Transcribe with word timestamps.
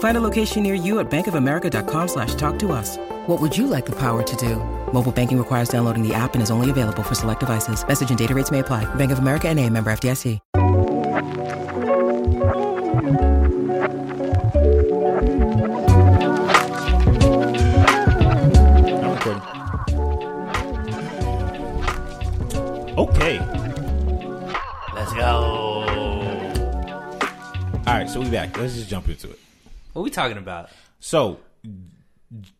Find 0.00 0.16
a 0.16 0.20
location 0.20 0.62
near 0.62 0.74
you 0.74 0.98
at 0.98 1.10
bankofamerica.com 1.10 2.08
slash 2.08 2.34
talk 2.34 2.58
to 2.60 2.72
us. 2.72 2.96
What 3.26 3.40
would 3.40 3.56
you 3.56 3.66
like 3.66 3.86
the 3.86 3.96
power 3.96 4.22
to 4.22 4.36
do? 4.36 4.56
Mobile 4.92 5.12
banking 5.12 5.38
requires 5.38 5.68
downloading 5.68 6.06
the 6.06 6.14
app 6.14 6.34
and 6.34 6.42
is 6.42 6.50
only 6.50 6.70
available 6.70 7.02
for 7.02 7.14
select 7.14 7.40
devices. 7.40 7.86
Message 7.86 8.08
and 8.10 8.18
data 8.18 8.34
rates 8.34 8.50
may 8.50 8.58
apply. 8.60 8.92
Bank 8.96 9.12
of 9.12 9.18
America 9.20 9.48
and 9.48 9.58
a 9.58 9.68
member 9.68 9.90
FDIC. 9.92 10.40
Okay. 22.96 23.38
Let's 24.94 25.12
go. 25.12 25.84
All 27.86 27.96
right, 27.96 28.08
so 28.08 28.20
we 28.20 28.30
back. 28.30 28.56
Let's 28.56 28.74
just 28.74 28.88
jump 28.88 29.08
into 29.08 29.30
it. 29.30 29.38
What 29.92 30.02
are 30.02 30.04
we 30.04 30.10
talking 30.10 30.38
about? 30.38 30.70
So, 31.00 31.40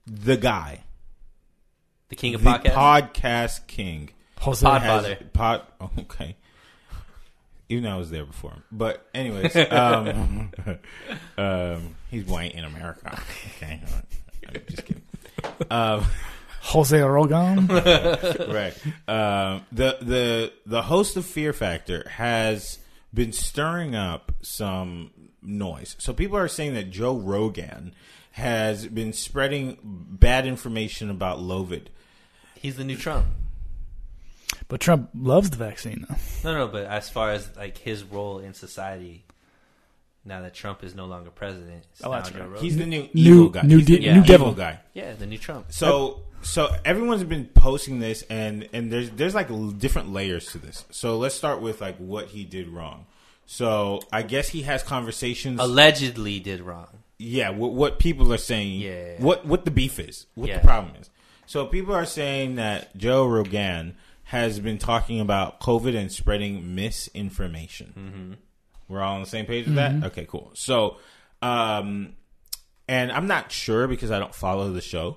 the 0.06 0.36
guy, 0.36 0.80
The 2.08 2.16
king 2.16 2.34
of 2.34 2.42
the 2.42 2.50
podcast. 2.50 2.72
podcast 2.74 3.66
king, 3.66 4.10
Jose 4.40 4.66
Podfather. 4.66 5.18
has 5.18 5.28
pod. 5.32 5.62
oh, 5.80 5.90
okay, 6.00 6.36
even 7.68 7.84
though 7.84 7.90
I 7.94 7.96
was 7.98 8.10
there 8.10 8.24
before 8.24 8.50
him. 8.52 8.62
But 8.72 9.06
anyways, 9.14 9.54
um, 9.70 10.50
um, 11.38 11.94
he's 12.10 12.24
white 12.24 12.54
in 12.54 12.64
America. 12.64 13.20
Okay, 13.56 13.80
I'm 14.48 14.62
just 14.68 14.84
kidding. 14.84 15.02
Um, 15.70 16.04
Jose 16.62 17.00
Rogan. 17.00 17.66
right. 17.68 18.74
Um, 19.08 19.64
the 19.72 19.96
the 20.00 20.52
the 20.66 20.82
host 20.82 21.16
of 21.16 21.24
Fear 21.24 21.52
Factor 21.52 22.08
has 22.08 22.78
been 23.14 23.32
stirring 23.32 23.94
up 23.94 24.32
some 24.42 25.10
noise. 25.42 25.96
So 25.98 26.12
people 26.12 26.36
are 26.36 26.48
saying 26.48 26.74
that 26.74 26.90
Joe 26.90 27.16
Rogan 27.16 27.94
has 28.32 28.86
been 28.86 29.12
spreading 29.12 29.78
bad 29.82 30.46
information 30.46 31.10
about 31.10 31.38
Lovid. 31.38 31.86
He's 32.54 32.76
the 32.76 32.84
new 32.84 32.96
Trump. 32.96 33.26
but 34.68 34.80
Trump 34.80 35.10
loves 35.14 35.50
the 35.50 35.56
vaccine, 35.56 36.06
though. 36.08 36.16
No, 36.52 36.58
no, 36.66 36.68
but 36.72 36.84
as 36.86 37.08
far 37.08 37.30
as 37.32 37.48
like 37.56 37.78
his 37.78 38.04
role 38.04 38.38
in 38.38 38.54
society, 38.54 39.24
now 40.24 40.42
that 40.42 40.54
Trump 40.54 40.84
is 40.84 40.94
no 40.94 41.06
longer 41.06 41.30
president, 41.30 41.84
it's 41.92 42.02
Oh, 42.04 42.10
that's 42.12 42.30
Joe 42.30 42.46
right. 42.46 42.60
He's 42.60 42.76
the 42.76 42.86
new 42.86 43.08
New- 43.14 43.50
guy. 43.50 43.62
new 43.62 43.78
He's 43.78 43.86
the 43.86 43.96
de- 43.98 44.02
new 44.02 44.10
evil 44.20 44.24
devil. 44.24 44.52
guy. 44.52 44.78
yeah, 44.94 45.14
the 45.14 45.26
new 45.26 45.38
Trump. 45.38 45.72
So 45.72 46.20
so 46.42 46.74
everyone's 46.84 47.24
been 47.24 47.46
posting 47.46 47.98
this 48.00 48.22
and 48.30 48.68
and 48.72 48.90
there's 48.92 49.10
there's 49.10 49.34
like 49.34 49.48
different 49.78 50.12
layers 50.12 50.52
to 50.52 50.58
this. 50.58 50.84
So 50.90 51.16
let's 51.18 51.34
start 51.34 51.60
with 51.60 51.80
like 51.80 51.96
what 51.96 52.28
he 52.28 52.44
did 52.44 52.68
wrong. 52.68 53.06
So 53.52 53.98
I 54.12 54.22
guess 54.22 54.48
he 54.50 54.62
has 54.62 54.84
conversations 54.84 55.58
Allegedly 55.60 56.38
did 56.38 56.60
wrong. 56.60 56.86
yeah, 57.18 57.50
what, 57.50 57.72
what 57.72 57.98
people 57.98 58.32
are 58.32 58.38
saying, 58.38 58.80
Yeah. 58.80 59.14
what 59.18 59.44
what 59.44 59.64
the 59.64 59.72
beef 59.72 59.98
is, 59.98 60.26
what 60.36 60.48
Yeah. 60.48 60.58
the 60.60 60.64
problem 60.68 60.94
is. 61.00 61.10
So 61.46 61.66
people 61.66 61.92
are 61.92 62.06
saying 62.06 62.54
that 62.54 62.96
Joe 62.96 63.26
Rogan 63.26 63.96
has 64.22 64.60
been 64.60 64.78
talking 64.78 65.18
about 65.18 65.58
COVID 65.60 65.96
and 65.96 66.12
spreading 66.12 66.76
misinformation. 66.76 67.92
Mm-hmm. 67.98 68.32
We're 68.88 69.00
all 69.02 69.16
on 69.16 69.20
the 69.20 69.28
same 69.28 69.46
page 69.46 69.66
with 69.66 69.74
that. 69.74 70.04
Okay, 70.04 70.26
cool. 70.26 70.52
So, 70.54 70.98
um, 71.42 72.14
and 72.86 73.10
I'm 73.10 73.26
not 73.26 73.50
sure 73.50 73.88
because 73.88 74.12
I 74.12 74.20
don't 74.20 74.34
follow 74.34 74.70
the 74.72 74.80
show, 74.80 75.16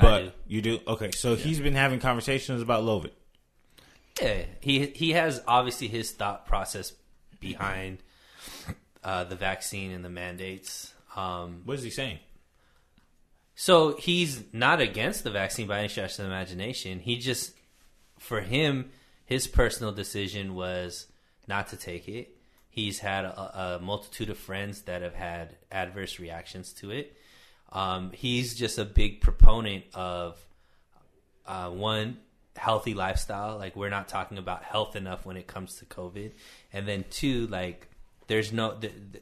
but 0.00 0.20
do. 0.22 0.32
you 0.48 0.62
do. 0.62 0.80
Okay, 0.88 1.10
so 1.10 1.36
he's 1.36 1.60
been 1.60 1.74
having 1.74 2.00
conversations 2.00 2.62
about 2.62 2.84
Lovid. 2.84 3.10
Yeah, 4.22 4.44
he 4.60 4.86
he 4.86 5.10
has 5.10 5.42
obviously 5.46 5.88
his 5.88 6.10
thought 6.12 6.46
process 6.46 6.94
behind 7.40 7.98
uh, 9.04 9.24
the 9.24 9.36
vaccine 9.36 9.90
and 9.90 10.04
the 10.04 10.10
mandates. 10.10 10.92
Um, 11.14 11.62
What 11.64 11.78
is 11.78 11.84
he 11.84 11.90
saying? 11.90 12.18
So 13.54 13.96
he's 13.96 14.42
not 14.52 14.80
against 14.80 15.24
the 15.24 15.30
vaccine 15.30 15.66
by 15.66 15.78
any 15.78 15.88
stretch 15.88 16.12
of 16.12 16.16
the 16.18 16.24
imagination. 16.24 17.00
He 17.00 17.16
just, 17.16 17.52
for 18.18 18.40
him, 18.42 18.90
his 19.24 19.46
personal 19.46 19.92
decision 19.92 20.54
was 20.54 21.06
not 21.48 21.68
to 21.68 21.76
take 21.76 22.06
it. 22.08 22.36
He's 22.68 22.98
had 22.98 23.24
a, 23.24 23.76
a 23.76 23.80
multitude 23.80 24.28
of 24.28 24.36
friends 24.36 24.82
that 24.82 25.00
have 25.00 25.14
had 25.14 25.56
adverse 25.72 26.20
reactions 26.20 26.74
to 26.74 26.90
it. 26.90 27.16
Um, 27.72 28.12
he's 28.12 28.54
just 28.54 28.78
a 28.78 28.84
big 28.84 29.22
proponent 29.22 29.84
of 29.94 30.36
uh, 31.46 31.70
one 31.70 32.18
healthy 32.56 32.94
lifestyle. 32.94 33.56
Like 33.56 33.76
we're 33.76 33.90
not 33.90 34.08
talking 34.08 34.38
about 34.38 34.62
health 34.62 34.96
enough 34.96 35.24
when 35.24 35.36
it 35.36 35.46
comes 35.46 35.76
to 35.76 35.84
COVID, 35.84 36.32
and 36.72 36.86
then 36.86 37.04
two, 37.10 37.46
like 37.46 37.88
there's 38.26 38.52
no, 38.52 38.78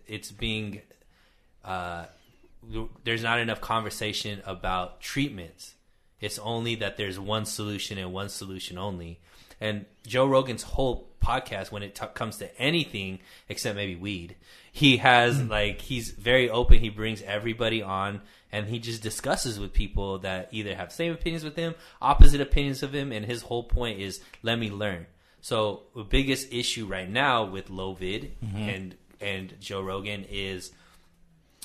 it's 0.07 0.31
being 0.31 0.81
uh, 1.65 2.07
there's 3.05 3.23
not 3.23 3.39
enough 3.39 3.61
conversation 3.61 4.43
about 4.47 5.01
treatments. 5.01 5.75
It's 6.21 6.39
only 6.39 6.77
that 6.77 6.97
there's 6.97 7.19
one 7.19 7.45
solution 7.45 7.99
and 7.99 8.13
one 8.13 8.29
solution 8.29 8.79
only. 8.79 9.21
And 9.61 9.85
Joe 10.07 10.27
Rogan's 10.27 10.63
whole 10.63 11.09
podcast, 11.23 11.71
when 11.71 11.83
it 11.83 11.95
t- 11.95 12.07
comes 12.15 12.39
to 12.39 12.61
anything 12.61 13.21
except 13.49 13.77
maybe 13.77 13.97
weed, 13.97 14.37
he 14.73 14.99
has 14.99 15.43
like 15.43 15.81
he's 15.81 16.11
very 16.11 16.51
open. 16.51 16.81
He 16.81 16.89
brings 16.89 17.23
everybody 17.23 17.83
on, 17.83 18.21
and 18.55 18.69
he 18.69 18.79
just 18.79 19.03
discusses 19.03 19.59
with 19.59 19.73
people 19.73 20.21
that 20.21 20.49
either 20.53 20.77
have 20.77 20.93
same 20.93 21.13
opinions 21.13 21.43
with 21.43 21.57
him, 21.57 21.75
opposite 22.01 22.41
opinions 22.41 22.85
of 22.85 22.95
him. 22.95 23.11
And 23.11 23.27
his 23.27 23.43
whole 23.43 23.65
point 23.65 23.99
is, 23.99 24.21
let 24.45 24.61
me 24.61 24.71
learn. 24.71 25.07
So 25.41 25.83
the 25.97 26.05
biggest 26.05 26.53
issue 26.53 26.87
right 26.87 27.11
now 27.11 27.45
with 27.47 27.69
Lovid 27.69 28.31
mm-hmm. 28.43 28.57
and 28.57 28.97
and 29.21 29.55
Joe 29.61 29.83
Rogan 29.83 30.25
is 30.31 30.71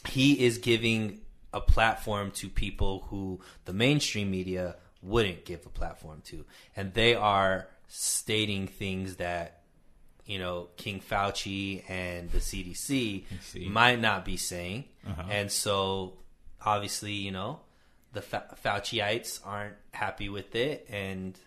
he 0.08 0.44
is 0.44 0.58
giving 0.58 1.20
a 1.54 1.62
platform 1.62 2.32
to 2.32 2.50
people 2.50 3.06
who 3.10 3.40
the 3.66 3.74
mainstream 3.74 4.32
media 4.32 4.76
wouldn't 5.04 5.46
give 5.46 5.66
a 5.68 5.70
platform 5.70 6.22
to 6.26 6.44
and 6.76 6.94
they 6.94 7.14
are 7.16 7.68
stating 7.88 8.68
things 8.68 9.18
that 9.18 9.62
you 10.26 10.40
know 10.40 10.70
King 10.76 11.02
Fauci 11.02 11.84
and 11.90 12.30
the 12.32 12.40
CDC 12.40 13.26
might 13.70 14.00
not 14.00 14.26
be 14.26 14.38
saying 14.38 14.86
uh-huh. 15.08 15.24
and 15.30 15.52
so 15.52 16.16
obviously 16.66 17.14
you 17.14 17.32
know 17.32 17.60
the 18.14 18.22
Fa- 18.22 18.56
Fauciites 18.64 19.40
aren't 19.46 19.76
happy 19.94 20.30
with 20.30 20.56
it 20.56 20.88
and 20.90 21.38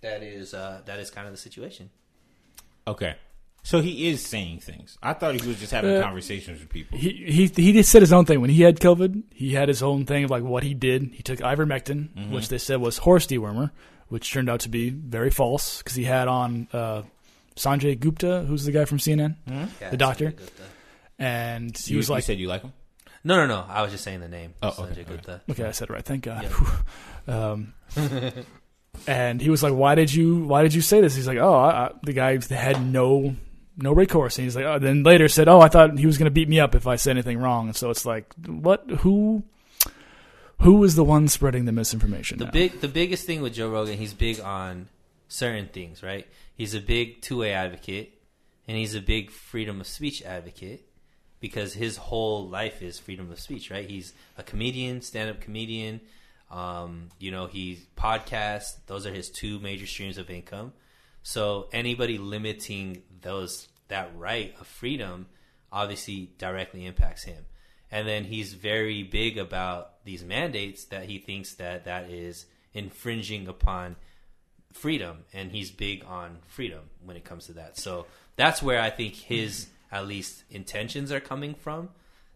that 0.00 0.22
is 0.22 0.54
uh 0.54 0.82
that 0.86 0.98
is 0.98 1.10
kind 1.10 1.26
of 1.26 1.32
the 1.32 1.38
situation 1.38 1.90
Okay, 2.86 3.14
so 3.62 3.80
he 3.80 4.08
is 4.10 4.20
saying 4.22 4.58
things. 4.60 4.98
I 5.02 5.14
thought 5.14 5.40
he 5.40 5.48
was 5.48 5.58
just 5.58 5.72
having 5.72 5.96
Uh, 5.96 6.02
conversations 6.02 6.60
with 6.60 6.68
people. 6.68 6.98
he 6.98 7.08
he 7.26 7.46
he 7.46 7.72
just 7.72 7.88
said 7.90 8.02
his 8.02 8.12
own 8.12 8.26
thing 8.26 8.42
when 8.42 8.50
he 8.50 8.60
had 8.60 8.78
COVID. 8.78 9.22
He 9.32 9.54
had 9.54 9.68
his 9.68 9.82
own 9.82 10.04
thing 10.04 10.24
of 10.24 10.30
like 10.30 10.42
what 10.42 10.62
he 10.64 10.74
did. 10.74 11.12
He 11.14 11.22
took 11.22 11.38
ivermectin, 11.38 12.10
Mm-hmm. 12.14 12.34
which 12.34 12.48
they 12.50 12.58
said 12.58 12.78
was 12.82 12.98
horse 12.98 13.26
dewormer, 13.26 13.70
which 14.08 14.30
turned 14.30 14.50
out 14.50 14.60
to 14.60 14.68
be 14.68 14.90
very 14.90 15.30
false 15.30 15.78
because 15.78 15.94
he 15.94 16.04
had 16.04 16.28
on 16.28 16.68
uh, 16.74 17.04
Sanjay 17.56 17.98
Gupta, 17.98 18.44
who's 18.46 18.66
the 18.66 18.72
guy 18.72 18.84
from 18.84 18.98
CNN, 18.98 19.36
Yeah, 19.80 19.88
the 19.88 19.96
doctor, 19.96 20.34
and 21.18 21.74
he 21.74 21.92
you, 21.92 21.96
was 21.96 22.10
like, 22.10 22.18
you 22.18 22.22
said 22.26 22.38
you 22.38 22.48
like 22.48 22.60
him. 22.60 22.74
No, 23.24 23.36
no, 23.36 23.46
no. 23.46 23.64
I 23.68 23.82
was 23.82 23.90
just 23.90 24.04
saying 24.04 24.20
the 24.20 24.28
name. 24.28 24.52
Oh, 24.62 24.70
Sanjay 24.70 24.92
okay, 24.92 25.04
Gupta. 25.04 25.40
Okay, 25.50 25.64
I 25.64 25.70
said 25.70 25.88
it 25.88 25.92
right. 25.92 26.04
Thank 26.04 26.24
God. 26.24 26.46
Yeah. 27.26 27.52
um, 27.52 27.72
and 29.06 29.40
he 29.40 29.48
was 29.48 29.62
like, 29.62 29.72
"Why 29.72 29.94
did 29.94 30.12
you? 30.12 30.44
Why 30.44 30.62
did 30.62 30.74
you 30.74 30.82
say 30.82 31.00
this?" 31.00 31.16
He's 31.16 31.26
like, 31.26 31.38
"Oh, 31.38 31.54
I, 31.54 31.86
I, 31.86 31.90
the 32.02 32.12
guy 32.12 32.38
had 32.54 32.84
no 32.84 33.34
no 33.78 33.92
recourse." 33.92 34.38
And 34.38 34.44
he's 34.44 34.54
like, 34.54 34.66
"Oh." 34.66 34.78
Then 34.78 35.02
later 35.02 35.28
said, 35.28 35.48
"Oh, 35.48 35.60
I 35.60 35.68
thought 35.68 35.98
he 35.98 36.06
was 36.06 36.18
going 36.18 36.26
to 36.26 36.30
beat 36.30 36.48
me 36.48 36.60
up 36.60 36.74
if 36.74 36.86
I 36.86 36.96
said 36.96 37.12
anything 37.12 37.38
wrong." 37.38 37.68
And 37.68 37.76
so 37.76 37.90
it's 37.90 38.04
like, 38.04 38.32
what? 38.46 38.88
Who? 39.00 39.42
Who 40.60 40.84
is 40.84 40.94
the 40.94 41.04
one 41.04 41.28
spreading 41.28 41.64
the 41.64 41.72
misinformation? 41.72 42.38
The 42.38 42.44
now? 42.44 42.50
big, 42.50 42.80
the 42.80 42.88
biggest 42.88 43.26
thing 43.26 43.42
with 43.42 43.54
Joe 43.54 43.70
Rogan, 43.70 43.98
he's 43.98 44.14
big 44.14 44.40
on 44.40 44.88
certain 45.28 45.66
things, 45.66 46.02
right? 46.02 46.26
He's 46.56 46.74
a 46.74 46.80
big 46.80 47.20
two 47.22 47.38
way 47.38 47.52
advocate. 47.52 48.12
and 48.68 48.76
he's 48.76 48.94
a 48.94 49.00
big 49.00 49.30
freedom 49.30 49.80
of 49.80 49.86
speech 49.86 50.22
advocate 50.22 50.86
because 51.44 51.74
his 51.74 51.98
whole 51.98 52.48
life 52.48 52.80
is 52.80 52.98
freedom 52.98 53.30
of 53.30 53.38
speech, 53.38 53.70
right? 53.70 53.86
He's 53.86 54.14
a 54.38 54.42
comedian, 54.42 55.02
stand-up 55.02 55.42
comedian. 55.42 56.00
Um, 56.50 57.10
you 57.18 57.30
know, 57.30 57.44
he 57.48 57.80
podcasts. 57.98 58.76
Those 58.86 59.04
are 59.04 59.12
his 59.12 59.28
two 59.28 59.58
major 59.58 59.84
streams 59.84 60.16
of 60.16 60.30
income. 60.30 60.72
So 61.22 61.68
anybody 61.70 62.16
limiting 62.16 63.02
those 63.20 63.68
that 63.88 64.10
right 64.16 64.54
of 64.58 64.66
freedom 64.66 65.26
obviously 65.70 66.30
directly 66.38 66.86
impacts 66.86 67.24
him. 67.24 67.44
And 67.90 68.08
then 68.08 68.24
he's 68.24 68.54
very 68.54 69.02
big 69.02 69.36
about 69.36 70.02
these 70.06 70.24
mandates 70.24 70.86
that 70.86 71.04
he 71.04 71.18
thinks 71.18 71.56
that 71.56 71.84
that 71.84 72.08
is 72.08 72.46
infringing 72.72 73.48
upon 73.48 73.96
freedom 74.72 75.26
and 75.34 75.52
he's 75.52 75.70
big 75.70 76.06
on 76.08 76.38
freedom 76.46 76.88
when 77.04 77.18
it 77.18 77.24
comes 77.26 77.48
to 77.48 77.52
that. 77.52 77.76
So 77.76 78.06
that's 78.36 78.62
where 78.62 78.80
I 78.80 78.88
think 78.88 79.14
his 79.14 79.66
at 79.94 80.06
least 80.06 80.44
intentions 80.50 81.12
are 81.12 81.20
coming 81.20 81.54
from. 81.54 81.88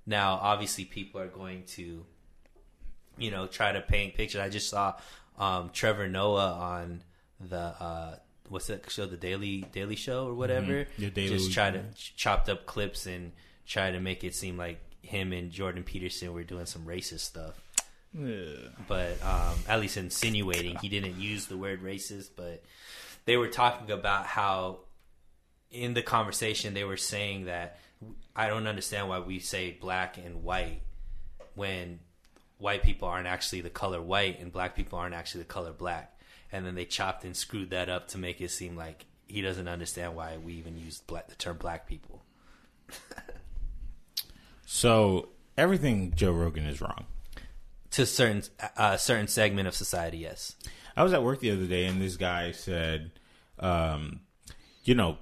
Now, 0.06 0.38
obviously 0.40 0.84
people 0.84 1.20
are 1.20 1.28
going 1.28 1.64
to 1.76 2.06
you 3.18 3.30
know, 3.30 3.46
try 3.46 3.72
to 3.72 3.80
paint 3.80 4.14
pictures. 4.14 4.40
I 4.40 4.48
just 4.48 4.68
saw 4.68 4.94
um, 5.38 5.70
Trevor 5.72 6.08
Noah 6.08 6.52
on 6.52 7.02
the 7.40 7.58
uh, 7.58 8.16
what's 8.48 8.68
that 8.68 8.90
show, 8.90 9.06
the 9.06 9.16
Daily 9.16 9.64
Daily 9.72 9.96
Show 9.96 10.26
or 10.26 10.34
whatever. 10.34 10.84
Mm-hmm. 10.84 11.02
Yeah, 11.02 11.10
Daily 11.10 11.28
just 11.28 11.52
try 11.52 11.70
to 11.70 11.82
ch- 11.94 12.14
chopped 12.16 12.48
up 12.48 12.66
clips 12.66 13.06
and 13.06 13.32
try 13.66 13.90
to 13.90 14.00
make 14.00 14.24
it 14.24 14.34
seem 14.34 14.56
like 14.56 14.80
him 15.02 15.32
and 15.32 15.50
Jordan 15.50 15.82
Peterson 15.82 16.32
were 16.32 16.44
doing 16.44 16.66
some 16.66 16.84
racist 16.86 17.20
stuff. 17.20 17.60
But 18.86 19.22
um, 19.22 19.58
at 19.68 19.80
least 19.80 19.96
insinuating 19.96 20.76
he 20.78 20.88
didn't 20.88 21.20
use 21.20 21.46
the 21.46 21.56
word 21.56 21.82
racist, 21.82 22.30
but 22.36 22.62
they 23.26 23.36
were 23.36 23.48
talking 23.48 23.90
about 23.90 24.26
how 24.26 24.80
in 25.70 25.94
the 25.94 26.02
conversation 26.02 26.74
they 26.74 26.84
were 26.84 26.96
saying 26.96 27.46
that 27.46 27.78
I 28.34 28.46
don't 28.46 28.66
understand 28.66 29.08
why 29.08 29.18
we 29.20 29.38
say 29.38 29.76
black 29.80 30.18
and 30.18 30.42
white 30.42 30.82
when 31.54 32.00
white 32.58 32.82
people 32.82 33.08
aren't 33.08 33.26
actually 33.26 33.60
the 33.60 33.70
color 33.70 34.00
white 34.00 34.40
and 34.40 34.52
black 34.52 34.76
people 34.76 34.98
aren't 34.98 35.14
actually 35.14 35.42
the 35.42 35.48
color 35.48 35.72
black. 35.72 36.14
And 36.50 36.64
then 36.64 36.74
they 36.74 36.84
chopped 36.84 37.24
and 37.24 37.36
screwed 37.36 37.70
that 37.70 37.88
up 37.88 38.08
to 38.08 38.18
make 38.18 38.40
it 38.40 38.50
seem 38.50 38.76
like 38.76 39.04
he 39.26 39.42
doesn't 39.42 39.68
understand 39.68 40.14
why 40.14 40.38
we 40.38 40.54
even 40.54 40.78
use 40.78 41.00
black, 41.06 41.28
the 41.28 41.34
term 41.34 41.58
black 41.58 41.86
people. 41.86 42.22
So 44.70 45.30
everything 45.56 46.12
Joe 46.14 46.32
Rogan 46.32 46.66
is 46.66 46.82
wrong. 46.82 47.06
To 47.92 48.04
certain 48.04 48.42
uh, 48.76 48.98
certain 48.98 49.26
segment 49.26 49.66
of 49.66 49.74
society, 49.74 50.18
yes. 50.18 50.56
I 50.94 51.02
was 51.02 51.14
at 51.14 51.22
work 51.22 51.40
the 51.40 51.50
other 51.50 51.64
day, 51.64 51.86
and 51.86 52.02
this 52.02 52.18
guy 52.18 52.52
said, 52.52 53.12
um, 53.58 54.20
"You 54.84 54.94
know, 54.94 55.16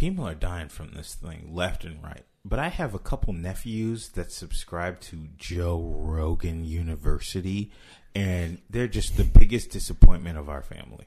people 0.00 0.26
are 0.26 0.34
dying 0.34 0.68
from 0.68 0.92
this 0.92 1.14
thing 1.14 1.50
left 1.52 1.84
and 1.84 2.02
right." 2.02 2.24
But 2.44 2.58
I 2.58 2.68
have 2.68 2.94
a 2.94 2.98
couple 2.98 3.32
nephews 3.34 4.08
that 4.10 4.32
subscribe 4.32 5.00
to 5.02 5.28
Joe 5.36 5.94
Rogan 5.98 6.64
University, 6.64 7.70
and 8.14 8.58
they're 8.70 8.88
just 8.88 9.16
the 9.18 9.24
biggest 9.24 9.70
disappointment 9.70 10.38
of 10.38 10.48
our 10.48 10.62
family. 10.62 11.06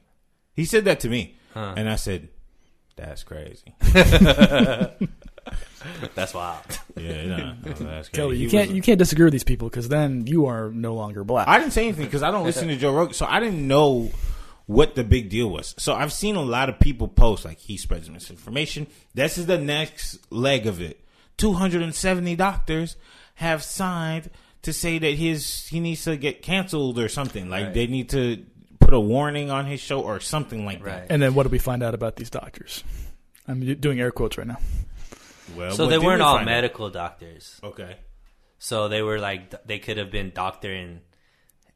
He 0.54 0.64
said 0.64 0.84
that 0.84 1.00
to 1.00 1.08
me, 1.08 1.36
and 1.54 1.88
I 1.90 1.96
said, 1.96 2.28
"That's 2.96 3.24
crazy." 3.24 3.74
That's 6.14 6.32
wild. 6.32 6.62
Yeah, 6.96 7.26
no, 7.26 7.36
no, 7.36 7.54
that's 7.64 7.78
crazy. 7.80 8.10
Kelly, 8.12 8.36
you 8.38 8.46
He 8.46 8.50
can't 8.50 8.68
was- 8.68 8.76
you 8.76 8.82
can't 8.82 8.98
disagree 8.98 9.24
with 9.24 9.32
these 9.32 9.44
people 9.44 9.68
because 9.68 9.88
then 9.88 10.26
you 10.26 10.46
are 10.46 10.70
no 10.70 10.94
longer 10.94 11.24
black. 11.24 11.48
I 11.48 11.58
didn't 11.58 11.72
say 11.72 11.84
anything 11.84 12.06
because 12.06 12.22
I 12.22 12.30
don't 12.30 12.44
listen 12.44 12.68
to 12.68 12.76
Joe 12.76 12.94
Rogan, 12.94 13.14
so 13.14 13.26
I 13.26 13.40
didn't 13.40 13.66
know 13.66 14.10
what 14.66 14.94
the 14.94 15.04
big 15.04 15.28
deal 15.28 15.48
was. 15.50 15.74
So 15.78 15.94
I've 15.94 16.12
seen 16.12 16.36
a 16.36 16.42
lot 16.42 16.68
of 16.68 16.78
people 16.80 17.08
post 17.08 17.44
like 17.44 17.58
he 17.58 17.76
spreads 17.76 18.08
misinformation. 18.08 18.86
This 19.14 19.36
is 19.38 19.46
the 19.46 19.58
next 19.58 20.18
leg 20.32 20.66
of 20.66 20.80
it. 20.80 21.00
Two 21.36 21.52
hundred 21.52 21.82
and 21.82 21.94
seventy 21.94 22.36
doctors 22.36 22.96
have 23.36 23.62
signed 23.62 24.30
to 24.62 24.72
say 24.72 24.98
that 24.98 25.14
his 25.14 25.66
he 25.68 25.80
needs 25.80 26.04
to 26.04 26.16
get 26.16 26.40
canceled 26.42 26.98
or 26.98 27.08
something. 27.08 27.50
Like 27.50 27.64
Right. 27.66 27.74
they 27.74 27.86
need 27.86 28.08
to 28.10 28.44
put 28.80 28.94
a 28.94 29.00
warning 29.00 29.50
on 29.50 29.66
his 29.66 29.80
show 29.80 30.00
or 30.00 30.20
something 30.20 30.64
like 30.64 30.84
Right. 30.84 31.04
and 31.10 31.20
then 31.20 31.34
what 31.34 31.42
do 31.42 31.48
we 31.50 31.58
find 31.58 31.82
out 31.82 31.94
about 31.94 32.16
these 32.16 32.30
doctors? 32.30 32.84
I'm 33.48 33.60
doing 33.80 34.00
air 34.00 34.10
quotes 34.10 34.38
right 34.38 34.46
now. 34.46 34.58
Well, 35.56 35.72
So 35.74 35.86
they 35.86 35.98
weren't 35.98 36.20
we 36.20 36.24
all 36.24 36.36
find 36.36 36.48
out? 36.48 36.52
medical 36.52 36.88
doctors. 36.90 37.60
Okay. 37.62 37.96
So 38.58 38.88
they 38.88 39.02
were 39.02 39.18
like 39.18 39.66
they 39.66 39.78
could 39.78 39.98
have 39.98 40.10
been 40.10 40.30
doctor 40.34 40.72
in 40.72 41.00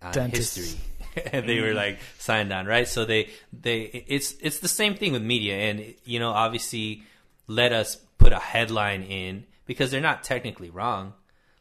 uh, 0.01 0.13
history, 0.29 0.69
and 0.98 0.98
they 1.33 1.61
were 1.61 1.75
like 1.75 1.99
signed 2.19 2.53
on, 2.53 2.67
right? 2.67 2.87
So 2.87 3.05
they 3.05 3.31
they 3.53 4.05
it's 4.07 4.35
it's 4.41 4.59
the 4.59 4.69
same 4.69 4.95
thing 4.95 5.13
with 5.13 5.23
media, 5.23 5.57
and 5.57 5.95
you 6.05 6.19
know 6.19 6.31
obviously 6.31 7.03
let 7.47 7.73
us 7.73 7.97
put 8.19 8.33
a 8.33 8.39
headline 8.39 9.03
in 9.03 9.45
because 9.67 9.91
they're 9.91 10.01
not 10.01 10.23
technically 10.23 10.71
wrong. 10.71 11.15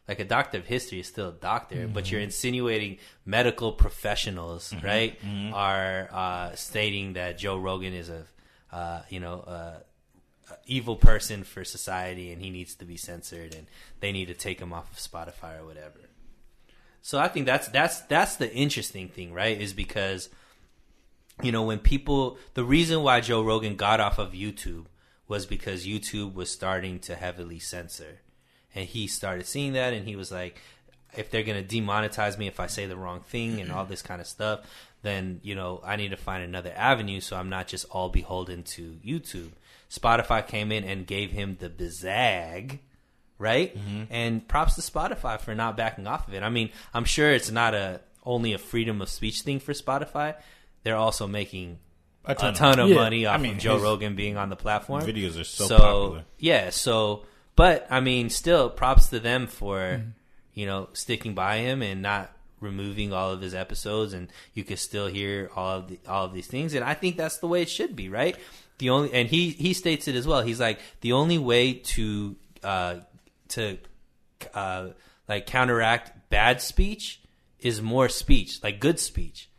Like 0.06 0.20
a 0.20 0.24
doctor 0.24 0.56
of 0.58 0.64
history 0.64 1.00
is 1.00 1.06
still 1.06 1.28
a 1.28 1.32
doctor, 1.32 1.86
but 1.86 2.10
you're 2.10 2.22
insinuating 2.22 2.96
medical 3.26 3.72
professionals, 3.72 4.74
right, 4.82 5.18
are 5.52 6.08
uh, 6.10 6.54
stating 6.54 7.12
that 7.12 7.36
Joe 7.36 7.58
Rogan 7.58 7.92
is 7.92 8.08
a 8.08 8.24
uh, 8.72 9.02
you 9.08 9.20
know. 9.20 9.40
Uh, 9.40 9.80
evil 10.66 10.96
person 10.96 11.44
for 11.44 11.64
society 11.64 12.32
and 12.32 12.40
he 12.40 12.48
needs 12.48 12.74
to 12.74 12.86
be 12.86 12.96
censored 12.96 13.54
and 13.54 13.66
they 14.00 14.12
need 14.12 14.28
to 14.28 14.34
take 14.34 14.60
him 14.60 14.72
off 14.72 14.90
of 14.90 14.96
Spotify 14.96 15.60
or 15.60 15.66
whatever. 15.66 16.07
So 17.02 17.18
I 17.18 17.28
think 17.28 17.46
that's 17.46 17.68
that's 17.68 18.00
that's 18.02 18.36
the 18.36 18.52
interesting 18.52 19.08
thing, 19.08 19.32
right? 19.32 19.60
Is 19.60 19.72
because 19.72 20.28
you 21.42 21.52
know 21.52 21.62
when 21.62 21.78
people 21.78 22.38
the 22.54 22.64
reason 22.64 23.02
why 23.02 23.20
Joe 23.20 23.42
Rogan 23.42 23.76
got 23.76 24.00
off 24.00 24.18
of 24.18 24.32
YouTube 24.32 24.86
was 25.28 25.44
because 25.44 25.86
YouTube 25.86 26.34
was 26.34 26.50
starting 26.50 26.98
to 27.00 27.14
heavily 27.14 27.58
censor. 27.58 28.20
And 28.74 28.86
he 28.86 29.06
started 29.06 29.46
seeing 29.46 29.74
that 29.74 29.92
and 29.92 30.06
he 30.06 30.16
was 30.16 30.32
like 30.32 30.60
if 31.16 31.30
they're 31.30 31.42
going 31.42 31.64
to 31.64 31.76
demonetize 31.76 32.38
me 32.38 32.48
if 32.48 32.60
I 32.60 32.66
say 32.66 32.86
the 32.86 32.96
wrong 32.96 33.20
thing 33.20 33.60
and 33.60 33.72
all 33.72 33.86
this 33.86 34.02
kind 34.02 34.20
of 34.20 34.26
stuff, 34.26 34.60
then, 35.02 35.40
you 35.42 35.54
know, 35.54 35.80
I 35.84 35.96
need 35.96 36.10
to 36.10 36.16
find 36.16 36.44
another 36.44 36.72
avenue 36.76 37.20
so 37.20 37.36
I'm 37.36 37.48
not 37.48 37.68
just 37.68 37.86
all 37.90 38.08
beholden 38.08 38.62
to 38.64 38.98
YouTube. 39.04 39.52
Spotify 39.90 40.46
came 40.46 40.70
in 40.70 40.84
and 40.84 41.06
gave 41.06 41.30
him 41.30 41.56
the 41.60 41.70
bizag, 41.70 42.80
right? 43.38 43.76
And 44.10 44.46
props 44.48 44.74
to 44.74 44.80
Spotify 44.80 45.40
for 45.40 45.54
not 45.54 45.76
backing 45.76 46.06
off 46.06 46.28
of 46.28 46.34
it. 46.34 46.42
I 46.42 46.48
mean, 46.50 46.70
I'm 46.92 47.04
sure 47.04 47.30
it's 47.32 47.50
not 47.50 47.74
a 47.74 48.00
only 48.24 48.52
a 48.52 48.58
freedom 48.58 49.00
of 49.00 49.08
speech 49.08 49.40
thing 49.40 49.60
for 49.60 49.72
Spotify. 49.72 50.34
They're 50.82 50.96
also 50.96 51.26
making 51.26 51.78
A 52.24 52.32
a 52.32 52.34
ton 52.34 52.54
ton, 52.54 52.78
of- 52.78 52.84
of 52.86 52.90
Yeah. 52.90 52.96
money 52.96 53.26
off 53.26 53.34
I 53.38 53.42
mean, 53.42 53.52
of 53.54 53.58
Joe 53.58 53.78
Rogan 53.78 54.14
being 54.16 54.36
on 54.36 54.48
the 54.50 54.56
platform. 54.56 55.02
videos 55.04 55.40
are 55.40 55.44
so 55.44 55.68
popular. 55.68 56.24
Yeah, 56.38 56.70
so 56.70 57.24
but 57.56 57.86
I 57.90 58.00
mean, 58.00 58.28
still 58.30 58.68
props 58.70 59.06
to 59.08 59.20
them 59.20 59.46
for 59.46 59.78
Mm-hmm. 59.78 60.08
you 60.54 60.66
know 60.66 60.88
sticking 60.92 61.34
by 61.34 61.58
him 61.58 61.82
and 61.82 62.02
not 62.02 62.32
removing 62.60 63.12
all 63.12 63.30
of 63.30 63.40
his 63.40 63.54
episodes, 63.54 64.12
and 64.12 64.28
you 64.52 64.64
can 64.64 64.76
still 64.76 65.06
hear 65.06 65.48
all 65.54 65.78
of 65.78 65.88
the 65.88 65.98
all 66.08 66.24
of 66.26 66.32
these 66.34 66.48
things. 66.48 66.74
And 66.74 66.84
I 66.84 66.94
think 66.94 67.16
that's 67.16 67.38
the 67.38 67.46
way 67.46 67.62
it 67.62 67.70
should 67.70 67.94
be, 67.96 68.08
right? 68.08 68.36
The 68.78 68.90
only 68.90 69.12
and 69.14 69.28
he 69.28 69.50
he 69.50 69.72
states 69.74 70.06
it 70.08 70.14
as 70.16 70.26
well. 70.26 70.42
He's 70.42 70.60
like 70.60 70.80
the 71.00 71.12
only 71.12 71.38
way 71.38 71.72
to 71.74 72.36
uh 72.64 72.96
to 73.50 73.78
uh 74.54 74.88
like 75.28 75.46
counteract 75.46 76.30
bad 76.30 76.60
speech 76.60 77.20
is 77.58 77.82
more 77.82 78.08
speech, 78.08 78.62
like 78.62 78.80
good 78.80 78.98
speech. 78.98 79.50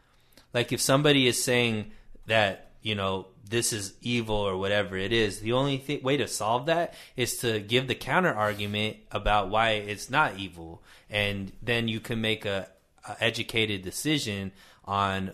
Like 0.54 0.72
if 0.72 0.82
somebody 0.82 1.28
is 1.28 1.44
saying 1.44 1.92
that 2.26 2.72
you 2.82 2.96
know 2.96 3.28
this 3.50 3.74
is 3.74 3.94
evil 4.02 4.36
or 4.36 4.58
whatever 4.58 4.96
it 4.96 5.12
is 5.12 5.40
the 5.40 5.54
only 5.54 5.80
th- 5.80 6.04
way 6.04 6.16
to 6.18 6.28
solve 6.28 6.68
that 6.68 6.94
is 7.16 7.38
to 7.38 7.60
give 7.60 7.88
the 7.88 7.96
counter 7.96 8.34
argument 8.34 8.98
about 9.12 9.50
why 9.50 9.72
it's 9.72 10.10
not 10.10 10.38
evil. 10.38 10.84
And 11.10 11.52
then 11.62 11.88
you 11.88 12.00
can 12.00 12.22
make 12.22 12.46
a, 12.46 12.70
a 13.08 13.24
educated 13.24 13.82
decision 13.82 14.52
on 14.86 15.32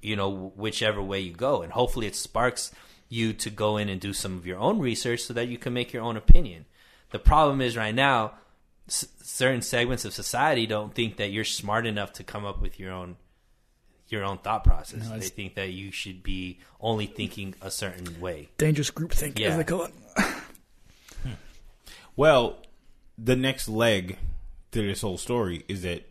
you 0.00 0.16
know 0.16 0.52
whichever 0.56 1.02
way 1.02 1.20
you 1.20 1.32
go. 1.32 1.62
And 1.62 1.72
hopefully 1.72 2.06
it 2.06 2.16
sparks 2.16 2.72
you 3.08 3.32
to 3.32 3.50
go 3.50 3.76
in 3.76 3.88
and 3.88 4.00
do 4.00 4.12
some 4.12 4.36
of 4.36 4.46
your 4.46 4.58
own 4.58 4.78
research 4.78 5.20
so 5.20 5.34
that 5.34 5.48
you 5.48 5.58
can 5.58 5.72
make 5.72 5.92
your 5.92 6.02
own 6.02 6.16
opinion 6.16 6.66
the 7.10 7.18
problem 7.18 7.60
is 7.60 7.76
right 7.76 7.94
now 7.94 8.32
s- 8.88 9.06
certain 9.22 9.62
segments 9.62 10.04
of 10.04 10.12
society 10.14 10.66
don't 10.66 10.94
think 10.94 11.16
that 11.16 11.30
you're 11.30 11.44
smart 11.44 11.86
enough 11.86 12.12
to 12.14 12.24
come 12.24 12.44
up 12.44 12.60
with 12.60 12.78
your 12.80 12.92
own 12.92 13.16
your 14.08 14.22
own 14.24 14.38
thought 14.38 14.62
process. 14.62 15.08
No, 15.08 15.18
they 15.18 15.26
think 15.26 15.54
that 15.56 15.70
you 15.70 15.90
should 15.90 16.22
be 16.22 16.60
only 16.80 17.06
thinking 17.06 17.54
a 17.60 17.70
certain 17.72 18.20
way. 18.20 18.48
Dangerous 18.56 18.90
group 18.90 19.12
think, 19.12 19.38
Yeah. 19.38 19.48
as 19.48 19.56
they 19.56 19.64
call 19.64 19.84
it. 19.84 19.92
Well, 22.14 22.58
the 23.18 23.36
next 23.36 23.68
leg 23.68 24.16
to 24.72 24.80
this 24.86 25.02
whole 25.02 25.18
story 25.18 25.64
is 25.68 25.82
that 25.82 26.06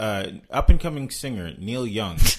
uh, 0.00 0.26
up 0.50 0.70
and 0.70 0.80
coming 0.80 1.10
singer 1.10 1.52
Neil 1.58 1.86
Young 1.86 2.16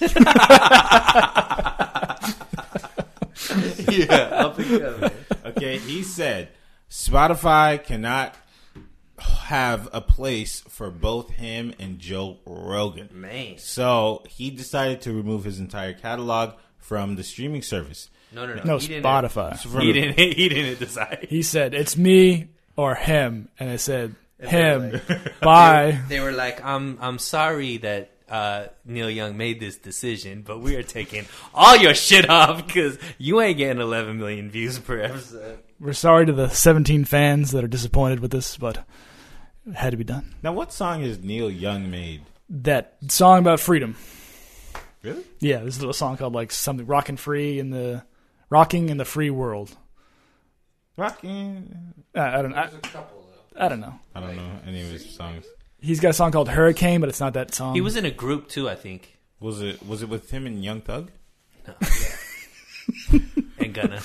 yeah, 3.88 4.28
up 4.32 4.58
and 4.58 4.80
coming. 4.80 5.10
Okay, 5.46 5.78
he 5.78 6.02
said 6.02 6.48
Spotify 6.90 7.82
cannot 7.82 8.34
have 9.18 9.88
a 9.92 10.00
place 10.00 10.60
for 10.68 10.90
both 10.90 11.30
him 11.30 11.74
and 11.78 11.98
Joe 11.98 12.38
Rogan. 12.46 13.08
Man. 13.12 13.58
So 13.58 14.22
he 14.28 14.50
decided 14.50 15.00
to 15.02 15.12
remove 15.12 15.44
his 15.44 15.58
entire 15.58 15.92
catalog 15.92 16.54
from 16.78 17.16
the 17.16 17.24
streaming 17.24 17.62
service. 17.62 18.08
No, 18.32 18.46
no, 18.46 18.54
no. 18.54 18.62
No, 18.62 18.78
he 18.78 18.88
didn't- 18.88 19.04
Spotify. 19.04 19.80
He 19.82 19.92
didn't. 19.92 20.18
He 20.36 20.48
didn't 20.48 20.78
decide. 20.78 21.26
He 21.28 21.42
said, 21.42 21.74
"It's 21.74 21.96
me 21.96 22.48
or 22.76 22.94
him," 22.94 23.48
and 23.58 23.70
I 23.70 23.76
said, 23.76 24.14
"Him." 24.38 25.00
Bye. 25.42 25.98
They 26.08 26.20
were 26.20 26.32
like, 26.32 26.62
"I'm, 26.62 26.98
I'm 27.00 27.18
sorry 27.18 27.78
that 27.78 28.10
uh, 28.28 28.66
Neil 28.84 29.08
Young 29.10 29.36
made 29.38 29.60
this 29.60 29.76
decision, 29.78 30.42
but 30.42 30.60
we 30.60 30.76
are 30.76 30.82
taking 30.82 31.24
all 31.54 31.74
your 31.76 31.94
shit 31.94 32.28
off 32.28 32.66
because 32.66 32.98
you 33.16 33.40
ain't 33.40 33.56
getting 33.56 33.80
11 33.80 34.18
million 34.18 34.50
views 34.50 34.78
per 34.78 35.00
episode." 35.00 35.58
We're 35.80 35.92
sorry 35.92 36.26
to 36.26 36.32
the 36.32 36.48
17 36.48 37.04
fans 37.04 37.52
that 37.52 37.62
are 37.62 37.68
disappointed 37.68 38.20
with 38.20 38.30
this, 38.32 38.56
but 38.56 38.84
it 39.66 39.74
had 39.74 39.90
to 39.90 39.96
be 39.96 40.04
done. 40.04 40.34
Now, 40.42 40.52
what 40.52 40.72
song 40.72 41.02
has 41.02 41.20
Neil 41.20 41.50
Young 41.50 41.90
made? 41.90 42.22
That 42.50 42.96
song 43.08 43.40
about 43.40 43.60
freedom. 43.60 43.96
Really? 45.02 45.22
Yeah, 45.38 45.58
this 45.58 45.76
is 45.76 45.82
a 45.82 45.92
song 45.92 46.16
called 46.16 46.34
like 46.34 46.50
something 46.50 46.86
"Rockin' 46.86 47.16
Free" 47.16 47.58
in 47.60 47.70
the 47.70 48.02
"Rocking 48.50 48.88
in 48.88 48.96
the 48.96 49.04
Free 49.04 49.30
World." 49.30 49.76
Rocking. 50.96 51.94
Uh, 52.14 52.20
I 52.20 52.42
don't. 52.42 52.54
I, 52.54 52.68
I 53.56 53.68
don't 53.68 53.80
know. 53.80 53.94
I 54.14 54.20
don't 54.20 54.36
know 54.36 54.50
any 54.66 54.80
of 54.80 54.88
his 54.88 55.08
songs. 55.14 55.44
He's 55.80 56.00
got 56.00 56.10
a 56.10 56.14
song 56.14 56.32
called 56.32 56.48
"Hurricane," 56.48 57.00
but 57.00 57.08
it's 57.08 57.20
not 57.20 57.34
that 57.34 57.54
song. 57.54 57.74
He 57.74 57.80
was 57.80 57.96
in 57.96 58.04
a 58.04 58.10
group 58.10 58.48
too, 58.48 58.68
I 58.68 58.74
think. 58.74 59.18
Was 59.38 59.62
it 59.62 59.86
was 59.86 60.02
it 60.02 60.08
with 60.08 60.30
him 60.30 60.46
and 60.46 60.64
Young 60.64 60.80
Thug 60.80 61.12
And 63.68 63.74
Gunna, 63.74 64.00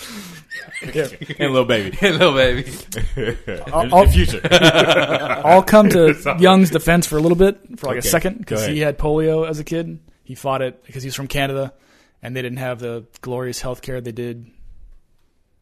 Yeah. 0.94 1.08
and 1.40 1.54
Lil 1.54 1.66
Baby? 1.66 1.98
little 2.02 2.34
baby. 2.34 2.72
I'll, 3.72 3.96
I'll- 3.96 4.08
future. 4.08 4.42
I'll 4.52 5.64
come 5.64 5.90
to 5.90 6.36
Young's 6.40 6.70
defense 6.70 7.08
for 7.08 7.18
a 7.18 7.22
little 7.22 7.38
bit, 7.38 7.60
for 7.80 7.88
like 7.88 7.98
Okay, 7.98 8.08
a 8.08 8.12
second, 8.12 8.34
go 8.34 8.40
because 8.40 8.62
ahead. 8.64 8.74
he 8.74 8.80
had 8.82 8.98
polio 8.98 9.48
as 9.48 9.60
a 9.60 9.64
kid. 9.64 10.00
He 10.24 10.36
fought 10.36 10.62
it 10.62 10.84
because 10.86 11.04
he's 11.04 11.16
from 11.16 11.28
Canada, 11.28 11.74
and 12.22 12.36
they 12.36 12.42
didn't 12.42 12.60
have 12.60 12.80
the 12.80 13.06
glorious 13.22 13.62
health 13.62 13.82
care 13.82 14.02
they 14.02 14.12
did 14.12 14.46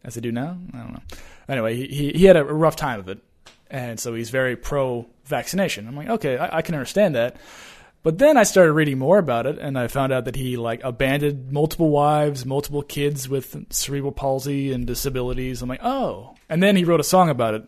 as 0.03 0.15
they 0.15 0.22
do 0.22 0.31
now. 0.31 0.58
I 0.74 0.77
don't 0.77 0.93
know. 0.93 1.01
Anyway, 1.50 1.75
he, 1.75 1.88
he, 1.88 2.12
he 2.13 2.25
had 2.25 2.38
a 2.38 2.43
rough 2.43 2.75
time 2.75 3.00
of 3.00 3.08
it, 3.10 3.20
and 3.70 4.00
so 4.00 4.13
he's 4.13 4.29
very 4.29 4.55
pro 4.55 5.08
vaccination. 5.25 5.88
I'm 5.88 5.96
like, 5.96 6.10
okay, 6.10 6.38
I, 6.38 6.58
I 6.58 6.62
can 6.62 6.75
understand 6.75 7.15
that. 7.15 7.38
But 8.03 8.17
then 8.17 8.36
I 8.36 8.43
started 8.43 8.74
reading 8.74 8.98
more 8.98 9.20
about 9.20 9.46
it, 9.46 9.60
and 9.60 9.77
I 9.77 9.88
found 9.88 10.12
out 10.12 10.25
that 10.25 10.36
he 10.36 10.58
like 10.58 10.81
abandoned 10.84 11.51
multiple 11.51 11.89
wives, 11.89 12.46
multiple 12.46 12.81
kids 12.81 13.29
with 13.29 13.55
cerebral 13.72 14.12
palsy 14.12 14.72
and 14.72 14.88
disabilities. 14.88 15.62
I'm 15.62 15.70
like, 15.70 15.84
oh. 15.84 16.36
And 16.50 16.63
then 16.63 16.75
he 16.75 16.84
wrote 16.84 17.00
a 17.00 17.03
song 17.03 17.29
about 17.29 17.53
it 17.53 17.63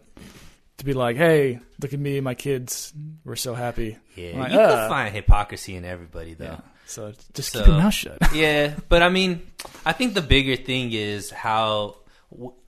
to 0.78 0.86
be 0.86 0.94
like, 0.94 1.18
hey, 1.18 1.60
look 1.80 1.94
at 1.94 2.00
me, 2.00 2.18
and 2.18 2.24
my 2.24 2.34
kids, 2.34 2.94
we're 3.24 3.36
so 3.36 3.54
happy. 3.54 3.98
Yeah, 4.16 4.40
like, 4.40 4.52
you 4.52 4.58
can 4.58 4.70
ah. 4.70 4.90
find 4.90 5.14
hypocrisy 5.14 5.76
in 5.76 5.86
everybody, 5.86 6.34
though. 6.34 6.46
Yeah. 6.46 6.60
So 6.86 7.14
just 7.34 7.52
So- 7.52 7.60
keep 7.60 7.68
your 7.68 7.78
mouth 7.78 7.94
shut. 7.94 8.18
yeah, 8.34 8.76
but 8.90 9.04
I 9.04 9.10
mean, 9.10 9.42
I 9.86 9.94
think 9.94 10.16
the 10.16 10.22
bigger 10.22 10.56
thing 10.56 10.92
is 10.94 11.30
how 11.30 11.98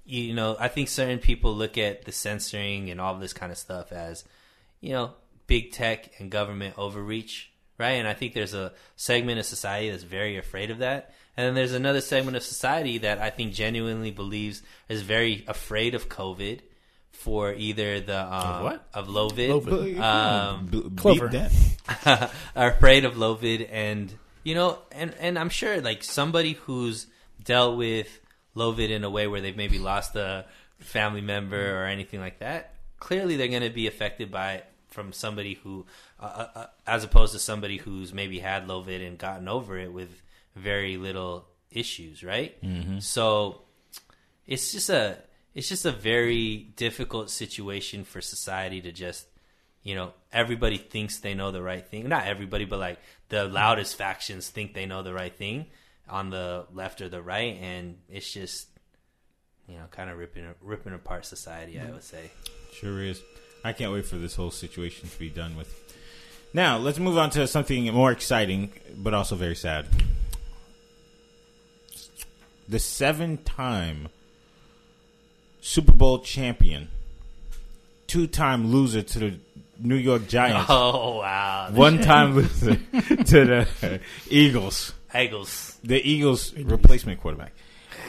you 0.06 0.34
know. 0.34 0.56
I 0.60 0.68
think 0.68 0.88
certain 0.90 1.20
people 1.20 1.54
look 1.54 1.78
at 1.78 2.06
the 2.06 2.12
censoring 2.12 2.90
and 2.92 3.02
all 3.02 3.16
this 3.16 3.34
kind 3.34 3.52
of 3.52 3.58
stuff 3.58 3.92
as 3.92 4.24
you 4.80 4.94
know 4.94 5.14
big 5.48 5.72
tech 5.72 6.12
and 6.20 6.32
government 6.32 6.76
overreach, 6.78 7.52
right? 7.78 7.94
And 7.94 8.08
I 8.08 8.14
think 8.14 8.34
there's 8.34 8.54
a 8.54 8.74
segment 8.96 9.40
of 9.40 9.46
society 9.46 9.90
that's 9.90 10.04
very 10.04 10.38
afraid 10.38 10.72
of 10.72 10.80
that, 10.80 11.14
and 11.38 11.48
then 11.48 11.56
there's 11.56 11.74
another 11.74 12.02
segment 12.02 12.38
of 12.38 12.44
society 12.44 13.00
that 13.00 13.20
I 13.20 13.30
think 13.30 13.54
genuinely 13.54 14.12
believes 14.12 14.62
is 14.88 15.02
very 15.02 15.44
afraid 15.48 15.96
of 15.96 16.10
COVID 16.10 16.62
for 17.12 17.54
either 17.54 18.00
the 18.00 18.22
um, 18.34 18.64
what? 18.64 18.88
of 18.94 19.08
Lovid, 19.08 19.50
Lovid. 19.50 20.00
Um, 20.00 20.68
B- 20.68 20.82
beat 20.82 20.98
Clover. 20.98 21.28
that. 21.30 22.32
are 22.56 22.72
afraid 22.72 23.06
of 23.06 23.16
Lovid, 23.16 23.68
and 23.72 24.14
you 24.44 24.56
know, 24.56 24.80
and 24.92 25.14
and 25.20 25.40
I'm 25.40 25.50
sure 25.50 25.82
like 25.82 26.04
somebody 26.04 26.54
who's 26.54 27.08
dealt 27.44 27.78
with 27.78 28.20
Lovid 28.56 28.90
in 28.90 29.04
a 29.04 29.10
way 29.10 29.28
where 29.28 29.42
they've 29.42 29.56
maybe 29.56 29.80
lost 29.80 30.16
a 30.16 30.46
family 30.80 31.22
member 31.22 31.82
or 31.82 31.86
anything 31.86 32.20
like 32.20 32.40
that, 32.40 32.76
clearly 33.00 33.38
they're 33.38 33.48
going 33.48 33.64
to 33.64 33.70
be 33.70 33.88
affected 33.88 34.32
by 34.32 34.54
it 34.54 34.66
from 34.90 35.12
somebody 35.12 35.56
who, 35.56 35.86
uh, 36.20 36.24
uh, 36.24 36.48
uh, 36.56 36.66
as 36.88 37.04
opposed 37.04 37.34
to 37.34 37.40
somebody 37.40 37.78
who's 37.78 38.14
maybe 38.14 38.40
had 38.40 38.68
Lovid 38.68 39.06
and 39.06 39.18
gotten 39.18 39.48
over 39.48 39.78
it 39.78 39.92
with 39.92 40.22
very 40.56 40.98
little 40.98 41.46
issues, 41.72 42.24
right? 42.24 42.56
So 43.02 43.62
it's 44.48 44.72
just 44.72 44.90
a 44.90 45.18
it's 45.54 45.68
just 45.70 45.86
a 45.86 45.92
very 45.92 46.58
difficult 46.76 47.30
situation 47.30 48.04
for 48.04 48.22
society 48.22 48.82
to 48.82 48.92
just 48.92 49.26
you 49.84 49.96
know 49.96 50.14
everybody 50.32 50.78
thinks 50.78 51.20
they 51.20 51.34
know 51.34 51.52
the 51.52 51.62
right 51.62 51.88
thing 51.88 52.08
not 52.10 52.26
everybody 52.28 52.66
but 52.66 52.80
like 52.80 53.00
the 53.30 53.46
loudest 53.46 53.96
factions 53.96 54.50
think 54.50 54.74
they 54.74 54.86
know 54.86 55.02
the 55.04 55.14
right 55.14 55.36
thing 55.36 55.66
on 56.10 56.30
the 56.30 56.66
left 56.74 57.02
or 57.02 57.10
the 57.10 57.22
right 57.22 57.58
and 57.62 57.98
it's 58.10 58.32
just 58.32 58.68
you 59.68 59.76
know 59.76 59.86
kind 59.92 60.10
of 60.10 60.18
ripping 60.18 60.46
ripping 60.62 60.94
apart 60.94 61.26
society 61.26 61.80
i 61.80 61.90
would 61.92 62.04
say 62.04 62.32
Sure 62.74 63.02
is. 63.02 63.22
I 63.64 63.72
can't 63.74 63.92
wait 63.94 64.06
for 64.06 64.18
this 64.18 64.36
whole 64.36 64.52
situation 64.52 65.08
to 65.10 65.18
be 65.18 65.30
done 65.30 65.56
with. 65.56 65.85
Now, 66.56 66.78
let's 66.78 67.00
move 67.00 67.18
on 67.18 67.32
to 67.32 67.48
something 67.48 67.94
more 67.94 68.14
exciting, 68.14 68.72
but 68.96 69.14
also 69.14 69.36
very 69.36 69.58
sad. 69.58 69.88
The 72.70 72.80
seven 72.80 73.40
time 73.40 74.08
Super 75.60 75.92
Bowl 75.92 76.20
champion, 76.20 76.88
two 78.08 78.26
time 78.28 78.72
loser 78.72 79.02
to 79.02 79.20
the 79.20 79.34
New 79.80 79.98
York 79.98 80.30
Giants, 80.30 80.68
oh 80.70 81.18
wow 81.18 81.72
one 81.74 82.00
time 82.00 82.36
loser 82.36 82.76
to 82.76 83.46
the 83.46 84.00
Eagles. 84.30 84.94
eagles 85.14 85.78
the 85.84 86.00
Eagles' 86.10 86.54
replacement 86.54 87.20
quarterback. 87.20 87.52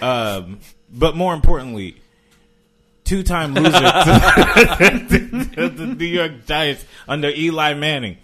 Um, 0.01 0.61
but 0.89 1.17
more 1.17 1.35
importantly, 1.35 1.97
two-time 3.03 3.55
loser 3.55 3.71
to, 3.81 5.49
to 5.57 5.69
the 5.69 5.87
New 5.99 6.05
York 6.05 6.47
Giants 6.47 6.85
under 7.09 7.31
Eli 7.31 7.75
Manning. 7.75 8.19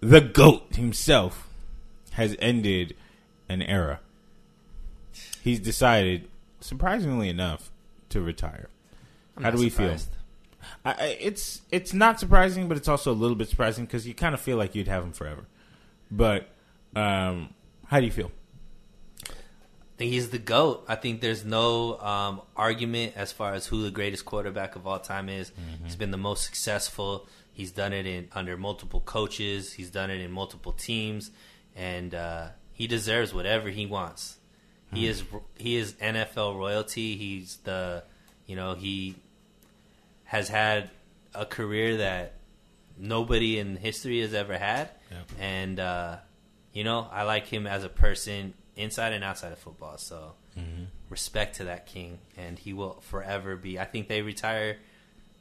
The 0.00 0.20
goat 0.20 0.74
himself 0.76 1.48
has 2.12 2.36
ended 2.38 2.96
an 3.48 3.62
era. 3.62 4.00
He's 5.42 5.60
decided, 5.60 6.28
surprisingly 6.60 7.28
enough, 7.28 7.70
to 8.10 8.20
retire. 8.20 8.68
I'm 9.36 9.44
How 9.44 9.50
do 9.50 9.58
we 9.58 9.70
surprised. 9.70 10.08
feel? 10.10 10.16
I, 10.84 10.92
I- 10.92 11.18
it's 11.20 11.62
it's 11.70 11.92
not 11.94 12.20
surprising, 12.20 12.68
but 12.68 12.76
it's 12.76 12.88
also 12.88 13.12
a 13.12 13.14
little 13.14 13.36
bit 13.36 13.48
surprising 13.48 13.84
because 13.86 14.06
you 14.06 14.14
kind 14.14 14.34
of 14.34 14.40
feel 14.40 14.56
like 14.56 14.74
you'd 14.74 14.88
have 14.88 15.02
him 15.02 15.12
forever. 15.12 15.44
But 16.10 16.48
um, 16.96 17.50
how 17.86 18.00
do 18.00 18.06
you 18.06 18.12
feel? 18.12 18.30
I 19.28 19.32
think 19.96 20.12
he's 20.12 20.30
the 20.30 20.38
goat. 20.38 20.84
I 20.88 20.94
think 20.96 21.20
there's 21.20 21.44
no 21.44 21.98
um, 22.00 22.40
argument 22.56 23.12
as 23.16 23.32
far 23.32 23.52
as 23.54 23.66
who 23.66 23.82
the 23.82 23.90
greatest 23.90 24.24
quarterback 24.24 24.74
of 24.76 24.86
all 24.86 24.98
time 24.98 25.28
is. 25.28 25.52
He's 25.84 25.96
been 25.96 26.10
the 26.10 26.16
most 26.16 26.44
successful. 26.44 27.28
He's 27.60 27.72
done 27.72 27.92
it 27.92 28.06
in 28.06 28.26
under 28.32 28.56
multiple 28.56 29.00
coaches. 29.00 29.74
He's 29.74 29.90
done 29.90 30.10
it 30.10 30.22
in 30.22 30.32
multiple 30.32 30.72
teams, 30.72 31.30
and 31.76 32.14
uh, 32.14 32.48
he 32.72 32.86
deserves 32.86 33.34
whatever 33.34 33.68
he 33.68 33.84
wants. 33.84 34.38
He 34.94 35.06
is 35.06 35.22
he 35.58 35.76
is 35.76 35.92
NFL 35.92 36.56
royalty. 36.56 37.18
He's 37.18 37.58
the 37.64 38.04
you 38.46 38.56
know 38.56 38.76
he 38.76 39.16
has 40.24 40.48
had 40.48 40.88
a 41.34 41.44
career 41.44 41.98
that 41.98 42.36
nobody 42.96 43.58
in 43.58 43.76
history 43.76 44.22
has 44.22 44.32
ever 44.32 44.56
had, 44.56 44.88
and 45.38 45.78
uh, 45.78 46.16
you 46.72 46.82
know 46.82 47.06
I 47.12 47.24
like 47.24 47.46
him 47.46 47.66
as 47.66 47.84
a 47.84 47.90
person 47.90 48.54
inside 48.74 49.12
and 49.12 49.22
outside 49.22 49.52
of 49.52 49.58
football. 49.58 49.98
So 49.98 50.32
respect 51.10 51.56
to 51.56 51.64
that 51.64 51.84
king, 51.84 52.20
and 52.38 52.58
he 52.58 52.72
will 52.72 53.02
forever 53.02 53.54
be. 53.54 53.78
I 53.78 53.84
think 53.84 54.08
they 54.08 54.22
retire. 54.22 54.78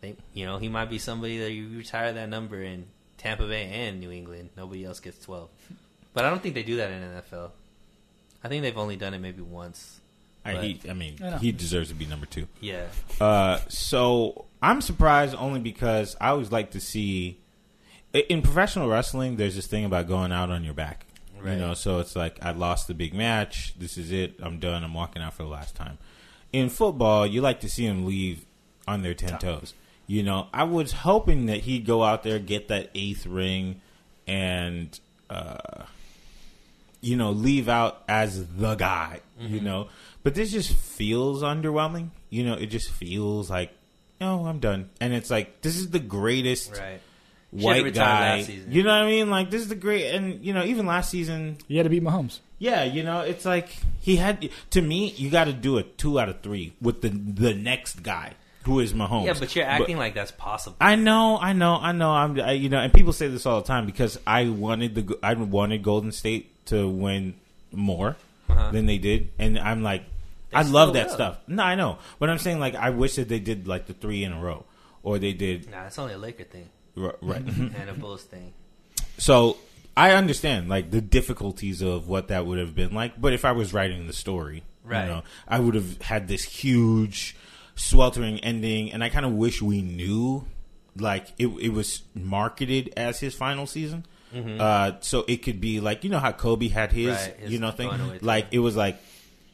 They, 0.02 0.16
you 0.34 0.46
know, 0.46 0.58
he 0.58 0.70
might 0.70 0.90
be 0.90 0.98
somebody 0.98 1.40
that 1.40 1.52
you 1.52 1.78
retire 1.78 2.14
that 2.14 2.30
number 2.30 2.62
in 2.62 2.86
Tampa 3.18 3.48
Bay 3.48 3.64
and 3.66 4.00
New 4.00 4.12
England. 4.12 4.50
Nobody 4.56 4.86
else 4.86 5.00
gets 5.00 5.20
twelve, 5.24 5.50
but 6.14 6.26
I 6.26 6.30
don't 6.30 6.42
think 6.42 6.56
they 6.56 6.64
do 6.64 6.78
that 6.78 6.90
in 6.92 7.02
NFL. 7.02 7.52
I 8.44 8.48
think 8.48 8.62
they've 8.64 8.78
only 8.78 8.96
done 8.96 9.14
it 9.14 9.20
maybe 9.20 9.42
once. 9.42 10.00
I, 10.46 10.54
But- 10.54 10.64
he, 10.64 10.82
I 10.90 10.94
mean, 10.94 11.18
I 11.22 11.38
he 11.38 11.52
deserves 11.52 11.90
to 11.90 11.96
be 11.96 12.06
number 12.06 12.26
two. 12.26 12.48
Yeah, 12.62 12.86
Uh, 13.20 13.60
so 13.68 14.46
I'm 14.62 14.80
surprised 14.82 15.36
only 15.36 15.60
because 15.60 16.16
I 16.22 16.30
always 16.30 16.50
like 16.52 16.72
to 16.72 16.80
see 16.80 17.40
in 18.14 18.42
professional 18.42 18.88
wrestling. 18.88 19.36
There's 19.36 19.56
this 19.56 19.68
thing 19.68 19.84
about 19.86 20.08
going 20.08 20.32
out 20.32 20.50
on 20.50 20.64
your 20.64 20.74
back, 20.74 21.06
you 21.44 21.56
know. 21.56 21.74
So 21.74 22.00
it's 22.00 22.16
like 22.16 22.38
I 22.44 22.52
lost 22.52 22.88
the 22.88 22.94
big 22.94 23.14
match. 23.14 23.74
This 23.78 23.98
is 23.98 24.12
it. 24.14 24.36
I'm 24.42 24.60
done. 24.60 24.84
I'm 24.86 24.94
walking 24.94 25.22
out 25.22 25.34
for 25.34 25.44
the 25.44 25.50
last 25.50 25.76
time. 25.76 25.98
In 26.54 26.70
football, 26.70 27.28
you 27.28 27.42
like 27.42 27.60
to 27.60 27.70
see 27.70 27.86
them 27.86 28.06
leave 28.06 28.46
on 28.88 29.02
their 29.04 29.14
ten 29.14 29.38
toes. 29.40 29.74
You 30.10 30.24
know, 30.24 30.48
I 30.52 30.64
was 30.64 30.92
hoping 30.92 31.46
that 31.46 31.58
he'd 31.58 31.86
go 31.86 32.04
out 32.04 32.24
there, 32.24 32.40
get 32.40 32.70
that 32.70 32.90
eighth 32.96 33.28
ring, 33.28 33.80
and 34.26 35.00
uh, 35.30 35.84
you 37.00 37.16
know, 37.16 37.30
leave 37.30 37.70
out 37.70 38.06
as 38.10 38.44
the 38.56 38.74
guy, 38.74 39.20
you 39.40 39.62
know. 39.62 39.90
But 40.24 40.34
this 40.34 40.52
just 40.52 40.74
feels 40.74 41.44
underwhelming. 41.44 42.10
You 42.32 42.44
know, 42.44 42.56
it 42.56 42.72
just 42.72 42.90
feels 42.90 43.52
like, 43.52 43.72
oh, 44.20 44.48
I'm 44.48 44.58
done. 44.58 44.90
And 45.00 45.14
it's 45.14 45.30
like, 45.30 45.62
this 45.62 45.78
is 45.78 45.92
the 45.92 46.00
greatest 46.00 46.72
right. 46.72 47.02
White 47.52 47.94
guy. 47.94 48.38
You 48.68 48.82
know 48.82 48.90
what 48.90 49.04
I 49.04 49.06
mean? 49.06 49.30
Like, 49.30 49.52
this 49.52 49.62
is 49.62 49.68
the 49.68 49.76
great, 49.76 50.08
and, 50.16 50.44
you 50.44 50.54
know, 50.54 50.64
even 50.64 50.88
last 50.88 51.12
season, 51.12 51.60
You 51.68 51.78
had 51.78 51.84
to 51.84 51.90
beat 51.92 52.04
Mahomes. 52.04 52.40
Yeah, 52.58 52.84
you 52.84 53.04
know, 53.04 53.22
it's 53.22 53.46
like 53.46 53.78
he 54.02 54.16
had 54.16 54.50
to 54.72 54.82
me. 54.82 55.12
You 55.12 55.30
got 55.30 55.44
to 55.44 55.54
do 55.54 55.78
a 55.78 55.84
two 55.84 56.20
out 56.20 56.30
of 56.30 56.42
three 56.42 56.74
with 56.82 57.04
the 57.04 57.10
the 57.10 57.54
next 57.54 58.02
guy 58.02 58.34
who 58.70 58.80
is 58.80 58.94
Mahomes. 58.94 59.26
Yeah, 59.26 59.34
but 59.40 59.56
you're 59.56 59.66
acting 59.66 59.98
like 59.98 60.14
that's 60.14 60.32
possible. 60.32 60.78
I 60.80 60.96
know, 60.96 61.38
I 61.42 61.54
know, 61.54 61.76
I 61.76 61.92
know. 61.92 62.12
I'm, 62.12 62.40
I, 62.40 62.52
you 62.52 62.70
know, 62.70 62.80
and 62.80 62.94
people 62.94 63.12
say 63.14 63.28
this 63.28 63.46
all 63.46 63.60
the 63.62 63.68
time 63.68 63.86
because 63.86 64.20
I 64.28 64.48
wanted 64.50 64.96
the 64.96 65.18
I 65.24 65.34
wanted 65.34 65.84
Golden 65.84 66.12
State 66.12 66.66
to 66.68 66.88
win 66.88 67.34
more 67.72 68.16
Uh-huh. 68.50 68.72
than 68.72 68.86
they 68.86 68.98
did, 68.98 69.30
and 69.40 69.58
I'm 69.60 69.82
like, 69.84 70.04
I 70.54 70.62
love 70.64 70.94
that 70.94 71.08
will. 71.08 71.14
stuff. 71.16 71.38
No, 71.48 71.64
I 71.64 71.76
know, 71.76 71.98
but 72.20 72.30
I'm 72.30 72.38
saying 72.40 72.60
like 72.60 72.76
I 72.76 72.90
wish 72.92 73.16
that 73.16 73.28
they 73.30 73.40
did 73.40 73.68
like 73.68 73.88
the 73.88 73.94
three 73.94 74.24
in 74.24 74.32
a 74.34 74.40
row, 74.40 74.66
or 75.04 75.20
they 75.20 75.34
did 75.34 75.70
Nah, 75.70 75.86
it's 75.88 76.00
only 76.00 76.14
a 76.14 76.18
Laker 76.18 76.44
thing 76.46 76.70
r- 76.98 77.16
right. 77.22 77.42
and 77.78 77.90
a 77.90 77.94
Bulls 77.94 78.24
thing. 78.24 78.54
So 79.18 79.58
I 79.98 80.12
understand 80.12 80.70
like 80.70 80.92
the 80.92 81.02
difficulties 81.02 81.82
of 81.82 82.08
what 82.08 82.30
that 82.30 82.46
would 82.46 82.58
have 82.60 82.74
been 82.76 82.94
like, 82.94 83.20
but 83.20 83.34
if 83.34 83.46
I 83.46 83.52
was 83.52 83.74
writing 83.74 84.08
the 84.08 84.14
story, 84.14 84.64
Right. 84.84 85.04
you 85.04 85.10
know, 85.10 85.24
I 85.48 85.60
would 85.60 85.76
have 85.76 86.02
had 86.02 86.28
this 86.28 86.44
huge 86.44 87.36
sweltering 87.80 88.40
ending, 88.42 88.92
and 88.92 89.04
I 89.04 89.10
kind 89.10 89.26
of 89.26 89.32
wish 89.34 89.62
we 89.62 89.82
knew 89.82 90.46
like 90.98 91.28
it, 91.38 91.48
it 91.48 91.70
was 91.70 92.02
marketed 92.14 92.94
as 92.98 93.20
his 93.20 93.34
final 93.34 93.66
season. 93.66 94.06
Uh, 94.60 94.92
so 95.00 95.26
it 95.28 95.38
could 95.38 95.60
be 95.60 95.80
like 95.80 96.04
you 96.04 96.10
know 96.10 96.20
how 96.20 96.32
Kobe 96.32 96.68
had 96.68 96.92
his, 96.92 97.18
Mm-hmm. 97.18 97.30
Right, 97.32 97.40
his 97.40 97.52
you 97.52 97.60
know 97.60 97.72
thing 97.72 97.90
like 98.22 98.48
it 98.52 98.60
was 98.60 98.76
like 98.76 99.02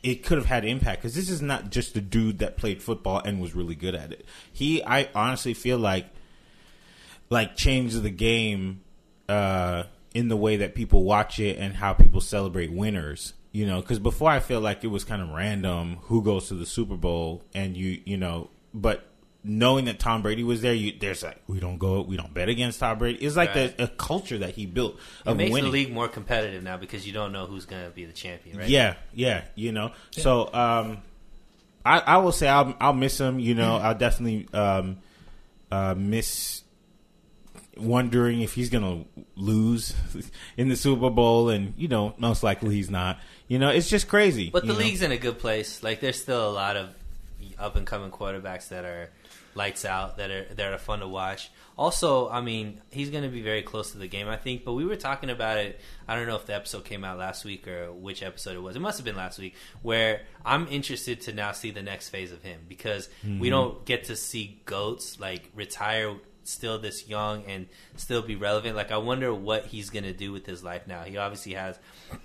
it 0.03 0.24
could 0.24 0.38
have 0.38 0.48
had 0.48 0.65
impact 0.65 1.01
because 1.01 1.15
this 1.15 1.29
is 1.29 1.41
not 1.41 1.70
just 1.70 1.94
the 1.94 2.01
dude 2.01 2.39
that 2.39 2.58
played 2.58 2.82
football 2.84 3.22
and 3.24 3.39
was 3.41 3.55
really 3.55 3.75
good 3.75 3.96
at 3.96 4.12
it. 4.12 4.25
He, 4.51 4.84
I 4.84 5.08
honestly 5.15 5.53
feel 5.53 5.77
like 5.77 6.08
like 7.29 7.55
changed 7.55 8.01
the 8.03 8.10
game 8.10 8.82
uh, 9.29 9.84
in 10.13 10.27
the 10.27 10.36
way 10.36 10.58
that 10.58 10.75
people 10.75 11.03
watch 11.03 11.39
it 11.39 11.58
and 11.58 11.74
how 11.75 11.94
people 11.94 12.22
celebrate 12.22 12.72
winners. 12.72 13.34
You 13.55 13.65
know, 13.65 13.79
because 13.79 14.00
before 14.00 14.29
I 14.29 14.41
feel 14.41 14.59
like 14.59 14.83
it 14.83 14.88
was 14.88 15.05
kind 15.05 15.21
of 15.21 15.29
random 15.29 15.97
who 16.03 16.21
goes 16.21 16.50
to 16.50 16.55
the 16.55 16.65
Super 16.65 16.97
Bowl 16.97 17.41
and 17.53 17.77
you, 17.77 18.01
you 18.03 18.17
know, 18.17 18.50
but 18.74 19.07
knowing 19.45 19.85
that 19.85 19.97
Tom 19.97 20.21
Brady 20.21 20.43
was 20.43 20.62
there, 20.62 20.74
you 20.74 20.91
there's 21.00 21.24
like 21.24 21.39
we 21.47 21.62
don't 21.62 21.77
go, 21.77 22.01
we 22.01 22.17
don't 22.17 22.33
bet 22.33 22.50
against 22.50 22.81
Tom 22.81 22.97
Brady. 22.97 23.24
It's 23.24 23.38
like 23.38 23.55
Right. 23.55 23.77
the 23.77 23.83
a 23.85 23.88
culture 23.88 24.39
that 24.39 24.55
he 24.55 24.65
built 24.65 24.95
It 25.25 25.29
of 25.29 25.38
makes 25.38 25.53
winning. 25.53 25.71
the 25.71 25.77
league 25.77 25.93
more 25.93 26.09
competitive 26.09 26.63
now 26.63 26.75
because 26.75 27.07
you 27.07 27.13
don't 27.13 27.31
know 27.31 27.45
who's 27.45 27.65
going 27.65 27.85
to 27.85 27.91
be 27.91 28.03
the 28.03 28.12
champion, 28.12 28.57
right? 28.57 28.67
Yeah, 28.67 28.95
yeah, 29.13 29.45
you 29.55 29.71
know. 29.71 29.93
So 30.12 30.53
um, 30.53 30.97
I 31.85 32.00
I 32.00 32.17
will 32.17 32.33
say 32.33 32.50
I'll 32.50 32.75
I'll 32.81 32.91
miss 32.93 33.17
him. 33.17 33.39
You 33.39 33.55
know, 33.55 33.77
I'll 33.77 33.95
definitely 33.97 34.50
um, 34.53 34.97
uh, 35.71 35.95
miss 35.97 36.62
wondering 37.77 38.41
if 38.41 38.53
he's 38.53 38.69
gonna 38.69 39.03
lose 39.35 39.93
in 40.57 40.69
the 40.69 40.75
Super 40.75 41.09
Bowl, 41.09 41.50
and 41.50 41.74
you 41.77 41.88
know, 41.88 42.13
most 42.17 42.43
likely 42.43 42.75
he's 42.75 42.89
not. 42.89 43.19
You 43.47 43.59
know, 43.59 43.69
it's 43.69 43.89
just 43.89 44.07
crazy. 44.07 44.49
But 44.49 44.65
the 44.65 44.73
know? 44.73 44.79
league's 44.79 45.01
in 45.01 45.11
a 45.11 45.17
good 45.17 45.39
place. 45.39 45.83
Like 45.83 45.99
there's 45.99 46.21
still 46.21 46.49
a 46.49 46.51
lot 46.51 46.75
of 46.77 46.89
up 47.59 47.75
and 47.75 47.85
coming 47.85 48.11
quarterbacks 48.11 48.69
that 48.69 48.85
are 48.85 49.09
lights 49.53 49.85
out 49.85 50.17
that 50.17 50.29
are 50.31 50.45
that 50.55 50.73
are 50.73 50.77
fun 50.77 50.99
to 50.99 51.07
watch. 51.07 51.49
Also, 51.77 52.29
I 52.29 52.39
mean, 52.41 52.81
he's 52.89 53.09
going 53.09 53.23
to 53.23 53.29
be 53.29 53.41
very 53.41 53.61
close 53.61 53.91
to 53.91 53.97
the 53.97 54.07
game, 54.07 54.29
I 54.29 54.37
think. 54.37 54.63
But 54.63 54.73
we 54.73 54.85
were 54.85 54.95
talking 54.95 55.29
about 55.29 55.57
it. 55.57 55.79
I 56.07 56.15
don't 56.15 56.25
know 56.25 56.37
if 56.37 56.45
the 56.45 56.55
episode 56.55 56.85
came 56.85 57.03
out 57.03 57.17
last 57.17 57.43
week 57.43 57.67
or 57.67 57.91
which 57.91 58.23
episode 58.23 58.55
it 58.55 58.61
was. 58.61 58.75
It 58.77 58.79
must 58.79 58.97
have 58.97 59.05
been 59.05 59.17
last 59.17 59.37
week. 59.39 59.55
Where 59.81 60.21
I'm 60.45 60.67
interested 60.69 61.21
to 61.21 61.33
now 61.33 61.51
see 61.51 61.71
the 61.71 61.83
next 61.83 62.09
phase 62.09 62.31
of 62.31 62.41
him 62.43 62.61
because 62.69 63.09
Mm-hmm. 63.25 63.39
we 63.39 63.49
don't 63.49 63.83
get 63.85 64.05
to 64.05 64.15
see 64.15 64.61
goats 64.65 65.19
like 65.19 65.51
retire 65.53 66.15
still 66.47 66.77
this 66.79 67.07
young 67.07 67.43
and 67.45 67.67
still 67.97 68.21
be 68.21 68.35
relevant. 68.35 68.75
Like 68.75 68.91
I 68.91 68.97
wonder 68.97 69.33
what 69.33 69.65
he's 69.65 69.89
gonna 69.89 70.13
do 70.13 70.31
with 70.31 70.45
his 70.45 70.63
life 70.63 70.87
now. 70.87 71.03
He 71.03 71.17
obviously 71.17 71.53
has 71.53 71.77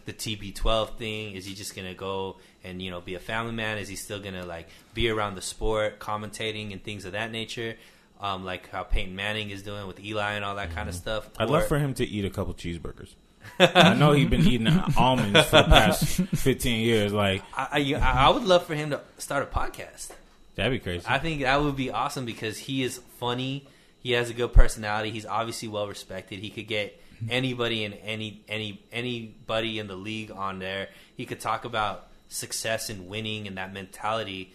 the 0.04 0.12
TB12 0.12 0.96
thing. 0.96 1.32
Is 1.34 1.44
he 1.46 1.54
just 1.54 1.74
gonna 1.74 1.94
go 1.94 2.36
and 2.64 2.80
you 2.80 2.90
know 2.90 3.00
be 3.00 3.14
a 3.14 3.18
family 3.20 3.52
man? 3.52 3.78
Is 3.78 3.88
he 3.88 3.96
still 3.96 4.20
gonna 4.20 4.44
like 4.46 4.68
be 4.94 5.08
around 5.08 5.34
the 5.34 5.42
sport, 5.42 5.98
commentating 5.98 6.72
and 6.72 6.82
things 6.82 7.04
of 7.04 7.12
that 7.12 7.30
nature? 7.32 7.76
Um, 8.20 8.44
like 8.44 8.68
how 8.68 8.82
Peyton 8.82 9.16
Manning 9.16 9.48
is 9.48 9.62
doing 9.62 9.86
with 9.86 9.98
Eli 9.98 10.32
and 10.34 10.44
all 10.44 10.56
that 10.56 10.74
kind 10.74 10.90
of 10.90 10.94
stuff. 10.94 11.24
Mm-hmm. 11.32 11.42
I'd 11.42 11.48
Or- 11.48 11.52
love 11.52 11.68
for 11.68 11.78
him 11.78 11.94
to 11.94 12.04
eat 12.06 12.24
a 12.26 12.30
couple 12.30 12.52
cheeseburgers. 12.52 13.14
I 13.58 13.94
know 13.94 14.12
he's 14.12 14.28
been 14.28 14.46
eating 14.46 14.68
almonds 14.98 15.42
for 15.46 15.56
the 15.62 15.68
past 15.68 16.04
fifteen 16.36 16.80
years. 16.84 17.12
Like 17.14 17.42
I, 17.56 17.96
I, 17.98 18.26
I 18.26 18.28
would 18.28 18.44
love 18.44 18.66
for 18.66 18.74
him 18.74 18.90
to 18.90 19.00
start 19.16 19.42
a 19.42 19.46
podcast. 19.46 20.10
that'd 20.56 20.70
be 20.70 20.78
crazy. 20.78 21.06
I 21.08 21.18
think 21.18 21.40
that 21.40 21.62
would 21.62 21.76
be 21.76 21.90
awesome 21.90 22.26
because 22.26 22.58
he 22.58 22.82
is 22.82 22.98
funny. 23.18 23.66
He 24.02 24.12
has 24.12 24.30
a 24.30 24.34
good 24.34 24.52
personality. 24.52 25.10
He's 25.10 25.26
obviously 25.26 25.68
well 25.68 25.86
respected. 25.86 26.38
He 26.38 26.50
could 26.50 26.66
get 26.66 27.00
anybody 27.28 27.84
in 27.84 27.92
any 27.94 28.42
any 28.48 28.82
anybody 28.92 29.78
in 29.78 29.86
the 29.86 29.96
league 29.96 30.30
on 30.30 30.58
there. 30.58 30.88
He 31.16 31.26
could 31.26 31.40
talk 31.40 31.64
about 31.64 32.08
success 32.28 32.88
and 32.88 33.08
winning 33.08 33.46
and 33.46 33.58
that 33.58 33.72
mentality 33.72 34.54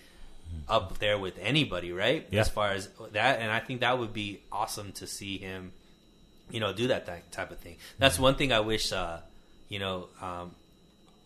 up 0.67 0.97
there 0.99 1.17
with 1.17 1.37
anybody, 1.39 1.91
right? 1.91 2.27
Yeah. 2.31 2.41
As 2.41 2.49
far 2.49 2.71
as 2.71 2.89
that, 3.11 3.39
and 3.39 3.51
I 3.51 3.59
think 3.59 3.81
that 3.81 3.99
would 3.99 4.13
be 4.13 4.41
awesome 4.51 4.91
to 4.93 5.07
see 5.07 5.37
him, 5.37 5.73
you 6.49 6.59
know, 6.59 6.73
do 6.73 6.87
that, 6.87 7.05
that 7.07 7.31
type 7.31 7.51
of 7.51 7.59
thing. 7.59 7.77
That's 7.99 8.17
one 8.17 8.35
thing 8.35 8.51
I 8.51 8.61
wish, 8.61 8.91
uh, 8.91 9.19
you 9.67 9.79
know, 9.79 10.07
um, 10.21 10.51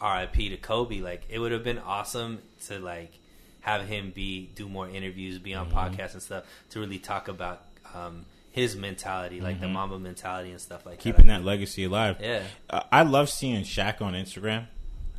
RIP 0.02 0.34
to 0.34 0.58
Kobe. 0.58 1.00
Like 1.00 1.24
it 1.30 1.40
would 1.40 1.52
have 1.52 1.64
been 1.64 1.80
awesome 1.80 2.40
to 2.68 2.80
like 2.80 3.14
have 3.62 3.86
him 3.86 4.12
be 4.12 4.50
do 4.56 4.68
more 4.68 4.90
interviews, 4.90 5.38
be 5.40 5.54
on 5.54 5.70
podcasts 5.70 6.14
and 6.14 6.22
stuff 6.22 6.46
to 6.72 6.80
really 6.80 7.00
talk 7.00 7.28
about 7.28 7.69
um, 7.96 8.26
his 8.52 8.76
mentality, 8.76 9.42
like 9.42 9.60
the 9.62 9.68
Mamba 9.68 10.00
mentality 10.00 10.52
and 10.52 10.60
stuff 10.60 10.86
like 10.86 10.98
that. 10.98 11.04
Keeping 11.04 11.28
that. 11.28 11.40
that 11.40 11.46
legacy 11.46 11.84
alive. 11.86 12.18
Yeah. 12.20 12.44
Uh, 12.70 12.82
I 12.92 13.04
love 13.04 13.30
seeing 13.30 13.64
Shaq 13.64 14.02
on 14.02 14.14
Instagram 14.14 14.68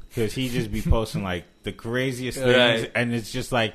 because 0.08 0.32
he 0.32 0.48
just 0.48 0.70
be 0.72 0.82
posting 0.88 1.22
like 1.22 1.44
the 1.62 1.72
craziest 1.72 2.38
things, 2.38 2.56
Right. 2.82 2.92
and 2.94 3.14
it's 3.14 3.30
just 3.32 3.52
like 3.52 3.74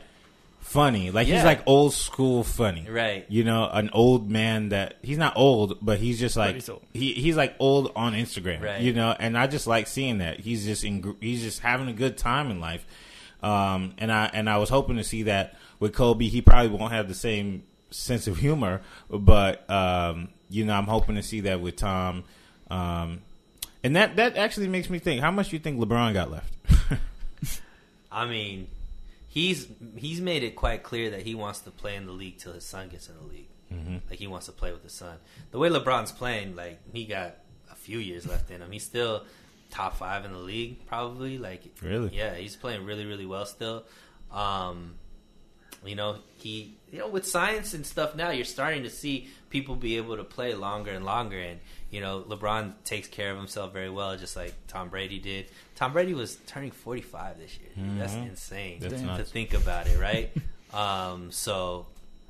funny. 0.59 1.11
Like 1.11 1.27
Yeah. 1.27 1.35
he's 1.35 1.43
like 1.45 1.61
old 1.67 1.93
school 1.93 2.43
funny, 2.43 2.87
Right. 2.89 3.25
You 3.29 3.43
know, 3.43 3.69
an 3.71 3.89
old 3.93 4.29
man 4.29 4.69
that 4.69 4.95
he's 5.03 5.17
not 5.17 5.33
old, 5.37 5.77
but 5.81 5.99
he's 5.99 6.19
just 6.19 6.35
like 6.35 6.55
he's 6.55 6.69
old. 6.69 6.81
he 6.93 7.13
he's 7.13 7.37
like 7.37 7.55
old 7.59 7.91
on 7.95 8.13
Instagram, 8.13 8.61
Right. 8.61 8.81
You 8.81 8.91
know, 8.93 9.15
and 9.17 9.37
I 9.37 9.47
just 9.47 9.67
like 9.67 9.87
seeing 9.87 10.17
that 10.19 10.39
he's 10.39 10.65
just 10.65 10.83
in, 10.83 11.15
he's 11.21 11.41
just 11.41 11.59
having 11.59 11.87
a 11.87 11.93
good 11.93 12.17
time 12.17 12.49
in 12.51 12.59
life. 12.59 12.85
Um, 13.43 13.93
and 13.99 14.11
I 14.11 14.25
and 14.33 14.49
I 14.49 14.57
was 14.57 14.69
hoping 14.69 14.97
to 14.97 15.03
see 15.03 15.23
that 15.23 15.55
with 15.79 15.93
Kobe. 15.93 16.25
He 16.25 16.41
probably 16.41 16.75
won't 16.75 16.91
have 16.93 17.07
the 17.07 17.13
same 17.13 17.63
sense 17.95 18.27
of 18.27 18.37
humor, 18.37 18.81
but 19.09 19.69
um, 19.69 20.29
you 20.49 20.65
know, 20.65 20.73
I'm 20.73 20.85
hoping 20.85 21.15
to 21.15 21.23
see 21.23 21.41
that 21.41 21.61
with 21.61 21.75
Tom. 21.77 22.23
Um, 22.69 23.21
and 23.83 23.95
that 23.95 24.15
that 24.15 24.37
actually 24.37 24.67
makes 24.67 24.89
me 24.89 24.99
think: 24.99 25.21
how 25.21 25.31
much 25.31 25.49
do 25.49 25.55
you 25.55 25.59
think 25.59 25.79
LeBron 25.79 26.13
got 26.13 26.31
left? 26.31 26.53
I 28.11 28.25
mean, 28.25 28.67
he's 29.27 29.67
he's 29.95 30.21
made 30.21 30.43
it 30.43 30.55
quite 30.55 30.83
clear 30.83 31.11
that 31.11 31.21
he 31.23 31.35
wants 31.35 31.59
to 31.61 31.71
play 31.71 31.95
in 31.95 32.05
the 32.05 32.11
league 32.11 32.37
till 32.37 32.53
his 32.53 32.65
son 32.65 32.89
gets 32.89 33.09
in 33.09 33.15
the 33.15 33.23
league. 33.33 33.47
Mm-hmm. 33.73 33.97
Like 34.09 34.19
he 34.19 34.27
wants 34.27 34.45
to 34.45 34.51
play 34.51 34.71
with 34.71 34.83
his 34.83 34.93
son. 34.93 35.17
The 35.51 35.59
way 35.59 35.69
LeBron's 35.69 36.11
playing, 36.11 36.55
like 36.55 36.79
he 36.93 37.05
got 37.05 37.35
a 37.71 37.75
few 37.75 37.99
years 37.99 38.27
left 38.27 38.49
in 38.51 38.61
him. 38.61 38.71
He's 38.71 38.83
still 38.83 39.23
top 39.71 39.97
five 39.97 40.23
in 40.25 40.31
the 40.31 40.39
league, 40.39 40.85
probably. 40.87 41.37
Like 41.37 41.63
Really? 41.81 42.15
yeah, 42.15 42.35
he's 42.35 42.55
playing 42.55 42.85
really 42.85 43.05
really 43.05 43.25
well 43.25 43.45
still. 43.45 43.83
Um, 44.31 44.95
you 45.87 45.95
know, 45.95 46.17
he 46.37 46.75
you 46.91 46.99
know 46.99 47.07
with 47.07 47.25
science 47.25 47.73
and 47.73 47.85
stuff 47.85 48.15
now, 48.15 48.29
you're 48.31 48.45
starting 48.45 48.83
to 48.83 48.89
see 48.89 49.27
people 49.49 49.75
be 49.75 49.97
able 49.97 50.17
to 50.17 50.23
play 50.23 50.53
longer 50.53 50.91
and 50.91 51.05
longer. 51.05 51.39
And 51.39 51.59
you 51.89 52.01
know, 52.01 52.21
LeBron 52.27 52.73
takes 52.83 53.07
care 53.07 53.31
of 53.31 53.37
himself 53.37 53.71
very 53.71 53.89
well, 53.89 54.17
just 54.17 54.35
like 54.35 54.53
Tom 54.67 54.89
Brady 54.89 55.19
did. 55.19 55.45
Tom 55.75 55.93
Brady 55.93 56.13
was 56.13 56.35
turning 56.47 56.71
45 56.71 57.37
this 57.39 57.57
year. 57.59 57.69
dude. 57.75 57.99
That's 57.99 58.13
insane 58.13 58.79
That's 58.81 58.95
to 58.95 59.01
nuts. 59.01 59.31
think 59.31 59.53
about 59.53 59.87
it, 59.87 59.99
right? 59.99 60.31
um, 60.73 61.31
so, 61.31 61.85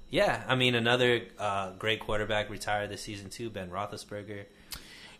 yeah, 0.10 0.44
I 0.48 0.56
mean, 0.56 0.76
another 0.76 1.22
uh, 1.39 1.72
great 1.72 2.00
quarterback 2.00 2.50
retired 2.50 2.89
this 2.89 3.02
season 3.02 3.30
too, 3.30 3.50
Ben 3.50 3.70
Roethlisberger. 3.70 4.44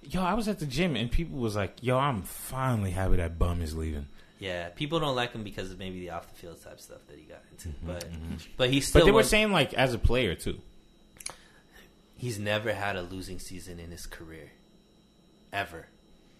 Yo, 0.04 0.22
I 0.22 0.36
was 0.36 0.48
at 0.48 0.60
the 0.60 0.68
gym 0.68 0.96
and 0.96 1.10
people 1.12 1.40
was 1.40 1.56
like, 1.56 1.78
"Yo, 1.82 1.98
I'm 1.98 2.22
finally 2.22 2.92
happy 2.92 3.16
that 3.16 3.40
bum 3.40 3.62
is 3.64 3.76
leaving." 3.76 4.08
Yeah, 4.40 4.70
people 4.70 5.00
don't 5.00 5.16
like 5.16 5.32
him 5.34 5.44
because 5.44 5.72
of 5.72 5.80
maybe 5.80 6.00
the 6.02 6.10
off 6.12 6.28
the 6.30 6.36
field 6.36 6.62
type 6.62 6.80
stuff 6.82 7.00
that 7.08 7.18
he 7.18 7.24
got 7.24 7.42
into, 7.52 7.70
but 7.86 8.06
but 8.58 8.70
he's 8.70 8.88
still 8.88 9.02
But 9.02 9.06
they 9.06 9.12
were 9.12 9.24
saying 9.24 9.52
like 9.52 9.74
as 9.74 9.94
a 9.94 9.98
player 9.98 10.36
too. 10.36 10.60
he's 12.18 12.38
never 12.40 12.74
had 12.74 12.96
a 12.96 13.02
losing 13.02 13.40
season 13.40 13.80
in 13.80 13.92
his 13.92 14.06
career, 14.06 14.52
ever. 15.54 15.88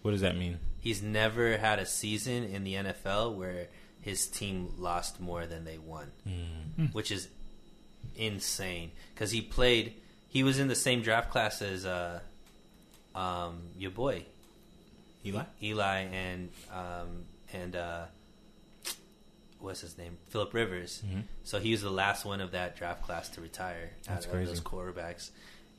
What 0.02 0.10
does 0.12 0.20
that 0.20 0.36
mean? 0.36 0.58
He's 0.80 1.02
never 1.02 1.56
had 1.56 1.78
a 1.78 1.86
season 1.86 2.44
in 2.44 2.64
the 2.64 2.74
NFL 2.74 3.34
where 3.34 3.68
his 4.00 4.26
team 4.28 4.72
lost 4.78 5.18
more 5.20 5.46
than 5.46 5.64
they 5.64 5.78
won, 5.78 6.12
which 6.92 7.10
is 7.10 7.28
insane. 8.14 8.92
Because 9.14 9.30
he 9.32 9.40
played, 9.40 9.94
he 10.28 10.44
was 10.44 10.58
in 10.60 10.68
the 10.68 10.76
same 10.76 11.02
draft 11.02 11.30
class 11.30 11.60
as 11.60 11.84
uh, 11.84 12.20
um, 13.14 13.62
your 13.76 13.90
boy 13.90 14.24
Eli. 15.24 15.42
Eli 15.60 15.98
and 16.02 16.50
um, 16.72 17.24
and 17.52 17.76
uh, 17.76 18.04
what's 19.58 19.80
his 19.80 19.96
name, 19.98 20.16
Philip 20.28 20.52
Rivers. 20.54 21.02
So 21.44 21.58
he 21.58 21.72
was 21.72 21.82
the 21.82 21.90
last 21.90 22.24
one 22.24 22.40
of 22.40 22.52
that 22.52 22.76
draft 22.76 23.02
class 23.02 23.28
to 23.30 23.40
retire 23.40 23.90
That's 24.06 24.26
out 24.26 24.32
crazy. 24.32 24.50
of 24.50 24.56
those 24.56 24.60
quarterbacks, 24.64 25.30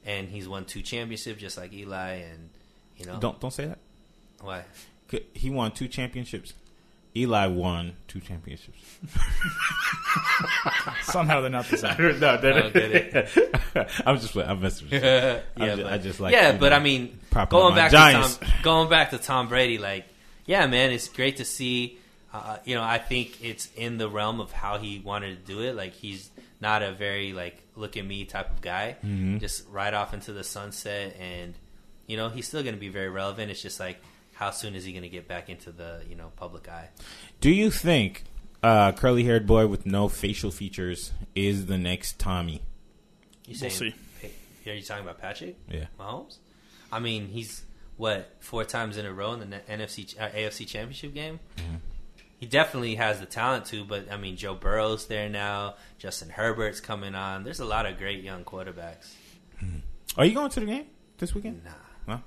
and 0.06 0.30
he's 0.30 0.48
won 0.48 0.66
two 0.66 0.82
championships 0.82 1.40
just 1.42 1.58
like 1.58 1.74
Eli. 1.74 2.14
And 2.16 2.50
you 2.98 3.06
know 3.06 3.20
Don't 3.20 3.40
don't 3.40 3.52
say 3.54 3.66
that. 3.68 3.80
why? 4.42 4.64
He 5.34 5.50
won 5.50 5.72
two 5.72 5.88
championships. 5.88 6.54
Eli 7.16 7.48
won 7.48 7.96
two 8.08 8.20
championships. 8.20 8.78
Somehow 11.04 11.42
they're 11.42 11.50
not 11.50 11.66
the 11.66 11.78
same. 11.78 11.98
no, 12.20 12.30
I 12.36 12.38
don't 12.38 12.74
get 12.74 12.92
it. 12.92 13.52
I'm 14.06 14.20
just 14.20 14.36
I'm 14.36 14.62
messing 14.62 14.90
with 14.90 15.02
you. 15.04 15.10
yeah, 15.10 15.42
ju- 15.76 15.84
but, 15.84 15.94
I 15.94 15.98
just 15.98 16.20
like, 16.20 16.34
yeah, 16.34 16.56
but 16.58 16.70
know, 16.70 16.76
I 16.76 16.80
mean, 16.80 17.18
going 17.50 17.74
back 17.76 17.92
Giants. 17.92 18.38
to 18.38 18.46
Tom, 18.46 18.54
going 18.62 18.90
back 18.90 19.12
to 19.12 19.18
Tom 19.18 19.48
Brady, 19.48 19.78
like, 19.78 20.06
yeah, 20.48 20.66
man, 20.66 20.92
it's 20.92 21.08
great 21.10 21.38
to 21.38 21.46
see. 21.46 22.00
Uh, 22.34 22.58
you 22.66 22.76
know, 22.76 22.84
I 22.84 22.98
think 22.98 23.44
it's 23.44 23.70
in 23.76 23.98
the 23.98 24.10
realm 24.10 24.40
of 24.42 24.52
how 24.52 24.80
he 24.80 25.00
wanted 25.00 25.46
to 25.46 25.54
do 25.54 25.62
it. 25.62 25.76
Like, 25.76 25.94
he's 25.94 26.30
not 26.60 26.82
a 26.84 26.92
very 26.92 27.34
like 27.34 27.62
look 27.76 27.96
at 27.98 28.06
me 28.06 28.26
type 28.26 28.50
of 28.50 28.62
guy. 28.62 28.98
Mm-hmm. 29.06 29.38
Just 29.38 29.68
right 29.70 29.94
off 29.94 30.14
into 30.14 30.34
the 30.34 30.44
sunset, 30.44 31.16
and 31.20 31.54
you 32.08 32.18
know, 32.18 32.30
he's 32.30 32.48
still 32.48 32.64
going 32.64 32.76
to 32.76 32.80
be 32.82 32.90
very 32.90 33.10
relevant. 33.10 33.52
It's 33.52 33.62
just 33.62 33.80
like, 33.80 34.02
how 34.34 34.52
soon 34.52 34.76
is 34.76 34.84
he 34.86 34.92
going 34.92 35.04
to 35.04 35.10
get 35.10 35.28
back 35.28 35.50
into 35.50 35.72
the 35.72 36.02
you 36.10 36.16
know 36.16 36.32
public 36.36 36.68
eye? 36.70 36.90
Do 37.42 37.50
you 37.52 37.72
think 37.72 38.24
uh, 38.64 38.92
curly 38.94 39.24
haired 39.24 39.46
boy 39.48 39.68
with 39.68 39.86
no 39.86 40.08
facial 40.08 40.52
features 40.52 41.12
is 41.36 41.68
the 41.68 41.78
next 41.78 42.20
Tommy? 42.20 42.62
You 43.46 43.56
We'll 43.62 43.70
saying? 43.70 43.94
see. 43.94 44.32
Hey, 44.66 44.72
are 44.72 44.76
you 44.76 44.82
talking 44.84 45.04
about 45.04 45.20
Patrick? 45.20 45.56
Yeah. 45.70 45.86
Mahomes. 46.00 46.38
I 46.92 47.00
mean, 47.00 47.28
he's 47.30 47.64
what 47.98 48.32
four 48.40 48.64
times 48.64 48.98
in 48.98 49.06
a 49.06 49.14
row 49.14 49.34
in 49.34 49.50
the 49.50 49.58
NFC 49.70 50.20
uh, 50.20 50.30
AFC 50.30 50.68
Championship 50.68 51.14
game. 51.14 51.40
Mm-hmm. 51.58 51.76
He 52.40 52.46
definitely 52.46 52.96
has 52.96 53.20
the 53.20 53.26
talent 53.26 53.66
to, 53.68 53.84
but 53.84 54.12
I 54.12 54.18
mean, 54.18 54.38
Joe 54.38 54.54
Burrow's 54.54 55.08
there 55.08 55.28
now. 55.28 55.76
Justin 55.98 56.30
Herbert's 56.30 56.80
coming 56.80 57.16
on. 57.16 57.44
There's 57.44 57.60
a 57.60 57.66
lot 57.66 57.88
of 57.88 57.98
great 57.98 58.24
young 58.24 58.44
quarterbacks. 58.44 59.14
Are 60.16 60.26
you 60.26 60.34
going 60.36 60.50
to 60.52 60.60
the 60.60 60.66
game 60.68 60.86
this 61.18 61.34
weekend? 61.34 61.62
Nah, 61.66 61.72
Well, 62.08 62.22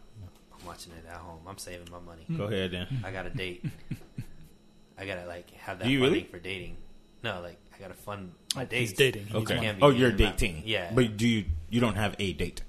I'm 0.53 0.67
watching 0.67 0.93
it 0.93 1.09
at 1.09 1.17
home. 1.17 1.41
I'm 1.47 1.59
saving 1.59 1.89
my 1.93 2.01
money. 2.01 2.25
go 2.37 2.45
ahead 2.45 2.73
then. 2.73 3.03
I 3.05 3.13
got 3.13 3.27
a 3.27 3.31
date. 3.31 3.65
I 4.99 5.07
gotta 5.07 5.27
like 5.27 5.51
have 5.53 5.79
that 5.79 5.87
Do 5.87 5.91
you 5.91 6.01
funding 6.01 6.15
really? 6.15 6.29
for 6.31 6.39
dating. 6.39 6.77
No, 7.23 7.41
like 7.41 7.59
I 7.75 7.79
gotta 7.81 7.95
fund 7.95 8.33
my 8.55 8.65
dates 8.65 8.91
he's 8.91 8.99
dating. 8.99 9.29
Okay. 9.33 9.59
can't 9.59 9.79
Oh, 9.81 9.91
you're 9.91 10.13
dating. 10.13 10.63
Yeah. 10.67 10.91
But 10.95 11.17
do 11.17 11.27
you 11.27 11.45
you 11.71 11.81
don't 11.81 11.95
have 11.97 12.17
a 12.19 12.33
date? 12.33 12.63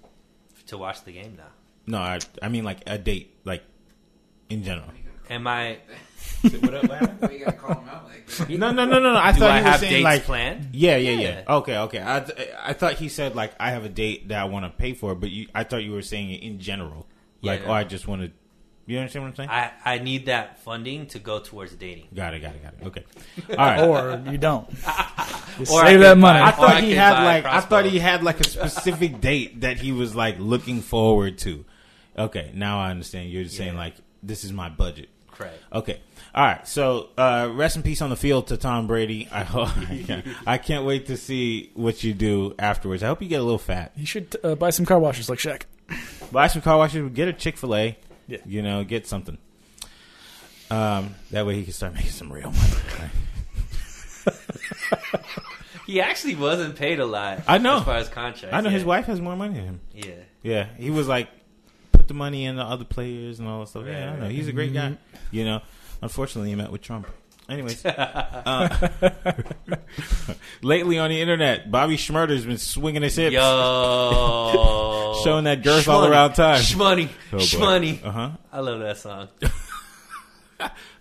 to 0.68 0.78
watch 0.78 1.04
the 1.04 1.12
game 1.12 1.36
now. 1.38 1.50
No, 1.88 1.98
I 2.00 2.20
I 2.42 2.50
mean 2.50 2.64
like 2.64 2.80
a 2.88 2.98
date, 2.98 3.36
like 3.44 3.64
in 4.50 4.64
general. 4.64 4.88
Am 5.30 5.48
I? 5.48 5.78
what 6.60 6.74
up, 6.74 6.90
Why 7.22 7.30
you 7.32 7.46
gotta 7.46 7.58
call 7.58 7.80
him 7.82 7.88
out 7.90 8.06
like 8.06 8.28
that? 8.28 8.50
No, 8.50 8.72
no, 8.72 8.86
no, 8.86 9.00
no, 9.00 9.14
no. 9.14 9.20
I 9.20 9.32
Do 9.32 9.40
thought 9.40 9.52
I 9.52 9.58
he 9.60 9.64
was 9.64 9.72
have 9.72 9.80
saying 9.80 9.92
dates 9.94 10.04
like 10.04 10.24
planned? 10.24 10.70
Yeah, 10.74 10.98
yeah, 10.98 11.12
yeah. 11.12 11.20
Yeah. 11.48 11.56
Okay, 11.58 11.78
okay. 11.78 12.00
I 12.02 12.18
I 12.64 12.74
thought 12.74 12.94
he 12.96 13.10
said 13.10 13.36
like 13.36 13.54
I 13.60 13.72
have 13.72 13.86
a 13.86 13.90
date 13.90 14.28
that 14.30 14.40
I 14.42 14.46
want 14.46 14.66
to 14.66 14.70
pay 14.72 14.94
for, 14.94 15.16
but 15.16 15.30
you, 15.30 15.48
I 15.56 15.64
thought 15.64 15.84
you 15.84 15.92
were 15.92 16.02
saying 16.02 16.32
it 16.32 16.42
in 16.44 16.60
general. 16.60 17.08
Yeah, 17.42 17.52
Like, 17.54 17.62
no. 17.66 17.70
oh, 17.70 17.74
I 17.74 17.84
just 17.84 18.08
want 18.08 18.22
to. 18.24 18.32
You 18.88 18.98
understand 18.98 19.24
what 19.24 19.30
I'm 19.30 19.36
saying? 19.36 19.50
I 19.50 19.72
I 19.86 19.98
need 20.00 20.26
that 20.26 20.60
funding 20.60 21.06
to 21.08 21.20
go 21.20 21.40
towards 21.40 21.74
dating. 21.76 22.08
got 22.14 22.34
it, 22.34 22.40
got 22.42 22.56
it, 22.56 22.64
got 22.64 22.74
it. 22.82 22.88
Okay. 22.88 23.04
All 23.52 23.56
right. 23.58 23.80
Or 24.26 24.32
you 24.32 24.38
don't. 24.38 24.68
You 25.60 25.66
Or 25.70 25.82
I 25.84 25.88
save 25.88 25.98
could 25.98 26.02
that 26.04 26.18
money. 26.18 26.40
buy- 26.40 26.46
I 26.46 26.50
Or 26.50 26.52
thought 26.54 26.76
I 26.78 26.82
he 26.82 26.88
could 26.90 26.98
had 26.98 27.12
buy 27.14 27.22
a 27.22 27.26
like 27.26 27.46
I 27.46 27.50
crossbow. 27.50 27.70
thought 27.70 27.86
he 27.86 28.00
had 28.00 28.24
like 28.24 28.40
a 28.40 28.44
specific 28.46 29.20
date 29.20 29.62
that 29.62 29.78
he 29.78 29.92
was 29.92 30.16
like 30.16 30.38
looking 30.40 30.82
forward 30.82 31.38
to. 31.40 31.66
Okay, 32.18 32.52
now 32.54 32.80
I 32.80 32.92
understand. 32.92 33.30
You're 33.30 33.44
just 33.44 33.58
saying 33.58 33.76
like 33.76 33.96
this 34.22 34.44
is 34.44 34.52
my 34.52 34.70
budget. 34.70 35.10
Correct. 35.32 35.58
Okay. 35.74 36.02
All 36.36 36.46
right. 36.46 36.68
So, 36.68 37.10
uh, 37.18 37.50
rest 37.54 37.76
in 37.76 37.84
peace 37.84 38.02
on 38.02 38.10
the 38.10 38.16
field 38.16 38.48
to 38.48 38.58
Tom 38.58 38.88
Brady. 38.88 39.28
I 39.32 39.44
hope 39.44 39.70
I 39.78 40.04
can't, 40.06 40.28
I 40.46 40.58
can't 40.58 40.86
wait 40.86 41.08
to 41.08 41.18
see 41.18 41.72
what 41.74 42.04
you 42.04 42.14
do 42.14 42.54
afterwards. 42.60 43.02
I 43.02 43.08
hope 43.08 43.22
you 43.22 43.28
get 43.28 43.40
a 43.40 43.44
little 43.44 43.58
fat. 43.58 43.94
You 43.96 44.06
should 44.06 44.36
uh, 44.44 44.56
buy 44.56 44.70
some 44.70 44.86
car 44.86 45.00
washers 45.00 45.30
like 45.30 45.40
Shaq. 45.40 45.64
Buy 46.32 46.48
some 46.48 46.62
car 46.62 46.78
washes. 46.78 47.10
Get 47.14 47.28
a 47.28 47.34
Chick 47.34 47.58
Fil 47.58 47.76
A. 47.76 47.98
Yeah. 48.28 48.38
You 48.46 48.62
know, 48.62 48.84
get 48.84 49.08
something. 49.08 49.38
Um, 50.70 51.16
that 51.32 51.46
way 51.46 51.56
he 51.56 51.64
can 51.64 51.74
start 51.74 51.94
making 51.96 52.12
some 52.12 52.32
real 52.32 52.52
money. 52.52 53.12
He 55.88 56.00
actually 56.00 56.36
wasn't 56.36 56.78
paid 56.78 57.02
a 57.02 57.06
lot. 57.06 57.42
I 57.50 57.58
know. 57.58 57.80
as 57.80 57.84
far 57.84 57.98
as 57.98 58.08
contracts. 58.08 58.56
I 58.56 58.62
know 58.62 58.70
yeah. 58.70 58.76
his 58.76 58.86
wife 58.86 59.08
has 59.08 59.20
more 59.20 59.36
money 59.36 59.56
than 59.56 59.64
him. 59.66 59.82
Yeah, 59.94 60.14
Yeah, 60.42 60.68
he 60.78 60.90
was 60.90 61.10
like 61.10 61.28
put 61.28 61.41
the 62.12 62.18
money 62.18 62.46
and 62.46 62.58
the 62.60 62.64
other 62.64 62.84
players 62.86 63.40
and 63.40 63.48
all 63.48 63.62
that 63.62 63.68
stuff. 63.70 63.86
Yeah, 63.88 64.14
I 64.14 64.20
know. 64.20 64.28
He's 64.30 64.48
a 64.48 64.52
great 64.52 64.74
guy. 64.74 64.98
You 65.32 65.46
know, 65.46 65.62
unfortunately, 66.02 66.50
he 66.50 66.56
met 66.56 66.72
with 66.72 66.82
Trump. 66.82 67.08
Anyways, 67.50 67.86
uh, 67.86 68.90
lately 70.62 71.00
on 71.00 71.10
the 71.10 71.20
internet, 71.22 71.70
Bobby 71.72 71.98
Shmurda's 71.98 72.46
been 72.46 72.58
swinging 72.58 73.02
his 73.02 73.16
hips, 73.16 73.34
yo, 73.34 75.20
showing 75.24 75.44
that 75.46 75.64
girth 75.64 75.88
all 75.88 76.06
around 76.06 76.34
time. 76.34 76.62
Shmoney, 76.62 77.10
Oh, 77.34 77.38
shmoney. 77.38 78.04
Uh 78.06 78.12
huh. 78.12 78.30
I 78.52 78.60
love 78.60 78.80
that 78.80 78.98
song. 78.98 79.28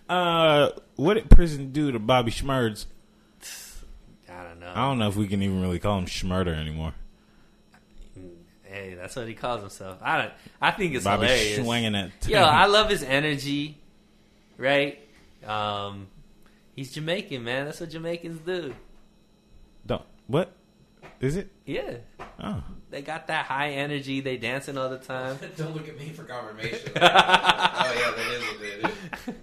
Uh, 0.09 0.71
what 0.97 1.13
did 1.13 1.29
prison 1.29 1.71
do 1.71 1.91
to 1.91 1.99
Bobby 1.99 2.31
Schmurds? 2.31 2.85
I 4.29 4.43
don't 4.43 4.59
know. 4.59 4.71
I 4.73 4.87
don't 4.89 4.99
know 4.99 5.07
if 5.07 5.15
we 5.15 5.27
can 5.27 5.41
even 5.41 5.61
really 5.61 5.79
call 5.79 5.97
him 5.99 6.05
Shmurda 6.05 6.53
anymore. 6.59 6.93
Hey, 8.71 8.93
that's 8.93 9.15
what 9.15 9.27
he 9.27 9.33
calls 9.33 9.61
himself. 9.61 9.99
I 10.01 10.17
don't. 10.17 10.31
I 10.61 10.71
think 10.71 10.95
it's 10.95 11.03
Bobby 11.03 11.27
hilarious. 11.27 11.59
swinging 11.65 11.95
it. 11.95 12.11
Yo, 12.27 12.41
I 12.41 12.65
love 12.67 12.89
his 12.89 13.03
energy. 13.03 13.77
Right? 14.57 14.99
Um, 15.45 16.07
he's 16.75 16.91
Jamaican, 16.93 17.43
man. 17.43 17.65
That's 17.65 17.79
what 17.81 17.89
Jamaicans 17.89 18.39
do. 18.45 18.73
don't 19.85 20.03
what 20.27 20.53
is 21.19 21.35
it? 21.35 21.49
Yeah, 21.65 21.95
Oh, 22.39 22.63
they 22.89 23.01
got 23.01 23.27
that 23.27 23.45
high 23.45 23.71
energy. 23.71 24.21
They 24.21 24.37
dancing 24.37 24.77
all 24.77 24.89
the 24.89 24.97
time. 24.97 25.37
Don't 25.57 25.75
look 25.75 25.87
at 25.87 25.97
me 25.97 26.09
for 26.09 26.23
confirmation. 26.23 26.79
oh 26.95 26.99
yeah, 26.99 28.11
that 28.11 28.27
is 28.31 28.43
what 28.43 28.61
it 28.61 28.91
is. 29.29 29.35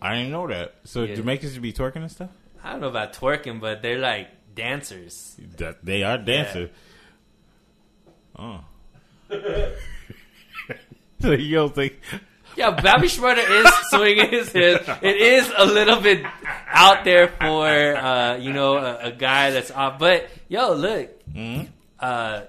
I 0.00 0.14
didn't 0.14 0.30
know 0.32 0.46
that. 0.48 0.74
So 0.84 1.02
Yeah. 1.04 1.16
Jamaicans 1.16 1.52
should 1.54 1.62
be 1.62 1.72
twerking 1.72 1.96
and 1.96 2.10
stuff. 2.10 2.30
I 2.62 2.72
don't 2.72 2.80
know 2.80 2.88
about 2.88 3.12
twerking, 3.14 3.60
but 3.60 3.82
they're 3.82 3.98
like 3.98 4.28
dancers. 4.54 5.36
That 5.58 5.84
they 5.84 6.02
are 6.02 6.18
dancers. 6.18 6.70
Oh. 8.38 8.60
so 11.20 11.32
you 11.32 11.54
don't 11.56 11.74
think? 11.74 11.98
Yeah, 12.56 12.70
Bobby 12.70 13.08
Shmurda 13.08 13.38
is 13.66 13.72
swinging 13.90 14.30
his 14.30 14.50
hips. 14.50 14.88
It 15.02 15.16
is 15.16 15.52
a 15.56 15.66
little 15.66 16.00
bit 16.00 16.24
out 16.68 17.04
there 17.04 17.28
for 17.28 17.66
uh, 17.68 18.36
you 18.36 18.52
know 18.52 18.76
a, 18.78 19.08
a 19.08 19.12
guy 19.12 19.50
that's 19.50 19.70
off. 19.70 19.98
But 19.98 20.28
yo, 20.48 20.72
look, 20.74 21.10
Mhm. 21.32 21.68
uh, 22.00 22.42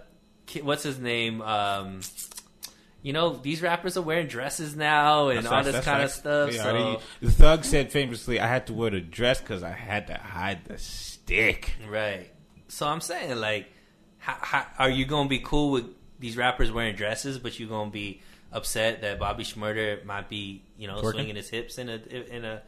what's 0.61 0.83
his 0.83 0.97
name? 0.99 1.41
Um, 1.41 2.01
you 3.01 3.13
know 3.13 3.35
these 3.35 3.61
rappers 3.61 3.97
are 3.97 4.01
wearing 4.01 4.27
dresses 4.27 4.75
now 4.75 5.29
and 5.29 5.39
That's 5.39 5.47
all 5.53 5.63
this 5.63 5.73
that's 5.73 5.85
kind 5.85 6.03
of 6.03 6.09
facts. 6.11 6.19
stuff. 6.19 6.51
So 6.53 7.01
the 7.21 7.31
thug 7.31 7.65
said 7.65 7.91
famously, 7.91 8.39
"I 8.39 8.47
had 8.47 8.67
to 8.67 8.73
wear 8.73 8.91
the 8.91 9.01
dress 9.01 9.39
because 9.41 9.61
I 9.63 9.71
had 9.71 10.07
to 10.07 10.15
hide 10.15 10.65
the 10.65 10.77
stick." 10.77 11.73
right. 11.89 12.29
So 12.69 12.87
I'm 12.87 13.01
saying 13.01 13.35
like, 13.37 13.71
how, 14.27 14.37
how, 14.41 14.65
are 14.77 14.89
you 14.89 15.05
gonna 15.05 15.29
be 15.29 15.39
cool 15.39 15.71
with 15.71 15.85
these 16.19 16.35
rappers 16.35 16.71
wearing 16.71 16.95
dresses, 16.95 17.39
but 17.39 17.59
you 17.59 17.67
gonna 17.67 17.89
be 17.89 18.21
upset 18.51 19.01
that 19.01 19.19
Bobby 19.19 19.43
Shmurda 19.43 20.03
might 20.03 20.27
be 20.27 20.61
you 20.77 20.87
know 20.87 20.97
Twerking? 20.97 21.11
swinging 21.11 21.35
his 21.35 21.49
hips 21.49 21.77
in 21.77 21.89
a 21.89 21.95
in 21.95 22.43
a 22.43 22.61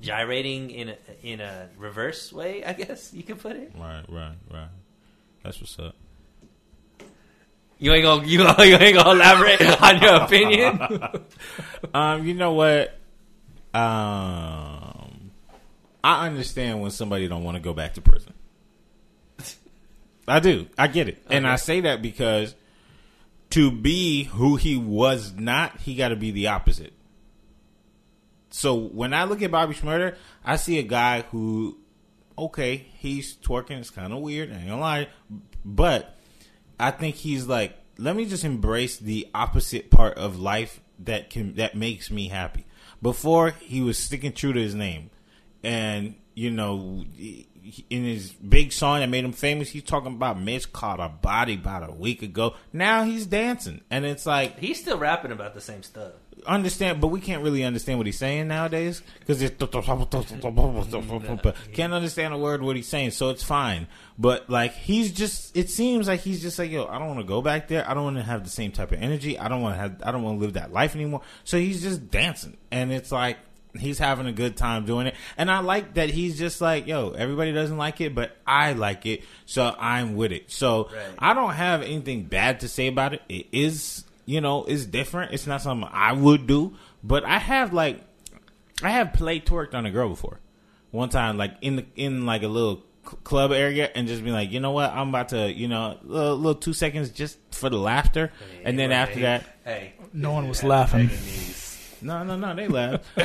gyrating 0.00 0.70
in 0.70 0.88
a 0.88 0.96
in 1.22 1.40
a 1.40 1.68
reverse 1.78 2.32
way? 2.32 2.64
I 2.64 2.72
guess 2.72 3.14
you 3.14 3.22
could 3.22 3.38
put 3.38 3.54
it. 3.54 3.72
Right, 3.78 4.04
right, 4.08 4.36
right. 4.52 4.68
That's 5.44 5.60
what's 5.60 5.78
up. 5.78 5.94
You 7.78 7.92
ain't 7.92 8.02
gonna 8.02 8.26
you, 8.26 8.40
you 8.64 8.76
ain't 8.76 8.96
gonna 8.96 9.10
elaborate 9.12 9.62
on 9.80 10.02
your 10.02 10.14
opinion. 10.22 10.80
Um, 11.94 12.26
you 12.26 12.34
know 12.34 12.52
what? 12.52 12.88
Um, 13.72 15.30
I 16.02 16.26
understand 16.26 16.82
when 16.82 16.90
somebody 16.90 17.28
don't 17.28 17.44
want 17.44 17.56
to 17.56 17.62
go 17.62 17.72
back 17.72 17.94
to 17.94 18.00
prison. 18.00 18.34
I 20.28 20.40
do. 20.40 20.66
I 20.76 20.86
get 20.86 21.08
it, 21.08 21.22
and 21.30 21.46
I 21.46 21.56
say 21.56 21.80
that 21.82 22.02
because 22.02 22.54
to 23.50 23.70
be 23.70 24.24
who 24.24 24.56
he 24.56 24.76
was 24.76 25.32
not, 25.32 25.78
he 25.80 25.94
got 25.94 26.08
to 26.08 26.16
be 26.16 26.30
the 26.30 26.48
opposite. 26.48 26.92
So 28.50 28.74
when 28.74 29.14
I 29.14 29.24
look 29.24 29.42
at 29.42 29.50
Bobby 29.50 29.74
Shmurda, 29.74 30.16
I 30.44 30.56
see 30.56 30.78
a 30.78 30.82
guy 30.82 31.22
who, 31.30 31.78
okay, 32.36 32.86
he's 32.98 33.36
twerking. 33.36 33.78
It's 33.78 33.90
kind 33.90 34.12
of 34.12 34.20
weird. 34.20 34.50
I 34.50 34.56
ain't 34.56 34.68
gonna 34.68 34.80
lie, 34.80 35.08
but 35.64 36.16
I 36.78 36.90
think 36.90 37.16
he's 37.16 37.46
like, 37.46 37.76
let 37.98 38.16
me 38.16 38.26
just 38.26 38.44
embrace 38.44 38.96
the 38.96 39.28
opposite 39.34 39.90
part 39.90 40.16
of 40.16 40.38
life 40.38 40.80
that 41.00 41.30
can 41.30 41.54
that 41.54 41.74
makes 41.74 42.10
me 42.10 42.28
happy. 42.28 42.64
Before 43.00 43.50
he 43.50 43.80
was 43.80 43.98
sticking 43.98 44.32
true 44.32 44.52
to 44.52 44.60
his 44.60 44.74
name, 44.74 45.10
and 45.62 46.14
you 46.34 46.50
know, 46.50 47.04
in 47.90 48.04
his 48.04 48.30
big 48.32 48.72
song 48.72 49.00
that 49.00 49.08
made 49.08 49.24
him 49.24 49.32
famous, 49.32 49.70
he's 49.70 49.82
talking 49.82 50.12
about 50.14 50.40
Mitch 50.40 50.72
caught 50.72 51.00
a 51.00 51.08
body 51.08 51.54
about 51.54 51.88
a 51.88 51.92
week 51.92 52.22
ago. 52.22 52.54
Now 52.72 53.04
he's 53.04 53.26
dancing, 53.26 53.80
and 53.90 54.04
it's 54.04 54.26
like 54.26 54.58
He's 54.58 54.80
still 54.80 54.98
rapping 54.98 55.32
about 55.32 55.54
the 55.54 55.60
same 55.60 55.82
stuff. 55.82 56.12
understand, 56.46 57.00
but 57.00 57.08
we 57.08 57.20
can't 57.20 57.42
really 57.42 57.64
understand 57.64 57.98
what 57.98 58.06
he's 58.06 58.18
saying 58.18 58.48
nowadays 58.48 59.02
because 59.20 59.42
it's 59.42 59.56
can't 61.72 61.92
understand 61.92 62.34
a 62.34 62.38
word 62.38 62.62
what 62.62 62.76
he's 62.76 62.88
saying. 62.88 63.10
So 63.12 63.30
it's 63.30 63.44
fine. 63.44 63.86
But 64.18 64.48
like 64.50 64.72
he's 64.74 65.12
just, 65.12 65.56
it 65.56 65.70
seems 65.70 66.08
like 66.08 66.20
he's 66.20 66.42
just 66.42 66.58
like, 66.58 66.70
yo, 66.70 66.86
I 66.86 66.98
don't 66.98 67.08
want 67.08 67.20
to 67.20 67.26
go 67.26 67.42
back 67.42 67.68
there. 67.68 67.88
I 67.88 67.94
don't 67.94 68.04
want 68.04 68.16
to 68.16 68.22
have 68.22 68.44
the 68.44 68.50
same 68.50 68.72
type 68.72 68.92
of 68.92 69.00
energy. 69.00 69.38
I 69.38 69.48
don't 69.48 69.62
want 69.62 69.76
to 69.76 69.80
have. 69.80 70.02
I 70.02 70.12
don't 70.12 70.22
want 70.22 70.38
to 70.38 70.44
live 70.44 70.54
that 70.54 70.72
life 70.72 70.94
anymore. 70.94 71.22
So 71.44 71.58
he's 71.58 71.82
just 71.82 72.10
dancing, 72.10 72.56
and 72.70 72.92
it's 72.92 73.12
like 73.12 73.38
he's 73.78 73.98
having 73.98 74.26
a 74.26 74.32
good 74.32 74.56
time 74.56 74.84
doing 74.84 75.06
it. 75.06 75.14
And 75.36 75.50
I 75.50 75.60
like 75.60 75.94
that 75.94 76.10
he's 76.10 76.38
just 76.38 76.60
like, 76.60 76.86
yo, 76.86 77.10
everybody 77.10 77.52
doesn't 77.52 77.76
like 77.76 78.00
it, 78.00 78.14
but 78.14 78.36
I 78.46 78.72
like 78.72 79.06
it, 79.06 79.22
so 79.46 79.74
I'm 79.78 80.16
with 80.16 80.32
it. 80.32 80.50
So 80.50 80.90
I 81.18 81.34
don't 81.34 81.54
have 81.54 81.82
anything 81.82 82.24
bad 82.24 82.60
to 82.60 82.68
say 82.68 82.86
about 82.88 83.14
it. 83.14 83.22
It 83.28 83.46
is, 83.52 84.04
you 84.26 84.40
know, 84.40 84.64
it's 84.64 84.84
different. 84.84 85.32
It's 85.32 85.46
not 85.46 85.62
something 85.62 85.88
I 85.92 86.12
would 86.12 86.46
do, 86.46 86.76
but 87.02 87.24
I 87.24 87.38
have 87.38 87.72
like, 87.72 88.00
I 88.82 88.90
have 88.90 89.12
played 89.12 89.46
twerked 89.46 89.74
on 89.74 89.86
a 89.86 89.90
girl 89.90 90.08
before. 90.08 90.40
One 90.90 91.08
time, 91.10 91.36
like 91.36 91.52
in 91.60 91.76
the 91.76 91.86
in 91.96 92.24
like 92.24 92.42
a 92.42 92.48
little 92.48 92.82
club 93.24 93.52
area, 93.52 93.90
and 93.94 94.06
just 94.08 94.24
be 94.24 94.30
like, 94.30 94.50
you 94.52 94.60
know 94.60 94.70
what, 94.70 94.92
I'm 94.92 95.08
about 95.10 95.30
to, 95.30 95.52
you 95.52 95.68
know, 95.68 95.98
little, 96.02 96.36
little 96.36 96.54
two 96.54 96.72
seconds 96.72 97.10
just 97.10 97.38
for 97.50 97.68
the 97.70 97.76
laughter, 97.78 98.32
and 98.64 98.78
then 98.78 98.92
after 98.92 99.20
that, 99.20 99.44
hey, 99.64 99.94
No 100.12 100.32
one 100.32 100.48
was 100.48 100.62
laughing. 100.64 101.10
No, 102.02 102.22
no, 102.24 102.36
no, 102.36 102.54
they 102.54 102.68
laugh. 102.68 103.00
No, 103.16 103.22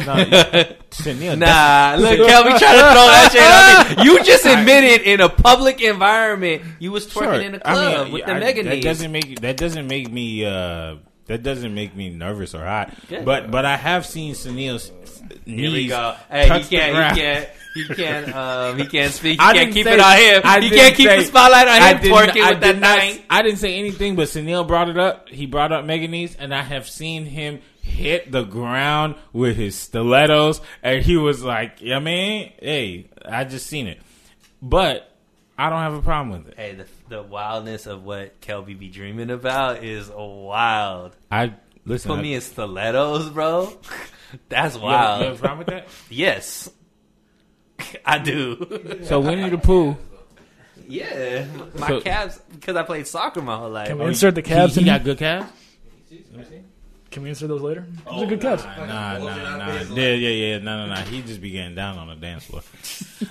Chanel, 0.91 1.37
Nah, 1.37 1.95
look, 1.99 2.19
Kelby 2.19 2.57
trying 2.59 2.77
to 2.77 2.91
throw 2.91 3.07
that 3.07 3.29
shit 3.31 3.97
on 3.97 3.97
me. 3.97 4.03
You 4.09 4.23
just 4.23 4.45
admitted 4.45 5.01
in 5.07 5.21
a 5.21 5.29
public 5.29 5.81
environment 5.81 6.61
you 6.79 6.91
was 6.91 7.07
twerking 7.07 7.13
Sure. 7.13 7.33
in 7.41 7.55
a 7.55 7.57
I 7.65 7.73
club 7.73 8.03
mean, 8.05 8.13
with 8.13 8.23
I- 8.23 8.33
the 8.33 8.39
mega 8.39 8.63
That 8.63 8.81
doesn't 8.81 9.11
make 9.11 9.39
that 9.41 9.57
doesn't 9.57 9.87
make 9.87 10.11
me 10.11 10.45
uh 10.45 10.95
that 11.27 11.41
doesn't 11.41 11.73
make 11.73 11.95
me 11.95 12.09
nervous 12.09 12.53
or 12.53 12.65
hot. 12.65 12.93
Good. 13.07 13.23
But 13.25 13.49
but 13.49 13.63
I 13.65 13.77
have 13.77 14.05
seen 14.05 14.33
Sunil's 14.33 14.91
knees. 15.45 15.59
Here 15.59 15.71
we 15.71 15.87
go. 15.87 16.15
Hey, 16.29 16.43
he 16.43 16.63
can't, 16.67 17.15
he 17.15 17.21
can't, 17.21 17.49
he 17.75 17.85
can't, 17.95 18.35
um, 18.35 18.77
he 18.77 18.85
can't 18.85 19.13
speak. 19.13 19.39
He 19.39 19.45
I 19.45 19.53
can't 19.53 19.73
keep 19.73 19.85
say- 19.85 19.93
it 19.93 19.99
on 20.01 20.17
him. 20.17 20.41
I 20.43 20.59
he 20.59 20.69
can't 20.69 20.95
keep 20.95 21.07
say- 21.07 21.19
the 21.19 21.25
spotlight 21.25 21.67
on 21.67 21.81
I 21.81 21.93
him 21.93 22.11
twerking 22.11 22.41
I 22.43 22.49
with 22.51 22.59
that 22.61 22.77
not- 22.79 22.97
nine. 22.97 23.19
I 23.29 23.41
didn't 23.41 23.59
say 23.59 23.75
anything, 23.79 24.15
but 24.17 24.27
Sunil 24.27 24.67
brought 24.67 24.89
it 24.89 24.97
up. 24.97 25.29
He 25.29 25.45
brought 25.45 25.71
up 25.71 25.85
Megan 25.85 26.11
Knees, 26.11 26.35
and 26.35 26.53
I 26.53 26.61
have 26.61 26.89
seen 26.89 27.25
him 27.25 27.61
hit 27.83 28.31
the 28.31 28.43
ground 28.43 29.15
with 29.33 29.55
his 29.57 29.75
stilettos, 29.75 30.61
and 30.81 31.03
he 31.03 31.17
was 31.17 31.43
like, 31.43 31.83
"I 31.83 31.99
mean, 31.99 32.53
hey, 32.59 33.09
I 33.25 33.43
just 33.43 33.67
seen 33.67 33.87
it," 33.87 33.99
but 34.61 35.09
I 35.57 35.69
don't 35.69 35.81
have 35.81 35.93
a 35.93 36.01
problem 36.01 36.43
with 36.43 36.53
it. 36.53 36.57
Hey, 36.57 36.73
the, 36.75 36.87
the 37.09 37.21
wildness 37.21 37.85
of 37.85 38.03
what 38.03 38.41
Kelby 38.41 38.79
be 38.79 38.87
dreaming 38.89 39.29
about 39.29 39.83
is 39.83 40.09
wild. 40.09 41.15
I 41.29 41.53
listen. 41.85 42.09
Put 42.09 42.19
I- 42.19 42.21
me 42.23 42.33
in 42.35 42.41
stilettos, 42.41 43.29
bro. 43.29 43.71
That's 44.49 44.75
you 44.75 44.81
have- 44.81 45.19
you 45.21 45.25
have 45.25 45.25
a 45.25 45.27
wild. 45.27 45.39
problem 45.39 45.57
with 45.59 45.67
that? 45.67 45.87
Yes, 46.09 46.69
I 48.05 48.17
do. 48.17 48.99
So 49.03 49.19
Winnie 49.19 49.49
the 49.49 49.57
Pooh. 49.59 49.95
yeah, 50.87 51.45
my 51.77 51.87
So- 51.89 52.01
calves 52.01 52.39
because 52.51 52.75
I 52.75 52.83
played 52.83 53.05
soccer 53.07 53.41
my 53.41 53.57
whole 53.57 53.69
life. 53.69 53.89
Can 53.89 53.99
we 53.99 54.05
insert 54.05 54.35
the 54.35 54.41
calves 54.41 54.73
He, 54.75 54.81
in? 54.81 54.85
he 54.85 54.91
got 54.91 55.03
good 55.03 55.17
calves. 55.19 55.51
Can 57.13 57.23
we 57.23 57.29
insert 57.29 57.47
those 57.49 57.61
later? 57.61 57.85
Those 58.05 58.23
are 58.23 58.25
good 58.25 58.41
calves. 58.41 58.63
Nah, 58.65 58.85
nah, 58.85 59.17
nah. 59.57 59.67
Yeah, 59.93 60.13
yeah, 60.13 60.29
yeah. 60.29 60.57
No, 60.57 60.85
no, 60.87 60.93
no. 60.93 61.01
He 61.01 61.21
just 61.21 61.39
be 61.41 61.51
getting 61.51 61.75
down 61.75 61.97
on 61.99 62.07
the 62.07 62.15
dance 62.15 62.45
floor. 62.45 62.63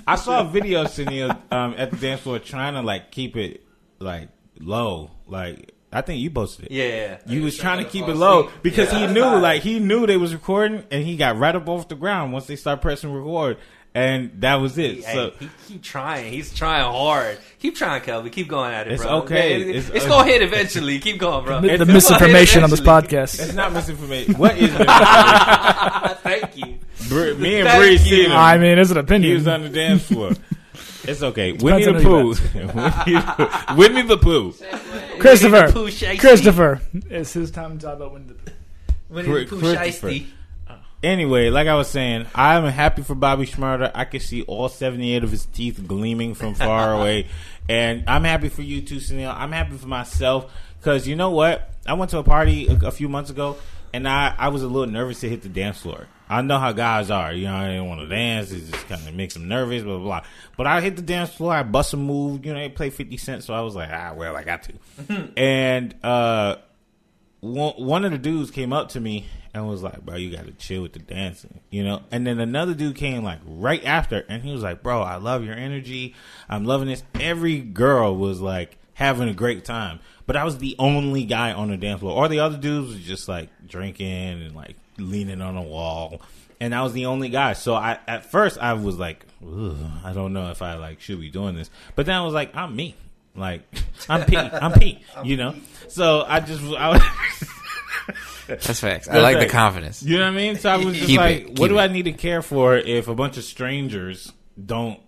I 0.07 0.15
saw 0.17 0.41
a 0.41 0.45
video 0.45 0.83
of 0.83 0.89
Sunil 0.89 1.37
um, 1.53 1.75
at 1.77 1.91
the 1.91 1.97
dance 1.97 2.21
floor 2.21 2.39
trying 2.39 2.75
to 2.75 2.83
like 2.83 3.11
keep 3.11 3.37
it 3.37 3.65
like 3.99 4.29
low. 4.61 5.11
Like 5.27 5.73
I 5.93 6.01
think 6.01 6.21
you 6.23 6.31
posted 6.31 6.67
it. 6.67 6.71
Yeah, 6.73 7.19
You 7.27 7.43
was 7.43 7.59
trying 7.59 7.85
to 7.85 7.91
keep 7.91 8.07
it 8.09 8.15
low 8.15 8.45
asleep. 8.47 8.63
because 8.63 8.93
Yeah, 8.93 9.09
he 9.09 9.13
knew, 9.13 9.23
fine. 9.23 9.43
like 9.43 9.63
he 9.63 9.79
knew 9.81 10.07
they 10.07 10.17
was 10.17 10.33
recording, 10.33 10.85
and 10.91 11.05
he 11.05 11.17
got 11.17 11.37
right 11.37 11.55
up 11.55 11.69
off 11.69 11.89
the 11.89 11.97
ground 11.97 12.33
once 12.33 12.47
they 12.47 12.57
start 12.57 12.81
pressing 12.81 13.13
record, 13.13 13.59
and 13.95 14.31
that 14.41 14.57
was 14.57 14.79
it. 14.79 15.05
Hey, 15.05 15.15
So 15.15 15.33
he 15.39 15.49
keep 15.69 15.83
trying. 15.83 16.33
He's 16.33 16.53
trying 16.55 16.85
hard. 16.85 17.39
Keep 17.59 17.77
trying, 17.77 18.01
Kelby. 18.03 18.33
Keep 18.33 18.49
going 18.49 18.73
at 18.73 18.87
it, 18.87 18.95
It's 18.95 19.03
bro. 19.03 19.19
okay. 19.23 19.61
It- 19.61 19.77
It's 19.77 19.89
It's, 19.89 19.97
okay. 20.05 20.09
gonna 20.09 20.25
hit 20.31 20.43
eventually. 20.43 20.99
Keep 20.99 21.19
going, 21.19 21.45
bro. 21.45 21.61
The, 21.61 21.69
the 21.69 21.75
It's- 21.75 21.89
misinformation 21.89 22.65
on 22.65 22.71
this 22.71 22.81
podcast. 22.81 23.41
it's 23.41 23.53
not 23.55 23.73
misinformation. 23.73 24.35
What 24.39 24.53
is 24.57 24.71
misinformation? 24.71 26.17
Thank 26.23 26.57
you. 26.57 26.79
Br- 27.09 27.35
Me 27.41 27.61
and 27.61 27.69
Thank 27.69 28.01
Bree 28.03 28.23
you. 28.23 28.33
I 28.33 28.59
mean, 28.59 28.79
it's 28.79 28.91
an 28.91 28.97
opinion. 28.99 29.23
He 29.23 29.37
opinion. 29.37 29.45
was 29.45 29.49
on 29.49 29.63
the 29.63 29.69
dance 29.69 30.03
floor. 30.07 30.33
It's 31.05 31.21
okay. 31.21 31.51
Winnie 31.51 31.85
Depends 31.85 32.05
the 32.05 32.09
on 32.09 32.23
Pooh. 32.23 32.35
who 32.35 33.75
Winnie, 33.77 33.95
Winnie 33.97 34.09
the 34.09 34.17
Pooh. 34.19 34.53
Christopher. 35.19 35.73
Pooh 35.73 35.89
Shiesty. 35.89 36.21
Christopher. 36.21 36.81
It's 37.11 37.33
his 37.33 37.51
time 37.51 37.77
to 37.77 37.87
talk 37.87 37.97
about 37.97 38.13
Winnie 38.13 38.27
the 38.29 38.35
Pooh. 38.35 38.53
Winnie 39.11 39.29
the 39.45 39.47
Pooh 39.47 39.59
Christopher. 39.75 40.11
Shiesty. 40.11 40.27
Anyway, 41.03 41.51
like 41.51 41.67
I 41.67 41.75
was 41.75 41.89
saying, 41.89 42.27
I'm 42.35 42.65
happy 42.65 43.03
for 43.03 43.17
Bobby 43.17 43.45
Shmurda. 43.45 43.91
I 43.95 44.05
can 44.05 44.21
see 44.21 44.43
all 44.43 44.69
78 44.69 45.25
of 45.25 45.33
his 45.33 45.47
teeth 45.47 45.83
gleaming 45.87 46.35
from 46.35 46.55
far 46.55 46.93
away. 47.01 47.27
And 47.69 48.05
I'm 48.09 48.23
happy 48.23 48.49
for 48.49 48.63
you 48.63 48.83
too, 48.83 48.97
Sunil. 48.97 49.35
I'm 49.35 49.51
happy 49.51 49.77
for 49.77 49.89
myself 49.89 50.53
because 50.79 51.09
you 51.09 51.17
know 51.17 51.31
what? 51.31 51.71
I 51.87 51.95
went 51.95 52.13
to 52.13 52.19
a 52.19 52.25
party 52.25 52.69
a, 52.69 52.87
a 52.87 52.91
few 52.93 53.09
months 53.09 53.31
ago 53.31 53.57
and 53.93 54.09
I, 54.09 54.35
I 54.39 54.49
was 54.49 54.63
a 54.63 54.69
little 54.69 54.93
nervous 54.93 55.21
to 55.21 55.29
hit 55.29 55.43
the 55.43 55.49
dance 55.49 55.81
floor. 55.81 56.07
I 56.29 56.41
know 56.41 56.59
how 56.59 56.73
guys 56.73 57.11
are. 57.11 57.33
You 57.33 57.47
know, 57.47 57.57
I 57.57 57.69
didn't 57.69 57.89
want 57.89 58.01
to 58.01 58.07
dance. 58.07 58.53
It 58.53 58.71
just 58.71 58.89
kind 58.89 59.07
of 59.07 59.15
makes 59.15 59.35
them 59.35 59.49
nervous, 59.49 59.83
blah, 59.83 59.99
blah, 59.99 60.05
blah. 60.05 60.23
But 60.57 60.67
I 60.67 60.81
hit 60.81 60.97
the 60.97 61.03
dance 61.03 61.31
floor. 61.35 61.53
I 61.53 61.63
bust 61.63 61.93
a 61.93 61.99
move. 61.99 62.47
You 62.47 62.55
know, 62.55 62.61
they 62.61 62.71
play 62.71 62.91
50 62.91 63.17
Cent. 63.19 63.45
So 63.45 63.53
I 63.53 63.61
was 63.61 63.75
like, 63.75 63.91
ah, 63.93 64.15
well, 64.17 64.35
I 64.35 64.45
got 64.45 64.63
to. 64.63 65.33
and, 65.37 65.95
uh, 66.03 66.57
one, 67.41 67.75
one 67.75 68.05
of 68.05 68.13
the 68.13 68.19
dudes 68.19 68.51
came 68.51 68.73
up 68.73 68.91
to 68.91 69.01
me 69.01 69.27
and 69.55 69.69
was 69.69 69.83
like, 69.83 70.05
"Bro, 70.05 70.17
you 70.17 70.35
got 70.35 70.47
to 70.47 70.53
chill 70.53 70.83
with 70.83 70.93
the 70.93 70.99
dancing," 70.99 71.61
you 71.71 71.85
know. 71.85 72.03
And 72.11 72.27
then 72.27 72.41
another 72.41 72.75
dude 72.75 72.97
came 72.97 73.23
like 73.23 73.41
right 73.45 73.85
after, 73.85 74.25
and 74.29 74.43
he 74.43 74.53
was 74.53 74.63
like, 74.63 74.83
"Bro, 74.83 75.03
I 75.03 75.17
love 75.17 75.45
your 75.45 75.55
energy. 75.55 76.15
I'm 76.49 76.65
loving 76.65 76.89
this." 76.89 77.03
Every 77.21 77.61
girl 77.61 78.17
was 78.17 78.41
like 78.41 78.79
having 78.95 79.29
a 79.29 79.35
great 79.35 79.65
time, 79.65 80.01
but 80.27 80.37
I 80.37 80.45
was 80.45 80.59
the 80.59 80.77
only 80.79 81.25
guy 81.25 81.53
on 81.53 81.71
the 81.71 81.77
dance 81.77 82.01
floor. 82.01 82.23
All 82.23 82.29
the 82.29 82.41
other 82.41 82.57
dudes 82.57 82.95
was 82.95 83.03
just 83.03 83.29
like 83.29 83.49
drinking 83.67 84.07
and 84.07 84.55
like 84.55 84.77
leaning 84.99 85.41
on 85.43 85.57
a 85.57 85.63
wall, 85.63 86.23
and 86.61 86.75
I 86.75 86.83
was 86.83 86.93
the 86.93 87.07
only 87.07 87.29
guy. 87.29 87.53
So 87.53 87.75
I 87.75 87.99
at 88.09 88.31
first 88.31 88.59
I 88.59 88.73
was 88.75 88.99
like, 88.99 89.27
I 89.43 90.13
don't 90.15 90.33
know 90.33 90.51
if 90.51 90.63
I 90.63 90.75
like 90.77 91.01
should 91.01 91.21
be 91.21 91.31
doing 91.31 91.55
this, 91.57 91.71
but 91.95 92.07
then 92.07 92.15
I 92.15 92.25
was 92.25 92.35
like, 92.35 92.57
I'm 92.57 92.75
me. 92.75 92.95
Like 93.35 93.63
I'm 94.09 94.25
Pete. 94.25 94.39
I'm 94.39 94.73
Pete. 94.73 95.01
You 95.25 95.37
know. 95.37 95.55
So 95.89 96.25
I 96.27 96.41
just 96.41 96.63
I 96.63 96.89
was. 96.89 97.03
That's 98.47 98.81
facts. 98.81 99.09
I 99.09 99.13
That's 99.15 99.23
like 99.23 99.39
the 99.41 99.49
confidence. 99.49 100.03
You 100.03 100.19
know 100.19 100.25
what 100.25 100.33
I 100.35 100.37
mean? 100.37 100.57
So 100.57 100.71
I 100.71 100.77
was 100.77 100.95
just 100.95 101.07
Keep 101.07 101.19
like, 101.19 101.37
it, 101.37 101.49
what 101.51 101.57
keep 101.57 101.69
do 101.69 101.79
it. 101.79 101.83
I 101.83 101.87
need 101.89 102.05
to 102.05 102.13
care 102.13 102.43
for 102.43 102.77
if 102.77 103.09
a 103.09 103.15
bunch 103.15 103.37
of 103.37 103.45
strangers 103.45 104.33
don't 104.65 105.01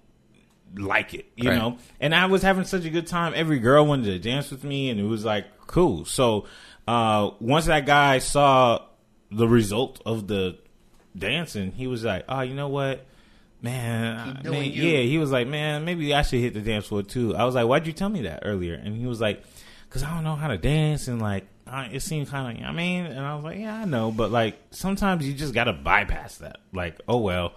like 0.77 1.15
it? 1.15 1.27
You 1.37 1.51
Right. 1.51 1.59
know? 1.59 1.79
And 2.01 2.15
I 2.15 2.27
was 2.27 2.43
having 2.43 2.65
such 2.65 2.85
a 2.85 2.91
good 2.91 3.07
time. 3.07 3.33
Every 3.37 3.59
girl 3.59 3.87
wanted 3.87 4.07
to 4.07 4.19
dance 4.19 4.51
with 4.51 4.65
me, 4.65 4.91
and 4.91 4.99
it 5.01 5.05
was 5.05 5.25
like 5.25 5.47
cool. 5.67 6.05
So 6.05 6.47
uh, 6.89 7.31
once 7.41 7.67
that 7.67 7.87
guy 7.87 8.19
saw 8.19 8.83
the 9.31 9.49
result 9.49 10.01
of 10.07 10.27
the 10.27 10.59
dancing, 11.17 11.73
he 11.73 11.87
was 11.87 12.05
like, 12.05 12.25
"Oh, 12.29 12.41
you 12.43 12.55
know 12.55 12.69
what?" 12.69 13.07
Man, 13.63 14.41
doing 14.43 14.59
man, 14.61 14.65
you. 14.73 14.83
yeah, 14.83 14.99
he 15.05 15.17
was 15.17 15.31
like, 15.31 15.47
man, 15.49 15.87
maybe 15.87 16.13
I 16.13 16.21
should 16.21 16.41
hit 16.41 16.53
the 16.53 16.61
dance 16.61 16.85
floor 16.87 17.03
too. 17.03 17.35
I 17.35 17.45
was 17.45 17.55
like, 17.55 17.67
why'd 17.67 17.87
you 17.87 17.95
tell 17.95 18.11
me 18.11 18.23
that 18.23 18.41
earlier? 18.45 18.75
And 18.75 18.95
he 18.95 19.07
was 19.07 19.23
like, 19.23 19.43
because 19.89 20.03
I 20.03 20.15
don't 20.15 20.23
know 20.23 20.35
how 20.35 20.49
to 20.49 20.59
dance, 20.59 21.09
and 21.09 21.23
like, 21.23 21.47
I, 21.67 21.87
it 21.87 22.01
seemed 22.01 22.29
kind 22.29 22.59
of, 22.59 22.65
I 22.65 22.73
mean, 22.73 23.07
and 23.07 23.21
I 23.21 23.35
was 23.35 23.45
like, 23.45 23.59
yeah, 23.59 23.75
I 23.77 23.85
know, 23.85 24.11
but 24.11 24.31
like, 24.31 24.59
sometimes 24.71 25.27
you 25.27 25.35
just 25.35 25.55
gotta 25.55 25.73
bypass 25.73 26.37
that. 26.39 26.61
Like, 26.73 27.01
oh 27.09 27.19
well, 27.19 27.53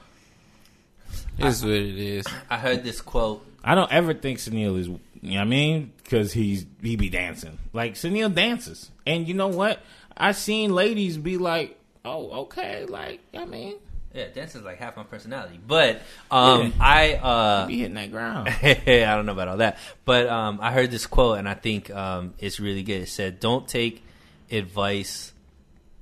It 1.38 1.46
is 1.46 1.64
what 1.64 1.74
it 1.74 1.98
is. 1.98 2.26
I 2.50 2.58
heard 2.58 2.84
this 2.84 3.02
quote. 3.02 3.46
I 3.64 3.76
don't 3.76 3.92
ever 3.92 4.14
think 4.14 4.40
Sunil 4.40 4.80
is, 4.80 4.88
you 4.88 5.00
know 5.22 5.36
what 5.36 5.42
I 5.42 5.44
mean, 5.46 5.92
because 6.04 6.32
he's 6.32 6.66
he 6.82 6.96
be 6.96 7.10
dancing. 7.10 7.58
Like 7.74 7.96
Sunil 7.96 8.34
dances, 8.34 8.92
and 9.06 9.28
you 9.28 9.34
know 9.34 9.50
what? 9.50 9.82
I 10.16 10.32
seen 10.32 10.74
ladies 10.74 11.18
be 11.18 11.38
like, 11.38 11.78
oh, 12.06 12.32
okay, 12.44 12.86
like, 12.86 13.20
I 13.38 13.46
mean, 13.46 13.76
Yeah, 14.14 14.28
dancing's 14.34 14.64
like 14.64 14.78
half 14.78 14.96
my 14.96 15.04
personality. 15.04 15.60
But 15.66 16.02
um, 16.32 16.74
I 16.80 17.14
uh, 17.16 17.68
be 17.68 17.80
hitting 17.80 17.96
that 17.96 18.12
ground. 18.12 18.50
I 18.64 18.76
don't 18.86 19.26
know 19.26 19.34
about 19.34 19.48
all 19.48 19.58
that, 19.58 19.78
but 20.06 20.28
um, 20.28 20.60
I 20.62 20.72
heard 20.72 20.92
this 20.92 21.06
quote 21.06 21.38
and 21.38 21.48
I 21.48 21.54
think 21.54 21.92
um, 21.92 22.34
it's 22.40 22.60
really 22.60 22.84
good. 22.84 23.02
It 23.04 23.10
said, 23.10 23.40
"Don't 23.40 23.68
take 23.68 24.04
advice, 24.50 25.34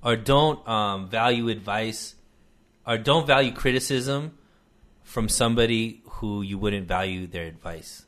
or 0.04 0.16
don't 0.16 0.66
um, 0.68 1.10
value 1.10 1.50
advice, 1.50 2.16
or 2.86 2.98
don't 2.98 3.28
value 3.28 3.52
criticism 3.52 4.38
from 5.04 5.28
somebody 5.28 6.02
who 6.06 6.42
you 6.42 6.58
wouldn't 6.58 6.88
value 6.88 7.28
their 7.28 7.46
advice." 7.46 8.06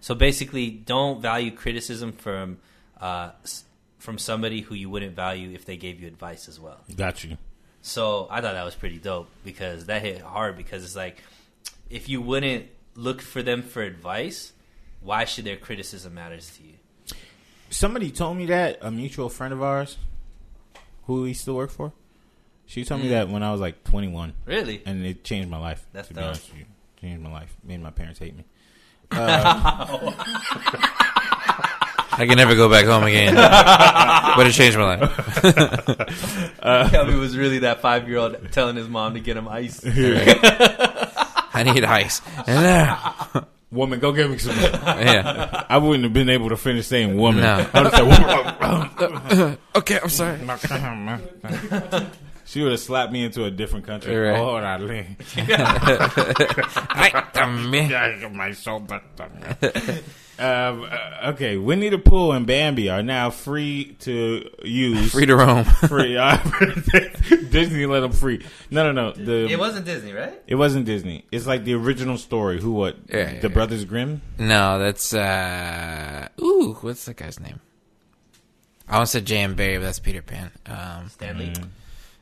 So 0.00 0.14
basically, 0.14 0.70
don't 0.70 1.20
value 1.20 1.50
criticism 1.50 2.12
from 2.12 2.58
uh, 3.00 3.32
from 3.98 4.16
somebody 4.16 4.62
who 4.62 4.74
you 4.74 4.88
wouldn't 4.88 5.14
value 5.14 5.50
if 5.52 5.64
they 5.66 5.76
gave 5.76 6.00
you 6.00 6.06
advice 6.06 6.48
as 6.48 6.58
well. 6.58 6.78
Got 6.96 7.24
you. 7.24 7.36
So 7.82 8.28
I 8.30 8.40
thought 8.40 8.54
that 8.54 8.64
was 8.64 8.74
pretty 8.74 8.98
dope 8.98 9.28
because 9.44 9.86
that 9.86 10.02
hit 10.02 10.20
hard 10.20 10.56
because 10.56 10.84
it's 10.84 10.96
like 10.96 11.16
if 11.88 12.08
you 12.08 12.20
wouldn't 12.20 12.66
look 12.94 13.22
for 13.22 13.42
them 13.42 13.62
for 13.62 13.82
advice, 13.82 14.52
why 15.00 15.24
should 15.24 15.44
their 15.44 15.56
criticism 15.56 16.14
matters 16.14 16.56
to 16.56 16.62
you? 16.62 16.74
Somebody 17.70 18.10
told 18.10 18.36
me 18.36 18.46
that 18.46 18.78
a 18.82 18.90
mutual 18.90 19.28
friend 19.28 19.52
of 19.52 19.62
ours, 19.62 19.96
who 21.06 21.22
we 21.22 21.34
still 21.34 21.54
work 21.54 21.70
for, 21.70 21.92
She 22.66 22.84
told 22.84 23.00
me 23.00 23.08
mm. 23.08 23.10
that 23.10 23.28
when 23.28 23.42
I 23.42 23.52
was 23.52 23.60
like 23.60 23.82
21, 23.84 24.32
Really? 24.44 24.82
and 24.84 25.04
it 25.04 25.24
changed 25.24 25.48
my 25.48 25.58
life. 25.58 25.84
That's 25.92 26.08
to 26.08 26.14
be 26.14 26.20
honest 26.20 26.48
with 26.50 26.60
you, 26.60 26.66
changed 27.00 27.22
my 27.22 27.32
life. 27.32 27.54
Made 27.64 27.80
my 27.80 27.90
parents 27.90 28.18
hate 28.18 28.36
me. 28.36 28.44
Uh, 29.12 30.12
I 32.12 32.26
can 32.26 32.36
never 32.36 32.54
go 32.54 32.68
back 32.68 32.84
home 32.84 33.04
again. 33.04 33.34
but 34.36 34.46
it 34.46 34.52
changed 34.52 34.76
my 34.76 34.96
life. 34.96 36.49
Uh, 36.62 36.88
Kelby 36.90 37.18
was 37.18 37.36
really 37.36 37.60
that 37.60 37.80
five 37.80 38.08
year 38.08 38.18
old 38.18 38.36
telling 38.52 38.76
his 38.76 38.88
mom 38.88 39.14
to 39.14 39.20
get 39.20 39.36
him 39.36 39.48
ice. 39.48 39.80
I 41.52 41.62
need 41.64 41.84
ice. 41.84 42.22
And 42.46 42.64
there. 42.64 42.98
Woman, 43.72 44.00
go 44.00 44.12
get 44.12 44.28
me 44.30 44.38
some. 44.38 44.56
Yeah. 44.56 45.64
I 45.68 45.78
wouldn't 45.78 46.04
have 46.04 46.12
been 46.12 46.28
able 46.28 46.48
to 46.48 46.56
finish 46.56 46.86
saying 46.86 47.16
woman. 47.16 47.42
No. 47.42 47.66
I 47.72 47.82
would 47.82 47.92
have 47.92 49.30
said. 49.30 49.58
Okay, 49.76 49.98
I'm 50.02 50.08
sorry. 50.08 50.38
she 52.46 52.62
would 52.62 52.72
have 52.72 52.80
slapped 52.80 53.12
me 53.12 53.24
into 53.24 53.44
a 53.44 53.50
different 53.50 53.86
country. 53.86 54.16
Right. 54.16 54.38
Oh, 54.38 54.60
darling. 54.60 55.16
Ay, 55.36 57.10
también. 57.32 58.32
my 58.34 58.52
shoulder. 58.52 59.00
Um, 60.40 60.88
uh, 60.90 61.30
okay, 61.32 61.56
Winnie 61.56 61.90
the 61.90 61.98
Pooh 61.98 62.30
and 62.30 62.46
Bambi 62.46 62.88
are 62.88 63.02
now 63.02 63.30
free 63.30 63.96
to 64.00 64.48
use. 64.64 65.12
Free 65.12 65.26
to 65.26 65.36
roam. 65.36 65.64
free. 65.88 66.16
Uh, 66.16 66.38
Disney 67.50 67.86
let 67.86 68.00
them 68.00 68.12
free. 68.12 68.44
No, 68.70 68.90
no, 68.90 68.92
no. 68.92 69.12
The 69.12 69.48
It 69.52 69.58
wasn't 69.58 69.84
Disney, 69.84 70.12
right? 70.12 70.40
It 70.46 70.54
wasn't 70.54 70.86
Disney. 70.86 71.24
It's 71.30 71.46
like 71.46 71.64
the 71.64 71.74
original 71.74 72.16
story. 72.16 72.60
Who? 72.60 72.72
What? 72.72 72.96
Yeah, 73.08 73.16
yeah, 73.34 73.40
the 73.40 73.48
yeah. 73.48 73.54
Brothers 73.54 73.84
Grimm. 73.84 74.22
No, 74.38 74.78
that's 74.78 75.12
uh 75.12 76.28
ooh, 76.40 76.78
what's 76.80 77.04
that 77.04 77.16
guy's 77.16 77.38
name? 77.38 77.60
I 78.88 78.94
almost 78.94 79.12
said 79.12 79.24
J.M. 79.24 79.54
Barrie, 79.54 79.76
but 79.78 79.84
that's 79.84 80.00
Peter 80.00 80.22
Pan. 80.22 80.50
Um, 80.66 81.08
Stanley. 81.10 81.52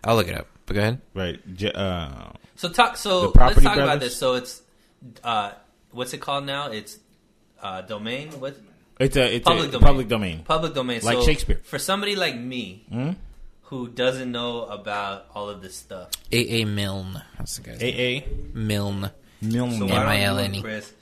I'll 0.04 0.16
look 0.16 0.28
it 0.28 0.35
up. 0.37 0.46
But 0.66 0.74
go 0.74 0.81
ahead. 0.81 1.00
Right. 1.14 1.54
J- 1.57 1.72
uh, 1.72 2.31
So 2.57 2.68
talk. 2.68 2.96
So 2.96 3.20
let's 3.20 3.33
Property 3.33 3.62
talk 3.62 3.76
about 3.78 4.00
this. 4.00 4.16
So 4.16 4.35
it's 4.35 4.62
uh, 5.24 5.52
what's 5.92 6.12
it 6.12 6.18
called 6.18 6.44
now? 6.44 6.70
It's 6.70 6.98
uh, 7.62 7.83
domain. 7.83 8.31
What 8.40 8.57
it's 8.99 9.16
a 9.16 9.37
it's 9.37 9.44
Public 9.44 9.68
a 9.68 9.73
domain. 9.73 9.87
public 9.87 10.09
domain. 10.09 10.42
public 10.44 10.75
domain? 10.75 11.01
Like 11.03 11.18
so 11.18 11.25
Shakespeare. 11.25 11.61
For 11.64 11.79
somebody 11.79 12.16
like 12.16 12.37
me, 12.37 12.85
who 13.62 13.88
doesn't 13.88 14.33
know 14.33 14.64
about 14.64 15.27
all 15.35 15.49
of 15.49 15.62
this 15.62 15.77
stuff, 15.77 16.11
A. 16.33 16.62
A. 16.62 16.64
Milne. 16.64 17.23
That's 17.37 17.57
the 17.57 17.62
guy's 17.62 17.81
name. 17.81 18.23
AA. 18.25 18.59
Milne. 18.59 19.11
Milne. 19.40 19.73
so 19.73 19.87
why 19.87 19.92
you, 19.92 20.01
M.I.L.N.E.. 20.01 20.62
Chris, 20.62 20.92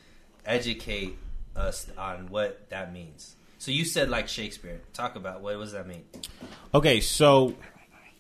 educate 0.45 1.17
us 1.55 1.87
on 1.97 2.29
what 2.29 2.69
that 2.71 2.93
means? 2.93 3.37
So 3.59 3.71
you 3.71 3.85
said 3.85 4.11
like 4.11 4.29
Shakespeare. 4.29 4.81
Talk 4.93 5.17
about 5.17 5.41
what 5.41 5.59
does 5.59 5.73
that 5.73 5.87
mean? 5.87 6.05
Okay, 6.75 7.01
so 7.01 7.55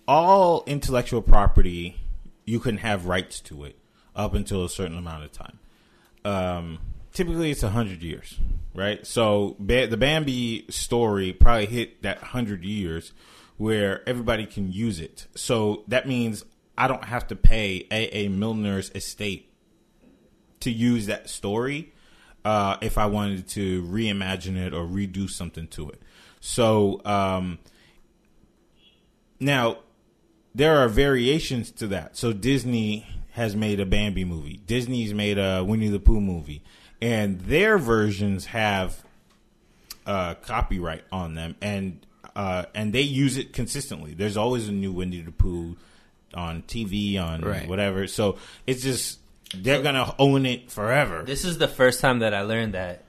all 0.08 0.64
intellectual 0.66 1.20
property, 1.22 2.00
you 2.44 2.60
can 2.60 2.78
have 2.78 3.06
rights 3.06 3.40
to 3.40 3.64
it 3.64 3.76
up 4.14 4.32
until 4.32 4.64
a 4.64 4.68
certain 4.70 4.96
amount 4.96 5.24
of 5.24 5.32
time. 5.32 5.58
Um, 6.24 6.78
typically, 7.16 7.50
it's 7.50 7.62
hundred 7.62 8.02
years, 8.02 8.38
right? 8.74 9.04
So 9.06 9.56
ba- 9.58 9.86
the 9.86 9.96
Bambi 9.96 10.66
story 10.68 11.32
probably 11.32 11.64
hit 11.64 12.02
that 12.02 12.18
hundred 12.18 12.62
years 12.62 13.14
where 13.56 14.06
everybody 14.06 14.44
can 14.44 14.70
use 14.70 15.00
it. 15.00 15.26
So 15.34 15.82
that 15.88 16.06
means 16.06 16.44
I 16.76 16.88
don't 16.88 17.06
have 17.06 17.26
to 17.28 17.36
pay 17.36 17.86
A. 17.90 18.26
A. 18.26 18.28
Milner's 18.28 18.90
estate 18.94 19.50
to 20.60 20.70
use 20.70 21.06
that 21.06 21.30
story 21.30 21.94
uh, 22.44 22.76
if 22.82 22.98
I 22.98 23.06
wanted 23.06 23.48
to 23.48 23.82
reimagine 23.84 24.58
it 24.58 24.74
or 24.74 24.84
redo 24.84 25.28
something 25.30 25.68
to 25.68 25.88
it. 25.88 26.02
So 26.40 27.00
um, 27.06 27.58
now 29.40 29.78
there 30.54 30.76
are 30.76 30.88
variations 30.88 31.70
to 31.72 31.86
that. 31.88 32.18
So 32.18 32.34
Disney 32.34 33.06
has 33.30 33.56
made 33.56 33.80
a 33.80 33.86
Bambi 33.86 34.24
movie. 34.26 34.60
Disney's 34.66 35.14
made 35.14 35.38
a 35.38 35.64
Winnie 35.64 35.88
the 35.88 35.98
Pooh 35.98 36.20
movie, 36.20 36.62
and 37.00 37.40
their 37.42 37.78
versions 37.78 38.46
have 38.46 39.02
uh, 40.06 40.34
copyright 40.34 41.04
on 41.12 41.34
them, 41.34 41.56
and 41.60 42.04
uh, 42.34 42.64
and 42.74 42.92
they 42.92 43.00
use 43.02 43.36
it 43.36 43.52
consistently. 43.52 44.14
There's 44.14 44.36
always 44.36 44.68
a 44.68 44.72
new 44.72 44.92
Winnie 44.92 45.20
the 45.22 45.32
Pooh 45.32 45.76
on 46.34 46.62
TV, 46.62 47.18
on 47.20 47.40
Right. 47.40 47.68
whatever. 47.68 48.06
So 48.06 48.36
it's 48.66 48.82
just 48.82 49.18
they're 49.54 49.82
gonna 49.82 50.14
own 50.18 50.44
it 50.46 50.70
forever. 50.70 51.22
This 51.24 51.44
is 51.44 51.58
the 51.58 51.68
first 51.68 52.00
time 52.00 52.18
that 52.20 52.34
I 52.34 52.42
learned 52.42 52.74
that 52.74 53.04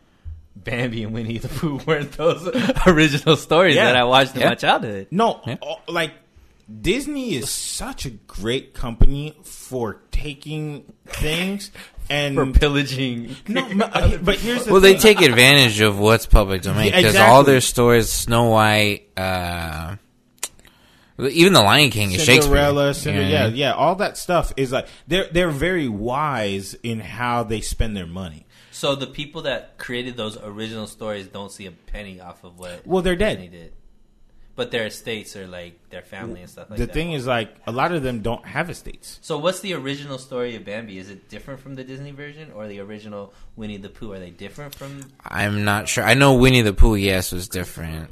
Bambi 0.55 1.03
and 1.03 1.13
Winnie 1.13 1.37
the 1.39 1.49
Pooh 1.49 1.79
weren't 1.87 2.11
those 2.13 2.47
original 2.87 3.35
stories 3.35 3.75
Yeah. 3.75 3.85
that 3.85 3.95
I 3.97 4.03
watched 4.05 4.35
in 4.35 4.41
Yeah. 4.41 4.49
my 4.49 4.55
childhood. 4.55 5.07
No, 5.11 5.41
Yeah. 5.45 5.57
all- 5.61 5.81
like 5.87 6.13
Disney 6.81 7.35
is 7.35 7.49
such 7.49 8.05
a 8.05 8.09
great 8.09 8.73
company 8.73 9.35
for 9.43 10.01
taking 10.11 10.83
things 11.05 11.71
and 12.09 12.35
For 12.35 12.45
pillaging. 12.47 13.35
no, 13.47 13.67
but, 13.75 14.23
but 14.25 14.35
here's 14.37 14.65
the 14.65 14.71
Well, 14.71 14.81
they 14.81 14.95
take 14.95 15.21
advantage 15.21 15.81
of 15.81 15.99
what's 15.99 16.25
public 16.25 16.61
domain 16.61 16.87
Yeah, 16.91 16.97
because 16.97 17.15
all 17.15 17.43
their 17.43 17.61
stories, 17.61 18.09
Snow 18.11 18.49
White, 18.49 19.07
uh, 19.17 19.95
even 21.19 21.53
the 21.53 21.61
Lion 21.61 21.89
King 21.89 22.11
is 22.11 22.17
Shakespeare. 22.23 22.41
Cinderella, 22.43 22.93
Cinder- 22.93 23.21
You 23.23 23.27
yeah, 23.27 23.47
yeah, 23.47 23.73
all 23.73 23.95
that 23.95 24.17
stuff 24.17 24.53
is 24.55 24.71
like 24.71 24.87
they're 25.07 25.27
they're 25.31 25.49
very 25.49 25.87
wise 25.87 26.75
in 26.83 26.99
how 26.99 27.43
they 27.43 27.61
spend 27.61 27.97
their 27.97 28.05
money. 28.07 28.45
So 28.71 28.93
the 28.95 29.07
people 29.07 29.41
that 29.43 29.79
created 29.79 30.17
those 30.17 30.37
original 30.37 30.85
stories 30.85 31.25
don't 31.27 31.51
see 31.51 31.65
a 31.65 31.71
penny 31.71 32.21
off 32.21 32.43
of 32.43 32.59
what 32.59 32.85
Well, 32.85 33.01
they're 33.01 33.15
dead. 33.15 33.39
Did. 33.51 33.73
But 34.57 34.71
their 34.71 34.87
estates 34.87 35.37
are 35.37 35.47
like 35.47 35.89
their 35.91 36.01
family 36.01 36.41
and 36.41 36.49
stuff 36.49 36.69
like 36.69 36.79
the 36.79 36.87
that. 36.87 36.93
The 36.93 36.99
thing 36.99 37.13
is, 37.13 37.25
like 37.25 37.55
a 37.65 37.71
lot 37.71 37.93
of 37.93 38.03
them 38.03 38.21
don't 38.21 38.43
have 38.45 38.69
estates. 38.69 39.19
so 39.21 39.37
what's 39.37 39.61
the 39.61 39.73
original 39.73 40.17
story 40.17 40.55
of 40.55 40.65
Bambi? 40.65 40.97
Is 40.97 41.09
it 41.09 41.29
different 41.29 41.59
from 41.61 41.75
the 41.75 41.83
Disney 41.83 42.11
version 42.11 42.51
or 42.51 42.67
the 42.67 42.79
original 42.79 43.33
Winnie 43.55 43.77
the 43.77 43.87
Pooh? 43.87 44.11
Are 44.13 44.19
they 44.19 44.31
different 44.31 44.75
from 44.75 45.11
I'm 45.23 45.63
not 45.63 45.87
sure. 45.87 46.03
I 46.03 46.15
know 46.15 46.33
Winnie 46.33 46.63
the 46.63 46.73
Pooh, 46.73 46.95
yes, 46.95 47.31
was 47.31 47.47
different. 47.47 48.09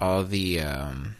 All 0.00 0.24
the 0.24 0.60
um, 0.60 1.16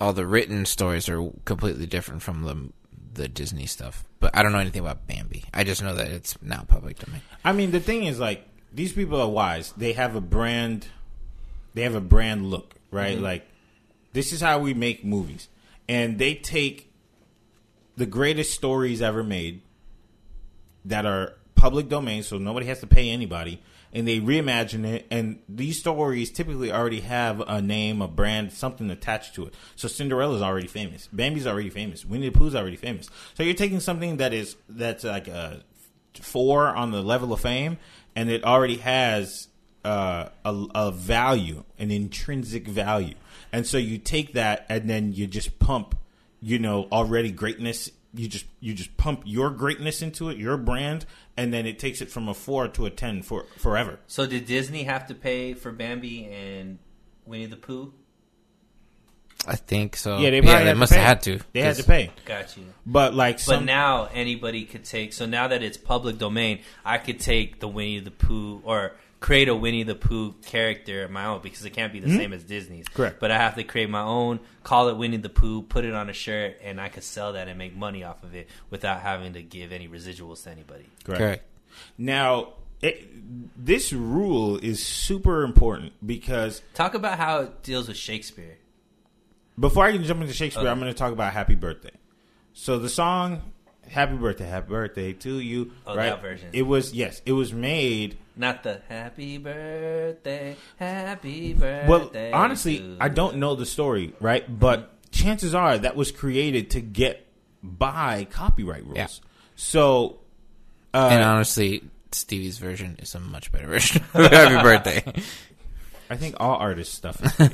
all 0.00 0.12
the 0.12 0.26
written 0.26 0.66
stories 0.66 1.08
are 1.08 1.30
completely 1.44 1.86
different 1.86 2.22
from 2.22 2.42
the 2.42 2.72
the 3.14 3.28
Disney 3.28 3.66
stuff. 3.66 4.04
But 4.18 4.36
I 4.36 4.42
don't 4.42 4.52
know 4.52 4.58
anything 4.58 4.82
about 4.82 5.06
Bambi. 5.06 5.44
I 5.54 5.64
just 5.64 5.82
know 5.82 5.94
that 5.94 6.08
it's 6.08 6.40
now 6.42 6.64
public 6.66 6.98
domain. 6.98 7.22
I 7.44 7.52
mean, 7.52 7.70
the 7.70 7.80
thing 7.80 8.04
is, 8.04 8.18
like 8.18 8.46
these 8.72 8.92
people 8.92 9.20
are 9.20 9.28
wise. 9.28 9.72
They 9.76 9.92
have 9.92 10.16
a 10.16 10.20
brand. 10.20 10.88
They 11.74 11.82
have 11.82 11.94
a 11.94 12.00
brand 12.00 12.50
look, 12.50 12.74
right? 12.90 13.18
Like 13.18 13.46
this 14.16 14.32
is 14.32 14.40
how 14.40 14.58
we 14.58 14.72
make 14.72 15.04
movies, 15.04 15.50
and 15.86 16.18
they 16.18 16.34
take 16.34 16.90
the 17.96 18.06
greatest 18.06 18.54
stories 18.54 19.02
ever 19.02 19.22
made 19.22 19.60
that 20.86 21.04
are 21.04 21.34
public 21.54 21.90
domain, 21.90 22.22
so 22.22 22.38
nobody 22.38 22.64
has 22.64 22.80
to 22.80 22.86
pay 22.86 23.10
anybody, 23.10 23.60
and 23.92 24.08
they 24.08 24.18
reimagine 24.18 24.86
it. 24.86 25.06
And 25.10 25.40
these 25.50 25.78
stories 25.78 26.30
typically 26.30 26.72
already 26.72 27.00
have 27.00 27.40
a 27.40 27.60
name, 27.60 28.00
a 28.00 28.08
brand, 28.08 28.52
something 28.52 28.90
attached 28.90 29.34
to 29.34 29.44
it. 29.44 29.54
So 29.74 29.86
Cinderella's 29.86 30.40
already 30.40 30.66
famous, 30.66 31.10
Bambi's 31.12 31.46
already 31.46 31.68
famous, 31.68 32.06
Winnie 32.06 32.30
the 32.30 32.38
Pooh's 32.38 32.54
already 32.54 32.76
famous. 32.76 33.10
So 33.34 33.42
you're 33.42 33.52
taking 33.52 33.80
something 33.80 34.16
that 34.16 34.32
is 34.32 34.56
that's 34.66 35.04
like 35.04 35.28
a 35.28 35.60
four 36.14 36.68
on 36.68 36.90
the 36.90 37.02
level 37.02 37.34
of 37.34 37.40
fame, 37.40 37.76
and 38.14 38.30
it 38.30 38.44
already 38.44 38.78
has 38.78 39.48
uh, 39.84 40.30
a, 40.42 40.66
a 40.74 40.90
value, 40.90 41.64
an 41.78 41.90
intrinsic 41.90 42.66
value. 42.66 43.14
And 43.52 43.66
so 43.66 43.78
you 43.78 43.98
take 43.98 44.32
that, 44.34 44.66
and 44.68 44.88
then 44.88 45.12
you 45.12 45.26
just 45.26 45.58
pump, 45.58 45.94
you 46.40 46.58
know, 46.58 46.88
already 46.92 47.30
greatness. 47.30 47.90
You 48.14 48.28
just 48.28 48.46
you 48.60 48.72
just 48.74 48.96
pump 48.96 49.22
your 49.24 49.50
greatness 49.50 50.00
into 50.02 50.30
it, 50.30 50.38
your 50.38 50.56
brand, 50.56 51.04
and 51.36 51.52
then 51.52 51.66
it 51.66 51.78
takes 51.78 52.00
it 52.00 52.10
from 52.10 52.28
a 52.28 52.34
four 52.34 52.66
to 52.68 52.86
a 52.86 52.90
ten 52.90 53.22
for 53.22 53.44
forever. 53.58 53.98
So 54.06 54.26
did 54.26 54.46
Disney 54.46 54.84
have 54.84 55.06
to 55.08 55.14
pay 55.14 55.54
for 55.54 55.70
Bambi 55.70 56.24
and 56.26 56.78
Winnie 57.26 57.46
the 57.46 57.56
Pooh? 57.56 57.92
I 59.46 59.54
think 59.56 59.96
so. 59.96 60.18
Yeah, 60.18 60.30
they 60.30 60.40
probably 60.40 60.64
they 60.64 60.74
must 60.74 60.92
have 60.92 61.06
had 61.06 61.22
to. 61.22 61.40
They 61.52 61.60
had 61.60 61.76
to 61.76 61.84
pay, 61.84 62.10
Got 62.24 62.56
you. 62.56 62.64
but 62.84 63.14
like 63.14 63.44
But 63.46 63.64
now 63.64 64.08
anybody 64.12 64.64
could 64.64 64.84
take. 64.84 65.12
So 65.12 65.26
now 65.26 65.48
that 65.48 65.62
it's 65.62 65.76
public 65.76 66.18
domain, 66.18 66.60
I 66.84 66.98
could 66.98 67.20
take 67.20 67.60
the 67.60 67.68
Winnie 67.68 68.00
the 68.00 68.10
Pooh 68.10 68.60
or 68.64 68.96
create 69.20 69.48
a 69.48 69.54
Winnie 69.54 69.82
the 69.82 69.94
Pooh 69.94 70.34
character 70.44 71.04
of 71.04 71.10
my 71.10 71.26
own 71.26 71.40
because 71.42 71.64
it 71.64 71.70
can't 71.70 71.92
be 71.92 72.00
the 72.00 72.08
hmm? 72.08 72.16
same 72.16 72.32
as 72.32 72.44
Disney's. 72.44 72.86
Correct. 72.88 73.20
But 73.20 73.30
I 73.30 73.38
have 73.38 73.54
to 73.56 73.64
create 73.64 73.90
my 73.90 74.02
own, 74.02 74.40
call 74.62 74.88
it 74.88 74.96
Winnie 74.96 75.16
the 75.16 75.28
Pooh, 75.28 75.62
put 75.62 75.84
it 75.84 75.94
on 75.94 76.10
a 76.10 76.12
shirt, 76.12 76.58
and 76.62 76.80
I 76.80 76.88
could 76.88 77.04
sell 77.04 77.32
that 77.32 77.48
and 77.48 77.58
make 77.58 77.74
money 77.74 78.04
off 78.04 78.22
of 78.22 78.34
it 78.34 78.48
without 78.70 79.00
having 79.00 79.32
to 79.34 79.42
give 79.42 79.72
any 79.72 79.88
residuals 79.88 80.44
to 80.44 80.50
anybody. 80.50 80.86
correct. 81.04 81.20
Correct. 81.20 81.44
Now, 81.98 82.54
it, 82.80 83.06
this 83.56 83.92
rule 83.92 84.58
is 84.58 84.84
super 84.84 85.42
important 85.42 85.92
because 86.04 86.62
Talk 86.74 86.94
about 86.94 87.18
how 87.18 87.40
it 87.40 87.62
deals 87.62 87.88
with 87.88 87.96
Shakespeare. 87.96 88.58
Before 89.58 89.84
I 89.84 89.92
can 89.92 90.04
jump 90.04 90.20
into 90.20 90.34
Shakespeare, 90.34 90.64
Okay. 90.64 90.70
I'm 90.70 90.78
going 90.78 90.92
to 90.92 90.98
talk 90.98 91.12
about 91.12 91.32
Happy 91.32 91.54
Birthday. 91.54 91.92
So 92.52 92.78
the 92.78 92.88
song 92.88 93.52
Happy 93.90 94.14
Birthday, 94.16 94.46
Happy 94.46 94.68
Birthday 94.68 95.12
to 95.14 95.38
you, 95.40 95.72
Oh, 95.86 95.96
right? 95.96 96.10
that 96.10 96.22
version. 96.22 96.50
It 96.52 96.62
was 96.62 96.92
yes, 96.92 97.22
it 97.26 97.32
was 97.32 97.52
made. 97.52 98.18
Not 98.36 98.62
the 98.62 98.82
happy 98.88 99.38
birthday, 99.38 100.56
happy 100.78 101.54
birthday. 101.54 101.88
Well, 101.88 102.10
honestly, 102.34 102.78
to 102.78 102.96
I 103.00 103.08
don't 103.08 103.36
know 103.36 103.54
the 103.54 103.64
story, 103.66 104.12
right? 104.20 104.44
But 104.60 104.92
chances 105.10 105.54
are 105.54 105.78
that 105.78 105.96
was 105.96 106.12
created 106.12 106.70
to 106.72 106.80
get 106.82 107.26
by 107.62 108.26
copyright 108.30 108.84
rules. 108.84 108.96
Yeah. 108.98 109.08
So, 109.54 110.18
uh, 110.92 111.08
and 111.10 111.22
honestly, 111.24 111.82
Stevie's 112.12 112.58
version 112.58 112.96
is 113.00 113.14
a 113.14 113.20
much 113.20 113.50
better 113.52 113.66
version 113.68 114.02
Happy 114.12 114.62
Birthday. 114.62 115.02
I 116.10 116.16
think 116.16 116.36
all 116.38 116.56
artist 116.56 116.92
stuff. 116.94 117.20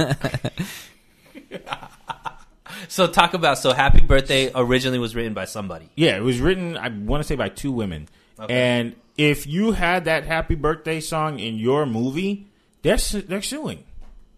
Is, 2.86 2.92
So 2.92 3.06
talk 3.06 3.34
about 3.34 3.58
so 3.58 3.72
Happy 3.72 4.00
Birthday 4.00 4.50
originally 4.54 4.98
was 4.98 5.14
written 5.14 5.34
by 5.34 5.44
somebody. 5.46 5.88
yeah, 5.96 6.16
it 6.16 6.22
was 6.22 6.40
written. 6.40 6.76
I 6.76 6.88
want 6.88 7.22
to 7.22 7.26
say 7.26 7.36
by 7.36 7.48
two 7.48 7.72
women. 7.72 8.08
And 8.48 8.96
if 9.16 9.46
you 9.46 9.72
had 9.72 10.06
that 10.06 10.24
Happy 10.24 10.54
Birthday 10.56 11.00
song 11.00 11.38
in 11.38 11.56
your 11.56 11.86
movie, 11.86 12.46
they're 12.82 12.98
su- 12.98 13.22
they're 13.22 13.42
suing. 13.42 13.84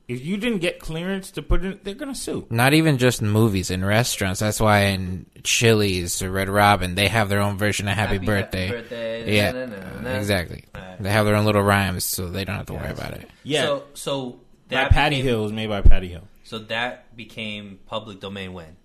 If 0.07 0.23
you 0.23 0.37
didn't 0.37 0.59
get 0.59 0.79
clearance 0.81 1.31
to 1.31 1.41
put 1.43 1.65
it, 1.65 1.83
they're 1.85 1.95
gonna 1.95 2.15
sue. 2.15 2.47
Not 2.51 2.75
even 2.75 2.99
just 2.99 3.23
in 3.23 3.31
movies, 3.31 3.71
in 3.71 3.83
restaurants. 3.83 4.41
That's 4.41 4.61
why 4.61 4.81
in 4.93 5.25
Chili's 5.43 6.21
or 6.21 6.31
Red 6.31 6.51
Robin, 6.51 6.95
they 6.95 7.09
have 7.09 7.31
their 7.31 7.41
own 7.41 7.57
version 7.57 7.89
of 7.89 7.95
Happy, 7.95 8.15
Happy 8.17 8.27
Birthday. 8.27 8.69
Birthday, 8.71 9.35
Yeah, 9.37 9.53
na, 9.53 9.65
na, 9.65 9.77
na, 9.77 10.01
na. 10.03 10.11
exactly. 10.19 10.65
Right. 10.75 10.97
They 11.01 11.11
have 11.11 11.25
their 11.25 11.37
own 11.37 11.47
little 11.47 11.63
rhymes, 11.63 12.05
so 12.05 12.29
they 12.29 12.45
don't 12.45 12.57
have 12.57 12.67
to 12.67 12.75
worry 12.75 12.91
about 12.91 13.15
it. 13.15 13.31
Yeah, 13.45 13.63
So 13.63 13.83
so 13.95 14.31
by 14.69 14.77
that 14.77 14.91
Patty 14.91 15.17
became, 15.17 15.27
Hill 15.29 15.43
was 15.45 15.53
made 15.53 15.69
by 15.69 15.81
Patty 15.81 16.09
Hill. 16.09 16.29
So 16.45 16.59
that 16.59 17.17
became 17.17 17.81
public 17.87 18.21
domain 18.21 18.53
when? 18.53 18.77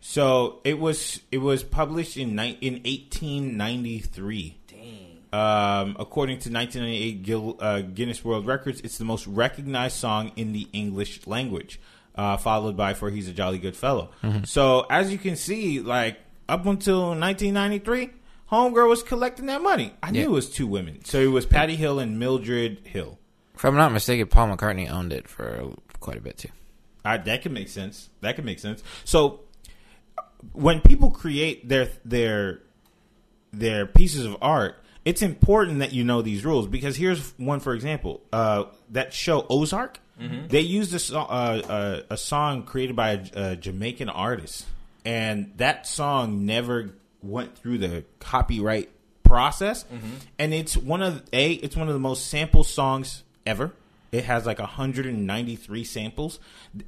So 0.00 0.60
it 0.64 0.78
was 0.78 1.20
it 1.32 1.38
was 1.38 1.62
published 1.62 2.16
in 2.16 2.36
ni- 2.36 2.58
in 2.60 2.74
1893. 2.84 4.56
Um, 5.32 5.96
according 5.98 6.38
to 6.40 6.50
1998 6.52 7.22
Gil, 7.22 7.56
uh, 7.60 7.80
Guinness 7.80 8.24
World 8.24 8.46
Records, 8.46 8.80
it's 8.82 8.98
the 8.98 9.04
most 9.04 9.26
recognized 9.26 9.96
song 9.96 10.32
in 10.36 10.52
the 10.52 10.68
English 10.72 11.26
language, 11.26 11.80
uh, 12.14 12.36
followed 12.36 12.76
by 12.76 12.94
"For 12.94 13.10
He's 13.10 13.28
a 13.28 13.32
Jolly 13.32 13.58
Good 13.58 13.76
Fellow." 13.76 14.10
So 14.44 14.86
as 14.88 15.10
you 15.10 15.18
can 15.18 15.36
see, 15.36 15.80
like 15.80 16.18
up 16.48 16.64
until 16.66 17.14
1993, 17.14 18.10
Homegirl 18.52 18.88
was 18.88 19.02
collecting 19.02 19.46
that 19.46 19.60
money. 19.62 19.92
I 20.02 20.10
knew 20.12 20.20
it 20.22 20.30
was 20.30 20.48
two 20.48 20.66
women, 20.68 21.04
so 21.04 21.18
it 21.20 21.26
was 21.26 21.44
Patty 21.46 21.74
Hill 21.76 21.98
and 21.98 22.18
Mildred 22.18 22.80
Hill. 22.84 23.18
If 23.56 23.64
I'm 23.64 23.74
not 23.74 23.90
mistaken, 23.92 24.26
Paul 24.28 24.56
McCartney 24.56 24.88
owned 24.90 25.12
it 25.12 25.28
for 25.28 25.72
quite 26.06 26.18
a 26.18 26.20
bit 26.20 26.38
too. 26.38 26.48
I, 27.04 27.16
that 27.18 27.42
could 27.42 27.52
make 27.52 27.68
sense. 27.68 28.08
That 28.20 28.36
could 28.36 28.44
make 28.44 28.60
sense. 28.60 28.82
So 29.04 29.40
when 30.52 30.80
people 30.80 31.10
create 31.10 31.68
their 31.68 31.88
their 32.04 32.60
their 33.52 33.86
pieces 33.86 34.24
of 34.24 34.36
art, 34.40 34.76
it's 35.04 35.22
important 35.22 35.80
that 35.80 35.92
you 35.92 36.04
know 36.04 36.22
these 36.22 36.44
rules 36.44 36.66
because 36.68 36.96
here's 36.96 37.32
one 37.38 37.60
for 37.60 37.74
example. 37.74 38.20
Uh, 38.32 38.64
that 38.90 39.12
show 39.12 39.44
Ozark, 39.50 39.98
they 40.48 40.60
used 40.60 40.94
a, 40.94 40.98
so- 40.98 41.18
uh, 41.20 41.62
uh, 41.68 42.00
a 42.10 42.16
song 42.16 42.62
created 42.62 42.96
by 42.96 43.10
a, 43.10 43.50
a 43.52 43.56
Jamaican 43.56 44.08
artist, 44.08 44.64
and 45.04 45.52
that 45.58 45.86
song 45.86 46.46
never 46.46 46.94
went 47.22 47.58
through 47.58 47.78
the 47.78 48.04
copyright 48.20 48.88
process. 49.24 49.84
And 50.38 50.54
it's 50.54 50.76
one 50.76 51.02
of 51.02 51.22
a 51.32 51.52
it's 51.52 51.76
one 51.76 51.88
of 51.88 51.94
the 51.94 52.00
most 52.00 52.28
sampled 52.28 52.66
songs 52.68 53.22
ever. 53.44 53.72
It 54.12 54.24
has 54.24 54.46
like 54.46 54.58
193 54.58 55.84
samples. 55.84 56.38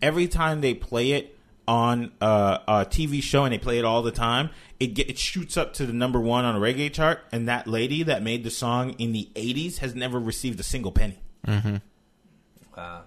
Every 0.01 0.29
time 0.29 0.61
they 0.61 0.75
play 0.75 1.13
it 1.13 1.37
on 1.67 2.13
uh, 2.21 2.59
a 2.67 2.73
TV 2.87 3.23
show 3.23 3.45
and 3.45 3.53
they 3.53 3.59
play 3.59 3.79
it 3.79 3.85
all 3.85 4.03
the 4.03 4.11
time, 4.11 4.51
it 4.81 4.89
get, 4.89 5.11
it 5.11 5.19
shoots 5.19 5.57
up 5.57 5.75
to 5.75 5.85
the 5.87 5.93
number 5.93 6.19
one 6.21 6.45
on 6.45 6.57
a 6.57 6.59
reggae 6.61 6.93
chart. 6.93 7.21
And 7.31 7.49
that 7.49 7.67
lady 7.67 8.03
that 8.05 8.23
made 8.23 8.45
the 8.45 8.51
song 8.51 8.91
in 8.99 9.13
the 9.13 9.29
80s 9.35 9.79
has 9.79 9.95
never 9.95 10.19
received 10.19 10.59
a 10.61 10.63
single 10.63 10.93
penny 10.93 11.19
Wow. 12.77 13.03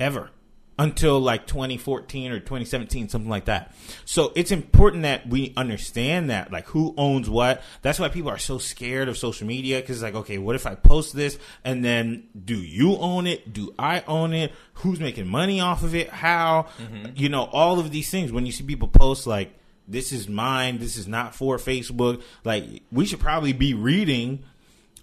ever 0.00 0.30
until 0.78 1.18
like 1.20 1.46
2014 1.46 2.32
or 2.32 2.38
2017 2.38 3.08
something 3.08 3.30
like 3.30 3.46
that. 3.46 3.74
So 4.04 4.32
it's 4.34 4.50
important 4.50 5.04
that 5.04 5.28
we 5.28 5.52
understand 5.56 6.30
that 6.30 6.52
like 6.52 6.66
who 6.66 6.94
owns 6.96 7.30
what. 7.30 7.62
That's 7.82 7.98
why 7.98 8.08
people 8.08 8.30
are 8.30 8.38
so 8.38 8.58
scared 8.58 9.08
of 9.08 9.16
social 9.16 9.46
media 9.46 9.80
because 9.80 9.96
it's 9.96 10.02
like 10.02 10.14
okay 10.14 10.38
what 10.38 10.54
if 10.56 10.66
i 10.66 10.74
post 10.74 11.14
this 11.14 11.38
and 11.64 11.84
then 11.84 12.28
do 12.44 12.56
you 12.56 12.96
own 12.96 13.26
it? 13.26 13.52
Do 13.52 13.74
i 13.78 14.02
own 14.06 14.32
it? 14.32 14.52
Who's 14.74 15.00
making 15.00 15.28
money 15.28 15.60
off 15.60 15.82
of 15.82 15.94
it? 15.94 16.10
How? 16.10 16.68
Mm-hmm. 16.78 17.12
You 17.16 17.28
know 17.28 17.44
all 17.44 17.78
of 17.78 17.90
these 17.90 18.10
things. 18.10 18.32
When 18.32 18.46
you 18.46 18.52
see 18.52 18.64
people 18.64 18.88
post 18.88 19.26
like 19.26 19.52
this 19.88 20.10
is 20.10 20.28
mine 20.28 20.78
this 20.78 20.96
is 20.96 21.06
not 21.06 21.32
for 21.32 21.58
facebook 21.58 22.20
like 22.42 22.82
we 22.90 23.06
should 23.06 23.20
probably 23.20 23.52
be 23.52 23.72
reading 23.72 24.42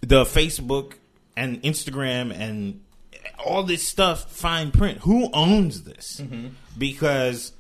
the 0.04 0.26
Facebook 0.26 0.96
and 1.36 1.62
Instagram 1.64 2.38
and 2.38 2.82
all 3.46 3.64
this 3.64 3.88
stuff 3.88 4.32
fine 4.32 4.72
print. 4.72 5.00
Who 5.00 5.30
owns 5.34 5.84
this? 5.84 6.22
Because 6.78 7.54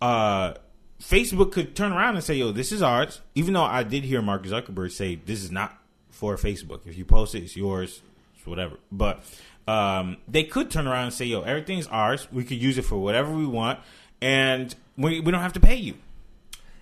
uh, 0.00 0.54
Facebook 1.00 1.52
could 1.52 1.74
turn 1.76 1.92
around 1.92 2.16
and 2.16 2.24
say, 2.24 2.34
"Yo, 2.34 2.52
this 2.52 2.72
is 2.72 2.82
ours." 2.82 3.20
Even 3.34 3.54
though 3.54 3.62
I 3.62 3.82
did 3.82 4.04
hear 4.04 4.22
Mark 4.22 4.44
Zuckerberg 4.44 4.92
say, 4.92 5.16
"This 5.16 5.42
is 5.42 5.50
not 5.50 5.78
for 6.10 6.36
Facebook. 6.36 6.86
If 6.86 6.96
you 6.96 7.04
post 7.04 7.34
it, 7.34 7.42
it's 7.42 7.56
yours. 7.56 8.02
It's 8.36 8.46
whatever." 8.46 8.76
But 8.90 9.22
um, 9.66 10.18
they 10.28 10.44
could 10.44 10.70
turn 10.70 10.86
around 10.86 11.04
and 11.04 11.14
say, 11.14 11.26
"Yo, 11.26 11.42
everything's 11.42 11.86
ours. 11.88 12.28
We 12.32 12.44
could 12.44 12.60
use 12.60 12.78
it 12.78 12.82
for 12.82 12.96
whatever 12.96 13.32
we 13.32 13.46
want, 13.46 13.80
and 14.20 14.74
we, 14.96 15.20
we 15.20 15.32
don't 15.32 15.42
have 15.42 15.54
to 15.54 15.60
pay 15.60 15.76
you." 15.76 15.94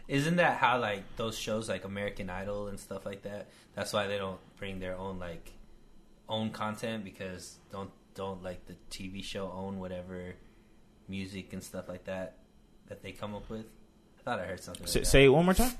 Isn't 0.09 0.37
that 0.37 0.59
how 0.59 0.79
like 0.79 1.03
those 1.17 1.39
shows 1.39 1.69
like 1.69 1.85
American 1.85 2.29
Idol 2.29 2.69
and 2.69 2.79
stuff 2.79 3.07
like 3.07 3.23
that? 3.23 3.49
That's 3.75 3.93
why 3.93 4.09
they 4.09 4.19
don't 4.19 4.41
bring 4.59 4.79
their 4.79 4.97
own 4.97 5.19
like 5.19 5.53
own 6.29 6.51
content 6.51 7.05
because 7.05 7.57
don't 7.71 7.91
don't 8.15 8.43
like 8.43 8.67
the 8.67 8.75
TV 8.91 9.23
show 9.25 9.51
own 9.53 9.79
whatever 9.79 10.35
music 11.09 11.53
and 11.53 11.63
stuff 11.63 11.89
like 11.89 12.05
that 12.05 12.37
that 12.89 13.03
they 13.03 13.13
come 13.13 13.35
up 13.35 13.49
with. 13.49 13.67
I 14.21 14.23
thought 14.25 14.39
I 14.41 14.45
heard 14.45 14.63
something. 14.63 14.85
S- 14.85 14.95
like 14.95 15.05
that. 15.05 15.11
say 15.11 15.25
it 15.25 15.29
one 15.29 15.45
more 15.45 15.55
time. 15.55 15.73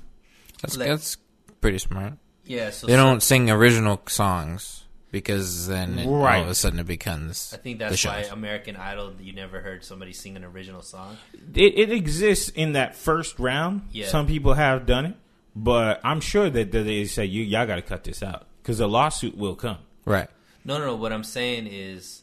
That's 0.61 0.77
Like- 0.77 0.89
that's 0.89 1.17
pretty 1.61 1.77
smart. 1.77 2.13
yeah. 2.45 2.69
So 2.71 2.87
They 2.87 2.93
so- 2.93 2.97
don't 2.97 3.21
sing 3.23 3.49
original 3.49 4.01
songs 4.07 4.85
because 5.11 5.67
then 5.67 5.99
it, 5.99 6.07
Right. 6.07 6.37
all 6.37 6.43
of 6.43 6.49
a 6.49 6.55
sudden 6.55 6.79
it 6.79 6.87
becomes. 6.87 7.53
I 7.53 7.57
think 7.57 7.79
the 7.79 7.85
that's 7.85 8.03
why 8.05 8.23
shows. 8.23 8.31
American 8.31 8.75
Idol. 8.75 9.13
You 9.21 9.33
never 9.33 9.61
heard 9.61 9.83
somebody 9.83 10.11
sing 10.13 10.35
an 10.35 10.43
original 10.43 10.81
song. 10.81 11.17
It, 11.53 11.77
it 11.77 11.91
exists 11.91 12.49
in 12.49 12.73
that 12.73 12.95
first 12.95 13.39
round. 13.39 13.87
Yeah. 13.91 14.07
Some 14.07 14.27
people 14.27 14.55
have 14.55 14.85
done 14.85 15.05
it, 15.05 15.15
but 15.55 16.01
I'm 16.03 16.19
sure 16.19 16.49
that, 16.49 16.71
that 16.71 16.83
they 16.83 17.05
say 17.05 17.25
you 17.25 17.43
y'all 17.43 17.67
got 17.67 17.75
to 17.75 17.81
cut 17.81 18.03
this 18.03 18.23
out 18.23 18.47
because 18.61 18.79
a 18.79 18.87
lawsuit 18.87 19.37
will 19.37 19.55
come. 19.55 19.77
right. 20.05 20.29
No, 20.65 20.77
no, 20.79 20.85
no. 20.85 20.95
What 20.95 21.11
I'm 21.11 21.25
saying 21.25 21.67
is 21.67 22.22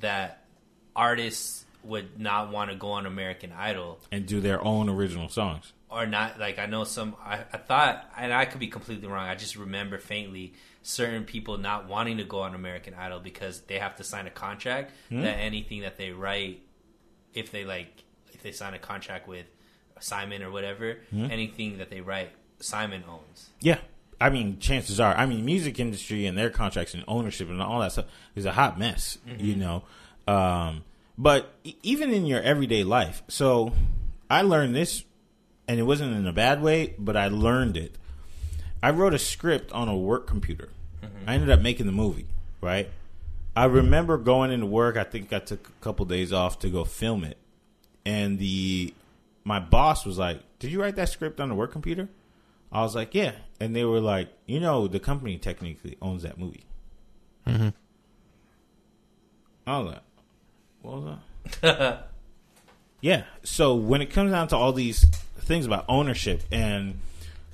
that 0.00 0.44
artists 0.94 1.64
would 1.84 2.18
not 2.18 2.50
want 2.50 2.70
to 2.70 2.76
go 2.76 2.90
on 2.92 3.06
American 3.06 3.52
Idol 3.52 3.98
and 4.10 4.26
do 4.26 4.40
their 4.40 4.62
own 4.62 4.88
original 4.88 5.28
songs. 5.28 5.72
or 5.90 6.06
not. 6.06 6.38
Like 6.38 6.58
I 6.58 6.66
know 6.66 6.84
some. 6.84 7.16
I, 7.24 7.38
I 7.52 7.56
thought, 7.56 8.10
and 8.16 8.32
I 8.32 8.44
could 8.44 8.60
be 8.60 8.68
completely 8.68 9.08
wrong. 9.08 9.28
I 9.28 9.34
just 9.34 9.56
remember 9.56 9.98
faintly 9.98 10.54
certain 10.82 11.24
people 11.24 11.58
not 11.58 11.88
wanting 11.88 12.18
to 12.18 12.24
go 12.24 12.40
on 12.40 12.54
American 12.54 12.94
Idol 12.94 13.20
because 13.20 13.60
they 13.62 13.78
have 13.78 13.96
to 13.96 14.04
sign 14.04 14.26
a 14.26 14.30
contract 14.30 14.92
hmm? 15.08 15.22
that 15.22 15.36
anything 15.36 15.82
that 15.82 15.96
they 15.96 16.12
write, 16.12 16.62
if 17.34 17.50
they 17.50 17.64
like, 17.64 18.04
if 18.32 18.42
they 18.42 18.52
sign 18.52 18.74
a 18.74 18.78
contract 18.78 19.28
with 19.28 19.46
Simon 20.00 20.42
or 20.42 20.50
whatever, 20.50 20.98
hmm? 21.10 21.30
anything 21.30 21.78
that 21.78 21.90
they 21.90 22.00
write, 22.00 22.30
Simon 22.60 23.04
owns. 23.08 23.50
Yeah. 23.60 23.78
I 24.20 24.30
mean, 24.30 24.58
chances 24.58 24.98
are, 24.98 25.14
I 25.14 25.26
mean, 25.26 25.44
music 25.44 25.78
industry 25.78 26.26
and 26.26 26.36
their 26.36 26.50
contracts 26.50 26.94
and 26.94 27.04
ownership 27.06 27.48
and 27.48 27.62
all 27.62 27.80
that 27.80 27.92
stuff 27.92 28.06
is 28.34 28.44
a 28.44 28.52
hot 28.52 28.78
mess, 28.78 29.18
you 29.38 29.54
know. 29.54 29.84
Um, 30.26 30.84
but 31.16 31.54
even 31.82 32.12
in 32.12 32.26
your 32.26 32.42
everyday 32.42 32.84
life, 32.84 33.22
so 33.28 33.72
I 34.30 34.42
learned 34.42 34.74
this, 34.74 35.04
and 35.66 35.78
it 35.78 35.84
wasn't 35.84 36.14
in 36.16 36.26
a 36.26 36.32
bad 36.32 36.62
way, 36.62 36.94
but 36.98 37.16
I 37.16 37.28
learned 37.28 37.76
it. 37.76 37.96
I 38.82 38.90
wrote 38.90 39.14
a 39.14 39.18
script 39.18 39.72
on 39.72 39.88
a 39.88 39.96
work 39.96 40.26
computer. 40.26 40.68
I 41.26 41.34
ended 41.34 41.50
up 41.50 41.60
making 41.60 41.86
the 41.86 41.92
movie, 41.92 42.26
right? 42.60 42.88
I 43.56 43.64
remember 43.64 44.18
going 44.18 44.50
into 44.52 44.66
work. 44.66 44.96
I 44.96 45.04
think 45.04 45.32
I 45.32 45.40
took 45.40 45.68
a 45.68 45.84
couple 45.84 46.06
days 46.06 46.32
off 46.32 46.60
to 46.60 46.68
go 46.68 46.84
film 46.84 47.24
it, 47.24 47.36
and 48.06 48.38
the 48.38 48.94
my 49.44 49.58
boss 49.58 50.06
was 50.06 50.18
like, 50.18 50.40
"Did 50.58 50.70
you 50.70 50.80
write 50.80 50.96
that 50.96 51.08
script 51.08 51.40
on 51.40 51.48
the 51.48 51.54
work 51.54 51.72
computer?" 51.72 52.08
I 52.70 52.82
was 52.82 52.94
like, 52.94 53.14
"Yeah," 53.14 53.32
and 53.60 53.74
they 53.74 53.84
were 53.84 54.00
like, 54.00 54.28
"You 54.46 54.60
know, 54.60 54.86
the 54.88 55.00
company 55.00 55.38
technically 55.38 55.96
owns 56.02 56.22
that 56.22 56.38
movie." 56.38 56.64
Mm-hmm. 57.46 57.68
I 59.66 59.78
was 59.78 59.92
like, 59.92 60.02
"What 60.82 61.02
was 61.02 61.18
that?" 61.60 62.08
yeah. 63.00 63.24
So 63.42 63.74
when 63.74 64.02
it 64.02 64.06
comes 64.10 64.32
down 64.32 64.48
to 64.48 64.56
all 64.56 64.72
these 64.72 65.04
things 65.40 65.66
about 65.66 65.84
ownership 65.88 66.42
and 66.52 67.00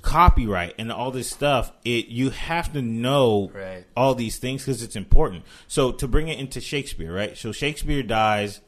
copyright 0.01 0.75
and 0.77 0.91
all 0.91 1.11
this 1.11 1.29
stuff, 1.29 1.71
it 1.83 2.07
you 2.07 2.29
have 2.29 2.71
to 2.73 2.81
know 2.81 3.51
Right. 3.53 3.85
all 3.95 4.15
these 4.15 4.37
things 4.37 4.63
because 4.63 4.83
it's 4.83 4.95
important. 4.95 5.43
So 5.67 5.91
to 5.93 6.07
bring 6.07 6.27
it 6.27 6.39
into 6.39 6.61
Shakespeare, 6.61 7.13
right? 7.13 7.37
So 7.37 7.51
Shakespeare 7.51 8.03
dies 8.03 8.61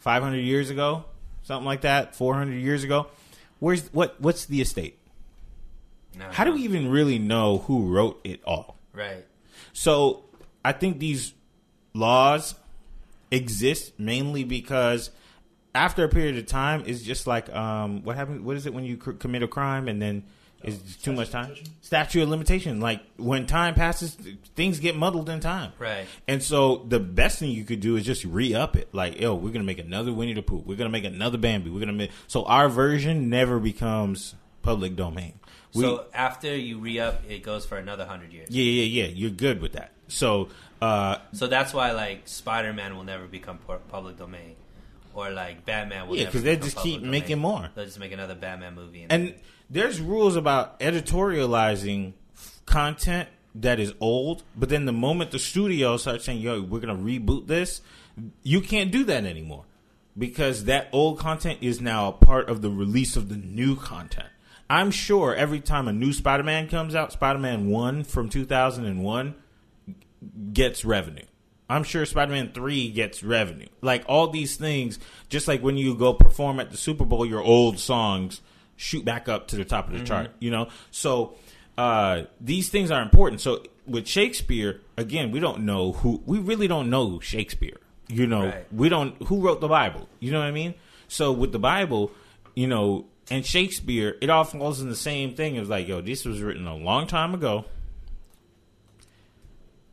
500 0.00 0.36
years 0.38 0.70
ago, 0.70 1.04
something 1.42 1.66
like 1.66 1.80
that, 1.80 2.14
400 2.14 2.54
years 2.54 2.84
ago. 2.84 3.06
Where's 3.58 3.88
what? 3.92 4.20
What's 4.20 4.44
the 4.44 4.60
estate? 4.60 4.98
No, 6.16 6.26
How 6.30 6.44
do 6.44 6.52
we 6.52 6.60
even 6.62 6.90
really 6.90 7.18
know 7.18 7.58
who 7.58 7.92
wrote 7.92 8.20
it 8.24 8.40
all? 8.44 8.76
Right. 8.92 9.24
So 9.72 10.24
I 10.64 10.72
think 10.72 10.98
these 10.98 11.32
laws 11.94 12.54
exist 13.30 13.98
mainly 13.98 14.44
because 14.44 15.10
after 15.74 16.04
a 16.04 16.08
period 16.08 16.36
of 16.38 16.46
time, 16.46 16.82
it's 16.86 17.02
just 17.02 17.26
like 17.26 17.48
um, 17.54 18.02
what 18.02 18.16
happens. 18.16 18.42
What 18.42 18.56
is 18.56 18.66
it 18.66 18.74
when 18.74 18.84
you 18.84 18.96
cr- 18.96 19.12
commit 19.12 19.42
a 19.42 19.48
crime 19.48 19.86
and 19.88 20.00
then 20.00 20.24
it's 20.64 20.96
too 20.96 21.12
much 21.12 21.30
time? 21.30 21.54
Statute 21.82 22.22
of 22.22 22.28
limitation. 22.30 22.80
Like 22.80 23.00
when 23.16 23.46
time 23.46 23.74
passes, 23.74 24.16
things 24.56 24.80
get 24.80 24.96
muddled 24.96 25.28
in 25.28 25.38
time. 25.40 25.72
Right. 25.78 26.06
And 26.26 26.42
so 26.42 26.84
the 26.88 26.98
best 26.98 27.38
thing 27.38 27.50
you 27.50 27.64
could 27.64 27.80
do 27.80 27.96
is 27.96 28.04
just 28.04 28.24
re 28.24 28.54
up 28.54 28.74
it. 28.74 28.88
Like, 28.92 29.20
yo, 29.20 29.34
we're 29.34 29.52
gonna 29.52 29.64
make 29.64 29.78
another 29.78 30.12
Winnie 30.12 30.32
the 30.32 30.42
Pooh. 30.42 30.62
We're 30.66 30.76
gonna 30.76 30.90
make 30.90 31.04
another 31.04 31.38
Bambi. 31.38 31.70
We're 31.70 31.80
gonna 31.80 31.92
make 31.92 32.10
so 32.26 32.44
our 32.44 32.68
version 32.68 33.28
never 33.28 33.60
becomes 33.60 34.34
public 34.62 34.96
domain. 34.96 35.38
We, 35.74 35.82
so 35.82 36.06
after 36.14 36.56
you 36.56 36.78
re 36.78 36.98
up, 36.98 37.22
it 37.28 37.42
goes 37.42 37.66
for 37.66 37.76
another 37.76 38.06
hundred 38.06 38.32
years. 38.32 38.48
yeah, 38.50 38.62
yeah, 38.64 39.04
yeah. 39.04 39.10
You're 39.12 39.30
good 39.30 39.60
with 39.60 39.72
that. 39.72 39.92
So 40.08 40.48
uh, 40.80 41.18
So 41.32 41.46
that's 41.46 41.74
why 41.74 41.92
like 41.92 42.22
Spider 42.26 42.72
Man 42.72 42.96
will 42.96 43.04
never 43.04 43.26
become 43.26 43.58
public 43.90 44.16
domain, 44.16 44.56
or 45.14 45.30
like 45.30 45.64
Batman 45.64 46.08
will. 46.08 46.16
Yeah, 46.16 46.26
because 46.26 46.42
they 46.42 46.56
just 46.56 46.76
keep 46.78 47.00
domain. 47.00 47.10
making 47.10 47.38
more. 47.38 47.68
They'll 47.74 47.84
just 47.84 47.98
make 47.98 48.12
another 48.12 48.34
Batman 48.34 48.74
movie. 48.74 49.02
And, 49.02 49.12
And 49.12 49.34
there's 49.68 50.00
rules 50.00 50.36
about 50.36 50.80
editorializing 50.80 52.14
content 52.66 53.28
that 53.54 53.80
is 53.80 53.92
old, 54.00 54.44
but 54.56 54.68
then 54.68 54.84
the 54.84 54.92
moment 54.92 55.30
the 55.32 55.38
studio 55.38 55.96
starts 55.96 56.24
saying, 56.24 56.40
"Yo, 56.40 56.62
we're 56.62 56.80
gonna 56.80 56.94
reboot 56.94 57.46
this," 57.46 57.82
you 58.42 58.60
can't 58.60 58.90
do 58.90 59.04
that 59.04 59.24
anymore 59.24 59.64
because 60.16 60.64
that 60.64 60.88
old 60.92 61.18
content 61.18 61.58
is 61.60 61.80
now 61.80 62.08
a 62.08 62.12
part 62.12 62.48
of 62.48 62.62
the 62.62 62.70
release 62.70 63.16
of 63.16 63.28
the 63.28 63.36
new 63.36 63.76
content. 63.76 64.28
I'm 64.70 64.90
sure 64.90 65.34
every 65.34 65.60
time 65.60 65.88
a 65.88 65.92
new 65.92 66.12
Spider-Man 66.12 66.68
comes 66.68 66.94
out, 66.94 67.12
Spider-Man 67.12 67.68
One 67.70 68.04
from 68.04 68.28
2001 68.28 69.34
gets 70.52 70.84
revenue. 70.84 71.24
I'm 71.70 71.84
sure 71.84 72.04
Spider-Man 72.06 72.52
3 72.52 72.90
gets 72.90 73.22
revenue. 73.22 73.68
Like 73.82 74.04
all 74.08 74.28
these 74.28 74.56
things, 74.56 74.98
just 75.28 75.48
like 75.48 75.62
when 75.62 75.76
you 75.76 75.94
go 75.94 76.14
perform 76.14 76.60
at 76.60 76.70
the 76.70 76.76
Super 76.76 77.04
Bowl, 77.04 77.26
your 77.26 77.42
old 77.42 77.78
songs 77.78 78.40
shoot 78.76 79.04
back 79.04 79.28
up 79.28 79.48
to 79.48 79.56
the 79.56 79.64
top 79.64 79.88
of 79.90 79.98
the 79.98 80.04
chart, 80.04 80.30
you 80.38 80.50
know? 80.50 80.68
So 80.90 81.34
uh, 81.76 82.22
these 82.40 82.68
things 82.70 82.90
are 82.90 83.02
important. 83.02 83.40
So 83.40 83.62
with 83.86 84.06
Shakespeare, 84.06 84.80
again, 84.96 85.30
we 85.30 85.40
don't 85.40 85.60
know 85.60 85.92
who 85.92 86.22
we 86.26 86.38
really 86.38 86.68
don't 86.68 86.88
know 86.90 87.20
Shakespeare. 87.20 87.76
You 88.10 88.26
know, 88.26 88.46
Right. 88.46 88.72
we 88.72 88.88
don't 88.88 89.20
who 89.24 89.40
wrote 89.42 89.60
the 89.60 89.68
Bible. 89.68 90.08
You 90.20 90.32
know 90.32 90.38
what 90.38 90.46
I 90.46 90.52
mean? 90.52 90.74
So 91.08 91.30
with 91.32 91.52
the 91.52 91.58
Bible, 91.58 92.10
you 92.54 92.66
know, 92.66 93.04
and 93.30 93.44
Shakespeare, 93.44 94.16
it 94.20 94.30
all 94.30 94.44
falls 94.44 94.80
in 94.80 94.88
the 94.88 94.96
same 94.96 95.34
thing. 95.34 95.56
It 95.56 95.60
was 95.60 95.68
like, 95.68 95.86
yo, 95.88 96.00
this 96.00 96.24
was 96.24 96.40
written 96.40 96.66
a 96.66 96.76
long 96.76 97.06
time 97.06 97.34
ago. 97.34 97.64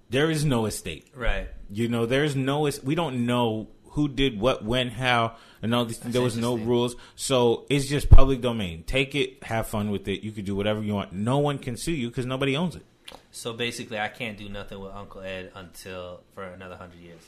There 0.09 0.29
is 0.29 0.45
no 0.45 0.65
estate. 0.65 1.07
right. 1.15 1.47
You 1.71 1.87
know, 1.89 2.05
there's 2.05 2.35
no. 2.35 2.69
We 2.83 2.93
don't 2.93 3.25
know 3.25 3.69
who 3.91 4.07
did 4.07 4.39
what, 4.39 4.63
when, 4.63 4.89
how, 4.89 5.35
and 5.63 5.73
all 5.73 5.85
these. 5.85 5.97
there 5.97 6.21
was 6.21 6.37
no 6.37 6.55
rules, 6.57 6.95
so 7.15 7.65
it's 7.71 7.87
just 7.87 8.07
public 8.09 8.39
domain. 8.41 8.83
Take 8.85 9.15
it, 9.15 9.43
have 9.43 9.67
fun 9.67 9.89
with 9.89 10.07
it. 10.07 10.21
You 10.23 10.31
could 10.31 10.45
do 10.45 10.55
whatever 10.55 10.83
you 10.83 10.93
want. 10.93 11.11
No 11.13 11.39
one 11.39 11.57
can 11.57 11.75
sue 11.75 11.91
you 11.91 12.09
because 12.09 12.27
nobody 12.27 12.55
owns 12.55 12.75
it. 12.75 12.85
So 13.31 13.51
basically, 13.53 13.99
I 13.99 14.09
can't 14.09 14.37
do 14.37 14.47
nothing 14.47 14.79
with 14.79 14.91
Uncle 14.93 15.21
Ed 15.21 15.51
until 15.55 16.21
for 16.35 16.43
another 16.43 16.75
hundred 16.75 16.99
years. 16.99 17.21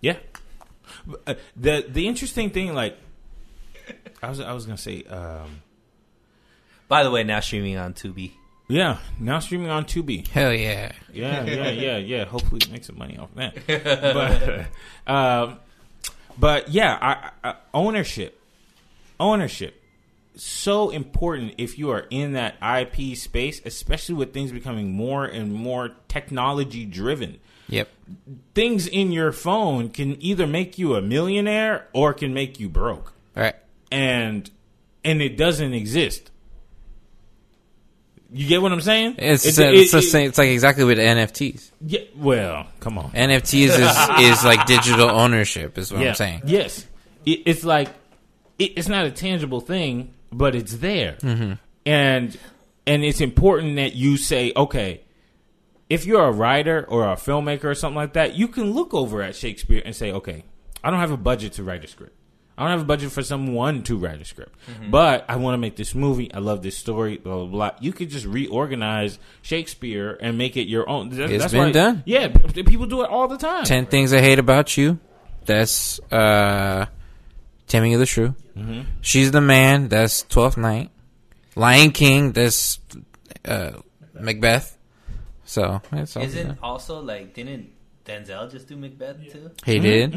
Yeah. 0.00 0.16
Uh, 1.26 1.34
The 1.54 1.84
the 1.86 2.08
interesting 2.08 2.48
thing, 2.48 2.72
like, 2.72 2.96
I 4.22 4.28
was 4.28 4.40
I 4.40 4.52
was 4.52 4.66
gonna 4.66 4.78
say, 4.78 5.04
um, 5.04 5.62
By 6.88 7.02
the 7.04 7.10
way, 7.10 7.24
now 7.24 7.40
streaming 7.40 7.76
on 7.76 7.94
Tubi. 7.94 8.32
yeah, 8.68 8.98
now 9.18 9.38
streaming 9.38 9.70
on 9.70 9.84
Tubi. 9.84 10.26
Hell 10.28 10.52
yeah. 10.52 10.92
Yeah, 11.12 11.44
yeah, 11.46 11.70
yeah, 11.70 11.96
yeah. 11.96 12.24
Hopefully, 12.24 12.60
make 12.70 12.84
some 12.84 12.98
money 12.98 13.18
off 13.18 13.30
that. 13.34 14.66
But, 15.06 15.12
um, 15.12 15.58
but 16.38 16.68
yeah, 16.68 16.98
I, 17.00 17.30
I, 17.48 17.54
ownership, 17.74 18.40
ownership, 19.18 19.82
so 20.36 20.90
important 20.90 21.54
if 21.58 21.78
you 21.78 21.90
are 21.90 22.06
in 22.10 22.32
that 22.32 22.56
IP 22.62 23.16
space, 23.16 23.60
especially 23.64 24.14
with 24.14 24.32
things 24.32 24.52
becoming 24.52 24.92
more 24.92 25.24
and 25.24 25.52
more 25.52 25.90
technology 26.08 26.84
driven. 26.84 27.38
Yep. 27.68 27.88
Things 28.54 28.86
in 28.88 29.12
your 29.12 29.30
phone 29.32 29.90
can 29.90 30.20
either 30.20 30.46
make 30.46 30.76
you 30.78 30.96
a 30.96 31.02
millionaire 31.02 31.86
or 31.92 32.12
can 32.12 32.34
make 32.34 32.58
you 32.58 32.68
broke, 32.68 33.12
All 33.36 33.44
right. 33.44 33.54
And 33.90 34.50
and 35.04 35.20
it 35.22 35.36
doesn't 35.36 35.72
exist. 35.74 36.30
You 38.32 38.46
get 38.46 38.62
what 38.62 38.70
I'm 38.72 38.80
saying? 38.80 39.16
It's 39.18 39.44
It- 39.44 39.58
it's, 39.58 39.92
it- 39.94 40.02
same. 40.02 40.28
It's 40.28 40.38
like 40.38 40.50
exactly 40.50 40.84
with 40.84 40.98
NFTs. 40.98 41.70
Yeah, 41.84 42.00
well, 42.16 42.66
come 42.78 42.96
on. 42.98 43.10
NFTs 43.10 43.70
is 43.70 43.78
is 44.38 44.44
like 44.44 44.66
digital 44.66 45.10
ownership. 45.10 45.76
Is 45.78 45.92
what 45.92 46.02
yeah. 46.02 46.10
I'm 46.10 46.14
saying. 46.14 46.42
Yes, 46.46 46.86
it, 47.26 47.42
it's 47.46 47.64
like 47.64 47.88
it, 48.58 48.72
it's 48.76 48.88
not 48.88 49.04
a 49.06 49.10
tangible 49.10 49.60
thing, 49.60 50.14
but 50.30 50.54
it's 50.54 50.74
there, 50.76 51.16
Mm-hmm. 51.22 51.54
and 51.86 52.38
and 52.86 53.04
it's 53.04 53.20
important 53.20 53.76
that 53.76 53.94
you 53.94 54.16
say, 54.16 54.52
okay, 54.54 55.00
if 55.88 56.06
you're 56.06 56.24
a 56.24 56.32
writer 56.32 56.84
or 56.88 57.10
a 57.10 57.16
filmmaker 57.16 57.64
or 57.64 57.74
something 57.74 57.96
like 57.96 58.12
that, 58.12 58.34
you 58.36 58.46
can 58.46 58.70
look 58.70 58.94
over 58.94 59.22
at 59.22 59.34
Shakespeare 59.34 59.82
and 59.84 59.94
say, 59.94 60.12
okay, 60.12 60.44
I 60.84 60.90
don't 60.90 61.00
have 61.00 61.10
a 61.10 61.16
budget 61.16 61.54
to 61.54 61.64
write 61.64 61.82
a 61.84 61.88
script. 61.88 62.16
I 62.60 62.64
don't 62.64 62.72
have 62.72 62.82
a 62.82 62.84
budget 62.84 63.10
for 63.10 63.22
someone 63.22 63.82
to 63.84 63.96
write 63.96 64.20
a 64.20 64.24
script, 64.26 64.54
Mm-hmm. 64.70 64.90
but 64.90 65.24
I 65.28 65.36
want 65.36 65.54
to 65.54 65.58
make 65.58 65.76
this 65.76 65.94
movie. 65.94 66.32
I 66.34 66.40
love 66.40 66.62
this 66.62 66.76
story. 66.76 67.16
Blah 67.16 67.36
blah 67.36 67.46
blah. 67.46 67.70
You 67.80 67.92
could 67.94 68.10
just 68.10 68.26
reorganize 68.26 69.18
Shakespeare 69.40 70.18
and 70.20 70.36
make 70.36 70.56
it 70.58 70.68
your 70.68 70.86
own. 70.88 71.08
That- 71.08 71.30
It's 71.30 71.42
that's 71.44 71.52
been 71.54 71.62
why- 71.62 71.72
done. 71.72 72.02
Yeah, 72.04 72.28
people 72.28 72.84
do 72.86 73.02
it 73.02 73.08
all 73.08 73.26
the 73.28 73.38
time. 73.38 73.64
Ten 73.64 73.86
things 73.86 74.12
I 74.12 74.20
hate 74.20 74.38
about 74.38 74.76
you. 74.76 74.98
That's 75.46 75.98
uh, 76.12 76.84
Taming 77.66 77.94
of 77.94 78.00
the 78.00 78.06
Shrew. 78.06 78.34
Mm-hmm. 78.56 78.80
She's 79.00 79.30
the 79.30 79.40
man. 79.40 79.88
That's 79.88 80.22
Twelfth 80.24 80.58
Night. 80.58 80.90
Lion 81.56 81.92
King. 81.92 82.32
That's 82.32 82.78
uh, 83.44 83.72
Macbeth. 84.12 84.76
So 85.46 85.80
that's 85.90 86.14
all. 86.16 86.22
Isn't 86.22 86.58
also 86.62 87.00
like 87.00 87.32
didn't 87.34 87.70
Denzel 88.06 88.50
just 88.50 88.66
do 88.68 88.76
Macbeth 88.76 89.16
too? 89.30 89.50
he 89.64 89.78
did? 89.78 90.14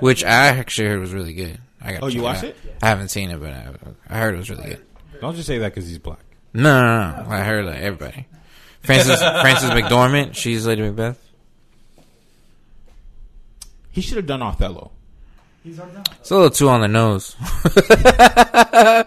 Which 0.00 0.22
I 0.24 0.48
actually 0.48 0.88
heard 0.88 1.00
was 1.00 1.12
really 1.12 1.32
good. 1.32 1.58
I 1.80 1.92
got. 1.92 1.94
Mm-hmm. 1.96 2.04
Oh, 2.04 2.08
you 2.08 2.22
watched 2.22 2.44
it? 2.44 2.56
I 2.82 2.88
haven't 2.88 3.08
seen 3.08 3.30
it, 3.30 3.40
but 3.40 3.50
I, 3.52 3.68
I 4.08 4.18
heard 4.18 4.34
it 4.34 4.38
was 4.38 4.50
really 4.50 4.68
good. 4.68 4.84
Don't 5.20 5.34
just 5.34 5.46
say 5.46 5.58
that 5.58 5.72
because 5.74 5.88
he's 5.88 5.98
black. 5.98 6.20
No, 6.52 6.62
no, 6.82 7.22
no. 7.24 7.30
I 7.30 7.40
heard 7.40 7.64
like 7.64 7.78
everybody. 7.78 8.26
Frances 8.82 9.18
Frances 9.40 9.70
McDormand. 9.70 10.34
She's 10.34 10.66
Lady 10.66 10.82
Macbeth. 10.82 11.18
He 13.92 14.00
should 14.02 14.16
have 14.18 14.26
done 14.26 14.42
Othello. 14.42 14.92
He's 15.64 15.78
already 15.78 15.94
done. 15.96 16.04
It's 16.20 16.30
a 16.30 16.34
little 16.34 16.50
too 16.50 16.68
on 16.68 16.80
the 16.80 16.88
nose. 16.88 17.36
I 17.40 19.04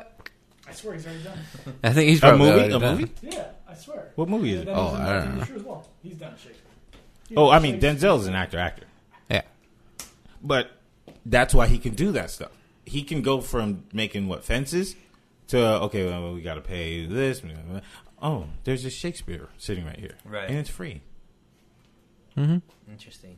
swear 0.73 0.93
he's 0.95 1.05
already 1.05 1.23
done. 1.23 1.39
I 1.83 1.93
think 1.93 2.09
he's 2.09 2.19
A 2.19 2.21
probably 2.21 2.39
movie? 2.49 2.59
already 2.59 2.73
A 2.75 2.79
done. 2.79 2.97
movie? 2.97 3.11
Yeah, 3.23 3.45
I 3.67 3.73
swear. 3.75 4.11
What 4.15 4.29
movie 4.29 4.53
is 4.53 4.61
it? 4.61 4.65
That 4.65 4.75
Oh, 4.75 4.83
was 4.91 4.93
in 4.99 5.05
I 5.05 5.19
don't 5.19 5.37
know. 5.37 5.43
Crue 5.45 5.55
as 5.55 5.63
well. 5.63 5.87
He's 6.03 6.15
done 6.15 6.33
Shakespeare. 6.33 6.62
He 7.33 7.37
Oh, 7.37 7.49
I 7.49 7.59
mean 7.59 7.79
Shakespeare. 7.81 7.93
Denzel's 8.11 8.27
an 8.27 8.35
actor, 8.35 8.59
actor, 8.59 8.85
Yeah. 9.29 9.41
but 10.41 10.69
that's 11.25 11.53
why 11.53 11.67
he 11.67 11.79
can 11.79 11.93
do 11.95 12.11
that 12.13 12.29
stuff. 12.29 12.51
He 12.85 13.03
can 13.03 13.21
go 13.21 13.41
from 13.41 13.85
making 13.93 14.27
what 14.27 14.43
fences 14.43 14.95
to 15.47 15.57
okay, 15.83 16.05
well, 16.05 16.33
we 16.33 16.41
got 16.41 16.55
to 16.55 16.61
pay 16.61 17.05
this. 17.05 17.41
Oh, 18.21 18.45
there's 18.63 18.85
a 18.85 18.89
Shakespeare 18.89 19.47
sitting 19.57 19.85
right 19.85 19.99
here, 19.99 20.15
Right. 20.25 20.47
And 20.49 20.57
it's 20.59 20.69
free. 20.69 21.01
Mm-hmm. 22.37 22.57
Interesting. 22.91 23.37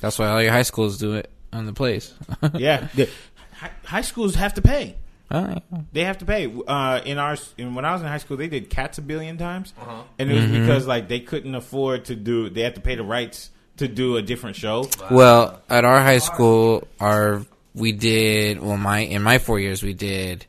That's 0.00 0.18
why 0.18 0.28
all 0.28 0.42
your 0.42 0.52
high 0.52 0.62
schools 0.62 0.98
do 0.98 1.14
it 1.14 1.30
on 1.52 1.66
the 1.66 1.72
plays. 1.72 2.14
yeah, 2.54 2.88
The- 2.94 3.08
hi- 3.52 3.70
high 3.84 4.00
schools 4.02 4.34
have 4.34 4.54
to 4.54 4.62
pay. 4.62 4.96
Oh, 5.30 5.56
They 5.92 6.04
have 6.04 6.18
to 6.18 6.24
pay. 6.24 6.52
Uh, 6.68 7.00
in 7.04 7.18
our 7.18 7.36
in, 7.58 7.74
when 7.74 7.84
I 7.84 7.92
was 7.92 8.00
in 8.02 8.06
high 8.08 8.18
school, 8.18 8.36
they 8.36 8.48
did 8.48 8.70
cats 8.70 8.98
a 8.98 9.02
billion 9.02 9.38
times, 9.38 9.74
Uh-huh. 9.80 10.02
and 10.18 10.30
it 10.30 10.34
was 10.34 10.46
because 10.50 10.86
like 10.86 11.08
they 11.08 11.20
couldn't 11.20 11.54
afford 11.54 12.04
to 12.06 12.14
do. 12.16 12.48
They 12.48 12.60
had 12.62 12.74
to 12.76 12.80
pay 12.80 12.94
the 12.94 13.02
rights 13.02 13.50
to 13.78 13.88
do 13.88 14.16
a 14.16 14.22
different 14.22 14.56
show. 14.56 14.88
Well, 15.10 15.60
at 15.68 15.84
our 15.84 16.00
high 16.00 16.18
school, 16.18 16.86
our 17.00 17.44
we 17.74 17.92
did 17.92 18.60
well. 18.60 18.76
My 18.76 19.00
in 19.00 19.22
my 19.22 19.38
four 19.38 19.58
years, 19.58 19.82
we 19.82 19.94
did 19.94 20.46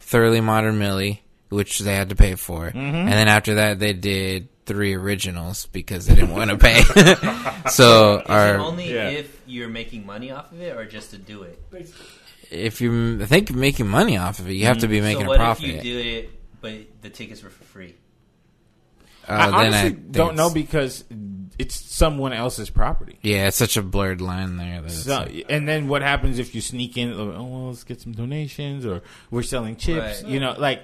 thoroughly 0.00 0.40
modern 0.40 0.78
Millie, 0.78 1.22
which 1.48 1.80
they 1.80 1.94
had 1.94 2.10
to 2.10 2.16
pay 2.16 2.34
for, 2.36 2.66
Mm-hmm. 2.70 2.78
and 2.78 3.08
then 3.12 3.28
after 3.28 3.56
that, 3.56 3.78
they 3.80 3.92
did 3.92 4.48
three 4.64 4.94
originals 4.94 5.66
because 5.66 6.06
they 6.06 6.14
didn't 6.14 6.30
want 6.30 6.48
to 6.50 6.56
pay. 6.56 6.80
so 7.68 8.18
Is 8.18 8.20
it 8.20 8.30
our 8.30 8.56
only 8.58 8.94
Yeah. 8.94 9.08
if 9.08 9.40
you're 9.46 9.68
making 9.68 10.06
money 10.06 10.30
off 10.30 10.52
of 10.52 10.60
it, 10.60 10.76
or 10.76 10.84
just 10.84 11.10
to 11.10 11.18
do 11.18 11.42
it? 11.42 11.58
If 12.52 12.80
you 12.80 13.20
I 13.22 13.26
think 13.26 13.50
you're 13.50 13.58
making 13.58 13.88
money 13.88 14.16
off 14.16 14.38
of 14.38 14.48
it, 14.48 14.52
you 14.54 14.66
have 14.66 14.78
to 14.78 14.88
be 14.88 15.00
making 15.00 15.20
so 15.22 15.26
a 15.26 15.28
what 15.28 15.38
profit. 15.38 15.64
if 15.64 15.84
you 15.84 15.92
do 15.94 15.98
it, 15.98 16.30
but 16.60 16.74
the 17.02 17.10
tickets 17.10 17.42
were 17.42 17.50
for 17.50 17.64
free? 17.64 17.94
Uh, 19.28 19.32
I 19.32 19.46
then 19.46 19.54
honestly 19.54 19.90
think 19.90 20.12
don't 20.12 20.36
know 20.36 20.50
because 20.50 21.04
it's 21.58 21.76
someone 21.76 22.32
else's 22.32 22.70
property. 22.70 23.18
yeah, 23.22 23.46
it's 23.48 23.56
such 23.56 23.76
a 23.76 23.82
blurred 23.82 24.20
line 24.20 24.56
there. 24.56 24.82
That 24.82 24.90
So, 24.90 25.16
like- 25.18 25.46
and 25.48 25.68
then 25.68 25.86
what 25.86 26.02
happens 26.02 26.38
if 26.38 26.54
you 26.54 26.60
sneak 26.60 26.96
in? 26.96 27.12
Oh, 27.12 27.26
well, 27.26 27.66
let's 27.68 27.84
get 27.84 28.00
some 28.00 28.12
donations, 28.12 28.84
or 28.84 29.02
we're 29.30 29.42
selling 29.44 29.76
chips. 29.76 30.22
Right. 30.22 30.32
You 30.32 30.40
know, 30.40 30.54
like 30.58 30.82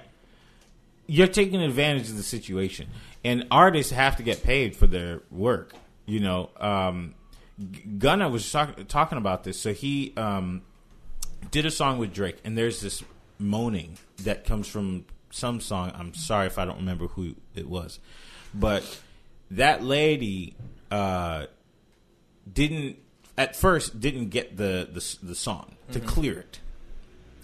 you're 1.05 1.27
taking 1.27 1.61
advantage 1.61 2.09
of 2.09 2.15
the 2.17 2.23
situation, 2.23 2.87
and 3.25 3.45
artists 3.51 3.91
have 3.91 4.15
to 4.17 4.23
get 4.23 4.41
paid 4.43 4.75
for 4.75 4.87
their 4.87 5.21
work. 5.31 5.73
You 6.05 6.21
know, 6.21 6.49
um, 6.59 7.15
Gunna 7.97 8.29
was 8.29 8.49
talk- 8.49 8.87
talking 8.87 9.17
about 9.17 9.43
this. 9.43 9.59
So 9.59 9.73
he 9.73 10.13
um, 10.15 10.61
did 11.51 11.65
a 11.65 11.71
song 11.71 11.97
with 11.97 12.13
Drake, 12.13 12.37
and 12.43 12.57
there's 12.57 12.81
this 12.81 13.03
moaning 13.37 13.97
that 14.23 14.45
comes 14.45 14.67
from 14.67 15.05
some 15.31 15.61
song. 15.61 15.91
I'm 15.95 16.13
sorry 16.13 16.47
if 16.47 16.57
I 16.57 16.65
don't 16.65 16.77
remember 16.77 17.07
who 17.07 17.35
it 17.55 17.67
was, 17.67 17.99
but 18.53 18.99
that 19.51 19.83
lady 19.83 20.55
uh, 20.91 21.45
didn't 22.51 22.97
at 23.37 23.55
first 23.55 23.99
didn't 23.99 24.29
get 24.29 24.57
the 24.57 24.87
the, 24.91 25.27
the 25.27 25.35
song 25.35 25.75
to 25.91 25.99
clear 25.99 26.39
it. 26.39 26.59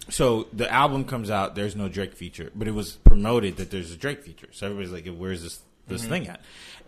So 0.08 0.46
the 0.52 0.72
album 0.72 1.04
comes 1.04 1.30
out. 1.30 1.56
There's 1.56 1.74
no 1.74 1.88
Drake 1.88 2.14
feature, 2.14 2.52
but 2.54 2.68
it 2.68 2.74
was 2.74 2.92
promoted 2.92 3.56
that 3.56 3.70
there's 3.70 3.90
a 3.90 3.96
Drake 3.96 4.22
feature. 4.22 4.48
So 4.52 4.66
everybody's 4.66 4.92
like, 4.92 5.12
"Where's 5.16 5.42
this 5.42 5.60
this 5.88 6.04
thing 6.04 6.28
at?" 6.28 6.40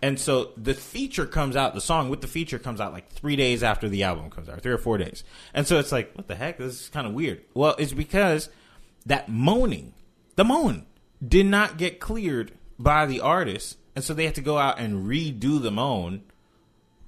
And 0.03 0.19
so 0.19 0.53
the 0.57 0.75
feature 0.75 1.27
comes 1.27 1.57
out. 1.57 1.75
The 1.75 1.81
song 1.81 2.09
with 2.09 2.21
the 2.21 2.27
feature 2.27 2.59
comes 2.59 2.81
out 2.81 2.93
like 2.93 3.09
three 3.09 3.37
days 3.37 3.63
after 3.63 3.89
the 3.89 4.05
album 4.05 4.31
comes 4.31 4.49
out, 4.49 4.61
three 4.61 4.73
or 4.73 4.79
four 4.79 4.99
days. 4.99 5.25
And 5.55 5.67
so 5.67 5.79
it's 5.79 5.93
like, 5.93 6.13
what 6.15 6.29
the 6.29 6.35
heck? 6.35 6.59
This 6.59 6.83
is 6.83 6.89
kind 6.89 7.07
of 7.07 7.13
weird. 7.13 7.43
Well, 7.55 7.75
it's 7.79 7.93
because 7.93 8.49
that 9.07 9.29
moaning, 9.29 9.95
the 10.37 10.45
moan, 10.45 10.87
did 11.27 11.47
not 11.47 11.79
get 11.79 11.99
cleared 12.01 12.53
by 12.79 13.07
the 13.07 13.21
artist, 13.21 13.77
and 13.97 14.05
so 14.05 14.15
they 14.15 14.25
had 14.25 14.37
to 14.37 14.41
go 14.41 14.59
out 14.59 14.79
and 14.79 15.07
redo 15.07 15.61
the 15.61 15.71
moan 15.71 16.23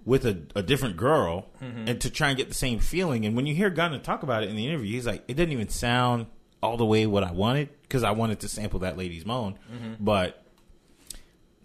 with 0.05 0.27
a, 0.27 0.43
a 0.57 0.63
different 0.63 0.97
girl 0.97 1.47
mm-hmm. 1.63 1.87
and 1.87 2.01
to 2.01 2.11
try 2.11 2.29
and 2.29 2.37
get 2.37 2.49
the 2.49 2.55
same 2.55 2.81
feeling. 2.81 3.25
And 3.25 3.37
when 3.37 3.47
you 3.47 3.55
hear 3.55 3.71
Gunna 3.71 3.99
talk 3.99 4.23
about 4.23 4.43
it 4.43 4.49
in 4.49 4.57
the 4.57 4.67
interview, 4.67 4.95
he's 4.95 5.07
like, 5.07 5.23
it 5.29 5.35
didn't 5.35 5.53
even 5.53 5.69
sound 5.69 6.27
all 6.63 6.77
the 6.77 6.85
way 6.85 7.07
what 7.07 7.23
I 7.23 7.33
wanted 7.33 7.69
because 7.83 8.03
I 8.03 8.11
wanted 8.11 8.41
to 8.41 8.49
sample 8.49 8.81
that 8.81 8.99
lady's 8.99 9.25
moan, 9.25 9.59
mm-hmm. 9.73 9.95
but 10.01 10.43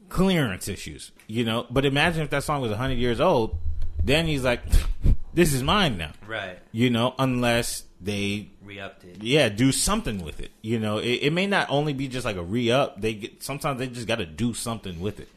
clearance 0.09 0.67
issues, 0.67 1.11
you 1.27 1.43
know. 1.45 1.65
But 1.69 1.85
imagine 1.85 2.21
if 2.23 2.29
that 2.31 2.43
song 2.43 2.61
was 2.61 2.71
hundred 2.73 2.97
years 2.97 3.19
old, 3.19 3.57
then 4.03 4.25
he's 4.27 4.43
like, 4.43 4.61
this 5.33 5.53
is 5.53 5.63
mine 5.63 5.97
now, 5.97 6.11
Right. 6.27 6.59
you 6.71 6.89
know, 6.89 7.13
unless 7.19 7.83
they 8.01 8.49
Re-upped 8.63 9.03
it. 9.05 9.23
yeah, 9.23 9.49
do 9.49 9.71
something 9.71 10.23
with 10.23 10.39
it. 10.39 10.51
You 10.61 10.79
know, 10.79 10.97
it, 10.99 11.19
it 11.23 11.33
may 11.33 11.47
not 11.47 11.67
only 11.69 11.93
be 11.93 12.07
just 12.07 12.25
like 12.25 12.35
a 12.35 12.43
re 12.43 12.69
up. 12.71 13.01
They 13.01 13.13
get 13.15 13.41
sometimes 13.43 13.79
they 13.79 13.87
just 13.87 14.07
got 14.07 14.17
to 14.17 14.25
do 14.25 14.53
something 14.53 14.99
with 14.99 15.19
it. 15.19 15.29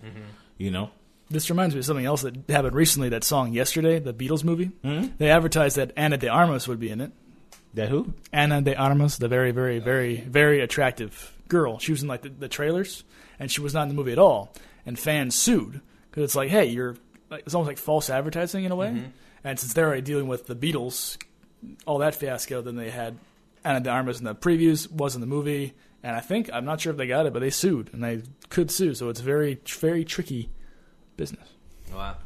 You 0.59 0.71
know, 0.71 0.91
This 1.31 1.49
reminds 1.51 1.75
me 1.75 1.79
of 1.81 1.85
something 1.87 2.05
else 2.05 2.23
that 2.23 2.37
happened 2.49 2.75
recently. 2.75 3.09
That 3.11 3.23
song 3.25 3.53
yesterday, 3.53 3.99
the 4.01 4.13
Beatles 4.13 4.45
movie. 4.45 4.71
Mhm. 4.85 5.17
They 5.19 5.31
advertised 5.31 5.77
that 5.77 5.93
Ana 5.97 6.17
de 6.19 6.29
Armas 6.29 6.67
would 6.69 6.81
be 6.81 6.91
in 6.91 7.01
it. 7.01 7.13
That 7.75 7.89
who? 7.89 8.15
Ana 8.33 8.63
de 8.63 8.75
Armas, 8.75 9.19
the 9.19 9.29
very, 9.29 9.51
very, 9.51 9.79
very, 9.79 10.17
very 10.17 10.61
attractive 10.61 11.35
girl. 11.49 11.79
She 11.79 11.93
was 11.93 12.03
in 12.03 12.09
like 12.09 12.23
the, 12.23 12.31
the 12.31 12.49
trailers, 12.49 13.05
and 13.39 13.51
she 13.51 13.61
was 13.61 13.75
not 13.75 13.83
in 13.83 13.89
the 13.89 13.95
movie 13.95 14.13
at 14.13 14.19
all. 14.19 14.53
And 14.87 14.99
fans 14.99 15.35
sued 15.35 15.81
because 16.11 16.25
it's 16.25 16.37
like, 16.37 16.49
hey, 16.51 16.67
you're. 16.67 16.97
Like, 17.31 17.43
it's 17.45 17.55
almost 17.55 17.69
like 17.69 17.77
false 17.77 18.09
advertising 18.09 18.65
in 18.65 18.73
a 18.73 18.77
way. 18.77 18.89
Mm-hmm. 18.89 19.11
And 19.45 19.59
since 19.59 19.75
they're 19.75 19.87
already 19.87 20.01
dealing 20.01 20.29
with 20.29 20.47
the 20.47 20.57
Beatles, 20.57 21.19
all 21.87 21.99
that 21.99 22.15
fiasco, 22.15 22.63
then 22.63 22.77
they 22.77 22.89
had 22.89 23.19
Ana 23.65 23.81
de 23.81 23.91
Armas 23.91 24.19
in 24.19 24.25
the 24.25 24.35
previews, 24.35 24.91
was 24.91 25.15
in 25.15 25.21
the 25.21 25.27
movie, 25.27 25.75
and 26.03 26.17
I 26.17 26.21
think 26.21 26.49
I'm 26.53 26.65
not 26.65 26.81
sure 26.81 26.93
if 26.93 26.97
they 26.97 27.07
got 27.07 27.27
it, 27.27 27.33
but 27.33 27.41
they 27.41 27.51
sued, 27.51 27.91
and 27.93 28.03
they 28.03 28.23
could 28.49 28.71
sue. 28.71 28.95
So 28.95 29.09
it's 29.09 29.21
very, 29.21 29.61
very 29.79 30.05
tricky 30.05 30.51
business. 31.17 31.47
Wow. 31.93 32.17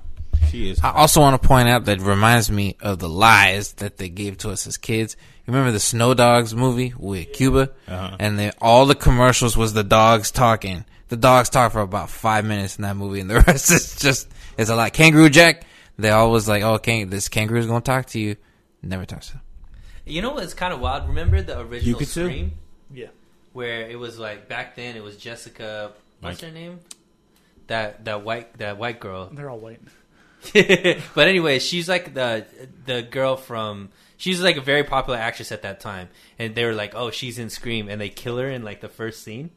She 0.52 0.70
is. 0.70 0.78
I 0.84 0.92
also 0.92 1.20
want 1.20 1.40
to 1.40 1.48
point 1.48 1.68
out 1.68 1.86
that 1.86 1.98
it 1.98 2.04
reminds 2.04 2.50
me 2.50 2.76
of 2.80 2.98
the 3.00 3.08
lies 3.08 3.72
that 3.74 3.96
they 3.96 4.08
gave 4.08 4.38
to 4.38 4.50
us 4.50 4.66
as 4.68 4.76
kids. 4.76 5.16
You 5.46 5.52
remember 5.52 5.72
the 5.72 5.80
Snow 5.80 6.14
Dogs 6.14 6.54
movie 6.54 6.94
with 6.96 7.32
Cuba, 7.32 7.70
Uh-huh. 7.88 8.16
and 8.20 8.38
then 8.38 8.52
all 8.60 8.86
the 8.86 8.94
commercials 8.94 9.56
was 9.56 9.72
the 9.72 9.82
dogs 9.82 10.30
talking. 10.30 10.84
The 11.08 11.16
dogs 11.16 11.48
talk 11.48 11.72
for 11.72 11.80
about 11.80 12.10
five 12.10 12.44
minutes 12.44 12.76
in 12.76 12.82
that 12.82 12.96
movie, 12.96 13.18
and 13.20 13.28
the 13.28 13.40
rest 13.46 13.70
is 13.72 13.96
just 13.96 14.28
it's 14.56 14.70
a 14.70 14.76
lot. 14.76 14.92
Kangaroo 14.92 15.28
Jack, 15.30 15.64
they 15.98 16.10
always 16.10 16.46
like, 16.48 16.62
oh, 16.62 16.78
can- 16.78 17.10
this 17.10 17.28
kangaroo's 17.28 17.66
gonna 17.66 17.80
talk 17.80 18.06
to 18.06 18.20
you. 18.20 18.36
Never 18.82 19.04
talks 19.04 19.28
to. 19.28 19.32
Them. 19.32 19.42
You 20.04 20.20
know 20.22 20.32
what's 20.32 20.54
kind 20.54 20.72
of 20.74 20.80
wild? 20.80 21.08
Remember 21.08 21.40
the 21.42 21.60
original 21.60 21.98
could 21.98 22.08
sue? 22.08 22.24
Scream? 22.26 22.52
Yeah. 22.92 23.06
Where 23.52 23.88
it 23.88 23.98
was 23.98 24.18
like 24.18 24.48
back 24.48 24.76
then 24.76 24.96
it 24.96 25.02
was 25.02 25.16
Jessica 25.16 25.92
what's 26.20 26.42
Mike. 26.42 26.50
her 26.50 26.54
name? 26.54 26.80
That 27.68 28.04
that 28.04 28.22
white 28.22 28.58
that 28.58 28.78
white 28.78 29.00
girl. 29.00 29.30
They're 29.32 29.48
all 29.50 29.58
white. 29.58 29.80
but 31.14 31.28
anyway, 31.28 31.58
she's 31.58 31.88
like 31.88 32.14
the 32.14 32.46
the 32.86 33.02
girl 33.02 33.36
from 33.36 33.90
she's 34.16 34.40
like 34.40 34.56
a 34.56 34.60
very 34.60 34.84
popular 34.84 35.18
actress 35.18 35.52
at 35.52 35.62
that 35.62 35.80
time. 35.80 36.08
And 36.38 36.54
they 36.54 36.64
were 36.64 36.74
like, 36.74 36.94
"Oh, 36.94 37.10
she's 37.10 37.38
in 37.38 37.50
Scream." 37.50 37.88
And 37.88 38.00
they 38.00 38.08
kill 38.08 38.38
her 38.38 38.48
in 38.50 38.62
like 38.62 38.80
the 38.80 38.88
first 38.88 39.22
scene. 39.22 39.50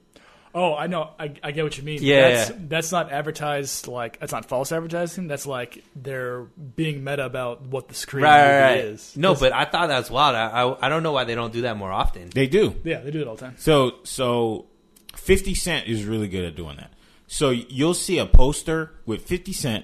Oh, 0.58 0.74
I 0.74 0.88
know. 0.88 1.10
I, 1.20 1.34
I 1.44 1.52
get 1.52 1.66
what 1.66 1.78
you 1.78 1.84
mean. 1.84 2.00
Yeah, 2.02 2.30
that's, 2.30 2.50
yeah. 2.52 2.56
that's 2.70 2.92
not 2.94 3.12
advertised 3.12 3.88
like 3.88 4.20
that's 4.22 4.32
not 4.32 4.46
false 4.46 4.72
advertising. 4.72 5.28
That's 5.28 5.46
like 5.46 5.84
they're 5.98 6.44
being 6.44 7.04
meta 7.04 7.26
about 7.26 7.64
what 7.64 7.90
the 7.90 7.94
screen 7.94 8.24
Right, 8.24 8.42
right, 8.42 8.62
right. 8.62 8.78
is. 8.86 9.18
No, 9.18 9.36
but 9.36 9.52
I 9.52 9.66
thought 9.66 9.88
that 9.88 9.98
was 10.00 10.10
wild. 10.10 10.36
I, 10.38 10.48
I 10.62 10.86
I 10.86 10.90
don't 10.90 11.04
know 11.04 11.12
why 11.12 11.26
they 11.26 11.36
don't 11.36 11.52
do 11.52 11.64
that 11.64 11.76
more 11.76 11.92
often. 11.92 12.30
They 12.30 12.48
do. 12.48 12.74
yeah, 12.86 13.02
they 13.02 13.12
do 13.12 13.20
it 13.22 13.28
all 13.28 13.36
the 13.36 13.42
time. 13.48 13.56
So 13.58 13.96
so, 14.04 14.68
Fifty 15.16 15.56
Cent 15.56 15.88
is 15.90 16.06
really 16.06 16.30
good 16.30 16.46
at 16.46 16.56
doing 16.56 16.78
that. 16.78 16.94
So 17.28 17.50
you'll 17.50 17.94
see 17.94 18.18
a 18.20 18.26
poster 18.26 18.94
with 19.06 19.24
Fifty 19.24 19.52
Cent, 19.52 19.84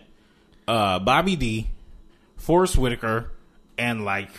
uh, 0.72 1.00
Bobby 1.00 1.36
D, 1.36 1.68
Forest 2.38 2.78
Whitaker, 2.78 3.32
and 3.78 4.06
like 4.06 4.30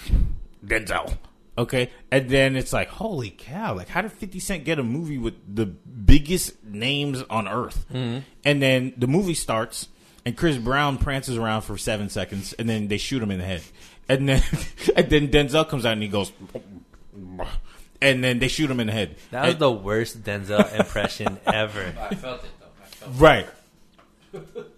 Denzel. 0.65 1.17
Okay, 1.59 1.91
and 2.11 2.31
then 2.31 2.57
it's 2.57 2.73
like, 2.73 2.89
holy 2.89 3.29
cow! 3.29 3.75
Like, 3.75 3.89
how 3.89 4.01
did 4.01 4.11
Fifty 4.13 4.41
Cent 4.41 4.65
get 4.65 4.79
a 4.79 4.83
movie 4.83 5.19
with 5.19 5.35
the 5.55 5.67
biggest 5.67 6.65
names 6.65 7.23
on 7.29 7.47
earth? 7.47 7.85
And 7.93 8.25
then 8.63 8.95
the 8.97 9.07
movie 9.07 9.35
starts, 9.35 9.89
and 10.25 10.35
Chris 10.35 10.57
Brown 10.57 10.97
prances 10.97 11.37
around 11.37 11.63
for 11.63 11.77
seven 11.77 12.09
seconds, 12.09 12.55
and 12.55 12.67
then 12.69 12.89
they 12.89 12.97
shoot 12.97 13.23
him 13.23 13.31
in 13.31 13.39
the 13.39 13.45
head, 13.45 13.63
and 14.09 14.27
then 14.27 14.43
and 14.97 15.11
then 15.11 15.29
Denzel 15.29 15.69
comes 15.69 15.85
out 15.85 15.93
and 15.93 16.03
he 16.03 16.09
goes, 16.09 16.33
and 18.01 18.25
then 18.25 18.39
they 18.39 18.49
shoot 18.49 18.71
him 18.71 18.81
in 18.81 18.87
the 18.87 18.93
head. 18.95 19.17
That 19.31 19.43
was 19.45 19.51
And- 19.53 19.61
the 19.61 19.71
worst 19.73 20.23
Denzel 20.23 20.75
impression 20.79 21.39
ever. 21.47 21.93
I 22.01 22.15
felt 22.15 22.43
it 22.45 22.51
though. 22.61 22.67
I 22.83 22.87
felt 22.87 23.21
Right. 23.21 23.47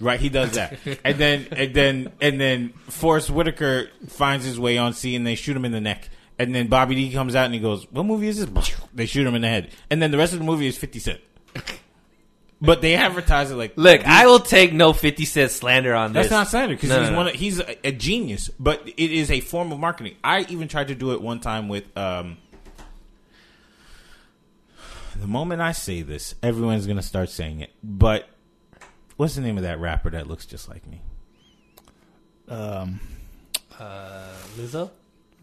Right, 0.00 0.20
he 0.20 0.28
does 0.28 0.52
that, 0.52 0.78
and 1.04 1.16
then 1.16 1.48
and 1.52 1.72
then 1.74 2.12
and 2.20 2.40
then 2.40 2.68
Forest 2.88 3.30
Whitaker 3.30 3.88
finds 4.08 4.44
his 4.44 4.60
way 4.60 4.76
on 4.76 4.92
scene, 4.92 5.16
and 5.16 5.26
they 5.26 5.34
shoot 5.34 5.56
him 5.56 5.64
in 5.64 5.72
the 5.72 5.80
neck, 5.80 6.10
and 6.38 6.54
then 6.54 6.66
Bobby 6.66 6.94
D 6.94 7.10
comes 7.12 7.34
out 7.34 7.46
and 7.46 7.54
he 7.54 7.60
goes, 7.60 7.86
"What 7.90 8.04
movie 8.04 8.28
is 8.28 8.44
this?" 8.44 8.76
They 8.94 9.06
shoot 9.06 9.26
him 9.26 9.34
in 9.34 9.42
the 9.42 9.48
head, 9.48 9.70
and 9.90 10.02
then 10.02 10.10
the 10.10 10.18
rest 10.18 10.34
of 10.34 10.38
the 10.40 10.44
movie 10.44 10.66
is 10.66 10.76
Fifty 10.76 10.98
Cent. 10.98 11.20
But 12.60 12.80
they 12.80 12.94
advertise 12.94 13.50
it 13.50 13.56
like, 13.56 13.74
Look, 13.76 14.06
I 14.06 14.26
will 14.26 14.38
take 14.38 14.72
no 14.72 14.92
fifty 14.92 15.24
cent 15.24 15.50
slander 15.50 15.94
on 15.94 16.12
this." 16.12 16.24
That's 16.24 16.30
not 16.30 16.48
slander 16.48 16.74
because 16.74 16.88
No, 16.90 17.00
he's 17.00 17.08
no, 17.08 17.12
no. 17.12 17.16
one. 17.18 17.28
Of, 17.28 17.34
he's 17.34 17.58
a, 17.58 17.88
a 17.88 17.92
genius, 17.92 18.50
but 18.58 18.86
it 18.86 19.12
is 19.12 19.30
a 19.30 19.40
form 19.40 19.72
of 19.72 19.78
marketing. 19.78 20.16
I 20.24 20.40
even 20.48 20.68
tried 20.68 20.88
to 20.88 20.94
do 20.94 21.12
it 21.12 21.20
one 21.22 21.40
time 21.40 21.68
with. 21.68 21.84
Um, 21.96 22.38
the 25.18 25.26
moment 25.26 25.60
I 25.62 25.72
say 25.72 26.02
this, 26.02 26.34
everyone's 26.42 26.86
gonna 26.86 27.02
start 27.02 27.30
saying 27.30 27.60
it. 27.60 27.70
But 27.82 28.28
what's 29.16 29.34
the 29.34 29.40
name 29.40 29.56
of 29.56 29.62
that 29.64 29.80
rapper 29.80 30.10
that 30.10 30.26
looks 30.26 30.46
just 30.46 30.68
like 30.68 30.86
me? 30.86 31.00
Um, 32.48 33.00
Uh, 33.78 34.32
Lizzo. 34.56 34.90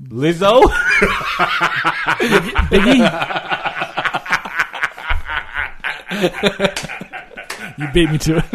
Lizzo. 0.02 0.64
you 7.78 7.88
beat 7.94 8.10
me 8.12 8.18
to 8.18 8.38
it. 8.38 8.46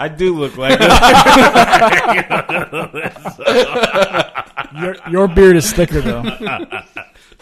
I 0.00 0.08
do 0.08 0.34
look 0.34 0.56
like. 0.56 0.80
your 4.80 4.96
your 5.10 5.28
beard 5.28 5.56
is 5.56 5.70
thicker 5.72 6.00
though. 6.00 6.22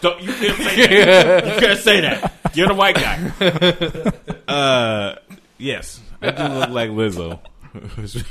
Don't 0.01 0.21
you 0.21 0.33
can't 0.33 0.57
say 0.57 1.05
that. 1.05 1.45
You 1.45 1.59
can't 1.67 1.79
say 1.79 2.01
that. 2.01 2.33
You're 2.53 2.67
the 2.67 2.73
white 2.73 2.95
guy. 2.95 4.11
Uh, 4.47 5.15
yes, 5.57 6.01
I 6.21 6.31
do 6.31 6.43
look 6.43 6.69
like 6.71 6.89
Lizzo, 6.89 7.39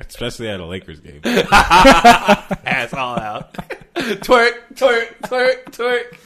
especially 0.00 0.48
at 0.48 0.58
a 0.58 0.64
Lakers 0.64 1.00
game. 1.00 1.20
Ass 1.24 2.94
all 2.94 3.18
out. 3.18 3.52
twerk, 3.94 4.52
twerk, 4.72 5.20
twerk, 5.20 5.64
twerk. 5.64 6.16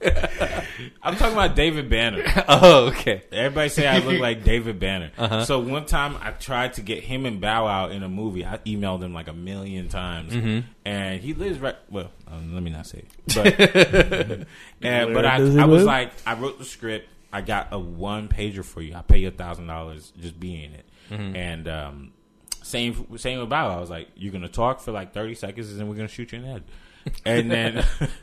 I'm 0.00 1.16
talking 1.16 1.32
about 1.32 1.56
David 1.56 1.88
Banner. 1.88 2.24
Oh, 2.48 2.86
okay. 2.88 3.22
Everybody 3.30 3.68
say 3.68 3.86
I 3.86 3.98
look 3.98 4.20
like 4.20 4.44
David 4.44 4.78
Banner. 4.78 5.10
So 5.44 5.58
one 5.58 5.86
time 5.86 6.16
I 6.20 6.30
tried 6.30 6.74
to 6.74 6.82
get 6.82 7.02
him 7.04 7.26
and 7.26 7.40
Bow 7.40 7.64
Wow 7.64 7.88
in 7.88 8.02
a 8.02 8.08
movie. 8.08 8.44
I 8.44 8.58
emailed 8.58 9.02
him 9.02 9.12
like 9.12 9.28
a 9.28 9.32
million 9.32 9.88
times, 9.88 10.64
and 10.84 11.20
he 11.20 11.34
lives 11.34 11.58
right. 11.58 11.76
Well, 11.90 12.10
um, 12.26 12.54
let 12.54 12.62
me 12.62 12.70
not 12.70 12.86
say, 12.86 13.04
it. 13.26 13.34
but 13.34 14.46
and, 14.82 15.14
but 15.14 15.24
I, 15.24 15.36
I 15.36 15.64
was 15.66 15.84
like, 15.84 16.12
I 16.26 16.34
wrote 16.34 16.58
the 16.58 16.64
script. 16.64 17.08
I 17.32 17.42
got 17.42 17.68
a 17.72 17.78
one 17.78 18.28
pager 18.28 18.64
for 18.64 18.80
you. 18.80 18.94
I 18.94 19.02
pay 19.02 19.18
you 19.18 19.28
a 19.28 19.32
thousand 19.32 19.66
dollars 19.66 20.12
just 20.20 20.38
being 20.40 20.64
in 20.64 20.74
it, 20.74 20.86
and 21.36 21.68
um, 21.68 22.12
same 22.62 23.18
same 23.18 23.40
with 23.40 23.48
Bow 23.48 23.68
Wow. 23.68 23.76
I 23.78 23.80
was 23.80 23.90
like, 23.90 24.08
you're 24.16 24.32
gonna 24.32 24.48
talk 24.48 24.80
for 24.80 24.92
like 24.92 25.12
thirty 25.12 25.34
seconds, 25.34 25.70
and 25.70 25.80
then 25.80 25.88
we're 25.88 25.96
gonna 25.96 26.08
shoot 26.08 26.32
you 26.32 26.38
in 26.38 26.44
the 26.44 26.50
head. 26.50 26.64
And 27.24 27.50
then 27.50 27.84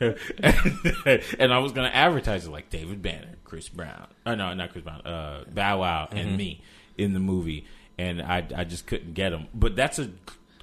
and, 1.38 1.52
I 1.52 1.58
was 1.58 1.72
gonna 1.72 1.88
advertise 1.88 2.46
it 2.46 2.50
like 2.50 2.70
David 2.70 3.02
Banner, 3.02 3.36
Chris 3.44 3.68
Brown, 3.68 4.06
uh, 4.24 4.34
no, 4.34 4.52
not 4.54 4.72
Chris 4.72 4.84
Brown, 4.84 5.00
uh, 5.02 5.44
Bow 5.52 5.80
Wow, 5.80 6.08
and 6.12 6.36
me 6.36 6.62
in 6.96 7.12
the 7.12 7.20
movie, 7.20 7.66
and 7.98 8.22
I 8.22 8.46
I 8.56 8.64
just 8.64 8.86
couldn't 8.86 9.14
get 9.14 9.30
them. 9.30 9.48
But 9.54 9.76
that's 9.76 9.98
a 9.98 10.10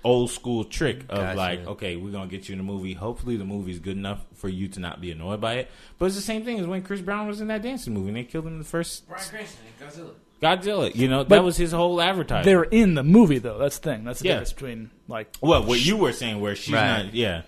old 0.03 0.29
school 0.29 0.65
trick 0.65 1.01
of 1.09 1.17
Gotcha. 1.17 1.37
like, 1.37 1.67
okay, 1.67 1.95
we're 1.95 2.11
gonna 2.11 2.29
get 2.29 2.49
you 2.49 2.53
in 2.53 2.59
a 2.59 2.63
movie. 2.63 2.93
Hopefully, 2.93 3.37
the 3.37 3.45
movie's 3.45 3.79
good 3.79 3.97
enough 3.97 4.25
for 4.35 4.49
you 4.49 4.67
to 4.69 4.79
not 4.79 5.01
be 5.01 5.11
annoyed 5.11 5.41
by 5.41 5.55
it. 5.55 5.71
But 5.97 6.07
it's 6.07 6.15
the 6.15 6.21
same 6.21 6.43
thing 6.43 6.59
as 6.59 6.67
when 6.67 6.81
Chris 6.81 7.01
Brown 7.01 7.27
was 7.27 7.41
in 7.41 7.47
that 7.47 7.61
dancing 7.61 7.93
movie 7.93 8.09
and 8.09 8.17
they 8.17 8.23
killed 8.23 8.45
him 8.45 8.53
in 8.53 8.59
the 8.59 8.65
first 8.65 9.07
Bryan 9.07 9.23
Cranston 9.29 9.65
Godzilla. 9.79 10.11
Godzilla. 10.41 10.93
You 10.93 11.07
know, 11.07 11.19
But 11.19 11.29
that 11.29 11.43
was 11.43 11.55
his 11.55 11.71
whole 11.71 12.01
advertising. 12.01 12.45
They're 12.51 12.63
in 12.63 12.95
the 12.95 13.03
movie 13.03 13.37
though. 13.39 13.57
That's 13.57 13.77
the 13.79 13.91
thing. 13.91 14.03
That's 14.03 14.19
the 14.19 14.27
Yeah. 14.27 14.33
difference 14.33 14.53
between 14.53 14.91
like 15.07 15.33
well, 15.39 15.63
what 15.63 15.79
you 15.83 15.95
were 15.95 16.11
saying, 16.11 16.41
where 16.41 16.55
she's 16.55 16.73
Right. 16.73 17.03
not. 17.05 17.13
Yeah, 17.13 17.43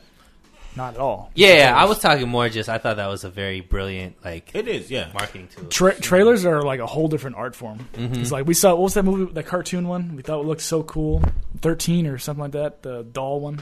not 0.76 0.96
at 0.96 1.00
all. 1.00 1.32
Yeah, 1.36 1.74
I 1.76 1.86
was 1.86 2.00
talking 2.00 2.28
more. 2.28 2.50
Just 2.50 2.70
I 2.70 2.78
thought 2.78 2.98
that 2.98 3.08
was 3.08 3.24
a 3.24 3.30
very 3.30 3.62
brilliant 3.62 4.24
like 4.24 4.52
it 4.54 4.68
is. 4.68 4.90
Yeah, 4.92 5.10
marketing 5.14 5.48
tool. 5.48 5.66
Tra- 5.70 6.00
trailers 6.00 6.46
are 6.46 6.62
like 6.62 6.80
a 6.80 6.86
whole 6.86 7.08
different 7.08 7.36
art 7.38 7.56
form. 7.56 7.88
Mm-hmm. 7.94 8.22
It's 8.22 8.32
like 8.32 8.46
we 8.46 8.54
saw 8.54 8.72
what 8.72 8.82
was 8.82 8.94
that 8.96 9.04
movie, 9.04 9.32
the 9.34 9.44
cartoon 9.44 9.88
one? 9.88 10.16
We 10.16 10.22
thought 10.22 10.40
it 10.42 10.46
looked 10.46 10.62
so 10.62 10.84
cool. 10.84 11.24
Thirteen 11.62 12.08
or 12.08 12.18
something 12.18 12.42
like 12.42 12.52
that. 12.54 12.82
The 12.84 13.04
doll 13.04 13.40
one. 13.40 13.62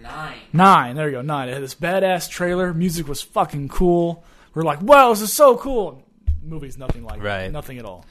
Nine. 0.00 0.34
Nine. 0.52 0.96
There 0.96 1.06
you 1.08 1.12
go. 1.16 1.22
Nine. 1.22 1.48
It 1.48 1.54
had 1.54 1.62
this 1.62 1.74
badass 1.74 2.30
trailer. 2.30 2.72
Music 2.72 3.08
was 3.08 3.22
fucking 3.22 3.68
cool. 3.68 4.24
We're 4.54 4.62
like, 4.62 4.80
wow, 4.82 5.10
this 5.10 5.20
is 5.22 5.32
so 5.32 5.56
cool. 5.56 6.02
Movie's 6.42 6.78
nothing 6.78 7.04
like 7.04 7.22
Right. 7.22 7.44
it. 7.44 7.52
Nothing 7.52 7.78
at 7.78 7.84
all. 7.84 8.04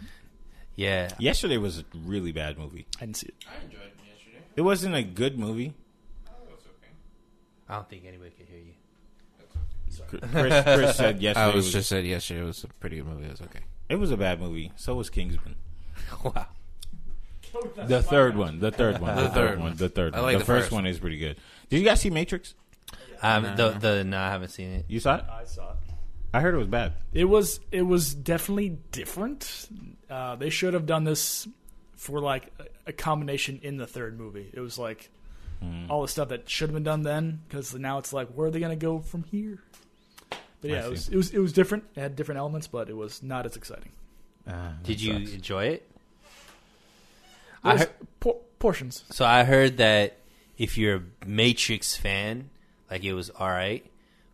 yeah, 0.76 1.10
yesterday 1.20 1.58
was 1.58 1.80
a 1.80 1.86
really 2.04 2.32
bad 2.34 2.58
movie. 2.58 2.86
I 2.98 3.06
didn't 3.06 3.18
see 3.18 3.28
it. 3.28 3.36
I 3.50 3.64
enjoyed 3.64 3.80
it 3.82 3.94
yesterday. 4.06 4.44
It 4.58 4.62
wasn't 4.62 4.96
a 4.96 5.04
good 5.04 5.40
movie. 5.40 5.74
It's 7.68 7.70
okay. 7.70 7.74
I 7.74 7.76
don't 7.76 7.90
think 7.90 8.06
anybody 8.08 8.32
could 8.32 8.48
hear 8.48 8.60
you. 8.60 8.74
Chris, 10.32 10.64
Chris 10.64 10.96
said 10.98 11.22
yesterday. 11.22 11.44
I 11.44 11.48
was 11.48 11.66
was 11.66 11.72
just 11.74 11.90
said 11.90 12.06
yesterday 12.06 12.42
it 12.42 12.46
was 12.46 12.64
a 12.64 12.68
pretty 12.68 12.98
good 12.98 13.08
movie. 13.08 13.26
It 13.26 13.32
was 13.32 13.42
okay. 13.42 13.60
It 13.90 13.96
was 13.96 14.12
a 14.12 14.18
bad 14.18 14.42
movie. 14.42 14.72
So 14.76 14.96
was 14.96 15.10
Kingsman. 15.10 15.56
wow. 16.24 16.48
The 17.78 18.02
third 18.04 18.36
one. 18.36 18.60
The 18.60 18.72
third 18.72 19.00
one. 19.00 19.16
The, 19.16 19.22
The 19.24 19.30
third 19.30 19.34
third 19.34 19.60
one. 19.60 19.68
one. 19.70 19.78
The 19.78 19.90
third 19.90 20.14
I 20.16 20.18
one. 20.18 20.26
like 20.26 20.34
the, 20.34 20.40
the 20.40 20.46
first, 20.46 20.64
first. 20.66 20.72
one 20.74 20.86
is 20.86 21.00
pretty 21.00 21.18
good. 21.18 21.38
Did 21.70 21.80
you 21.80 21.86
guys 21.86 22.02
see 22.02 22.10
Matrix? 22.10 22.54
Um, 23.22 23.44
the 23.56 23.70
the 23.72 24.04
no, 24.04 24.20
I 24.20 24.30
haven't 24.30 24.50
seen 24.50 24.72
it. 24.72 24.86
You 24.90 25.00
saw 25.00 25.16
it? 25.18 25.24
I 25.32 25.46
saw 25.46 25.72
it. 25.72 25.78
I 26.34 26.42
heard 26.42 26.54
it 26.54 26.58
was 26.58 26.68
bad. 26.68 26.94
It 27.14 27.26
was 27.26 27.62
it 27.72 27.84
was 27.84 28.14
definitely 28.14 28.78
different. 28.92 29.70
Uh, 30.10 30.36
they 30.36 30.50
should 30.50 30.74
have 30.74 30.86
done 30.86 31.06
this 31.06 31.48
for 31.96 32.20
like 32.20 32.52
a, 32.60 32.90
a 32.90 32.94
combination 32.94 33.62
in 33.64 33.78
the 33.78 33.88
third 33.88 34.18
movie. 34.20 34.50
It 34.54 34.60
was 34.60 34.78
like 34.78 35.10
Hmm. 35.62 35.90
all 35.90 36.02
the 36.02 36.08
stuff 36.08 36.30
that 36.30 36.50
should 36.50 36.70
have 36.70 36.74
been 36.74 36.84
done 36.84 37.04
then 37.04 37.40
because 37.48 37.74
now 37.76 37.98
it's 37.98 38.12
like 38.14 38.28
where 38.30 38.48
are 38.48 38.52
they 38.52 38.60
going 38.60 38.78
to 38.78 38.86
go 38.86 39.00
from 39.00 39.24
here? 39.24 39.60
But 40.62 40.72
yeah, 40.72 40.86
it 40.86 40.90
was, 40.90 41.10
it 41.10 41.16
was 41.16 41.30
it 41.32 41.40
was 41.40 41.54
different. 41.54 41.84
It 41.96 42.02
had 42.02 42.16
different 42.16 42.40
elements, 42.40 42.68
but 42.68 42.90
it 42.90 42.96
was 42.96 43.22
not 43.24 43.46
as 43.46 43.56
exciting. 43.56 43.92
Uh, 44.48 44.70
Did 44.84 44.98
that 44.98 45.04
you 45.04 45.14
sucks. 45.20 45.34
enjoy 45.34 45.66
it? 45.66 45.90
It 45.92 45.92
I 47.64 47.74
was 47.74 47.82
heard, 47.82 47.90
por- 48.20 48.42
portions. 48.60 49.04
so 49.10 49.26
I 49.26 49.44
heard 49.44 49.78
that 49.78 50.18
if 50.58 50.78
you're 50.78 50.96
a 50.98 51.26
Matrix 51.28 51.96
fan, 51.96 52.50
like 52.90 53.04
it 53.04 53.14
was 53.14 53.30
all 53.30 53.50
right, 53.50 53.86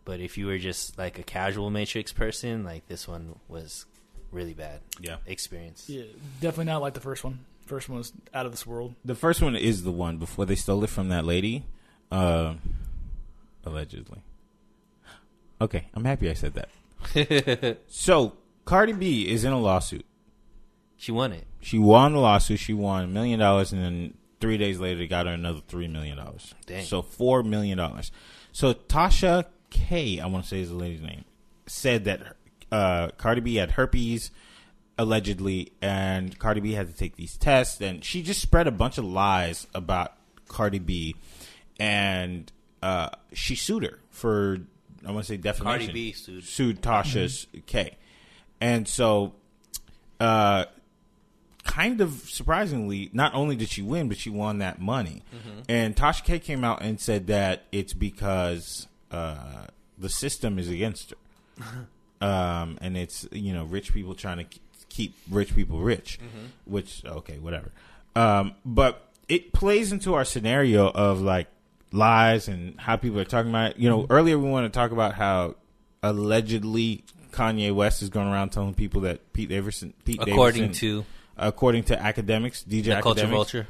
but 0.04 0.20
if 0.20 0.36
you 0.38 0.46
were 0.46 0.58
just 0.58 0.98
like 0.98 1.18
a 1.18 1.22
casual 1.22 1.70
Matrix 1.70 2.12
person, 2.12 2.64
like 2.64 2.86
this 2.88 3.06
one 3.08 3.38
was 3.48 3.86
really 4.30 4.54
bad 4.54 4.80
Yeah. 5.00 5.16
experience. 5.26 5.88
Yeah, 5.88 6.04
definitely 6.40 6.66
not 6.72 6.80
like 6.82 6.94
the 6.94 7.00
first 7.00 7.24
one. 7.24 7.40
First 7.72 7.88
one 7.88 7.96
was 7.96 8.12
out 8.34 8.44
of 8.44 8.52
this 8.52 8.66
world. 8.66 8.96
The 9.02 9.14
first 9.14 9.40
one 9.40 9.56
is 9.56 9.82
the 9.82 9.90
one 9.90 10.18
before 10.18 10.44
they 10.44 10.56
stole 10.56 10.84
it 10.84 10.90
from 10.90 11.08
that 11.08 11.24
lady. 11.24 11.64
Uh, 12.10 12.56
allegedly. 13.64 14.20
Okay, 15.58 15.88
I'm 15.94 16.04
happy 16.04 16.28
I 16.28 16.34
said 16.34 16.52
that. 16.52 17.78
so, 17.88 18.34
Cardi 18.66 18.92
B 18.92 19.26
is 19.26 19.44
in 19.44 19.54
a 19.54 19.58
lawsuit. 19.58 20.04
She 20.98 21.12
won 21.12 21.32
it. 21.32 21.46
She 21.62 21.78
won 21.78 22.12
the 22.12 22.18
lawsuit. 22.18 22.60
She 22.60 22.74
won 22.74 23.04
a 23.04 23.06
million 23.06 23.40
dollars, 23.40 23.72
and 23.72 23.82
then 23.82 24.18
three 24.38 24.58
days 24.58 24.78
later, 24.78 24.98
they 24.98 25.06
got 25.06 25.24
her 25.24 25.32
another 25.32 25.62
three 25.66 25.88
million 25.88 26.18
dollars. 26.18 26.54
So 26.84 27.00
four 27.00 27.42
million 27.42 27.78
dollars. 27.78 28.12
So 28.52 28.74
Tasha 28.74 29.46
K, 29.70 30.20
I 30.20 30.26
want 30.26 30.44
to 30.44 30.50
say 30.50 30.60
is 30.60 30.68
the 30.68 30.74
lady's 30.74 31.00
name, 31.00 31.24
said 31.66 32.04
that 32.04 32.36
uh, 32.70 33.12
Cardi 33.16 33.40
B 33.40 33.54
had 33.54 33.70
herpes 33.70 34.30
allegedly, 34.98 35.72
and 35.80 36.38
Cardi 36.38 36.60
B 36.60 36.72
had 36.72 36.88
to 36.88 36.94
take 36.94 37.16
these 37.16 37.36
tests, 37.36 37.80
and 37.80 38.04
she 38.04 38.22
just 38.22 38.40
spread 38.40 38.66
a 38.66 38.72
bunch 38.72 38.98
of 38.98 39.04
lies 39.04 39.66
about 39.74 40.14
Cardi 40.48 40.78
B, 40.78 41.16
and 41.78 42.50
uh, 42.82 43.10
she 43.32 43.54
sued 43.54 43.84
her 43.84 43.98
for 44.10 44.58
I 45.06 45.10
want 45.10 45.26
to 45.26 45.32
say 45.32 45.36
defamation. 45.36 45.78
Cardi 45.80 45.92
B 45.92 46.12
sued. 46.12 46.44
sued 46.44 46.82
Tasha's 46.82 47.46
K, 47.66 47.96
and 48.60 48.86
so 48.86 49.34
uh, 50.20 50.66
kind 51.64 52.00
of 52.00 52.12
surprisingly, 52.12 53.10
not 53.12 53.34
only 53.34 53.56
did 53.56 53.68
she 53.68 53.82
win, 53.82 54.08
but 54.08 54.16
she 54.16 54.30
won 54.30 54.58
that 54.58 54.80
money. 54.80 55.22
And 55.68 55.96
Tasha 55.96 56.24
K 56.24 56.38
came 56.38 56.64
out 56.64 56.82
and 56.82 57.00
said 57.00 57.26
that 57.28 57.64
it's 57.72 57.92
because 57.92 58.86
uh, 59.10 59.66
the 59.98 60.08
system 60.08 60.58
is 60.58 60.68
against 60.68 61.14
her, 61.58 61.88
um, 62.26 62.78
and 62.80 62.96
it's 62.96 63.26
you 63.32 63.52
know 63.52 63.64
rich 63.64 63.92
people 63.92 64.14
trying 64.14 64.38
to 64.38 64.58
keep 64.92 65.14
rich 65.30 65.54
people 65.54 65.80
rich, 65.80 66.18
which 66.64 67.02
okay, 67.04 67.38
whatever. 67.38 67.70
Um, 68.14 68.54
but 68.64 69.08
it 69.28 69.52
plays 69.52 69.92
into 69.92 70.14
our 70.14 70.24
scenario 70.24 70.88
of 70.90 71.20
like 71.20 71.48
lies 71.92 72.48
and 72.48 72.78
how 72.78 72.96
people 72.96 73.18
are 73.20 73.24
talking 73.24 73.50
about 73.50 73.72
it. 73.72 73.78
You 73.78 73.88
know, 73.88 74.06
earlier 74.10 74.38
we 74.38 74.48
want 74.48 74.70
to 74.72 74.76
talk 74.78 74.90
about 74.92 75.14
how 75.14 75.56
allegedly 76.02 77.04
Kanye 77.32 77.74
West 77.74 78.02
is 78.02 78.10
going 78.10 78.28
around 78.28 78.50
telling 78.50 78.74
people 78.74 79.02
that 79.02 79.32
Pete 79.32 79.48
Davidson, 79.48 79.94
Pete 80.04 80.20
According 80.20 80.62
Davidson- 80.62 81.02
to 81.02 81.04
according 81.36 81.84
to 81.84 81.96
Akademiks, 81.96 82.64
DJ 82.64 82.96
the 82.96 83.02
Culture 83.02 83.26
Vulture. 83.26 83.66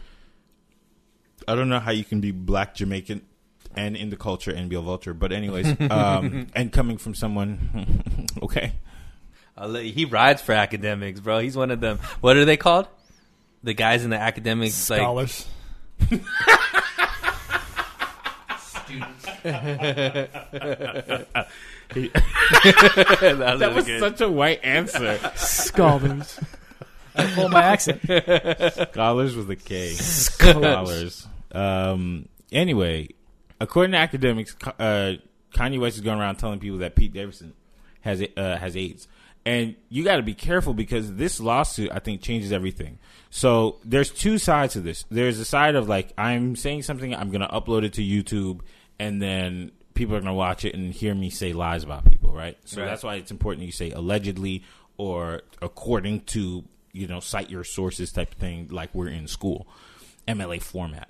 I 1.46 1.54
don't 1.54 1.68
know 1.68 1.80
how 1.80 1.90
you 1.90 2.04
can 2.04 2.20
be 2.20 2.30
black 2.30 2.74
Jamaican 2.74 3.22
and 3.74 3.96
in 3.96 4.10
the 4.10 4.16
culture 4.16 4.50
and 4.50 4.68
be 4.68 4.76
a 4.76 4.80
vulture, 4.80 5.14
but 5.14 5.32
anyways, 5.32 5.66
um, 5.90 6.48
and 6.54 6.72
coming 6.72 6.98
from 6.98 7.14
someone, 7.14 8.28
okay, 8.42 8.72
I'll 9.56 9.74
He 9.74 10.04
rides 10.04 10.42
for 10.42 10.54
Akademiks, 10.54 11.22
bro. 11.22 11.38
He's 11.38 11.56
one 11.56 11.70
of 11.70 11.80
them. 11.80 11.98
What 12.20 12.36
are 12.36 12.44
they 12.44 12.56
called? 12.56 12.88
The 13.62 13.74
guys 13.74 14.04
in 14.04 14.10
the 14.10 14.18
academics, 14.18 14.90
like 14.90 15.00
Scholars. 15.00 15.46
Students. 18.58 19.24
that, 19.42 20.28
that 23.58 23.74
was 23.74 23.86
such 23.86 24.20
a 24.20 24.28
white 24.28 24.60
answer. 24.64 25.18
Scholars. 25.36 26.40
I 27.14 27.26
pull 27.34 27.48
my 27.48 27.62
accent. 27.62 28.00
Scholars 28.90 29.36
with 29.36 29.50
a 29.50 29.56
K. 29.56 29.90
Scholars. 29.92 31.28
Um. 31.52 32.28
Anyway, 32.50 33.08
according 33.60 33.92
to 33.92 33.98
Akademiks, 33.98 34.54
uh, 34.78 35.18
Kanye 35.54 35.80
West 35.80 35.96
is 35.96 36.02
going 36.02 36.18
around 36.18 36.36
telling 36.36 36.58
people 36.58 36.78
that 36.78 36.96
Pete 36.96 37.12
Davidson 37.12 37.52
has 38.00 38.22
uh, 38.36 38.56
has 38.56 38.76
AIDS, 38.76 39.06
and 39.44 39.74
you 39.88 40.04
got 40.04 40.16
to 40.16 40.22
be 40.22 40.34
careful 40.34 40.72
because 40.74 41.14
this 41.14 41.40
lawsuit, 41.40 41.90
I 41.92 41.98
think, 41.98 42.22
changes 42.22 42.52
everything. 42.52 42.98
So 43.30 43.78
there's 43.84 44.10
two 44.10 44.38
sides 44.38 44.74
to 44.74 44.80
this. 44.80 45.04
There's 45.10 45.38
a 45.38 45.44
side 45.44 45.74
of 45.74 45.88
like 45.88 46.12
I'm 46.18 46.54
saying 46.56 46.82
something, 46.82 47.14
I'm 47.14 47.30
going 47.30 47.40
to 47.40 47.48
upload 47.48 47.82
it 47.84 47.94
to 47.94 48.02
YouTube, 48.02 48.60
and 48.98 49.20
then 49.20 49.72
people 49.94 50.14
are 50.14 50.20
going 50.20 50.26
to 50.26 50.34
watch 50.34 50.64
it 50.64 50.74
and 50.74 50.92
hear 50.92 51.14
me 51.14 51.28
say 51.30 51.52
lies 51.52 51.82
about 51.84 52.04
people, 52.08 52.32
right? 52.32 52.56
So 52.64 52.80
Right. 52.80 52.86
that's 52.88 53.02
why 53.02 53.16
it's 53.16 53.30
important 53.30 53.66
you 53.66 53.72
say 53.72 53.90
allegedly 53.90 54.62
or 54.96 55.42
according 55.60 56.20
to 56.20 56.64
you 56.92 57.06
know 57.06 57.20
cite 57.20 57.50
your 57.50 57.64
sources 57.64 58.12
type 58.12 58.32
of 58.32 58.38
thing, 58.38 58.68
like 58.70 58.94
we're 58.94 59.08
in 59.08 59.26
school, 59.26 59.66
MLA 60.28 60.62
format. 60.62 61.08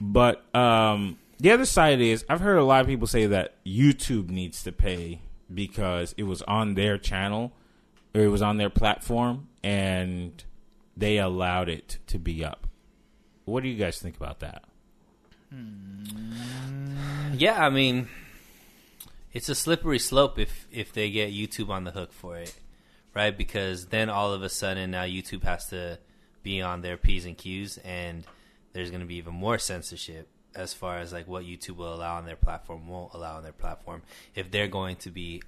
But 0.00 0.42
um, 0.54 1.18
the 1.38 1.52
other 1.52 1.66
side 1.66 2.00
is 2.00 2.24
I've 2.28 2.40
heard 2.40 2.56
a 2.58 2.64
lot 2.64 2.80
of 2.80 2.86
people 2.86 3.06
say 3.06 3.26
that 3.26 3.62
YouTube 3.64 4.28
needs 4.30 4.62
to 4.64 4.72
pay 4.72 5.20
because 5.52 6.14
it 6.16 6.22
was 6.24 6.42
on 6.42 6.74
their 6.74 6.96
channel 6.98 7.52
it 8.14 8.28
was 8.28 8.42
on 8.42 8.56
their 8.56 8.70
platform 8.70 9.48
and 9.62 10.42
they 10.96 11.18
allowed 11.18 11.68
it 11.68 11.98
to 12.08 12.18
be 12.18 12.44
up. 12.44 12.66
What 13.44 13.62
do 13.62 13.68
you 13.68 13.76
guys 13.76 13.98
think 13.98 14.16
about 14.16 14.40
that? 14.40 14.64
Hmm. 15.50 16.04
Yeah, 17.34 17.64
I 17.64 17.70
mean, 17.70 18.08
it's 19.32 19.48
a 19.48 19.54
slippery 19.54 19.98
slope 19.98 20.38
if 20.38 20.66
if 20.70 20.92
they 20.92 21.10
get 21.10 21.32
YouTube 21.32 21.68
on 21.68 21.84
the 21.84 21.90
hook 21.90 22.12
for 22.12 22.36
it, 22.36 22.54
right? 23.14 23.36
Because 23.36 23.86
then 23.86 24.08
all 24.08 24.32
of 24.32 24.42
a 24.42 24.48
sudden 24.48 24.90
now 24.92 25.02
YouTube 25.02 25.44
has 25.44 25.66
to 25.68 25.98
be 26.42 26.60
on 26.60 26.82
their 26.82 26.96
p's 26.96 27.26
and 27.26 27.36
q's, 27.36 27.78
and 27.78 28.24
there's 28.72 28.90
going 28.90 29.00
to 29.00 29.06
be 29.06 29.16
even 29.16 29.34
more 29.34 29.58
censorship 29.58 30.28
as 30.54 30.74
far 30.74 30.98
as 30.98 31.12
like 31.12 31.28
what 31.28 31.44
YouTube 31.44 31.76
will 31.76 31.94
allow 31.94 32.16
on 32.16 32.26
their 32.26 32.36
platform, 32.36 32.88
won't 32.88 33.14
allow 33.14 33.36
on 33.36 33.42
their 33.42 33.52
platform, 33.52 34.02
if 34.34 34.50
they're 34.50 34.68
going 34.68 34.96
to 34.96 35.10
be 35.10 35.42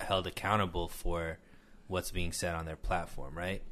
held 0.00 0.26
accountable 0.26 0.88
for 0.88 1.38
what's 1.86 2.10
being 2.10 2.32
said 2.32 2.54
on 2.54 2.66
their 2.66 2.76
platform, 2.76 3.36
right? 3.36 3.62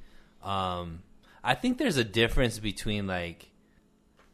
Um, 0.43 1.03
I 1.43 1.55
think 1.55 1.79
there's 1.79 1.97
a 1.97 2.05
difference 2.05 2.59
between 2.59 3.07
like 3.07 3.51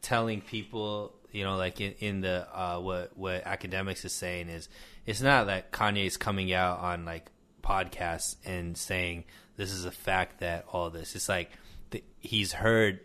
telling 0.03 0.41
people, 0.41 1.15
you 1.33 1.45
know, 1.45 1.57
like 1.57 1.81
in, 1.81 1.95
in 1.99 2.21
the 2.21 2.47
uh, 2.53 2.79
what 2.79 3.17
what 3.17 3.45
Akademiks 3.45 4.05
is 4.05 4.13
saying 4.13 4.49
is 4.49 4.69
it's 5.05 5.21
not 5.21 5.47
that 5.47 5.73
Kanye 5.73 6.07
is 6.07 6.17
coming 6.17 6.53
out 6.53 6.81
on 6.81 7.05
like 7.05 7.31
podcasts 7.63 8.37
and 8.45 8.77
saying 8.77 9.25
this 9.57 9.73
is 9.73 9.85
a 9.85 9.91
fact 9.91 10.41
that 10.41 10.65
all 10.73 10.91
this. 10.91 11.15
It's 11.15 11.29
like 11.29 11.51
th- 11.91 12.05
he's 12.19 12.53
heard 12.53 13.01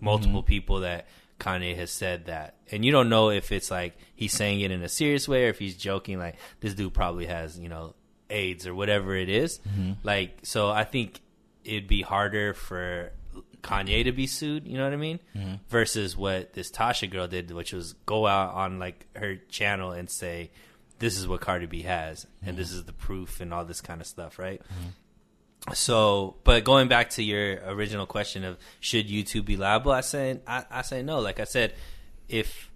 multiple 0.00 0.42
people 0.42 0.80
that 0.80 1.06
Kanye 1.38 1.76
has 1.76 1.90
said 1.90 2.26
that, 2.26 2.56
and 2.70 2.84
you 2.84 2.92
don't 2.92 3.08
know 3.08 3.30
if 3.30 3.52
it's 3.52 3.70
like 3.70 3.96
he's 4.14 4.32
saying 4.32 4.60
it 4.60 4.70
in 4.70 4.82
a 4.82 4.88
serious 4.88 5.28
way 5.28 5.46
or 5.46 5.48
if 5.48 5.58
he's 5.58 5.76
joking. 5.76 6.18
Like 6.18 6.36
this 6.60 6.74
dude 6.74 6.94
probably 6.94 7.26
has 7.26 7.58
you 7.58 7.68
know 7.68 7.94
AIDS 8.30 8.66
or 8.66 8.74
whatever 8.74 9.14
it 9.14 9.28
is. 9.28 9.58
Mm-hmm. 9.58 9.92
Like 10.02 10.38
so, 10.42 10.70
I 10.70 10.84
think 10.84 11.20
it'd 11.64 11.88
be 11.88 12.02
harder 12.02 12.54
for 12.54 13.12
Kanye 13.62 14.04
to 14.04 14.12
be 14.12 14.26
sued. 14.26 14.66
You 14.66 14.76
know 14.76 14.84
what 14.84 14.92
I 14.92 14.96
mean? 14.96 15.20
Mm-hmm. 15.36 15.54
Versus 15.68 16.16
what 16.16 16.52
this 16.52 16.70
Tasha 16.70 17.10
girl 17.10 17.26
did, 17.26 17.50
which 17.50 17.72
was 17.72 17.94
go 18.06 18.26
out 18.26 18.54
on 18.54 18.78
like 18.78 19.06
her 19.16 19.36
channel 19.48 19.92
and 19.92 20.08
say, 20.08 20.50
"This 20.98 21.18
is 21.18 21.26
what 21.26 21.40
Cardi 21.40 21.66
B 21.66 21.82
has, 21.82 22.26
and 22.40 22.50
mm-hmm. 22.50 22.58
this 22.58 22.72
is 22.72 22.84
the 22.84 22.92
proof," 22.92 23.40
and 23.40 23.52
all 23.52 23.64
this 23.64 23.80
kind 23.80 24.00
of 24.00 24.06
stuff, 24.06 24.38
right? 24.38 24.60
So, 25.72 26.36
but 26.44 26.62
going 26.64 26.88
back 26.88 27.10
to 27.10 27.22
your 27.22 27.58
original 27.66 28.04
question 28.04 28.44
of 28.44 28.58
should 28.80 29.08
YouTube 29.08 29.46
be 29.46 29.56
liable, 29.56 29.92
I 29.92 30.02
say 30.02 30.40
I, 30.46 30.64
I 30.70 30.82
say 30.82 31.02
no. 31.02 31.20
Like 31.20 31.40
I 31.40 31.44
said, 31.44 31.74
if 32.28 32.70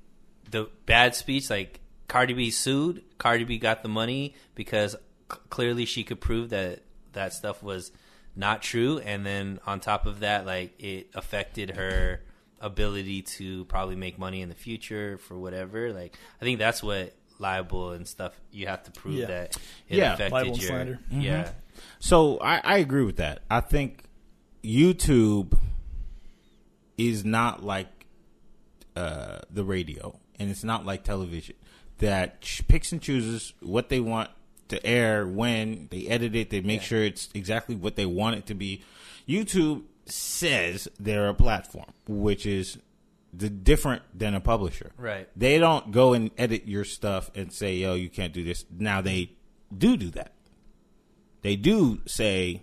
the 0.51 0.71
bad 0.87 1.15
speech, 1.15 1.51
like 1.51 1.81
Cardi 2.09 2.33
B 2.33 2.51
sued, 2.51 3.05
Cardi 3.19 3.45
B 3.45 3.59
got 3.59 3.83
the 3.83 3.91
money 3.91 4.35
because 4.55 4.97
c- 5.33 5.39
clearly 5.51 5.85
she 5.85 6.05
could 6.05 6.21
prove 6.21 6.51
that 6.51 6.83
that 7.13 7.33
stuff 7.33 7.63
was 7.63 7.91
not 8.37 8.63
true, 8.63 8.99
and 8.99 9.25
then 9.27 9.59
on 9.67 9.81
top 9.81 10.07
of 10.07 10.21
that, 10.21 10.47
like 10.47 10.81
it 10.81 11.11
affected 11.15 11.71
her 11.71 12.21
ability 12.61 13.23
to 13.23 13.65
probably 13.67 13.97
make 13.97 14.19
money 14.19 14.43
in 14.43 14.49
the 14.49 14.55
future 14.55 15.17
for 15.19 15.37
whatever. 15.39 15.93
Like 15.93 16.17
I 16.41 16.45
think 16.45 16.59
that's 16.59 16.83
what 16.83 17.15
liable 17.41 17.93
and 17.93 18.07
stuff 18.07 18.33
you 18.51 18.67
have 18.67 18.83
to 18.85 18.91
prove 18.91 19.15
Yeah. 19.15 19.27
that 19.27 19.57
it 19.89 19.99
Yeah, 19.99 20.15
affected 20.15 20.33
libel 20.33 20.57
your 20.59 20.69
slander. 20.69 20.99
yeah. 21.11 21.53
So 22.01 22.39
I, 22.41 22.61
I 22.65 22.79
agree 22.79 23.05
with 23.05 23.17
that. 23.17 23.43
I 23.51 23.61
think 23.61 24.03
YouTube 24.65 25.57
is 26.97 27.25
not 27.25 27.63
like 27.63 28.07
uh, 28.97 29.39
the 29.51 29.65
radio, 29.65 30.19
and 30.39 30.51
it's 30.51 30.65
not 30.65 30.85
like 30.85 31.05
television 31.05 31.55
that 31.99 32.41
picks 32.69 32.91
and 32.93 33.01
chooses 33.01 33.53
what 33.61 33.89
they 33.89 34.01
want 34.01 34.31
to 34.69 34.85
air 34.87 35.27
when 35.27 35.89
they 35.91 36.07
edit 36.07 36.35
it. 36.35 36.51
They 36.51 36.61
make 36.61 36.83
sure 36.83 37.03
it's 37.03 37.29
exactly 37.35 37.75
what 37.77 37.97
they 37.97 38.07
want 38.07 38.37
it 38.37 38.47
to 38.47 38.55
be. 38.55 38.83
YouTube 39.29 39.83
says 40.07 40.89
they're 40.99 41.29
a 41.29 41.35
platform, 41.35 41.93
which 42.07 42.47
is 42.47 42.79
the 43.33 43.51
different 43.51 44.03
than 44.15 44.35
a 44.35 44.41
publisher. 44.41 44.93
Right. 44.97 45.29
They 45.37 45.59
don't 45.59 45.93
go 45.93 46.15
and 46.15 46.31
edit 46.39 46.67
your 46.67 46.85
stuff 46.85 47.31
and 47.35 47.53
say, 47.53 47.77
"Yo, 47.77 47.95
you 47.95 48.09
can't 48.09 48.33
do 48.33 48.43
this." 48.43 48.65
Now 48.71 49.01
they 49.03 49.33
do 49.77 49.97
do 49.99 50.11
that 50.13 50.33
they 51.43 51.57
do 51.57 52.01
say 52.07 52.63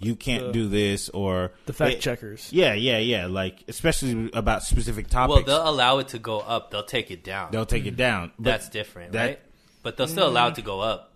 you 0.00 0.16
can't 0.16 0.46
The- 0.46 0.52
do 0.52 0.68
this 0.68 1.08
or 1.10 1.52
The 1.66 1.72
fact 1.72 1.92
they- 1.94 1.98
checkers. 1.98 2.48
Yeah, 2.52 2.74
yeah, 2.74 2.98
yeah. 2.98 3.26
Like 3.26 3.64
especially 3.68 4.30
about 4.32 4.62
specific 4.64 5.08
topics. 5.08 5.46
Well, 5.46 5.62
they'll 5.64 5.68
allow 5.72 5.98
it 5.98 6.08
to 6.08 6.18
go 6.18 6.40
up. 6.40 6.70
They'll 6.70 6.82
take 6.82 7.10
it 7.10 7.22
down. 7.22 7.52
they'll 7.52 7.66
take 7.66 7.86
it 7.86 7.96
down. 7.96 8.32
That's 8.38 8.68
different, 8.68 9.12
that- 9.12 9.26
right? 9.26 9.40
But 9.82 9.96
they'll 9.96 10.08
still 10.08 10.28
allow 10.28 10.48
it 10.48 10.54
to 10.56 10.62
go 10.62 10.80
up. 10.80 11.11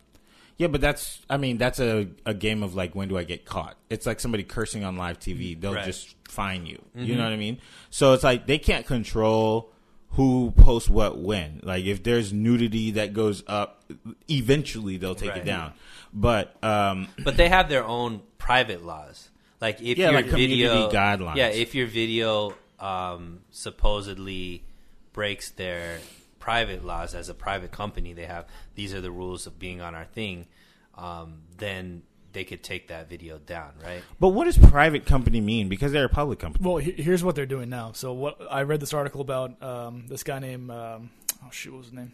Yeah, 0.59 0.69
but 0.69 0.81
that's 0.81 1.21
I 1.29 1.37
mean 1.37 1.59
that's 1.59 1.79
a 1.81 2.09
a 2.25 2.35
game 2.35 2.63
of 2.63 2.75
like 2.75 2.95
when 2.95 3.09
do 3.09 3.17
I 3.19 3.25
get 3.25 3.45
caught? 3.45 3.77
It's 3.91 4.07
like 4.07 4.21
somebody 4.21 4.43
cursing 4.45 4.85
on 4.85 4.97
live 4.97 5.19
TV. 5.19 5.59
They'll 5.61 5.75
Right. 5.75 5.85
just 5.85 6.15
fine 6.29 6.67
you. 6.67 6.83
You 6.95 7.03
Mm-hmm. 7.07 7.17
know 7.19 7.25
what 7.25 7.33
I 7.33 7.37
mean? 7.37 7.59
So 7.91 8.13
it's 8.15 8.25
like 8.25 8.47
they 8.47 8.59
can't 8.59 8.87
control 8.87 9.73
who 10.11 10.53
posts 10.57 10.89
what 10.89 11.19
when. 11.19 11.61
Like 11.63 11.85
if 11.85 12.03
there's 12.03 12.33
nudity 12.33 12.93
that 12.93 13.13
goes 13.13 13.43
up, 13.47 13.85
eventually 14.31 14.97
they'll 14.97 15.15
take 15.15 15.31
Right. 15.31 15.39
it 15.39 15.45
down. 15.45 15.73
But 16.13 16.57
um 16.65 17.09
But 17.25 17.37
they 17.37 17.49
have 17.49 17.69
their 17.69 17.85
own 17.85 18.23
private 18.39 18.85
laws. 18.85 19.29
Like 19.61 19.81
if 19.83 19.99
Yeah, 19.99 20.07
your 20.11 20.21
like 20.21 20.29
community 20.31 20.63
video 20.63 20.91
guidelines. 20.91 21.37
Yeah, 21.37 21.49
if 21.49 21.75
your 21.75 21.87
video 21.87 22.55
um, 22.79 23.41
supposedly 23.51 24.63
breaks 25.13 25.51
their 25.51 25.99
private 26.47 26.85
laws 26.85 27.13
as 27.13 27.29
a 27.29 27.35
private 27.35 27.73
company, 27.73 28.13
they 28.13 28.25
have 28.27 28.47
these 28.77 28.95
are 28.95 29.01
the 29.01 29.11
rules 29.11 29.49
of 29.49 29.59
being 29.59 29.81
on 29.81 29.97
our 29.97 30.05
thing. 30.05 30.47
Um, 30.95 31.43
then 31.57 32.03
they 32.33 32.45
could 32.45 32.63
take 32.63 32.87
that 32.89 33.09
video 33.11 33.39
down, 33.39 33.73
right? 33.83 34.01
but 34.21 34.29
what 34.29 34.45
does 34.45 34.57
private 34.57 35.07
company 35.07 35.41
mean? 35.41 35.69
Because 35.69 35.91
they're 35.91 36.05
a 36.05 36.09
public 36.09 36.39
company. 36.39 36.65
Well, 36.65 36.77
he- 36.77 36.93
here's 36.93 37.25
what 37.25 37.35
they're 37.35 37.47
doing 37.47 37.69
now. 37.69 37.93
So 37.93 38.13
what 38.13 38.39
I 38.49 38.63
read 38.63 38.79
this 38.79 38.95
article 38.95 39.21
about 39.23 39.61
um, 39.61 40.07
this 40.07 40.23
guy 40.23 40.39
named 40.39 40.71
um, 40.71 41.11
oh 41.45 41.51
shoot, 41.51 41.73
what 41.73 41.79
was 41.79 41.87
his 41.89 41.95
name? 41.95 42.13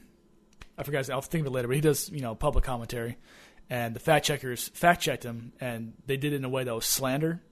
I 0.79 0.83
forgot. 0.85 0.99
His, 1.01 1.11
I'll 1.11 1.21
think 1.21 1.43
of 1.43 1.49
it 1.49 1.55
later. 1.55 1.69
But 1.69 1.75
he 1.75 1.83
does 1.83 2.09
you 2.09 2.23
know 2.23 2.35
public 2.35 2.65
commentary, 2.65 3.19
and 3.69 3.95
the 3.95 4.01
fact 4.01 4.25
checkers 4.25 4.69
fact 4.69 5.03
checked 5.03 5.25
him, 5.25 5.53
and 5.61 5.93
they 6.07 6.17
did 6.17 6.33
it 6.33 6.37
in 6.37 6.45
a 6.47 6.49
way 6.49 6.65
that 6.65 6.75
was 6.75 6.87
slander. 6.87 7.43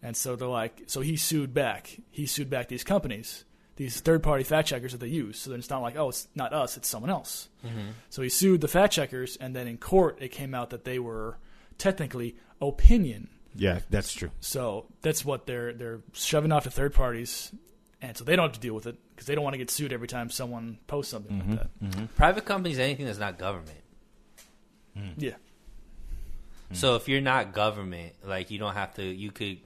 And 0.00 0.16
so 0.16 0.36
they're 0.36 0.46
like, 0.48 0.84
so 0.86 1.00
he 1.00 1.16
sued 1.16 1.52
back. 1.52 1.98
He 2.10 2.24
sued 2.26 2.48
back 2.48 2.68
these 2.68 2.84
companies, 2.84 3.44
these 3.80 3.98
third 3.98 4.22
party 4.22 4.44
fact 4.44 4.68
checkers 4.68 4.92
that 4.92 4.98
they 4.98 5.08
use. 5.08 5.38
So 5.38 5.48
then 5.48 5.58
it's 5.58 5.70
not 5.70 5.80
like, 5.80 5.96
oh, 5.96 6.10
it's 6.10 6.28
not 6.34 6.52
us, 6.52 6.76
it's 6.76 6.86
someone 6.86 7.08
else. 7.08 7.48
Mm-hmm. 7.64 7.92
So 8.10 8.20
he 8.20 8.28
sued 8.28 8.60
the 8.60 8.68
fact 8.68 8.92
checkers, 8.92 9.38
and 9.38 9.56
then 9.56 9.66
in 9.66 9.78
court 9.78 10.18
it 10.20 10.28
came 10.28 10.54
out 10.54 10.68
that 10.68 10.84
they 10.84 10.98
were 10.98 11.38
technically 11.78 12.36
opinion. 12.60 13.30
Yeah, 13.54 13.78
that's 13.88 14.12
true. 14.12 14.32
So 14.40 14.84
that's 15.00 15.24
what 15.24 15.46
they're 15.46 15.72
they're 15.72 16.00
shoving 16.12 16.52
off 16.52 16.64
to 16.64 16.70
third 16.70 16.92
parties, 16.92 17.52
and 18.02 18.14
so 18.18 18.22
they 18.22 18.36
don't 18.36 18.48
have 18.48 18.52
to 18.52 18.60
deal 18.60 18.74
with 18.74 18.86
it 18.86 18.98
because 19.14 19.26
they 19.26 19.34
don't 19.34 19.44
want 19.44 19.54
to 19.54 19.58
get 19.58 19.70
sued 19.70 19.94
every 19.94 20.08
time 20.08 20.28
someone 20.28 20.76
posts 20.86 21.10
something 21.10 21.38
like 21.38 21.48
mm-hmm, 21.48 21.54
that. 21.56 21.80
Mm-hmm. 21.82 22.04
Private 22.16 22.44
companies, 22.44 22.78
anything 22.78 23.06
that's 23.06 23.18
not 23.18 23.38
government. 23.38 23.80
Mm. 24.94 25.14
Yeah, 25.16 25.30
mm. 26.70 26.76
So 26.76 26.96
if 26.96 27.08
you're 27.08 27.22
not 27.22 27.54
government, 27.54 28.12
like 28.22 28.50
you 28.50 28.58
don't 28.58 28.74
have 28.74 28.92
to, 28.96 29.02
you 29.02 29.30
could, 29.30 29.56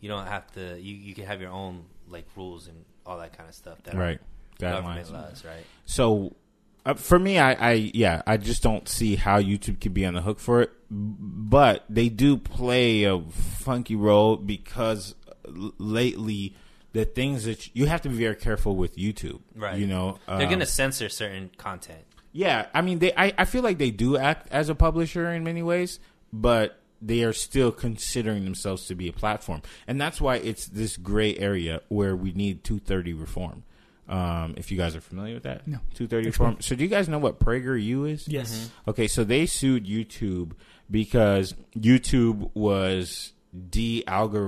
you 0.00 0.08
don't 0.08 0.26
have 0.26 0.50
to, 0.52 0.80
you 0.80 0.94
you 0.94 1.14
can 1.14 1.26
have 1.26 1.42
your 1.42 1.50
own 1.50 1.84
like 2.08 2.24
rules 2.34 2.66
and 2.66 2.86
all 3.08 3.18
that 3.18 3.36
kind 3.36 3.48
of 3.48 3.54
stuff. 3.54 3.82
That 3.84 3.94
Right. 3.94 4.20
Government 4.58 5.06
Guidelines. 5.06 5.12
laws, 5.12 5.44
right? 5.44 5.64
So, 5.86 6.36
uh, 6.84 6.94
for 6.94 7.18
me, 7.18 7.38
I, 7.38 7.52
I 7.52 7.72
yeah, 7.94 8.22
I 8.26 8.36
just 8.36 8.62
don't 8.62 8.88
see 8.88 9.16
how 9.16 9.40
YouTube 9.40 9.80
could 9.80 9.94
be 9.94 10.04
on 10.04 10.14
the 10.14 10.22
hook 10.22 10.38
for 10.38 10.62
it. 10.62 10.70
But 10.90 11.84
they 11.88 12.08
do 12.08 12.36
play 12.36 13.04
a 13.04 13.20
funky 13.20 13.94
role 13.94 14.36
because 14.36 15.14
lately 15.46 16.54
the 16.92 17.04
things 17.04 17.44
that 17.44 17.66
you, 17.66 17.82
you 17.82 17.86
have 17.86 18.02
to 18.02 18.08
be 18.08 18.16
very 18.16 18.34
careful 18.36 18.74
with 18.76 18.96
YouTube. 18.96 19.40
Right. 19.54 19.78
You 19.78 19.86
know, 19.86 20.18
They're 20.26 20.42
um, 20.42 20.50
gonna 20.50 20.66
censor 20.66 21.08
certain 21.08 21.50
content. 21.56 22.04
Yeah, 22.32 22.66
I 22.74 22.82
mean, 22.82 22.98
they. 22.98 23.12
I, 23.14 23.32
I 23.38 23.44
feel 23.44 23.62
like 23.62 23.78
they 23.78 23.90
do 23.90 24.16
act 24.16 24.48
as 24.50 24.68
a 24.68 24.74
publisher 24.74 25.30
in 25.32 25.44
many 25.44 25.62
ways, 25.62 25.98
but 26.32 26.78
they 27.00 27.22
are 27.22 27.32
still 27.32 27.70
considering 27.72 28.44
themselves 28.44 28.86
to 28.86 28.94
be 28.94 29.08
a 29.08 29.12
platform, 29.12 29.62
and 29.86 30.00
that's 30.00 30.20
why 30.20 30.36
it's 30.36 30.66
this 30.66 30.96
gray 30.96 31.36
area 31.36 31.80
where 31.88 32.16
we 32.16 32.32
need 32.32 32.64
230 32.64 33.12
reform. 33.14 33.62
Um, 34.08 34.54
if 34.56 34.70
you 34.72 34.78
guys 34.78 34.96
are 34.96 35.02
familiar 35.02 35.34
with 35.34 35.42
that, 35.42 35.66
No. 35.68 35.78
230 35.94 36.26
reform. 36.28 36.56
So, 36.60 36.74
do 36.74 36.82
you 36.82 36.88
guys 36.88 37.08
know 37.10 37.18
what 37.18 37.38
PragerU 37.40 38.10
is? 38.10 38.26
yes, 38.26 38.70
Okay, 38.88 39.06
so 39.06 39.22
they 39.22 39.44
sued 39.44 39.84
YouTube 39.86 40.52
because 40.90 41.54
YouTube 41.76 42.50
was 42.54 43.32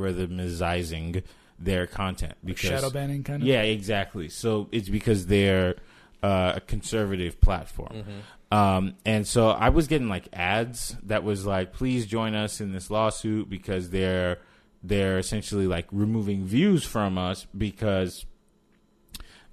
de-algorithmizing 0.00 1.22
their 1.58 1.86
content 1.86 2.34
because 2.44 2.70
shadow 2.70 2.90
banning 2.90 3.22
kind 3.22 3.42
of. 3.42 3.46
yeah, 3.48 3.62
exactly. 3.62 4.28
So 4.28 4.68
it's 4.72 4.88
because 4.88 5.26
they're 5.26 5.76
uh, 6.22 6.52
a 6.56 6.60
conservative 6.60 7.40
platform. 7.40 8.04
Um, 8.52 8.94
and 9.06 9.26
so 9.26 9.50
I 9.50 9.68
was 9.68 9.86
getting 9.86 10.08
like 10.08 10.28
ads 10.32 10.96
that 11.04 11.22
was 11.22 11.46
like, 11.46 11.72
please 11.72 12.06
join 12.06 12.34
us 12.34 12.60
in 12.60 12.72
this 12.72 12.90
lawsuit 12.90 13.48
because 13.48 13.90
they're 13.90 14.38
they're 14.82 15.18
essentially 15.18 15.66
like 15.66 15.86
removing 15.92 16.44
views 16.44 16.82
from 16.84 17.18
us 17.18 17.46
because 17.56 18.24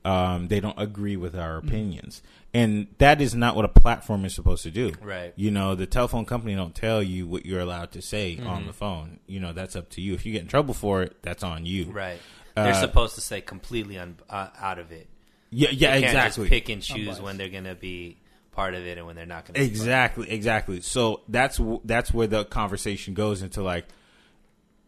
um, 0.06 0.48
they 0.48 0.60
don't 0.62 0.80
agree 0.80 1.18
with 1.18 1.36
our 1.36 1.58
opinions. 1.58 2.22
And 2.54 2.88
that 2.98 3.22
is 3.22 3.36
not 3.36 3.56
what 3.56 3.66
a 3.66 3.70
platform 3.70 4.24
is 4.24 4.34
supposed 4.34 4.64
to 4.64 4.72
do. 4.72 4.94
Right. 5.02 5.34
You 5.36 5.52
know, 5.52 5.76
the 5.76 5.86
telephone 5.86 6.26
company 6.26 6.56
don't 6.56 6.74
tell 6.74 7.04
you 7.04 7.28
what 7.28 7.46
you're 7.46 7.60
allowed 7.60 7.92
to 7.92 8.02
say 8.02 8.40
on 8.40 8.66
the 8.68 8.74
phone. 8.74 9.20
You 9.28 9.42
know, 9.42 9.52
that's 9.54 9.76
up 9.76 9.90
to 9.92 10.02
you. 10.02 10.14
If 10.14 10.26
you 10.26 10.32
get 10.32 10.42
in 10.44 10.48
trouble 10.48 10.74
for 10.74 11.04
it, 11.04 11.18
that's 11.22 11.44
on 11.44 11.66
you. 11.66 11.92
Right. 11.92 12.20
They're 12.56 12.70
Uh, 12.70 12.74
supposed 12.80 13.16
to 13.16 13.22
stay 13.22 13.42
completely 13.42 14.00
un, 14.00 14.16
uh, 14.30 14.48
out 14.58 14.80
of 14.80 14.92
it. 14.92 15.08
Yeah, 15.50 15.70
yeah, 15.72 15.92
They 15.96 16.02
can't 16.02 16.04
exactly. 16.06 16.44
Just 16.44 16.52
pick 16.52 16.70
and 16.70 16.82
choose 16.82 17.22
when 17.22 17.38
they're 17.38 17.50
gonna 17.50 17.76
be 17.76 18.18
part 18.52 18.74
of 18.74 18.86
it 18.86 18.98
and 18.98 19.08
when 19.08 19.16
they're 19.16 19.26
not 19.26 19.46
gonna. 19.46 19.60
Be 19.60 19.66
Exactly, 19.66 20.30
exactly. 20.30 20.82
So 20.82 21.22
that's 21.30 21.60
that's 21.86 22.14
where 22.14 22.28
the 22.28 22.46
conversation 22.46 23.14
goes 23.14 23.42
into 23.42 23.62
like 23.64 23.86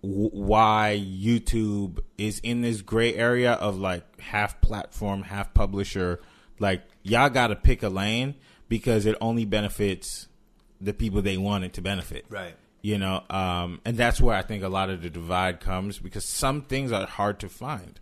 w- 0.01 0.29
why 0.31 1.01
YouTube 1.01 1.99
is 2.17 2.39
in 2.39 2.61
this 2.61 2.81
gray 2.81 3.15
area 3.15 3.53
of 3.53 3.77
like 3.77 4.19
half 4.19 4.59
platform, 4.61 5.23
half 5.23 5.53
publisher. 5.53 6.19
Like 6.59 6.83
y'all 7.03 7.29
got 7.29 7.47
to 7.47 7.55
pick 7.55 7.83
a 7.83 7.89
lane 7.89 8.35
because 8.67 9.05
it 9.05 9.15
only 9.21 9.45
benefits 9.45 10.27
the 10.81 10.93
people 10.93 11.21
they 11.21 11.37
want 11.37 11.63
it 11.63 11.73
to 11.73 11.81
benefit. 11.81 12.25
Right. 12.29 12.55
You 12.81 12.97
know, 12.97 13.23
um, 13.29 13.81
and 13.83 13.97
that's 13.97 14.21
where 14.21 14.35
I 14.35 14.41
think 14.41 14.63
a 14.63 14.69
lot 14.69 14.89
of 14.89 15.01
the 15.01 15.09
divide 15.09 15.59
comes 15.59 15.99
because 15.99 16.23
some 16.23 16.61
things 16.61 16.91
are 16.93 17.05
hard 17.05 17.39
to 17.41 17.49
find 17.49 17.99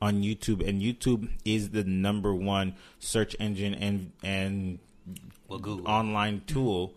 on 0.00 0.22
YouTube, 0.22 0.66
and 0.66 0.82
YouTube 0.82 1.28
is 1.44 1.70
the 1.70 1.84
number 1.84 2.34
one 2.34 2.74
search 2.98 3.34
engine 3.40 3.74
and 3.74 4.12
and 4.22 4.78
Well, 5.48 5.58
Google. 5.58 5.88
online 5.88 6.42
tool. 6.46 6.94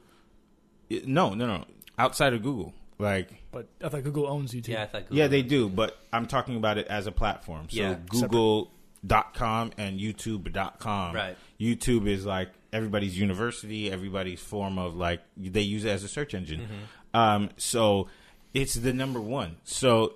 No, 1.05 1.33
no, 1.33 1.45
no. 1.45 1.65
Outside 1.97 2.33
of 2.33 2.41
Google, 2.41 2.73
like 2.97 3.29
but 3.51 3.67
I 3.83 3.89
thought 3.89 4.03
Google 4.03 4.27
owns 4.27 4.53
YouTube. 4.53 4.69
Yeah, 4.69 4.83
I 4.83 4.85
thought. 4.87 5.01
Google 5.03 5.17
yeah, 5.17 5.27
they 5.27 5.41
do, 5.41 5.69
but 5.69 5.97
I'm 6.13 6.25
talking 6.27 6.55
about 6.55 6.77
it 6.77 6.87
as 6.87 7.07
a 7.07 7.11
platform. 7.11 7.67
So 7.69 7.79
Yeah. 7.79 7.95
Google 8.09 8.71
dot 9.05 9.33
com 9.33 9.71
and 9.77 9.99
YouTube 9.99 10.51
dot 10.51 10.79
com. 10.79 11.15
Right. 11.15 11.37
YouTube 11.59 12.07
is 12.07 12.25
like 12.25 12.49
everybody's 12.73 13.17
university, 13.17 13.91
everybody's 13.91 14.39
form 14.41 14.77
of 14.79 14.95
like 14.95 15.21
they 15.37 15.61
use 15.61 15.85
it 15.85 15.89
as 15.89 16.03
a 16.03 16.07
search 16.07 16.33
engine. 16.33 16.67
Um, 17.13 17.49
so 17.57 18.07
it's 18.53 18.73
the 18.75 18.93
number 18.93 19.19
one. 19.21 19.57
So 19.63 20.03
it, 20.05 20.13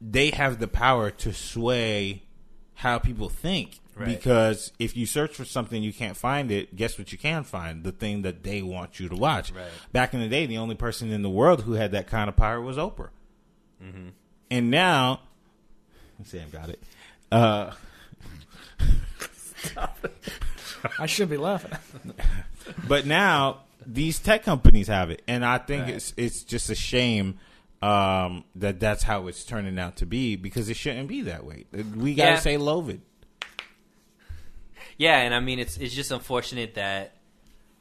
they 0.00 0.30
have 0.30 0.58
the 0.58 0.68
power 0.68 1.10
to 1.10 1.32
sway 1.32 2.22
how 2.74 2.98
people 2.98 3.28
think. 3.28 3.80
Right. 3.96 4.06
Because 4.06 4.70
if 4.78 4.96
you 4.96 5.06
search 5.06 5.34
for 5.34 5.44
something 5.44 5.82
you 5.82 5.92
can't 5.92 6.16
find 6.16 6.52
it, 6.52 6.76
guess 6.76 6.98
what 6.98 7.10
you 7.10 7.18
can 7.18 7.42
find? 7.42 7.82
The 7.82 7.90
thing 7.90 8.22
that 8.22 8.44
they 8.44 8.62
want 8.62 9.00
you 9.00 9.08
to 9.08 9.16
watch. 9.16 9.50
Right. 9.50 9.66
Back 9.92 10.14
in 10.14 10.20
the 10.20 10.28
day, 10.28 10.46
the 10.46 10.58
only 10.58 10.76
person 10.76 11.10
in 11.10 11.22
the 11.22 11.30
world 11.30 11.62
who 11.62 11.72
had 11.72 11.90
that 11.92 12.06
kind 12.06 12.28
of 12.28 12.36
power 12.36 12.60
was 12.60 12.76
Oprah. 12.76 13.08
And 14.50 14.70
now, 14.70 15.20
Sam 16.24 16.48
got 16.50 16.68
it. 16.68 16.80
Uh, 17.30 17.72
I 20.98 21.06
should 21.06 21.28
be 21.28 21.36
laughing. 21.36 21.72
but 22.88 23.06
now 23.06 23.62
these 23.84 24.18
tech 24.18 24.44
companies 24.44 24.88
have 24.88 25.10
it, 25.10 25.22
and 25.26 25.44
I 25.44 25.58
think 25.58 25.88
it's 25.88 26.14
it's 26.16 26.42
just 26.42 26.70
a 26.70 26.74
shame 26.74 27.38
um, 27.82 28.44
that 28.56 28.80
that's 28.80 29.04
how 29.04 29.26
it's 29.28 29.44
turning 29.44 29.78
out 29.78 29.96
to 29.96 30.06
be 30.06 30.36
because 30.36 30.68
it 30.68 30.76
shouldn't 30.76 31.08
be 31.08 31.22
that 31.22 31.44
way. 31.44 31.64
We 31.72 32.14
gotta 32.14 32.32
Yeah. 32.32 32.38
say 32.40 32.56
Lovid. 32.56 33.00
Yeah, 34.96 35.18
and 35.18 35.34
I 35.34 35.40
mean 35.40 35.58
it's 35.58 35.76
it's 35.76 35.94
just 35.94 36.10
unfortunate 36.10 36.74
that 36.74 37.14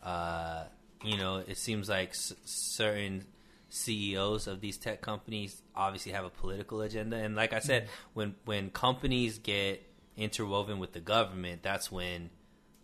uh, 0.03 0.65
you 1.03 1.17
know 1.17 1.37
it 1.37 1.57
seems 1.57 1.89
like 1.89 2.09
s- 2.09 2.33
certain 2.45 3.25
CEOs 3.69 4.47
of 4.47 4.61
these 4.61 4.77
tech 4.77 5.01
companies 5.01 5.61
obviously 5.75 6.11
have 6.11 6.25
a 6.25 6.29
political 6.29 6.81
agenda, 6.81 7.17
and 7.17 7.35
like 7.35 7.53
I 7.53 7.59
said, 7.59 7.89
when 8.13 8.35
when 8.45 8.69
companies 8.69 9.39
get 9.39 9.83
interwoven 10.15 10.79
with 10.79 10.93
the 10.93 10.99
government, 10.99 11.63
that's 11.63 11.91
when 11.91 12.29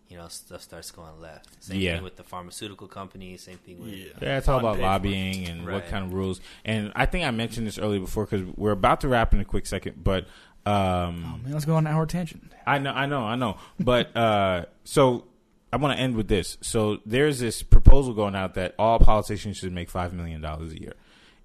you 0.08 0.16
know 0.16 0.28
stuff 0.28 0.62
starts 0.62 0.90
going 0.90 1.20
left. 1.20 1.62
Same 1.62 1.80
Yeah. 1.80 1.94
thing 1.96 2.04
with 2.04 2.16
the 2.16 2.22
pharmaceutical 2.24 2.86
companies. 2.88 3.42
Same 3.42 3.58
thing 3.58 3.80
with 3.80 3.88
Yeah, 4.22 4.38
it's 4.38 4.48
all 4.48 4.58
about 4.58 4.78
lobbying 4.78 5.48
and 5.48 5.66
what 5.66 5.88
kind 5.88 6.04
of 6.04 6.12
rules. 6.12 6.40
And 6.64 6.92
I 6.94 7.06
think 7.06 7.24
I 7.24 7.30
mentioned 7.30 7.66
this 7.66 7.78
earlier 7.78 8.00
before 8.00 8.26
because 8.26 8.46
we're 8.56 8.72
about 8.72 9.00
to 9.02 9.08
wrap 9.08 9.32
in 9.34 9.40
a 9.40 9.44
quick 9.44 9.66
second, 9.66 10.02
but. 10.04 10.26
Um, 10.66 11.40
Man, 11.44 11.52
let's 11.52 11.66
go 11.66 11.74
on 11.76 11.86
an 11.86 11.92
hour 11.92 12.06
tangent. 12.06 12.50
I 12.66 12.78
know, 12.78 12.90
I 12.92 13.04
know, 13.04 13.20
I 13.24 13.34
know. 13.36 13.58
But 13.78 14.16
uh, 14.16 14.64
so 14.84 15.26
I 15.70 15.76
want 15.76 15.94
to 15.96 16.02
end 16.02 16.16
with 16.16 16.28
this. 16.28 16.56
So 16.62 17.00
there's 17.04 17.38
this 17.38 17.62
proposal 17.62 18.14
going 18.14 18.34
out 18.34 18.54
that 18.54 18.74
all 18.78 18.98
politicians 18.98 19.58
should 19.58 19.72
make 19.72 19.90
five 19.90 20.14
million 20.14 20.40
dollars 20.40 20.72
a 20.72 20.80
year, 20.80 20.94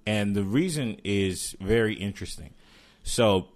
and 0.08 0.36
the 0.38 0.44
reason 0.44 1.02
is 1.04 1.54
very 1.60 1.96
interesting. 1.96 2.54
So 3.04 3.50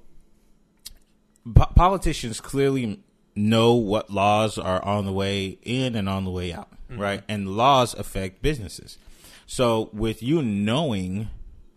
po- 1.55 1.71
politicians 1.75 2.41
clearly 2.41 2.99
know 3.35 3.73
what 3.73 4.09
laws 4.09 4.57
are 4.57 4.83
on 4.83 5.05
the 5.05 5.11
way 5.11 5.57
in 5.63 5.95
and 5.95 6.07
on 6.07 6.23
the 6.25 6.31
way 6.31 6.53
out, 6.53 6.71
mm-hmm. 6.89 7.01
right? 7.01 7.23
And 7.27 7.55
laws 7.55 7.93
affect 7.93 8.41
businesses. 8.41 8.97
So 9.45 9.89
with 9.93 10.23
you 10.23 10.41
knowing 10.41 11.29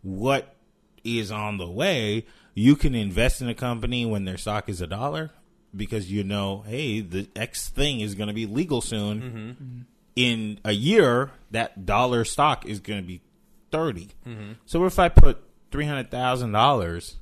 what 0.03 0.55
is 1.05 1.31
on 1.31 1.59
the 1.59 1.69
way, 1.69 2.27
you 2.55 2.77
can 2.77 2.95
invest 2.95 3.41
in 3.41 3.49
a 3.49 3.55
company 3.55 4.07
when 4.07 4.25
their 4.25 4.37
stock 4.37 4.69
is 4.69 4.81
a 4.81 4.87
dollar 4.87 5.31
because 5.75 6.11
you 6.11 6.25
know, 6.25 6.65
hey, 6.67 7.01
the 7.01 7.29
X 7.37 7.69
thing 7.69 8.01
is 8.01 8.15
going 8.15 8.29
to 8.29 8.35
be 8.35 8.47
legal 8.47 8.81
soon. 8.81 9.21
Mm-hmm. 9.21 9.39
Mm-hmm. 9.39 9.81
In 10.17 10.61
a 10.65 10.73
year, 10.73 11.31
that 11.51 11.85
dollar 11.85 12.25
stock 12.25 12.65
is 12.65 12.81
going 12.81 13.03
to 13.03 13.07
be 13.07 13.21
30. 13.71 14.09
So 14.65 14.87
if 14.87 14.99
I 14.99 15.11
put 15.11 15.43
$300,000 15.71 17.15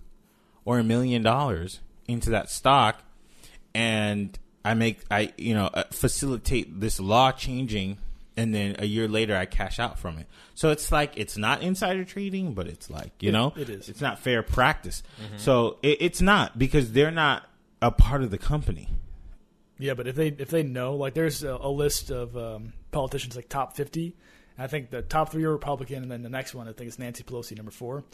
or 0.64 0.78
a 0.78 0.84
million 0.84 1.22
dollars 1.22 1.80
into 2.06 2.30
that 2.30 2.50
stock 2.50 3.02
and 3.74 4.38
I 4.64 4.74
make 4.74 5.00
I 5.10 5.32
you 5.36 5.54
know 5.54 5.66
uh, 5.66 5.84
facilitate 5.90 6.80
this 6.80 7.00
law 7.00 7.32
changing 7.32 7.98
and 8.36 8.52
then 8.54 8.76
a 8.78 8.84
year 8.86 9.06
later 9.06 9.36
I 9.36 9.46
cash 9.46 9.78
out 9.78 9.98
from 9.98 10.18
it. 10.18 10.26
So 10.54 10.70
it's 10.70 10.90
like 10.90 11.12
it's 11.16 11.36
not 11.36 11.62
insider 11.62 12.04
trading, 12.04 12.54
but 12.54 12.66
it's 12.66 12.88
like 12.90 13.12
you 13.20 13.28
It- 13.28 13.32
know 13.32 13.52
it 13.56 13.68
is. 13.68 13.88
It's 13.88 14.00
not 14.00 14.18
fair 14.18 14.42
practice. 14.42 15.02
So 15.36 15.78
it, 15.82 15.98
it's 16.00 16.20
not 16.20 16.58
because 16.58 16.92
they're 16.92 17.10
not 17.12 17.48
a 17.82 17.90
part 17.90 18.22
of 18.22 18.30
the 18.30 18.38
company. 18.38 18.88
Yeah, 19.78 19.94
but 19.94 20.06
if 20.06 20.14
they 20.14 20.28
if 20.28 20.50
they 20.50 20.62
know, 20.62 20.94
like, 20.94 21.14
there's 21.14 21.42
a, 21.42 21.56
a 21.60 21.68
list 21.68 22.10
of 22.10 22.36
um, 22.36 22.72
politicians 22.92 23.34
like 23.36 23.48
top 23.48 23.76
fifty. 23.76 24.14
I 24.56 24.68
think 24.68 24.90
the 24.90 25.02
top 25.02 25.32
three 25.32 25.42
are 25.42 25.50
Republican, 25.50 26.02
and 26.04 26.10
then 26.12 26.22
the 26.22 26.28
next 26.28 26.54
one 26.54 26.68
I 26.68 26.72
think 26.72 26.86
is 26.86 26.96
Nancy 26.96 27.24
Pelosi, 27.24 27.56
number 27.56 27.72
4 27.72 28.04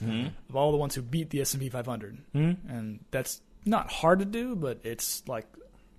of 0.49 0.57
all 0.57 0.73
the 0.73 0.79
ones 0.79 0.95
who 0.95 1.03
beat 1.03 1.29
the 1.29 1.43
S 1.43 1.53
and 1.53 1.61
P 1.63 1.69
500. 1.69 2.17
And 2.33 3.05
that's 3.11 3.43
not 3.65 3.91
hard 3.91 4.19
to 4.21 4.25
do, 4.25 4.57
but 4.57 4.79
it's 4.85 5.23
like 5.29 5.47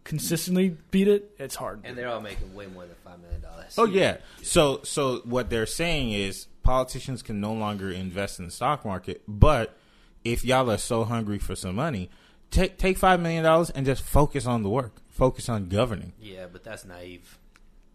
consistently 0.03 0.75
beat 0.89 1.07
it. 1.07 1.33
It's 1.37 1.55
hard. 1.55 1.81
and 1.83 1.97
they're 1.97 2.07
all 2.09 2.21
making 2.21 2.53
way 2.55 2.67
more 2.67 2.85
than 2.85 2.95
five 3.03 3.19
million 3.21 3.41
dollars. 3.41 3.75
Oh 3.77 3.85
yeah. 3.85 4.17
So 4.41 4.81
so 4.83 5.21
what 5.25 5.49
they're 5.49 5.65
saying 5.65 6.11
is 6.11 6.47
politicians 6.63 7.21
can 7.21 7.39
no 7.39 7.53
longer 7.53 7.89
invest 7.91 8.39
in 8.39 8.45
the 8.45 8.51
stock 8.51 8.85
market, 8.85 9.21
but 9.27 9.75
if 10.23 10.43
y'all 10.45 10.69
are 10.69 10.77
so 10.77 11.03
hungry 11.03 11.39
for 11.39 11.55
some 11.55 11.75
money, 11.75 12.09
take 12.51 12.77
take 12.77 12.97
five 12.97 13.19
million 13.19 13.43
dollars 13.43 13.69
and 13.69 13.85
just 13.85 14.03
focus 14.03 14.45
on 14.45 14.63
the 14.63 14.69
work. 14.69 14.93
Focus 15.09 15.49
on 15.49 15.67
governing. 15.67 16.13
yeah, 16.19 16.45
but 16.51 16.63
that's 16.63 16.85
naive. 16.85 17.37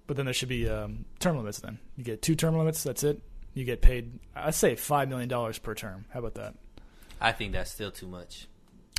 But 0.06 0.16
then 0.16 0.26
there 0.26 0.34
should 0.34 0.48
be 0.48 0.68
um, 0.68 1.06
term 1.18 1.36
limits. 1.36 1.58
Then 1.58 1.78
you 1.96 2.04
get 2.04 2.22
two 2.22 2.36
term 2.36 2.56
limits. 2.56 2.84
That's 2.84 3.02
it. 3.02 3.20
You 3.54 3.64
get 3.64 3.80
paid. 3.82 4.20
I 4.36 4.52
say 4.52 4.76
five 4.76 5.08
million 5.08 5.28
dollars 5.28 5.58
per 5.58 5.74
term. 5.74 6.04
How 6.12 6.20
about 6.20 6.34
that? 6.34 6.54
I 7.20 7.32
think 7.32 7.52
that's 7.52 7.70
still 7.70 7.90
too 7.90 8.06
much. 8.06 8.46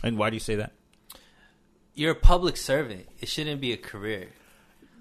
And 0.04 0.18
why 0.18 0.30
do 0.30 0.36
you 0.36 0.40
say 0.40 0.56
that? 0.56 0.74
you're 1.98 2.12
a 2.12 2.16
public 2.16 2.56
servant. 2.56 3.08
It 3.20 3.28
shouldn't 3.28 3.60
be 3.60 3.74
a 3.74 3.78
career. 3.78 4.30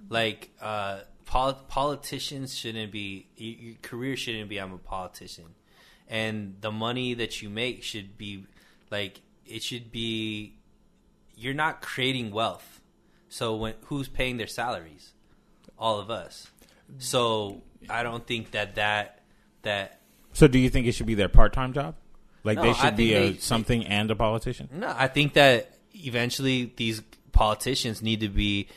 Like 0.09 0.51
uh, 0.61 1.01
pol- 1.27 1.63
politicians 1.69 2.57
shouldn't 2.57 2.91
be. 2.91 3.27
Your 3.37 3.75
career 3.83 4.17
shouldn't 4.17 4.49
be. 4.49 4.59
I'm 4.59 4.73
a 4.73 4.79
politician, 4.79 5.55
and 6.09 6.57
the 6.61 6.73
money 6.73 7.13
that 7.15 7.43
you 7.43 7.51
make 7.51 7.83
should 7.83 8.17
be 8.17 8.45
like 8.91 9.21
it 9.45 9.63
should 9.63 9.93
be. 9.93 10.55
You're 11.37 11.55
not 11.55 11.83
creating 11.83 12.31
wealth, 12.31 12.81
so 13.29 13.55
when 13.57 13.75
who's 13.85 14.09
paying 14.09 14.39
their 14.39 14.47
salaries? 14.47 15.13
All 15.79 16.01
of 16.01 16.11
us. 16.11 16.51
So 16.99 17.61
I 17.91 18.03
don't 18.03 18.27
think 18.27 18.53
that 18.53 18.77
that 18.77 19.21
that 19.63 20.01
So 20.33 20.49
do 20.49 20.59
you 20.59 20.71
think 20.71 20.87
it 20.87 20.93
should 20.93 21.07
be 21.07 21.15
their 21.15 21.29
part 21.29 21.53
time 21.53 21.75
job? 21.75 21.95
Like 22.47 22.57
No, 22.57 22.63
they 22.63 22.73
should 22.75 22.97
be 22.97 23.13
a 23.15 23.33
they- 23.33 23.39
something 23.39 23.85
and 23.87 24.11
a 24.11 24.17
politician? 24.17 24.69
No, 24.73 24.95
I 24.97 25.09
think 25.09 25.35
that 25.35 25.77
eventually 25.95 26.73
these 26.77 27.03
politicians 27.33 28.01
need 28.01 28.21
to 28.21 28.29
be 28.29 28.69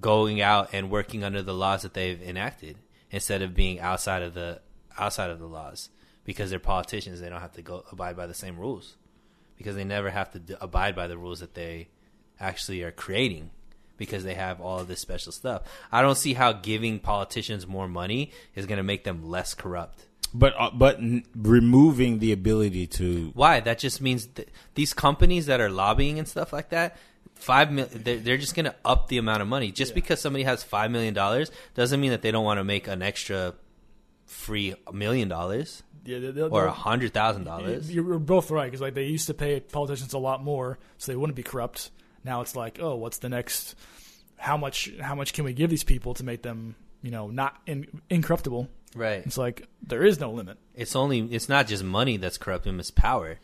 going 0.00 0.40
out 0.40 0.70
and 0.72 0.90
working 0.90 1.24
under 1.24 1.42
the 1.42 1.52
laws 1.54 1.82
that 1.82 1.92
they've 1.94 2.22
enacted 2.22 2.76
instead 3.10 3.42
of 3.42 3.54
being 3.54 3.80
outside 3.80 4.22
of 4.22 4.34
the 4.34 4.60
outside 4.98 5.30
of 5.30 5.38
the 5.38 5.46
laws 5.46 5.88
because 6.24 6.50
they're 6.50 6.58
politicians 6.58 7.20
they 7.20 7.28
don't 7.28 7.40
have 7.40 7.52
to 7.52 7.62
go 7.62 7.84
abide 7.92 8.16
by 8.16 8.26
the 8.26 8.34
same 8.34 8.58
rules 8.58 8.96
because 9.58 9.74
they 9.76 9.84
never 9.84 10.10
have 10.10 10.30
to 10.32 10.38
d- 10.38 10.54
abide 10.60 10.94
by 10.94 11.06
the 11.06 11.18
rules 11.18 11.40
that 11.40 11.54
they 11.54 11.88
actually 12.40 12.82
are 12.82 12.90
creating 12.92 13.50
because 13.96 14.24
they 14.24 14.34
have 14.34 14.60
all 14.60 14.78
of 14.80 14.88
this 14.88 15.00
special 15.00 15.32
stuff. 15.32 15.62
I 15.90 16.02
don't 16.02 16.16
see 16.18 16.34
how 16.34 16.52
giving 16.52 16.98
politicians 16.98 17.66
more 17.66 17.88
money 17.88 18.30
is 18.54 18.66
going 18.66 18.76
to 18.78 18.82
make 18.82 19.04
them 19.04 19.28
less 19.28 19.54
corrupt. 19.54 20.04
But 20.34 20.54
uh, 20.58 20.70
but 20.74 20.96
n- 20.98 21.24
removing 21.34 22.18
the 22.18 22.32
ability 22.32 22.86
to 22.88 23.30
Why? 23.34 23.60
That 23.60 23.78
just 23.78 24.00
means 24.00 24.26
th- 24.26 24.48
these 24.74 24.92
companies 24.92 25.46
that 25.46 25.60
are 25.60 25.70
lobbying 25.70 26.18
and 26.18 26.26
stuff 26.28 26.52
like 26.52 26.70
that, 26.70 26.96
five 27.34 27.70
mil- 27.72 27.88
they're, 27.90 28.18
they're 28.18 28.36
just 28.36 28.54
going 28.54 28.64
to 28.66 28.74
up 28.84 29.08
the 29.08 29.18
amount 29.18 29.42
of 29.42 29.48
money. 29.48 29.72
Just 29.72 29.94
because 29.94 30.20
somebody 30.20 30.44
has 30.44 30.62
five 30.62 30.90
million 30.90 31.14
dollars 31.14 31.50
doesn't 31.74 32.00
mean 32.00 32.10
that 32.10 32.22
they 32.22 32.30
don't 32.30 32.44
want 32.44 32.58
to 32.58 32.64
make 32.64 32.86
an 32.88 33.02
extra 33.02 33.54
free 34.26 34.74
million 34.92 35.28
dollars 35.28 35.82
Yeah, 36.04 36.18
they- 36.18 36.30
they'll- 36.32 36.52
or 36.54 36.66
a 36.66 36.72
hundred 36.72 37.14
thousand 37.14 37.44
dollars. 37.44 37.90
You're 37.92 38.18
both 38.18 38.50
right 38.50 38.66
because 38.66 38.80
like 38.80 38.94
they 38.94 39.04
used 39.06 39.28
to 39.28 39.34
pay 39.34 39.60
politicians 39.60 40.12
a 40.12 40.18
lot 40.18 40.42
more, 40.42 40.78
so 40.98 41.12
they 41.12 41.16
wouldn't 41.16 41.36
be 41.36 41.42
corrupt. 41.44 41.90
Now 42.24 42.40
it's 42.40 42.56
like, 42.56 42.78
oh, 42.80 42.96
what's 42.96 43.18
the 43.18 43.28
next? 43.28 43.74
How 44.38 44.56
much? 44.56 44.90
How 45.00 45.14
much 45.14 45.32
can 45.32 45.44
we 45.44 45.52
give 45.52 45.70
these 45.70 45.84
people 45.84 46.12
to 46.14 46.24
make 46.24 46.42
them, 46.42 46.74
you 47.02 47.10
know, 47.10 47.28
not 47.28 47.56
in, 47.66 47.86
incorruptible? 48.10 48.68
Right. 48.96 49.22
It's 49.26 49.38
like 49.38 49.68
there 49.86 50.04
is 50.04 50.18
no 50.18 50.30
limit. 50.32 50.58
It's 50.74 50.96
only 50.96 51.20
it's 51.20 51.48
not 51.48 51.66
just 51.68 51.84
money 51.84 52.16
that's 52.16 52.38
corrupting; 52.38 52.78
it's 52.80 52.90
power. 52.90 53.38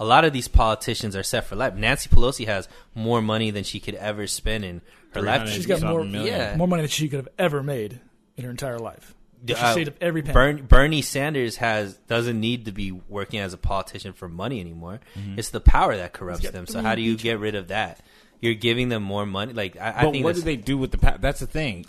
A 0.00 0.04
lot 0.04 0.24
of 0.24 0.32
these 0.32 0.48
politicians 0.48 1.14
are 1.14 1.22
set 1.22 1.44
for 1.44 1.54
life. 1.54 1.74
Nancy 1.74 2.08
Pelosi 2.08 2.46
has 2.46 2.68
more 2.96 3.22
money 3.22 3.52
than 3.52 3.62
she 3.62 3.78
could 3.78 3.94
ever 3.94 4.26
spend 4.26 4.64
in 4.64 4.82
her 5.12 5.22
life. 5.22 5.48
She's 5.48 5.66
got 5.66 5.82
more, 5.82 6.02
million. 6.02 6.26
Yeah. 6.26 6.56
more 6.56 6.66
money 6.66 6.82
than 6.82 6.88
she 6.90 7.08
could 7.08 7.18
have 7.18 7.28
ever 7.38 7.62
made 7.62 8.00
in 8.36 8.44
her 8.44 8.50
entire 8.50 8.78
life. 8.80 9.14
She 9.46 9.54
Uh, 9.54 9.74
saved 9.74 9.88
up 9.90 9.94
every 10.00 10.22
penny. 10.22 10.32
Bern, 10.32 10.66
Bernie 10.66 11.02
Sanders 11.02 11.56
has 11.56 11.94
doesn't 12.08 12.40
need 12.40 12.64
to 12.64 12.72
be 12.72 12.90
working 12.90 13.38
as 13.40 13.52
a 13.52 13.58
politician 13.58 14.14
for 14.14 14.26
money 14.26 14.58
anymore. 14.58 15.00
Mm-hmm. 15.16 15.38
It's 15.38 15.50
the 15.50 15.60
power 15.60 15.96
that 15.96 16.12
corrupts 16.14 16.48
them. 16.50 16.66
So 16.66 16.80
how 16.80 16.94
do 16.94 17.02
you 17.02 17.16
get 17.16 17.38
rid 17.38 17.54
of 17.54 17.68
that? 17.68 18.00
You're 18.40 18.54
giving 18.54 18.88
them 18.90 19.02
more 19.02 19.24
money. 19.26 19.52
Like 19.52 19.76
I, 19.80 20.00
I 20.00 20.02
But 20.04 20.12
think 20.12 20.24
what 20.24 20.34
do 20.34 20.42
they 20.42 20.56
do 20.56 20.76
with 20.76 20.90
the? 20.90 20.98
Pa- 20.98 21.16
that's 21.18 21.40
the 21.40 21.46
thing. 21.46 21.86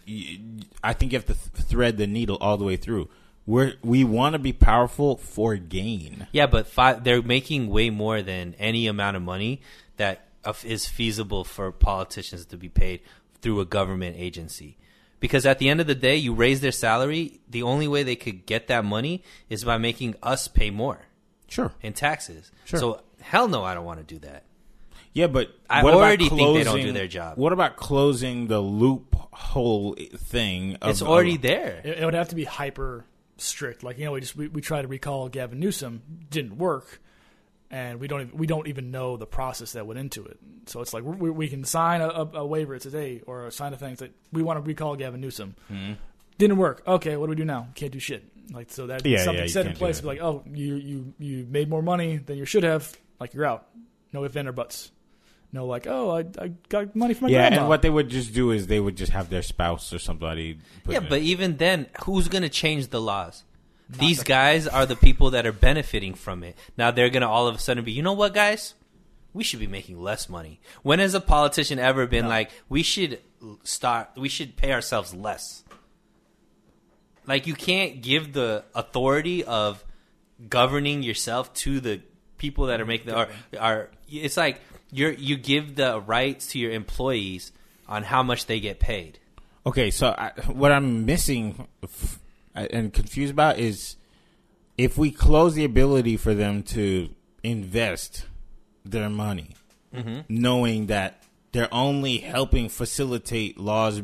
I 0.83 0.93
think 0.93 1.11
you 1.11 1.17
have 1.17 1.25
to 1.25 1.33
th- 1.33 1.67
thread 1.67 1.97
the 1.97 2.07
needle 2.07 2.37
all 2.39 2.57
the 2.57 2.63
way 2.65 2.77
through. 2.77 3.09
We're, 3.47 3.73
we 3.83 4.03
want 4.03 4.33
to 4.33 4.39
be 4.39 4.53
powerful 4.53 5.17
for 5.17 5.55
gain. 5.55 6.25
Yeah, 6.31 6.47
but 6.47 6.65
five, 6.65 7.03
they're 7.03 7.21
making 7.21 7.69
way 7.69 7.91
more 7.91 8.23
than 8.23 8.55
any 8.57 8.87
amount 8.87 9.17
of 9.17 9.23
money 9.23 9.61
that 9.97 10.25
is 10.63 10.87
feasible 10.87 11.43
for 11.43 11.71
politicians 11.71 12.45
to 12.47 12.57
be 12.57 12.69
paid 12.69 13.01
through 13.41 13.59
a 13.59 13.65
government 13.65 14.15
agency. 14.17 14.77
Because 15.19 15.45
at 15.45 15.59
the 15.59 15.69
end 15.69 15.79
of 15.79 15.85
the 15.87 15.93
day, 15.95 16.15
you 16.15 16.33
raise 16.33 16.61
their 16.61 16.71
salary. 16.71 17.39
The 17.49 17.61
only 17.63 17.87
way 17.87 18.01
they 18.03 18.15
could 18.15 18.45
get 18.47 18.67
that 18.67 18.83
money 18.83 19.23
is 19.49 19.63
by 19.63 19.77
making 19.77 20.15
us 20.23 20.47
pay 20.47 20.69
more 20.71 21.01
Sure. 21.47 21.71
in 21.81 21.93
taxes. 21.93 22.51
Sure. 22.65 22.79
So 22.79 23.01
hell 23.21 23.47
no, 23.47 23.63
I 23.63 23.73
don't 23.75 23.85
want 23.85 23.99
to 24.05 24.13
do 24.15 24.19
that. 24.27 24.43
Yeah, 25.15 25.27
but 25.27 25.49
I 25.69 25.81
what 25.83 25.93
about 25.93 26.03
already 26.03 26.29
think 26.29 26.39
they 26.39 26.63
don't 26.63 26.73
closing- 26.73 26.85
do 26.85 26.91
their 26.91 27.07
job. 27.07 27.37
What 27.37 27.51
about 27.53 27.77
closing 27.77 28.47
the 28.47 28.59
loophole 28.59 29.95
thing? 29.95 30.75
Of, 30.75 30.89
It's 30.91 31.01
already 31.01 31.35
of- 31.35 31.41
there. 31.41 31.81
It, 31.83 31.99
it 31.99 32.05
would 32.05 32.13
have 32.13 32.29
to 32.29 32.35
be 32.35 32.43
hyper 32.43 33.05
strict. 33.37 33.81
Like 33.83 33.97
you 33.97 34.05
know, 34.05 34.11
we 34.11 34.19
just 34.21 34.35
we, 34.35 34.47
we 34.49 34.61
tried 34.61 34.83
to 34.83 34.87
recall 34.87 35.29
Gavin 35.29 35.59
Newsom, 35.59 36.01
didn't 36.29 36.57
work, 36.57 37.01
and 37.71 37.99
we 37.99 38.07
don't 38.07 38.21
even, 38.21 38.37
we 38.37 38.45
don't 38.45 38.67
even 38.67 38.91
know 38.91 39.17
the 39.17 39.25
process 39.25 39.71
that 39.71 39.87
went 39.87 39.99
into 39.99 40.25
it. 40.25 40.37
So 40.65 40.81
it's 40.81 40.93
like 40.93 41.03
we, 41.03 41.29
we 41.29 41.47
can 41.47 41.63
sign 41.63 42.01
a, 42.01 42.07
a, 42.09 42.25
a 42.39 42.45
waiver 42.45 42.77
today 42.77 43.21
or 43.25 43.49
sign 43.51 43.73
a 43.73 43.77
thing 43.77 43.95
that 43.95 44.11
we 44.33 44.43
want 44.43 44.57
to 44.57 44.67
recall 44.67 44.95
Gavin 44.97 45.21
Newsom. 45.21 45.55
Hmm. 45.69 45.93
Didn't 46.37 46.57
work. 46.57 46.83
Okay, 46.85 47.15
what 47.15 47.27
do 47.27 47.29
we 47.29 47.35
do 47.37 47.45
now? 47.45 47.69
Can't 47.75 47.93
do 47.93 47.99
shit. 47.99 48.25
Like 48.51 48.69
so 48.69 48.87
that 48.87 49.05
Yeah, 49.05 49.23
something 49.23 49.43
yeah, 49.45 49.47
set 49.49 49.61
in 49.61 49.67
can't 49.67 49.75
do 49.79 49.79
place. 49.79 50.01
that. 50.01 50.07
Like 50.07 50.19
oh, 50.21 50.43
you 50.51 50.75
you 50.75 51.13
you 51.19 51.47
made 51.49 51.69
more 51.69 51.81
money 51.81 52.17
than 52.17 52.37
you 52.37 52.43
should 52.45 52.63
have. 52.63 52.91
Like 53.19 53.33
you're 53.33 53.45
out. 53.45 53.67
No 54.11 54.23
ifs 54.25 54.35
and 54.35 54.47
or 54.47 54.51
buts. 54.51 54.91
No 55.55 55.65
like 55.65 55.87
oh 55.87 56.11
I, 56.17 56.25
I 56.43 56.47
got 56.69 56.95
money 56.95 57.13
from 57.13 57.25
my 57.27 57.31
Yeah, 57.31 57.47
grandma. 57.47 57.61
and 57.61 57.69
what 57.69 57.81
they 57.81 57.89
would 57.89 58.09
just 58.09 58.33
do 58.33 58.51
is 58.51 58.67
they 58.67 58.79
would 58.79 58.97
just 58.97 59.11
have 59.13 59.29
their 59.29 59.41
spouse 59.41 59.93
or 59.93 59.99
somebody. 59.99 60.59
put 60.83 60.93
Yeah, 60.93 61.01
it- 61.03 61.09
but 61.09 61.21
even 61.21 61.57
then, 61.57 61.87
who's 62.03 62.27
going 62.27 62.43
to 62.43 62.49
change 62.49 62.87
the 62.89 62.99
laws? 63.01 63.43
These 63.89 64.23
guys 64.23 64.67
are 64.67 64.85
the 64.85 64.95
people 64.95 65.29
that 65.31 65.45
are 65.45 65.51
benefiting 65.53 66.13
from 66.15 66.43
it. 66.43 66.57
Now 66.77 66.91
they're 66.91 67.09
going 67.09 67.21
to 67.21 67.27
all 67.29 67.47
of 67.47 67.55
a 67.55 67.59
sudden 67.59 67.83
be, 67.85 67.91
you 67.91 68.01
know 68.01 68.13
what, 68.13 68.33
guys? 68.33 68.73
We 69.31 69.43
should 69.43 69.59
be 69.59 69.67
making 69.67 70.01
less 70.01 70.27
money. 70.27 70.59
When 70.81 70.99
has 70.99 71.13
a 71.13 71.21
politician 71.21 71.77
ever 71.79 72.07
been 72.07 72.27
like, 72.27 72.49
we 72.67 72.81
should 72.83 73.19
start, 73.63 74.09
we 74.17 74.27
should 74.27 74.55
pay 74.57 74.71
ourselves 74.73 75.13
less? 75.13 75.63
Like, 77.27 77.47
you 77.47 77.53
can't 77.53 78.01
give 78.01 78.33
the 78.33 78.63
authority 78.73 79.43
of 79.43 79.83
governing 80.49 81.01
yourself 81.03 81.53
to 81.65 81.79
the 81.79 82.01
people 82.37 82.65
that 82.67 82.81
are 82.81 82.85
making 82.85 83.07
the, 83.07 83.15
are, 83.15 83.29
are 83.59 83.89
it's 84.09 84.37
like 84.37 84.61
you're, 84.91 85.11
you 85.11 85.37
give 85.37 85.75
the 85.75 85.99
rights 85.99 86.47
to 86.47 86.59
your 86.59 86.71
employees 86.71 87.51
on 87.87 88.03
how 88.03 88.23
much 88.23 88.45
they 88.45 88.59
get 88.59 88.79
paid. 88.79 89.19
Okay, 89.65 89.91
so 89.91 90.07
I, 90.09 90.31
what 90.47 90.71
I'm 90.71 91.05
missing 91.05 91.67
f- 91.83 92.19
and 92.53 92.93
confused 92.93 93.31
about 93.31 93.59
is 93.59 93.95
if 94.77 94.97
we 94.97 95.11
close 95.11 95.55
the 95.55 95.65
ability 95.65 96.17
for 96.17 96.33
them 96.33 96.63
to 96.63 97.09
invest 97.43 98.25
their 98.83 99.09
money, 99.09 99.55
mm-hmm. 99.93 100.21
knowing 100.29 100.87
that 100.87 101.23
they're 101.51 101.73
only 101.73 102.17
helping 102.17 102.69
facilitate 102.69 103.57
laws 103.57 104.01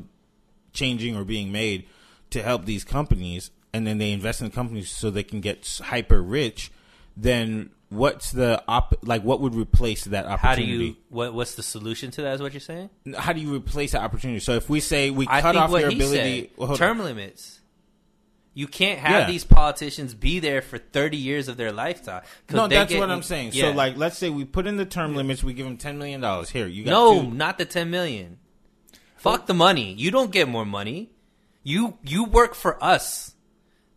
changing 0.73 1.15
or 1.15 1.23
being 1.23 1.51
made 1.51 1.85
to 2.29 2.41
help 2.41 2.65
these 2.65 2.83
companies, 2.83 3.51
and 3.73 3.85
then 3.85 3.97
they 3.97 4.11
invest 4.11 4.41
in 4.41 4.49
companies 4.51 4.89
so 4.89 5.09
they 5.09 5.23
can 5.23 5.41
get 5.41 5.79
hyper 5.83 6.21
rich, 6.21 6.71
then 7.15 7.69
what's 7.91 8.31
the 8.31 8.63
op? 8.67 8.95
Like, 9.03 9.23
what 9.23 9.39
would 9.41 9.53
replace 9.53 10.05
that 10.05 10.25
opportunity? 10.25 10.61
How 10.71 10.77
do 10.79 10.83
you? 10.85 10.95
What, 11.09 11.33
what's 11.35 11.53
the 11.55 11.61
solution 11.63 12.09
to 12.11 12.23
that? 12.23 12.33
Is 12.35 12.41
what 12.41 12.53
you're 12.53 12.59
saying? 12.59 12.89
How 13.15 13.33
do 13.33 13.39
you 13.41 13.53
replace 13.55 13.91
that 13.91 14.01
opportunity? 14.01 14.39
So 14.39 14.53
if 14.53 14.69
we 14.69 14.79
say 14.79 15.11
we 15.11 15.27
I 15.29 15.41
cut 15.41 15.55
off 15.55 15.71
their 15.71 15.89
he 15.89 15.95
ability, 15.95 16.41
said, 16.41 16.49
well, 16.57 16.67
hold 16.67 16.81
on. 16.81 16.87
term 16.87 16.99
limits. 17.03 17.59
You 18.53 18.67
can't 18.67 18.99
have 18.99 19.11
Yeah. 19.21 19.27
these 19.27 19.45
politicians 19.45 20.13
be 20.13 20.39
there 20.39 20.61
for 20.61 20.77
30 20.77 21.15
years 21.15 21.47
of 21.47 21.55
their 21.55 21.71
lifetime. 21.71 22.23
No, 22.49 22.67
they 22.67 22.75
that's 22.75 22.91
get- 22.91 22.99
what 22.99 23.09
I'm 23.09 23.21
saying. 23.23 23.51
Yeah. 23.53 23.69
So, 23.69 23.77
like, 23.77 23.95
let's 23.95 24.17
say 24.17 24.29
we 24.29 24.43
put 24.43 24.67
in 24.67 24.75
the 24.75 24.83
term 24.85 25.15
limits, 25.15 25.41
we 25.41 25.53
give 25.53 25.65
them 25.65 25.77
ten 25.77 25.97
million 25.97 26.19
dollars. 26.19 26.49
Here, 26.49 26.67
you 26.67 26.83
got 26.83 26.91
no, 26.91 27.21
two. 27.21 27.31
not 27.31 27.57
the 27.57 27.63
10 27.65 27.89
million. 27.89 28.39
Fuck 29.15 29.45
the 29.45 29.53
money. 29.53 29.93
You 29.93 30.11
don't 30.11 30.31
get 30.31 30.49
more 30.49 30.65
money. 30.65 31.11
You 31.63 31.97
you 32.03 32.25
work 32.25 32.55
for 32.55 32.83
us. 32.83 33.35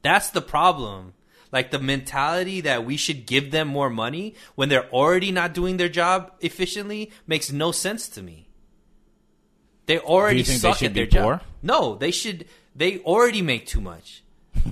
That's 0.02 0.28
the 0.30 0.42
problem. 0.42 1.14
Like 1.54 1.70
the 1.70 1.78
mentality 1.78 2.62
that 2.62 2.84
we 2.84 2.96
should 2.96 3.26
give 3.26 3.52
them 3.52 3.68
more 3.68 3.88
money 3.88 4.34
when 4.56 4.68
they're 4.68 4.90
already 4.90 5.30
not 5.30 5.54
doing 5.54 5.76
their 5.76 5.88
job 5.88 6.32
efficiently 6.40 7.12
makes 7.28 7.52
no 7.52 7.70
sense 7.70 8.08
to 8.08 8.22
me. 8.24 8.48
They 9.86 10.00
already 10.00 10.42
they 10.42 10.54
suck 10.54 10.78
should 10.78 10.88
at 10.88 10.94
their 10.94 11.06
job. 11.06 11.42
No, 11.62 11.94
they 11.94 12.10
should. 12.10 12.46
They 12.74 12.98
already 12.98 13.40
make 13.40 13.68
too 13.68 13.80
much. 13.80 14.24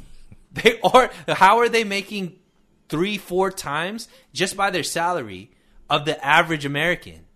they 0.52 0.80
are. 0.82 1.12
How 1.28 1.58
are 1.60 1.68
they 1.68 1.84
making 1.84 2.40
three, 2.88 3.16
four 3.16 3.52
times 3.52 4.08
just 4.32 4.56
by 4.56 4.70
their 4.70 4.82
salary 4.82 5.52
of 5.88 6.04
the 6.04 6.18
average 6.24 6.64
American? 6.64 7.26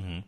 Mm-hmm. 0.00 0.20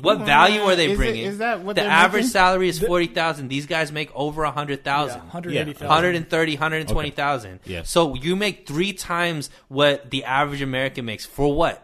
What 0.00 0.20
value 0.20 0.60
are 0.60 0.76
they. 0.76 0.90
Is 0.90 0.96
bringing? 0.98 1.24
is 1.24 1.38
that 1.38 1.62
what 1.62 1.76
the 1.76 1.82
average 1.82 2.24
making? 2.24 2.30
salary 2.30 2.68
is 2.68 2.78
forty 2.78 3.06
thousand? 3.06 3.48
These 3.48 3.64
guys 3.64 3.90
make 3.90 4.14
over 4.14 4.44
a 4.44 4.50
hundred 4.50 4.80
yeah, 4.80 4.92
thousand. 4.92 5.20
180,000. 5.20 5.88
130, 5.88 6.52
120,000. 6.52 7.60
Yes. 7.64 7.90
So 7.90 8.14
you 8.14 8.36
make 8.36 8.66
three 8.66 8.92
times 8.92 9.48
what 9.68 10.10
the 10.10 10.24
average 10.24 10.60
American 10.60 11.06
makes. 11.06 11.24
For 11.24 11.54
what? 11.54 11.82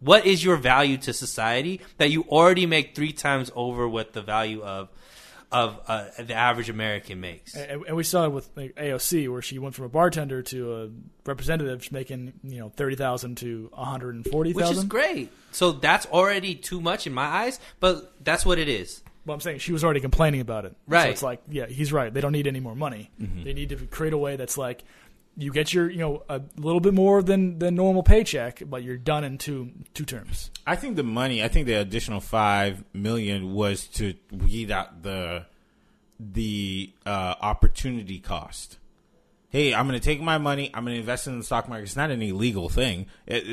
What 0.00 0.24
is 0.24 0.44
your 0.44 0.56
value 0.56 0.96
to 0.98 1.12
society 1.12 1.80
that 1.96 2.10
you 2.10 2.22
already 2.28 2.66
make 2.66 2.94
three 2.94 3.12
times 3.12 3.50
over 3.56 3.88
what 3.88 4.12
the 4.12 4.22
value 4.22 4.62
of 4.62 4.88
of 5.50 5.80
uh, 5.88 6.06
the 6.18 6.34
average 6.34 6.68
American 6.68 7.20
makes? 7.20 7.54
And, 7.54 7.84
and 7.84 7.96
we 7.96 8.04
saw 8.04 8.24
it 8.24 8.32
with 8.32 8.48
like, 8.56 8.74
AOC, 8.76 9.30
where 9.30 9.42
she 9.42 9.58
went 9.58 9.74
from 9.74 9.86
a 9.86 9.88
bartender 9.88 10.42
to 10.42 10.74
a 10.74 10.88
representative, 11.26 11.90
making 11.92 12.34
you 12.44 12.60
know 12.60 12.68
thirty 12.68 12.96
thousand 12.96 13.36
to 13.38 13.70
one 13.72 13.86
hundred 13.86 14.14
and 14.16 14.26
forty 14.26 14.52
Which 14.52 14.70
is 14.70 14.84
great. 14.84 15.30
So 15.52 15.72
that's 15.72 16.06
already 16.06 16.54
too 16.54 16.80
much 16.80 17.06
in 17.06 17.14
my 17.14 17.26
eyes, 17.26 17.60
but 17.80 18.12
that's 18.22 18.44
what 18.44 18.58
it 18.58 18.68
is. 18.68 19.02
Well, 19.24 19.34
I'm 19.34 19.40
saying 19.42 19.58
she 19.58 19.72
was 19.72 19.84
already 19.84 20.00
complaining 20.00 20.40
about 20.40 20.64
it. 20.64 20.74
Right. 20.86 21.04
So 21.04 21.10
it's 21.10 21.22
like, 21.22 21.42
yeah, 21.50 21.66
he's 21.66 21.92
right. 21.92 22.12
They 22.12 22.22
don't 22.22 22.32
need 22.32 22.46
any 22.46 22.60
more 22.60 22.74
money. 22.74 23.10
They 23.18 23.52
need 23.52 23.68
to 23.68 23.76
create 23.76 24.14
a 24.14 24.18
way 24.18 24.36
that's 24.36 24.56
like, 24.56 24.84
you 25.38 25.52
get 25.52 25.72
your 25.72 25.88
you 25.88 25.98
know 25.98 26.24
a 26.28 26.42
little 26.56 26.80
bit 26.80 26.92
more 26.92 27.22
than 27.22 27.60
the 27.60 27.70
normal 27.70 28.02
paycheck, 28.02 28.62
but 28.66 28.82
you're 28.82 28.96
done 28.96 29.24
in 29.24 29.38
two 29.38 29.70
two 29.94 30.04
terms. 30.04 30.50
I 30.66 30.76
think 30.76 30.96
the 30.96 31.04
money. 31.04 31.42
I 31.42 31.48
think 31.48 31.66
the 31.66 31.74
additional 31.74 32.20
five 32.20 32.84
million 32.92 33.54
was 33.54 33.86
to 33.88 34.14
weed 34.32 34.70
out 34.70 35.02
the 35.02 35.46
the 36.18 36.92
uh, 37.06 37.34
opportunity 37.40 38.18
cost. 38.18 38.78
Hey, 39.50 39.72
I'm 39.72 39.88
going 39.88 39.98
to 39.98 40.04
take 40.04 40.20
my 40.20 40.36
money. 40.36 40.70
I'm 40.74 40.84
going 40.84 40.96
to 40.96 41.00
invest 41.00 41.26
in 41.26 41.38
the 41.38 41.44
stock 41.44 41.70
market. 41.70 41.84
It's 41.84 41.96
not 41.96 42.10
an 42.10 42.20
illegal 42.20 42.68
thing. 42.68 43.06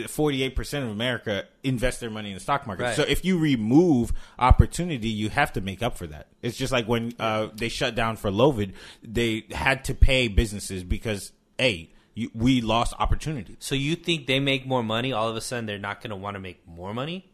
Forty-eight 0.07 0.55
percent 0.55 0.83
of 0.83 0.91
America 0.91 1.45
invest 1.63 2.01
their 2.01 2.09
money 2.09 2.29
in 2.29 2.33
the 2.33 2.41
stock 2.41 2.67
market. 2.67 2.83
Right. 2.83 2.95
So 2.95 3.03
if 3.03 3.23
you 3.23 3.38
remove 3.38 4.11
opportunity, 4.38 5.07
you 5.07 5.29
have 5.29 5.53
to 5.53 5.61
make 5.61 5.81
up 5.81 5.97
for 5.97 6.07
that. 6.07 6.27
It's 6.41 6.57
just 6.57 6.73
like 6.73 6.88
when 6.88 7.13
uh, 7.17 7.49
they 7.53 7.69
shut 7.69 7.95
down 7.95 8.17
for 8.17 8.29
Lovid, 8.29 8.73
they 9.03 9.45
had 9.51 9.86
to 9.86 9.93
pay 9.93 10.27
businesses 10.27 10.83
because 10.83 11.31
a 11.60 11.91
you, 12.14 12.32
we 12.34 12.62
lost 12.62 12.93
opportunity. 12.97 13.58
So 13.60 13.76
you 13.76 13.95
think 13.95 14.26
they 14.28 14.39
make 14.39 14.66
more 14.66 14.84
money? 14.84 15.12
All 15.12 15.30
of 15.30 15.36
a 15.36 15.41
sudden, 15.41 15.66
they're 15.66 15.78
not 15.78 16.01
going 16.01 16.12
to 16.12 16.16
want 16.16 16.36
to 16.36 16.39
make 16.39 16.66
more 16.68 16.93
money? 16.93 17.30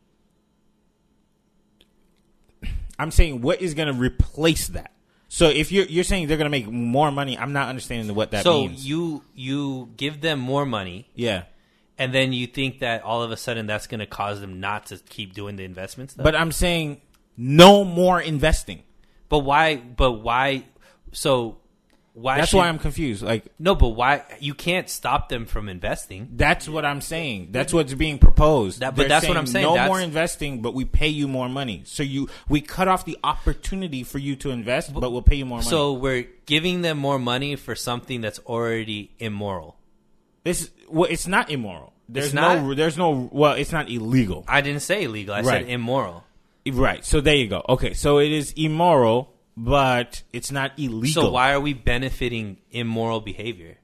I'm 2.98 3.12
saying 3.12 3.42
what 3.42 3.62
is 3.62 3.74
going 3.74 3.88
to 3.88 4.00
replace 4.00 4.68
that. 4.70 4.92
So 5.28 5.48
if 5.48 5.72
you're 5.72 5.86
you're 5.86 6.04
saying 6.04 6.28
they're 6.28 6.38
going 6.38 6.46
to 6.46 6.52
make 6.52 6.68
more 6.70 7.10
money, 7.10 7.38
I'm 7.38 7.54
not 7.54 7.70
understanding 7.70 8.14
what 8.14 8.32
that 8.32 8.44
so 8.44 8.68
means. 8.68 8.86
you 8.86 9.24
you 9.34 9.90
give 9.96 10.20
them 10.20 10.40
more 10.40 10.66
money, 10.66 11.08
yeah, 11.16 11.44
and 11.98 12.14
then 12.14 12.34
you 12.34 12.48
think 12.48 12.80
that 12.80 13.04
all 13.04 13.24
of 13.24 13.32
a 13.32 13.38
sudden 13.38 13.66
that's 13.66 13.88
going 13.88 14.02
to 14.02 14.06
cause 14.06 14.42
them 14.42 14.60
not 14.60 14.88
to 14.88 14.98
keep 14.98 15.34
doing 15.34 15.56
the 15.56 15.64
investments. 15.64 16.16
but 16.16 16.36
I'm 16.36 16.52
saying 16.52 17.02
no 17.38 17.86
more 17.86 18.22
investing. 18.22 18.84
but 19.30 19.40
why? 19.40 19.78
But 19.78 20.14
why? 20.14 20.66
So 21.14 21.61
why? 22.14 22.38
That's 22.38 22.50
should, 22.50 22.58
why 22.58 22.68
I'm 22.68 22.78
confused. 22.80 23.24
Like 23.24 23.46
no. 23.58 23.74
But 23.76 23.90
why? 23.90 24.24
You 24.40 24.54
can't 24.54 24.90
stop 24.90 25.30
them 25.30 25.46
from 25.46 25.70
investing. 25.70 26.30
that's 26.34 26.68
what 26.68 26.84
I'm 26.86 27.00
saying. 27.02 27.50
That's 27.52 27.74
what's 27.74 27.94
being 27.94 28.20
proposed. 28.20 28.82
That- 28.82 28.96
but 28.96 29.04
They're 29.04 29.10
that's 29.10 29.28
what 29.28 29.38
I'm 29.38 29.48
saying. 29.48 29.66
No 29.66 29.74
That's- 29.74 29.88
more 29.88 30.02
investing, 30.02 30.62
but 30.62 30.74
we 30.74 30.84
pay 30.86 31.08
you 31.08 31.28
more 31.28 31.48
money. 31.48 31.84
So 31.86 32.04
you 32.04 32.28
we 32.50 32.60
cut 32.62 32.88
off 32.88 33.06
the 33.06 33.18
opportunity 33.24 34.04
for 34.04 34.18
you 34.18 34.36
to 34.38 34.50
invest, 34.52 34.94
but 34.94 35.10
we'll 35.12 35.22
pay 35.22 35.36
you 35.38 35.46
more 35.46 35.60
money. 35.60 35.70
So 35.70 35.94
we're 35.94 36.28
giving 36.46 36.82
them 36.82 36.98
more 36.98 37.18
money 37.20 37.56
for 37.56 37.76
something 37.76 38.20
that's 38.22 38.40
already 38.40 39.12
immoral. 39.20 39.78
this 40.44 40.70
well, 40.90 41.10
it's 41.10 41.28
not 41.28 41.50
immoral. 41.50 41.94
There's 42.10 42.26
It's 42.28 42.34
no 42.34 42.68
not? 42.68 42.76
there's 42.76 42.98
no 42.98 43.30
well, 43.32 43.54
it's 43.54 43.72
not 43.72 43.90
illegal. 43.90 44.44
I 44.48 44.60
didn't 44.62 44.82
say 44.82 45.04
illegal. 45.04 45.34
I 45.34 45.42
Right. 45.42 45.62
said 45.62 45.70
immoral. 45.70 46.26
Right. 46.70 47.06
So 47.06 47.22
there 47.22 47.36
you 47.36 47.48
go. 47.48 47.64
Okay. 47.70 47.94
So 47.94 48.20
it 48.20 48.32
is 48.34 48.52
immoral, 48.58 49.34
but 49.58 50.24
it's 50.34 50.52
not 50.52 50.78
illegal. 50.78 51.24
So 51.24 51.32
why 51.32 51.54
are 51.54 51.60
we 51.60 51.74
benefiting 51.74 52.58
immoral 52.72 53.20
behavior? 53.22 53.78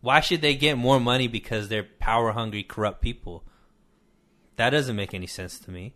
Why 0.00 0.20
should 0.20 0.40
they 0.42 0.54
get 0.54 0.76
more 0.78 0.98
money 1.00 1.28
because 1.28 1.68
they're 1.68 1.84
power 2.00 2.32
hungry, 2.32 2.62
corrupt 2.62 3.00
people? 3.02 3.44
That 4.56 4.70
doesn't 4.70 4.96
make 4.96 5.14
any 5.14 5.26
sense 5.26 5.58
to 5.60 5.70
me. 5.70 5.94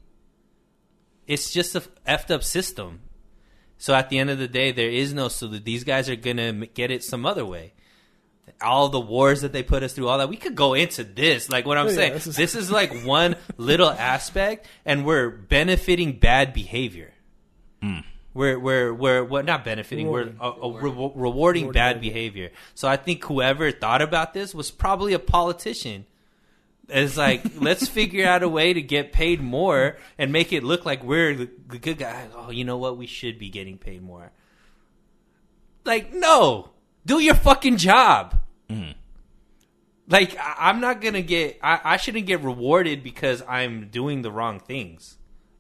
It's 1.27 1.53
just 1.53 1.75
a 1.75 1.81
effed 2.07 2.31
up 2.31 2.45
system. 2.45 3.01
So 3.79 3.95
at 3.95 4.09
the 4.09 4.19
end 4.19 4.31
of 4.31 4.39
the 4.39 4.49
day, 4.49 4.71
there 4.73 4.89
is 4.89 5.13
no 5.13 5.29
solution. 5.29 5.65
These 5.65 5.85
guys 5.85 6.09
are 6.09 6.17
gonna 6.17 6.67
get 6.67 6.91
it 6.91 7.03
some 7.05 7.27
other 7.27 7.45
way. 7.45 7.73
all 8.63 8.89
the 8.89 9.01
wars 9.01 9.41
that 9.43 9.53
they 9.53 9.63
put 9.63 9.83
us 9.83 9.93
through, 9.93 10.07
all 10.09 10.19
that. 10.19 10.29
We 10.29 10.37
could 10.37 10.55
go 10.55 10.73
into 10.75 11.03
this. 11.03 11.51
Like 11.51 11.67
what 11.67 11.77
I'm 11.77 11.87
Oh, 11.87 11.91
yeah, 11.91 11.95
saying, 11.97 12.13
this 12.15 12.25
this 12.27 12.55
is- 12.55 12.67
is... 12.67 12.71
like 12.71 13.05
one 13.05 13.35
little 13.57 13.91
aspect, 13.91 14.67
and 14.85 15.05
we're 15.05 15.29
benefiting 15.31 16.13
bad 16.21 16.53
behavior. 16.55 17.13
Hmm. 17.83 17.99
We're 18.37 18.59
we're 18.59 18.93
we're 18.93 19.25
what 19.25 19.45
not 19.47 19.65
benefiting. 19.65 20.07
Rewarding. 20.07 20.37
We're 20.39 20.47
uh, 20.47 20.67
uh, 20.67 20.69
re- 20.79 21.13
rewarding 21.15 21.73
bad 21.73 22.01
behavior. 22.01 22.51
So 22.75 22.87
I 22.87 22.97
think 22.97 23.25
whoever 23.25 23.73
thought 23.73 24.03
about 24.03 24.35
this 24.35 24.55
was 24.55 24.71
probably 24.71 25.15
a 25.15 25.19
politician. 25.19 26.05
It's 26.89 27.17
like 27.17 27.43
let's 27.61 27.89
figure 27.89 28.27
out 28.27 28.43
a 28.43 28.49
way 28.49 28.73
to 28.75 28.83
get 28.83 29.11
paid 29.13 29.41
more 29.41 29.97
and 30.19 30.31
make 30.33 30.53
it 30.53 30.63
look 30.63 30.85
like 30.85 31.03
we're 31.03 31.35
the, 31.35 31.51
the 31.69 31.79
good 31.79 31.99
guy. 31.99 32.29
Oh, 32.37 32.51
you 32.51 32.65
know 32.65 32.77
what? 32.77 32.99
We 32.99 33.07
should 33.07 33.39
be 33.39 33.49
getting 33.49 33.79
paid 33.79 34.03
more. 34.03 34.31
Like 35.85 36.13
no, 36.13 36.71
do 37.07 37.19
your 37.21 37.35
fucking 37.35 37.79
job. 37.79 38.39
Like 40.09 40.37
I- 40.39 40.57
I'm 40.69 40.81
not 40.81 41.01
gonna 41.01 41.23
get. 41.23 41.59
I, 41.63 41.81
I 41.83 41.97
shouldn't 41.97 42.27
get 42.27 42.43
rewarded 42.43 43.03
because 43.03 43.43
I'm 43.49 43.89
doing 43.89 44.23
the 44.23 44.31
wrong 44.31 44.61
things. 44.61 45.17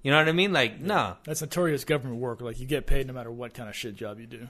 You 0.06 0.12
know 0.12 0.18
what 0.18 0.28
I 0.28 0.32
mean? 0.32 0.52
Like 0.52 0.80
no. 0.80 1.16
That's 1.24 1.40
notorious 1.40 1.82
government 1.84 2.20
work. 2.20 2.40
Like 2.40 2.60
you 2.60 2.66
get 2.66 2.86
paid 2.86 3.08
no 3.08 3.12
matter 3.12 3.32
what 3.32 3.54
kind 3.54 3.68
of 3.68 3.74
shit 3.74 3.96
job 3.96 4.20
you 4.20 4.26
do. 4.28 4.46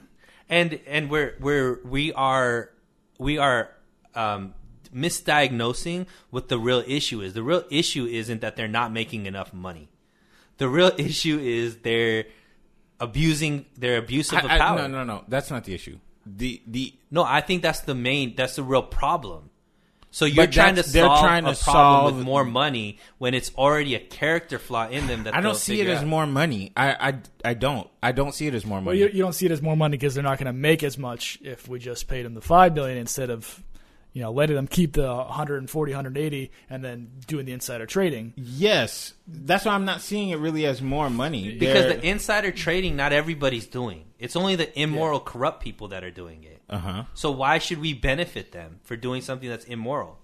and 0.47 0.79
and 0.85 1.09
we're 1.09 1.33
we're 1.39 1.79
we 1.83 2.13
are 2.13 2.69
we 3.17 3.39
are 3.39 3.71
um 4.13 4.53
misdiagnosing 4.93 6.05
what 6.29 6.47
the 6.49 6.59
real 6.59 6.83
issue 6.85 7.21
is 7.21 7.33
the 7.33 7.41
real 7.41 7.63
issue 7.71 8.05
isn't 8.05 8.41
that 8.41 8.55
they're 8.55 8.67
not 8.67 8.91
making 8.93 9.25
enough 9.25 9.51
money 9.51 9.89
the 10.59 10.69
real 10.69 10.91
issue 10.99 11.39
is 11.39 11.77
they're 11.77 12.25
abusing 12.99 13.65
their 13.75 13.97
abuse 13.97 14.31
of 14.31 14.45
I- 14.45 14.55
I- 14.55 14.57
power 14.59 14.77
no, 14.77 14.87
no, 14.87 15.03
no. 15.03 15.23
That's 15.27 15.49
not 15.49 15.63
the 15.63 15.73
issue. 15.73 15.97
The 16.27 16.61
the 16.67 16.93
No, 17.09 17.23
i 17.23 17.41
think 17.41 17.63
that's 17.63 17.79
the 17.81 17.95
main 17.95 18.35
that's 18.35 18.57
the 18.57 18.63
real 18.63 18.83
problem 18.83 19.49
so 20.11 20.25
you're 20.25 20.47
trying 20.47 20.75
to 20.75 20.83
they're 20.83 21.05
solve 21.05 21.19
trying 21.19 21.45
a 21.45 21.53
to 21.53 21.63
problem 21.63 22.01
solve- 22.03 22.15
with 22.17 22.25
more 22.25 22.43
money 22.45 22.97
when 23.17 23.33
it's 23.33 23.51
already 23.55 23.93
a 23.95 23.99
character 23.99 24.57
flaw 24.57 24.87
in 24.87 25.05
them 25.07 25.23
that 25.25 25.35
I 25.35 25.41
don't 25.41 25.55
see 25.55 25.75
it 25.75 25.85
figure 25.85 25.93
as 25.95 26.05
more 26.05 26.25
money. 26.25 26.71
I, 26.77 27.09
I, 27.09 27.13
I 27.45 27.53
don't. 27.53 27.87
I 28.01 28.11
don't 28.13 28.33
see 28.33 28.47
it 28.47 28.53
as 28.53 28.65
more 28.65 28.77
Well, 28.77 28.85
money. 28.85 28.99
you, 28.99 29.07
you 29.09 29.21
don't 29.21 29.33
see 29.33 29.45
it 29.45 29.51
as 29.51 29.61
more 29.61 29.75
money 29.77 29.97
because 29.97 30.15
they're 30.15 30.23
not 30.23 30.37
going 30.39 30.47
to 30.47 30.53
make 30.53 30.81
as 30.83 30.97
much 30.97 31.37
if 31.41 31.67
we 31.67 31.79
just 31.79 32.07
paid 32.07 32.25
them 32.25 32.33
the 32.33 32.41
five 32.41 32.73
billion 32.73 32.97
instead 32.97 33.29
of, 33.29 33.61
you 34.13 34.21
know, 34.21 34.31
letting 34.31 34.55
them 34.55 34.65
keep 34.67 34.93
the 34.93 35.05
140, 35.13 35.91
180, 35.91 36.51
and 36.69 36.83
then 36.83 37.11
doing 37.27 37.45
the 37.45 37.51
insider 37.51 37.85
trading. 37.85 38.33
yes, 38.35 39.13
that's 39.27 39.65
why 39.65 39.73
I'm 39.73 39.85
not 39.85 40.01
seeing 40.01 40.29
it 40.29 40.37
really 40.39 40.65
as 40.65 40.81
more 40.81 41.09
money. 41.09 41.53
because 41.57 41.83
They're- 41.83 41.97
the 41.97 42.07
insider 42.07 42.51
trading 42.51 42.95
not 42.95 43.13
everybody's 43.13 43.67
doing 43.67 44.05
it's 44.19 44.35
only 44.35 44.55
the 44.55 44.79
immoral 44.79 45.19
corrupt 45.19 45.61
people 45.61 45.89
that 45.89 46.03
are 46.03 46.11
doing 46.11 46.43
it 46.43 46.57
uh-huh. 46.69 47.03
So 47.13 47.31
why 47.31 47.59
should 47.59 47.79
we 47.79 47.93
benefit 47.93 48.51
them 48.51 48.79
for 48.83 48.95
doing 48.95 49.21
something 49.21 49.49
that's 49.49 49.65
immoral? 49.65 50.19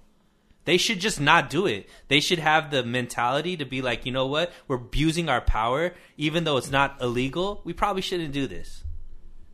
They 0.65 0.77
should 0.77 0.99
just 0.99 1.19
not 1.19 1.49
do 1.49 1.65
it. 1.65 1.89
They 2.07 2.19
should 2.19 2.39
have 2.39 2.71
the 2.71 2.83
mentality 2.83 3.57
to 3.57 3.65
be 3.65 3.81
like, 3.81 4.05
you 4.05 4.11
know 4.11 4.27
what? 4.27 4.51
We're 4.67 4.77
abusing 4.77 5.27
our 5.27 5.41
power, 5.41 5.93
even 6.15 6.45
though 6.45 6.57
it's 6.57 6.71
not 6.71 7.01
illegal. 7.01 7.61
We 7.65 7.73
probably 7.73 8.01
shouldn't 8.01 8.33
do 8.33 8.47
this. 8.47 8.83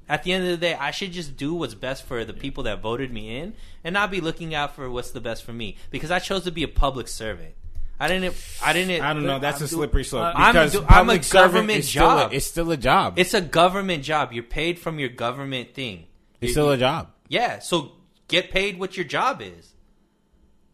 At 0.07 0.23
the 0.23 0.33
end 0.33 0.43
of 0.43 0.49
the 0.51 0.57
day, 0.57 0.73
I 0.73 0.91
should 0.91 1.11
just 1.11 1.37
do 1.37 1.53
what's 1.53 1.75
best 1.75 2.03
for 2.03 2.25
the 2.25 2.33
people 2.33 2.63
that 2.63 2.81
voted 2.81 3.11
me 3.11 3.37
in, 3.37 3.53
and 3.83 3.93
not 3.93 4.09
be 4.09 4.21
looking 4.21 4.55
out 4.55 4.75
for 4.75 4.89
what's 4.89 5.11
the 5.11 5.21
best 5.21 5.43
for 5.43 5.53
me 5.53 5.77
because 5.91 6.09
I 6.09 6.17
chose 6.17 6.43
to 6.45 6.51
be 6.51 6.63
a 6.63 6.67
public 6.67 7.07
servant. 7.07 7.53
I 7.99 8.07
didn't. 8.07 8.35
I 8.63 8.73
didn't. 8.73 9.01
I 9.01 9.13
don't 9.13 9.25
know. 9.25 9.39
That's 9.39 9.59
a 9.61 9.67
slippery 9.67 10.03
slope. 10.05 10.33
I'm 10.35 10.53
because 10.53 10.71
do- 10.73 10.85
I'm 10.87 11.09
a 11.09 11.17
government 11.19 11.83
still 11.83 12.05
a- 12.09 12.21
job. 12.23 12.33
it's 12.33 12.45
still 12.45 12.71
a 12.71 12.77
job. 12.77 13.19
It's 13.19 13.33
a 13.33 13.41
government 13.41 14.03
job. 14.03 14.31
You're 14.31 14.43
paid 14.43 14.79
from 14.79 14.99
your 14.99 15.09
government 15.09 15.73
thing. 15.73 16.05
It's 16.39 16.49
You- 16.49 16.53
still 16.53 16.71
a 16.71 16.77
job, 16.77 17.09
yeah, 17.27 17.59
so 17.59 17.91
get 18.29 18.51
paid 18.51 18.79
what 18.79 18.95
your 18.95 19.05
job 19.05 19.41
is. 19.41 19.73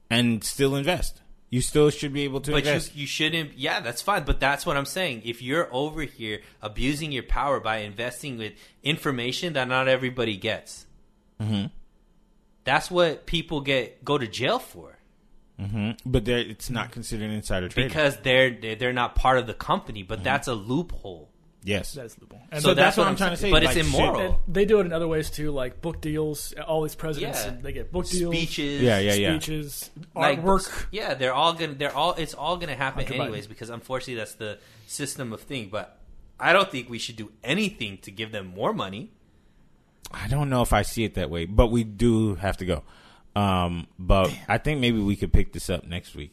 and 0.09 0.43
still 0.43 0.75
invest. 0.75 1.21
You 1.49 1.61
still 1.61 1.89
should 1.89 2.13
be 2.13 2.23
able 2.23 2.41
to 2.41 2.51
But 2.51 2.63
you, 2.65 2.69
invest. 2.71 2.95
you 2.95 3.07
shouldn't. 3.07 3.57
Yeah, 3.57 3.79
that's 3.79 4.01
fine. 4.03 4.23
But 4.23 4.39
that's 4.39 4.65
what 4.65 4.77
I'm 4.77 4.85
saying. 4.85 5.21
If 5.25 5.41
you're 5.41 5.67
over 5.73 6.01
here 6.03 6.41
abusing 6.61 7.11
your 7.11 7.23
power 7.23 7.59
by 7.59 7.77
investing 7.77 8.37
with 8.37 8.53
information 8.83 9.53
that 9.53 9.67
not 9.67 9.87
everybody 9.87 10.37
gets, 10.37 10.85
Mm-hmm. 11.41 11.67
that's 12.65 12.91
what 12.91 13.25
people 13.25 13.61
get 13.61 14.03
go 14.05 14.17
to 14.17 14.27
jail 14.27 14.59
for 14.59 14.94
but 16.05 16.25
they're- 16.25 16.37
it's 16.39 16.69
not 16.69 16.91
considered 16.91 17.31
insider 17.31 17.69
trading. 17.69 17.89
because 17.89 18.17
they're 18.17 18.51
they're 18.51 18.75
they're 18.75 18.93
not 18.93 19.15
part 19.15 19.37
of 19.37 19.47
the 19.47 19.53
company. 19.53 20.01
Mm-hmm. 20.01 20.07
But 20.09 20.23
that's 20.23 20.47
a 20.47 20.53
loophole. 20.53 21.29
yes, 21.63 21.93
That's 21.93 22.19
loophole. 22.19 22.41
And 22.51 22.61
So 22.61 22.69
then- 22.69 22.77
that's 22.77 22.95
what 22.97 23.07
I'm 23.07 23.15
trying 23.15 23.31
to 23.31 23.37
say, 23.37 23.49
But 23.51 23.63
like, 23.63 23.75
it's 23.75 23.87
immoral. 23.87 24.19
and 24.21 24.35
they 24.47 24.65
do 24.65 24.79
it 24.81 24.85
in 24.85 24.93
other 24.93 25.07
ways 25.07 25.29
too, 25.29 25.51
like 25.51 25.81
book 25.81 25.99
deals. 26.01 26.53
All 26.67 26.83
these 26.83 26.93
presidents, 26.95 27.43
Yeah. 27.43 27.55
they 27.61 27.71
get 27.73 27.91
book 27.91 28.07
deals, 28.07 28.35
Speeches. 28.35 28.81
Yeah, 28.81 28.99
yeah, 28.99 29.13
yeah. 29.13 29.31
speeches, 29.31 29.89
like 30.15 30.41
artwork. 30.43 30.85
Yeah, 30.91 31.13
they're 31.15 31.33
all 31.33 31.53
gonna. 31.53 31.73
They're 31.73 31.95
all. 31.95 32.13
It's 32.13 32.33
all 32.33 32.57
gonna 32.57 32.75
happen 32.75 33.03
Hunter 33.05 33.19
Biden. 33.19 33.23
anyways 33.23 33.47
because 33.47 33.69
unfortunately 33.69 34.15
that's 34.15 34.35
the 34.35 34.59
system 34.87 35.33
of 35.33 35.41
thing. 35.41 35.69
But 35.71 35.97
I 36.39 36.53
don't 36.53 36.69
think 36.69 36.89
we 36.89 36.99
should 36.99 37.15
do 37.15 37.31
anything 37.43 37.97
to 37.99 38.11
give 38.11 38.31
them 38.31 38.47
more 38.47 38.73
money. 38.73 39.11
I 40.11 40.27
don't 40.27 40.49
know 40.49 40.61
if 40.61 40.71
I 40.71 40.83
see 40.83 41.03
it 41.03 41.15
that 41.15 41.29
way, 41.31 41.45
but 41.45 41.67
we 41.67 41.83
do 41.83 42.35
have 42.35 42.57
to 42.57 42.65
go. 42.65 42.83
Um, 43.35 43.87
but 43.99 44.33
I 44.47 44.57
think 44.57 44.79
maybe 44.79 44.99
we 44.99 45.15
could 45.15 45.33
pick 45.33 45.51
this 45.53 45.69
up 45.69 45.85
next 45.85 46.15
week. 46.15 46.31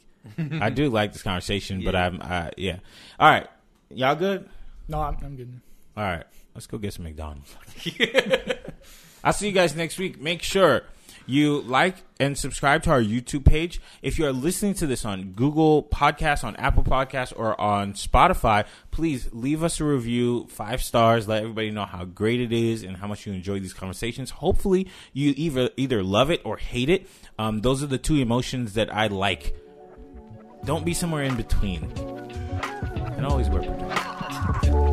I 0.61 0.71
do 0.71 0.89
like 0.89 1.13
this 1.13 1.23
conversation, 1.23 1.83
but 1.85 1.97
I'm, 1.97 2.23
I, 2.23 2.53
yeah. 2.57 2.79
All 3.19 3.29
right, 3.29 3.49
y'all 3.91 4.15
good? 4.15 4.49
No, 4.87 5.01
I'm, 5.01 5.17
I'm 5.23 5.37
good. 5.37 5.61
All 5.97 6.05
right, 6.05 6.25
let's 6.55 6.67
go 6.69 6.79
get 6.79 6.93
some 6.93 7.05
McDonald's. 7.05 7.55
I'll 9.25 9.33
see 9.33 9.47
you 9.49 9.53
guys 9.53 9.75
next 9.75 9.99
week. 9.99 10.21
Make 10.21 10.43
sure 10.43 10.85
you 11.27 11.61
like 11.63 11.97
and 12.21 12.37
subscribe 12.37 12.83
to 12.85 12.91
our 12.91 13.03
YouTube 13.03 13.45
page. 13.45 13.81
If 14.03 14.19
you 14.19 14.27
are 14.27 14.33
listening 14.33 14.75
to 14.75 14.87
this 14.87 15.05
on 15.05 15.33
Google 15.33 15.83
Podcasts, 15.83 16.45
on 16.45 16.57
Apple 16.57 16.85
Podcasts, 16.85 17.33
or 17.37 17.61
on 17.61 17.95
Spotify, 17.95 18.67
please 18.91 19.29
leave 19.33 19.63
us 19.63 19.81
a 19.81 19.85
review, 19.85 20.47
five 20.49 20.83
stars. 20.83 21.29
Let 21.29 21.43
everybody 21.43 21.71
know 21.71 21.85
how 21.85 22.05
great 22.05 22.41
it 22.41 22.53
is 22.53 22.83
and 22.83 22.97
how 22.97 23.07
much 23.07 23.27
you 23.27 23.33
enjoy 23.33 23.59
these 23.61 23.75
conversations. 23.75 24.31
Hopefully, 24.31 24.89
you 25.13 25.35
either 25.37 25.71
either 25.77 26.03
love 26.03 26.31
it 26.31 26.41
or 26.45 26.57
hate 26.57 26.89
it. 26.89 27.07
Um, 27.39 27.61
those 27.61 27.83
are 27.83 27.87
the 27.87 27.99
two 27.99 28.17
emotions 28.17 28.75
that 28.75 28.95
I 28.95 29.09
like. 29.09 29.57
Don't 30.65 30.85
be 30.85 30.95
somewhere 30.95 31.25
in 31.25 31.37
between. 31.37 31.85
And 33.17 33.27
always 33.27 33.49
wear 33.49 33.63
protection. 33.63 34.92